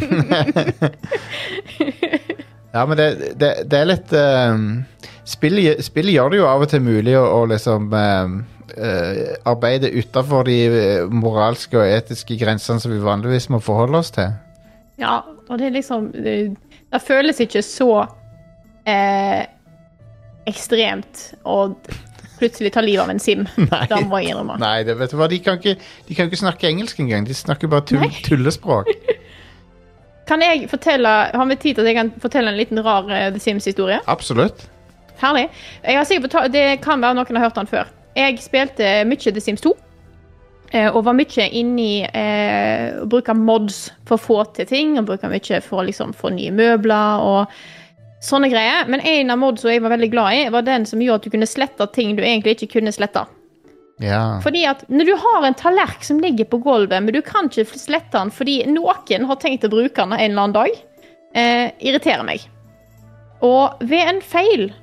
Ja, 2.72 2.86
men 2.86 2.98
det, 2.98 3.34
det, 3.42 3.48
det 3.66 3.78
er 3.80 3.88
litt 3.90 4.12
um, 4.14 4.66
spillet, 5.30 5.84
spillet 5.86 6.18
gjør 6.18 6.34
det 6.34 6.40
jo 6.42 6.48
av 6.50 6.66
og 6.66 6.72
til 6.72 6.82
mulig 6.86 7.16
å, 7.20 7.26
å 7.40 7.44
liksom 7.50 7.92
um, 7.94 8.40
eh, 8.76 9.36
arbeide 9.50 9.92
utafor 9.94 10.48
de 10.50 10.58
eh, 10.68 11.12
moralske 11.12 11.78
og 11.80 11.86
etiske 11.88 12.38
grensene 12.42 12.82
som 12.82 12.94
vi 12.94 13.02
vanligvis 13.04 13.50
må 13.54 13.62
forholde 13.64 14.02
oss 14.02 14.14
til. 14.16 14.34
Ja, 15.00 15.22
og 15.48 15.62
det 15.62 15.70
er 15.70 15.78
liksom 15.78 16.12
Det, 16.12 16.36
det 16.92 17.02
føles 17.06 17.40
ikke 17.40 17.62
så 17.64 18.04
eh, 18.90 19.46
ekstremt 20.50 21.30
å 21.48 21.72
plutselig 22.40 22.72
ta 22.74 22.84
livet 22.84 23.04
av 23.04 23.14
en 23.14 23.22
sim. 23.22 23.46
Nei. 23.70 23.84
da 23.92 24.02
må 24.02 24.22
jeg 24.22 24.34
innrømme. 24.34 24.58
Nei, 24.62 24.82
det, 24.88 24.98
vet 25.00 25.14
du 25.14 25.20
hva, 25.20 25.30
de 25.32 25.42
kan 25.44 25.60
ikke, 25.60 25.76
de 26.08 26.18
kan 26.18 26.30
ikke 26.30 26.42
snakke 26.42 26.70
engelsk 26.72 27.02
engang. 27.04 27.28
De 27.28 27.38
snakker 27.38 27.72
bare 27.72 27.86
tull, 27.90 28.08
tullespråk. 28.28 28.92
Kan 30.30 30.44
jeg 30.46 30.68
fortelle, 30.70 31.10
Har 31.34 31.48
vi 31.50 31.56
tid 31.58 31.76
til 31.76 31.88
at 31.88 31.90
jeg 31.90 31.98
kan 31.98 32.12
fortelle 32.22 32.52
en 32.52 32.60
liten 32.60 32.82
rar 32.86 33.10
eh, 33.10 33.32
The 33.34 33.42
Sims-historie? 33.42 34.00
Absolutt. 34.08 34.68
Herlig. 35.20 35.50
Jeg 35.84 35.98
har 35.98 36.08
sikkert 36.08 36.30
fortalt, 36.30 36.54
Det 36.54 36.82
kan 36.82 37.02
være 37.02 37.18
noen 37.18 37.38
har 37.38 37.50
hørt 37.50 37.56
den 37.60 37.70
før. 37.70 37.88
Jeg 38.16 38.40
spilte 38.44 39.06
mye 39.08 39.34
The 39.34 39.42
Sims 39.44 39.62
2. 39.62 39.74
eh, 40.74 40.88
Og 40.96 41.04
var 41.06 41.14
mye 41.14 41.50
inni 41.52 42.04
eh, 42.04 43.02
å 43.02 43.08
bruke 43.10 43.34
mods 43.36 43.92
for 44.06 44.18
å 44.18 44.24
få 44.24 44.54
til 44.54 44.66
ting. 44.66 44.98
Og 45.00 45.06
bruke 45.06 45.30
mye 45.30 45.62
for 45.62 45.82
å 45.82 45.88
liksom, 45.88 46.14
få 46.14 46.32
nye 46.36 46.52
møbler 46.52 47.24
og 47.26 47.48
sånne 48.22 48.50
greier. 48.52 48.88
Men 48.88 49.00
en 49.02 49.32
av 49.32 49.40
modsene 49.40 49.78
jeg 49.78 49.84
var 49.84 49.96
veldig 49.96 50.12
glad 50.12 50.34
i, 50.36 50.50
var 50.50 50.62
den 50.68 50.86
som 50.86 51.02
gjorde 51.02 51.22
at 51.24 51.28
du 51.28 51.36
kunne 51.36 51.48
slette 51.50 51.88
ting 51.96 52.16
du 52.18 52.24
egentlig 52.24 52.58
ikke 52.58 52.80
kunne 52.80 52.92
slette. 52.96 53.26
Ja. 54.00 54.40
Fordi 54.44 54.64
at 54.68 54.86
når 54.88 55.06
du 55.10 55.16
har 55.20 55.46
en 55.46 55.58
tallerken 55.60 56.08
som 56.08 56.20
ligger 56.24 56.48
på 56.48 56.62
gulvet, 56.64 57.04
men 57.04 57.14
du 57.14 57.22
kan 57.22 57.50
ikke 57.50 57.66
slette 57.76 58.16
den 58.16 58.32
fordi 58.32 58.62
noen 58.72 59.26
har 59.28 59.40
tenkt 59.42 59.68
å 59.68 59.72
bruke 59.72 60.00
den 60.00 60.14
en 60.16 60.20
eller 60.32 60.44
annen 60.46 60.56
dag, 60.56 60.78
eh, 61.36 61.72
irriterer 61.84 62.24
meg. 62.24 62.46
Og 63.44 63.76
ved 63.84 64.08
en 64.08 64.22
feil 64.24 64.70
eh, 64.70 64.78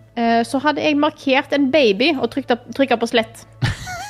så 0.48 0.60
hadde 0.64 0.84
jeg 0.84 0.96
markert 0.96 1.52
en 1.52 1.68
baby 1.70 2.12
og 2.16 2.30
trykka 2.32 2.96
på 2.96 3.08
slett. 3.10 3.44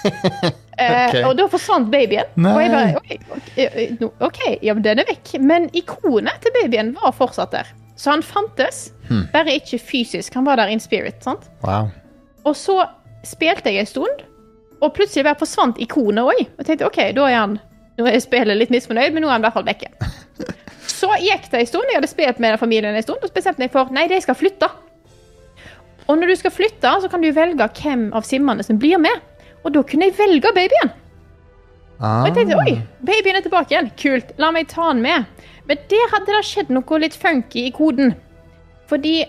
okay. 0.77 1.23
uh, 1.23 1.29
Og 1.29 1.35
da 1.39 1.49
forsvant 1.51 1.91
babyen. 1.93 2.29
Nei. 2.39 2.53
Og 2.53 2.63
jeg 2.63 2.73
bare 2.75 3.01
OK, 3.01 3.11
ok, 3.39 3.51
eh, 3.65 4.07
OK, 4.29 4.41
ja, 4.63 4.77
men 4.77 4.85
den 4.87 5.03
er 5.03 5.09
vekk. 5.09 5.35
Men 5.43 5.69
ikonet 5.77 6.45
til 6.45 6.55
babyen 6.61 6.95
var 6.99 7.15
fortsatt 7.17 7.55
der. 7.57 7.73
Så 7.97 8.13
han 8.13 8.23
fantes, 8.23 8.91
bare 9.33 9.55
ikke 9.57 9.79
fysisk. 9.81 10.35
Han 10.37 10.45
var 10.45 10.61
der 10.61 10.69
in 10.69 10.81
spirit. 10.81 11.23
sant? 11.25 11.49
Wow. 11.65 11.89
Og 12.45 12.57
så 12.57 12.83
spilte 13.25 13.73
jeg 13.73 13.87
en 13.87 13.89
stund, 13.89 14.27
og 14.85 14.93
plutselig 14.93 15.25
bare 15.25 15.41
forsvant 15.41 15.81
ikonet 15.81 16.29
òg. 16.29 16.43
Og 16.59 16.69
tenkte 16.69 16.87
OK, 16.91 17.01
da 17.17 17.31
er 17.31 17.41
han 17.41 17.59
Nå 17.97 18.05
er 18.11 18.19
spillet 18.21 18.59
litt 18.61 18.69
misfornøyd, 18.69 19.15
men 19.15 19.25
nå 19.25 19.29
er 19.31 19.39
han 19.39 19.41
i 19.41 19.47
hvert 19.47 19.55
fall 19.57 19.65
vekke. 19.65 19.89
Så 20.99 21.09
gikk 21.17 21.47
det 21.49 21.63
en 21.63 21.69
stund, 21.71 21.89
jeg 21.89 21.97
hadde 21.97 22.11
spilt 22.11 22.43
med 22.45 22.53
den 22.53 22.61
familien 22.61 22.93
en 22.93 23.05
stund, 23.05 23.25
og 23.25 23.33
bestemte 23.33 23.63
meg 23.63 23.73
for 23.73 23.89
nei, 23.89 24.05
de 24.11 24.19
skal 24.21 24.37
flytte. 24.37 24.69
Og 26.07 26.19
når 26.19 26.31
du 26.31 26.37
skal 26.39 26.55
flytte, 26.55 26.93
så 27.03 27.11
kan 27.11 27.25
du 27.25 27.33
velge 27.35 27.67
hvem 27.81 28.09
av 28.15 28.27
simmene 28.27 28.65
som 28.67 28.79
blir 28.79 29.01
med. 29.03 29.25
Og 29.65 29.73
da 29.75 29.83
kunne 29.87 30.09
jeg 30.09 30.19
velge 30.19 30.53
babyen. 30.55 30.93
Ah. 31.99 32.21
Og 32.21 32.29
jeg 32.29 32.37
tenkte 32.37 32.61
oi, 32.61 32.77
babyen 33.09 33.39
er 33.39 33.47
tilbake 33.47 33.75
igjen. 33.75 33.91
Kult, 33.99 34.35
la 34.41 34.53
meg 34.55 34.69
ta 34.71 34.91
den 34.93 35.03
med. 35.07 35.27
Men 35.67 35.83
der 35.91 36.13
hadde 36.13 36.31
det 36.31 36.45
skjedd 36.47 36.71
noe 36.75 37.01
litt 37.03 37.17
funky 37.19 37.67
i 37.67 37.75
koden. 37.75 38.15
Fordi 38.87 39.25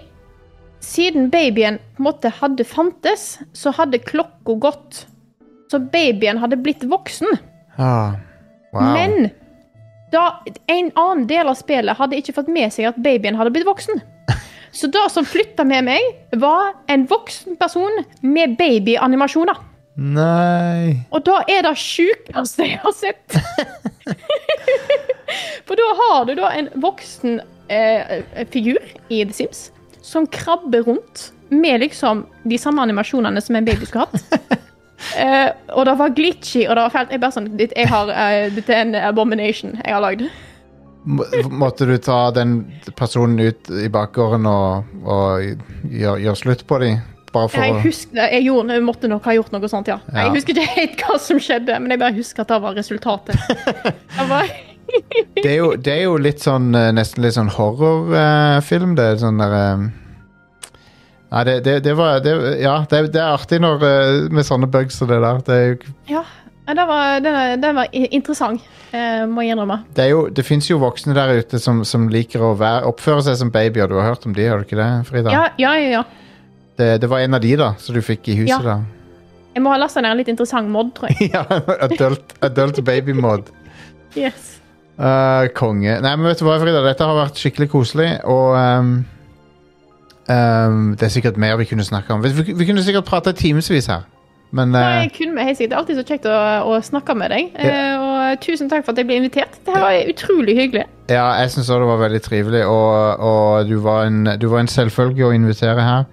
siden 0.85 1.31
babyen 1.33 1.79
på 1.95 2.03
en 2.03 2.07
måte 2.11 2.31
hadde 2.37 2.67
fantes, 2.67 3.39
så 3.57 3.73
hadde 3.73 4.03
klokka 4.05 4.57
gått. 4.61 5.05
Så 5.71 5.81
babyen 5.81 6.37
hadde 6.41 6.59
blitt 6.61 6.85
voksen. 6.87 7.39
Ah, 7.77 8.13
wow. 8.75 8.93
Men 8.93 9.31
da, 10.13 10.43
en 10.71 10.91
annen 10.93 11.25
del 11.27 11.49
av 11.49 11.57
spillet 11.59 11.97
hadde 11.97 12.19
ikke 12.21 12.37
fått 12.37 12.51
med 12.53 12.71
seg 12.75 12.91
at 12.91 13.01
babyen 13.01 13.39
hadde 13.39 13.55
blitt 13.55 13.67
voksen. 13.67 13.99
Så 14.71 14.87
det 14.91 15.05
som 15.13 15.25
flytta 15.25 15.63
med 15.67 15.85
meg, 15.87 16.01
var 16.37 16.73
en 16.91 17.05
voksen 17.09 17.57
person 17.59 18.03
med 18.21 18.57
babyanimasjoner. 18.59 19.63
Nei 19.97 20.91
Og 21.09 21.23
da 21.25 21.39
er 21.49 21.63
det 21.65 21.71
sjukeste 21.81 22.67
jeg 22.67 22.77
har 22.83 22.93
sett. 22.93 23.37
For 25.67 25.75
da 25.79 25.87
har 26.01 26.27
du 26.29 26.35
da 26.37 26.51
en 26.55 26.69
voksen 26.83 27.39
eh, 27.73 28.21
figur 28.53 28.77
i 29.09 29.23
The 29.25 29.33
Sims 29.35 29.65
som 30.05 30.27
krabber 30.31 30.85
rundt 30.87 31.31
med 31.51 31.81
liksom 31.83 32.21
de 32.47 32.59
samme 32.61 32.83
animasjonene 32.85 33.41
som 33.43 33.57
en 33.59 33.67
baby 33.67 33.87
skulle 33.89 34.07
hatt. 34.07 34.55
Eh, 35.17 35.51
og 35.77 35.85
det 35.85 35.93
var 35.99 36.09
glitchy, 36.17 36.63
og 36.65 36.73
det 36.75 36.83
var 36.87 36.93
fælt. 36.93 37.11
Jeg 37.13 37.21
bare 37.21 37.33
sånn, 37.35 37.47
«Ditt- 37.57 37.73
jeg 37.77 37.85
har, 37.89 38.09
eh, 38.09 38.47
Dette 38.53 38.73
er 38.73 38.79
en 38.81 38.95
abomination 38.97 39.75
jeg 39.77 39.93
har 39.93 40.01
lagd. 40.01 40.23
Må- 41.07 41.27
Måtte 41.63 41.85
du 41.87 41.93
ta 42.03 42.31
den 42.35 42.57
personen 42.99 43.39
ut 43.39 43.69
i 43.71 43.87
bakgården 43.93 44.45
og, 44.49 44.89
og 45.07 45.45
gjøre 45.87 46.19
gjør 46.25 46.35
slutt 46.41 46.65
på 46.67 46.79
dem? 46.83 46.97
Bare 47.31 47.49
for 47.51 47.63
Jeg 47.63 47.81
husker, 47.83 48.21
jeg 48.31 48.43
gjorde, 48.47 48.73
jeg 48.75 48.83
måtte 48.87 49.07
nok 49.11 49.25
ha 49.27 49.33
gjort 49.35 49.51
noe 49.55 49.67
sånt, 49.71 49.87
ja. 49.91 49.97
Ja. 50.13 50.25
Jeg 50.25 50.33
husker 50.37 50.55
ikke 50.55 50.73
helt 50.77 51.01
hva 51.03 51.17
som 51.19 51.39
skjedde, 51.43 51.75
men 51.83 51.91
jeg 51.95 51.99
bare 52.01 52.15
husker 52.15 52.43
at 52.45 52.51
det 52.53 52.59
var 52.63 52.75
resultatet. 52.75 53.35
Det 54.17 54.27
var, 54.29 54.51
det, 55.35 55.45
er 55.51 55.57
jo, 55.59 55.69
det 55.75 55.91
er 55.93 56.03
jo 56.05 56.13
litt 56.23 56.39
sånn 56.39 56.69
eh, 56.79 56.93
Nesten 56.95 57.19
litt 57.25 57.35
sånn 57.35 57.49
horrorfilm. 57.51 58.93
det 58.95 59.03
er 59.13 59.17
sånn 59.19 59.41
der 59.43 59.55
eh, 59.57 59.81
Nei, 61.27 61.41
det, 61.43 61.55
det, 61.65 61.73
det 61.83 61.93
var 61.99 62.21
det, 62.23 62.35
Ja, 62.63 62.77
det, 62.89 63.01
det 63.11 63.19
er 63.19 63.33
artig 63.35 63.59
når, 63.63 63.83
eh, 63.83 64.19
med 64.31 64.47
sånne 64.47 64.69
bugs 64.71 64.95
som 65.01 65.09
det 65.11 65.19
der. 65.23 65.41
Det, 65.43 65.57
er 65.57 65.67
jo, 65.73 65.95
ja, 66.13 66.23
det 66.75 66.83
var, 66.89 67.21
den, 67.23 67.61
den 67.63 67.77
var 67.77 67.87
interessant, 67.93 68.63
eh, 68.91 69.23
må 69.29 69.45
jeg 69.45 69.55
innrømme. 69.55 69.79
det, 69.95 70.03
er 70.03 70.09
jo, 70.11 70.25
det 70.27 70.43
fins 70.43 70.67
jo 70.67 70.81
voksne 70.81 71.15
der 71.15 71.37
ute 71.39 71.61
som, 71.63 71.83
som 71.87 72.09
liker 72.11 72.43
å 72.43 72.51
være, 72.59 72.83
oppføre 72.89 73.23
seg 73.29 73.37
som 73.39 73.51
babyer. 73.53 73.87
Du 73.87 73.95
har 74.01 74.09
hørt 74.09 74.27
om 74.27 74.35
de, 74.35 74.49
har 74.49 74.59
du 74.59 74.67
ikke 74.67 74.79
det, 74.79 74.89
Frida? 75.07 75.31
Ja, 75.31 75.45
ja, 75.61 75.73
ja. 75.79 76.01
ja. 76.01 76.03
Det, 76.77 76.91
det 77.01 77.09
var 77.09 77.23
en 77.23 77.33
av 77.33 77.41
de, 77.41 77.55
da, 77.57 77.71
som 77.81 77.95
du 77.95 78.03
fikk 78.05 78.27
i 78.33 78.37
huset. 78.43 78.67
Ja. 78.67 78.81
Jeg 79.57 79.63
må 79.65 79.71
ha 79.73 79.79
lasta 79.81 80.03
ned 80.03 80.13
en 80.13 80.19
litt 80.19 80.27
interessant 80.29 80.69
mod, 80.69 80.91
tror 80.97 81.09
jeg. 81.09 81.31
Ja, 81.35 81.41
Adult, 81.87 82.35
adult 82.45 82.83
baby-mod. 82.85 83.47
Yes. 84.17 84.57
Uh, 84.97 85.47
konge. 85.57 85.95
Nei, 86.01 86.11
men 86.17 86.27
vet 86.29 86.41
du 86.41 86.45
hva, 86.45 86.59
Frida? 86.61 86.83
Dette 86.85 87.05
har 87.05 87.17
vært 87.17 87.41
skikkelig 87.41 87.69
koselig, 87.71 88.11
og 88.29 88.53
um, 88.57 88.91
um, 90.29 90.83
det 90.97 91.07
er 91.07 91.13
sikkert 91.13 91.39
mer 91.41 91.57
vi 91.61 91.67
kunne 91.69 91.85
snakke 91.85 92.13
om. 92.13 92.21
Vi, 92.25 92.33
vi, 92.37 92.55
vi 92.57 92.69
kunne 92.69 92.85
sikkert 92.85 93.09
prate 93.09 93.33
timevis 93.37 93.89
her, 93.89 94.05
men 94.55 94.71
Nei, 94.71 95.09
kun 95.11 95.33
med. 95.35 95.49
Det 95.59 95.67
er 95.67 95.75
alltid 95.75 95.97
så 95.99 96.05
kjekt 96.07 96.27
å, 96.29 96.35
å 96.71 96.77
snakke 96.85 97.15
med 97.19 97.33
deg. 97.33 97.49
Ja. 97.59 97.79
og 97.99 98.43
tusen 98.43 98.69
takk 98.71 98.85
for 98.85 98.93
at 98.93 99.01
jeg 99.01 99.09
ble 99.09 99.17
invitert. 99.19 99.57
Det 99.65 99.73
her 99.75 99.83
var 99.83 100.11
utrolig 100.13 100.55
hyggelig. 100.57 100.85
ja, 101.11 101.25
jeg 101.41 101.51
syns 101.53 101.71
òg 101.73 101.83
det 101.83 101.89
var 101.89 102.03
veldig 102.05 102.21
trivelig, 102.23 102.63
og, 102.67 103.25
og 103.27 103.67
du, 103.67 103.75
var 103.83 104.07
en, 104.07 104.23
du 104.39 104.47
var 104.51 104.63
en 104.63 104.71
selvfølge 104.71 105.27
å 105.27 105.33
invitere 105.35 105.83
her. 105.83 106.07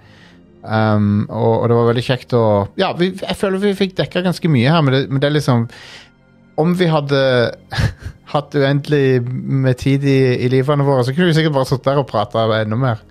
Um, 0.65 1.27
og, 1.29 1.61
og 1.61 1.69
det 1.69 1.77
var 1.77 1.87
veldig 1.91 2.03
kjekt 2.07 2.31
å 2.33 2.43
Ja, 2.81 2.87
vi, 2.97 3.11
jeg 3.19 3.37
føler 3.37 3.61
vi 3.61 3.75
fikk 3.77 3.91
dekka 3.99 4.23
ganske 4.25 4.49
mye 4.49 4.71
her, 4.73 4.81
men 4.81 4.95
det, 4.95 5.01
men 5.11 5.21
det 5.21 5.27
er 5.27 5.35
liksom 5.35 5.67
Om 6.57 6.71
vi 6.79 6.87
hadde 6.89 7.19
hatt 8.33 8.57
uendelig 8.57 9.21
med 9.29 9.77
tid 9.77 10.07
i, 10.09 10.17
i 10.41 10.49
livene 10.49 10.87
våre, 10.87 11.03
så 11.05 11.13
kunne 11.13 11.29
vi 11.29 11.37
sikkert 11.37 11.53
bare 11.59 11.69
sittet 11.69 11.91
der 11.91 12.01
og 12.01 12.09
prata 12.09 12.47
enda 12.57 12.79
mer. 12.79 13.03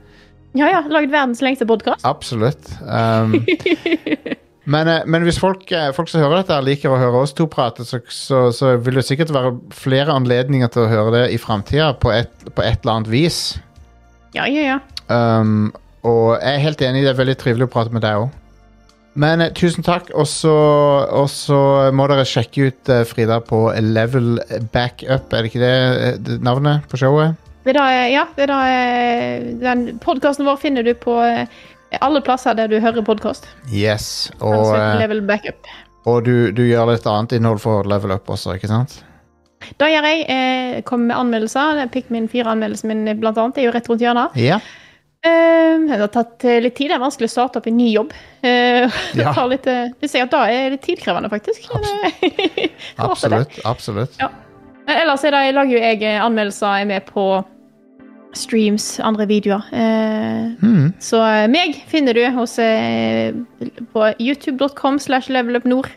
Ja, 0.59 0.67
ja. 0.71 0.83
Lagd 0.91 1.11
verdens 1.15 1.43
lengste 1.43 1.67
podkast. 1.67 2.03
Absolutt. 2.07 2.67
Um, 2.83 3.39
men, 4.65 4.89
eh, 4.89 5.03
men 5.07 5.27
hvis 5.27 5.41
folk, 5.41 5.67
eh, 5.73 5.91
folk 5.97 6.09
som 6.09 6.23
hører 6.25 6.43
dette, 6.43 6.61
liker 6.65 6.93
å 6.93 7.01
høre 7.01 7.25
oss 7.25 7.35
to 7.37 7.47
prate, 7.51 7.85
så, 7.85 8.01
så, 8.09 8.47
så 8.55 8.75
vil 8.81 9.01
det 9.01 9.07
sikkert 9.09 9.35
være 9.35 9.55
flere 9.75 10.15
anledninger 10.17 10.73
til 10.73 10.87
å 10.87 10.91
høre 10.93 11.15
det 11.19 11.25
i 11.35 11.41
framtida 11.41 11.93
på, 12.01 12.15
på 12.51 12.65
et 12.65 12.81
eller 12.81 12.99
annet 12.99 13.13
vis. 13.13 13.43
Ja, 14.35 14.49
ja, 14.51 14.75
ja. 14.75 14.79
Um, 15.13 15.69
og 16.05 16.39
jeg 16.41 16.57
er 16.57 16.65
helt 16.65 16.83
enig, 16.85 17.05
det 17.05 17.13
er 17.13 17.21
veldig 17.21 17.37
trivelig 17.41 17.69
å 17.69 17.75
prate 17.77 17.93
med 17.95 18.05
deg 18.05 18.25
òg. 18.25 18.33
Men 19.21 19.45
eh, 19.45 19.53
tusen 19.55 19.85
takk, 19.87 20.11
og 20.17 20.27
så, 20.27 20.57
må 21.95 22.09
dere 22.11 22.27
sjekke 22.27 22.69
ut 22.69 22.91
eh, 22.91 23.05
Frida 23.07 23.39
på 23.45 23.69
Level 23.85 24.41
Backup, 24.75 25.31
er 25.31 25.45
det 25.45 25.53
ikke 25.53 25.63
det, 25.63 25.75
det 26.27 26.41
navnet 26.43 26.89
på 26.91 26.99
showet? 27.01 27.39
Det 27.65 27.73
da, 27.79 27.87
ja, 28.11 28.27
det 28.37 28.51
da, 28.51 28.59
den 29.63 29.87
podkasten 30.03 30.45
vår 30.45 30.59
finner 30.61 30.85
du 30.85 30.93
på 30.99 31.15
eh, 31.25 31.47
alle 32.01 32.21
plasser 32.25 32.55
der 32.59 32.69
du 32.69 32.79
hører 32.81 33.03
podkast. 33.07 33.47
Yes. 33.73 34.31
Og, 34.41 34.75
eh, 34.77 34.99
Level 35.01 35.21
backup. 35.23 35.67
og 36.07 36.25
du, 36.25 36.51
du 36.53 36.63
gjør 36.67 36.93
litt 36.93 37.07
annet 37.07 37.33
innhold 37.39 37.61
for 37.63 37.85
Level 37.89 38.13
Up 38.17 38.29
også, 38.31 38.55
ikke 38.59 38.69
sant? 38.71 39.03
Da 39.81 39.87
gjør 39.89 40.05
jeg. 40.11 40.25
Eh, 40.29 40.81
kommer 40.85 41.07
med 41.13 41.17
anmeldelser. 41.17 41.87
Pikmin 41.95 42.27
4-anmeldelsen 42.29 42.91
min 42.93 43.07
blant 43.21 43.39
annet 43.41 43.59
er 43.63 43.69
jo 43.69 43.73
rett 43.73 43.89
rundt 43.89 44.03
hjørnet. 44.05 44.35
Ja. 44.37 44.59
Eh, 45.25 45.79
det 45.89 45.97
har 46.03 46.11
tatt 46.13 46.45
eh, 46.45 46.59
litt 46.61 46.75
tid. 46.77 46.91
Det 46.93 46.99
er 46.99 47.01
vanskelig 47.05 47.31
å 47.31 47.33
starte 47.33 47.63
opp 47.63 47.69
en 47.71 47.77
ny 47.79 47.87
jobb. 47.95 48.13
Det 48.45 48.91
Ja. 49.23 49.33
tar 49.33 49.49
litt, 49.49 49.65
jeg 49.65 50.11
ser 50.11 50.27
at 50.27 50.35
da 50.35 50.43
er 50.53 50.75
litt 50.75 50.83
tidkrevende, 50.85 51.31
faktisk. 51.33 51.65
Det. 52.21 52.69
Absolutt. 53.01 53.57
absolutt. 53.65 54.19
Ja. 54.21 54.29
Ellers 54.85 55.23
er 55.25 55.33
det, 55.33 55.41
jeg 55.47 55.55
lager 55.57 55.73
jo 55.73 55.81
jeg 55.81 56.19
anmeldelser. 56.21 56.83
Er 56.83 56.85
med 56.91 57.07
på 57.09 57.25
streams, 58.37 58.99
andre 59.01 59.27
videoer. 59.27 59.63
Eh, 59.73 60.51
Hmm. 60.61 60.93
så 61.01 61.21
eh, 61.23 61.47
meg 61.49 61.75
finner 61.89 62.15
du 62.15 62.25
hos, 62.37 62.59
eh, 62.59 63.33
på 63.93 64.15
youtube.com 64.21 64.99
slash 64.99 65.29
levelupnord. 65.31 65.89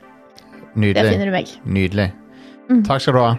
Der 0.75 0.81
Nydelig. 0.81 1.11
finner 1.11 1.25
du 1.25 1.31
meg. 1.31 1.47
Nydelig. 1.65 2.11
Mm. 2.69 2.83
Takk 2.85 3.01
skal 3.01 3.13
du 3.13 3.19
ha. 3.19 3.35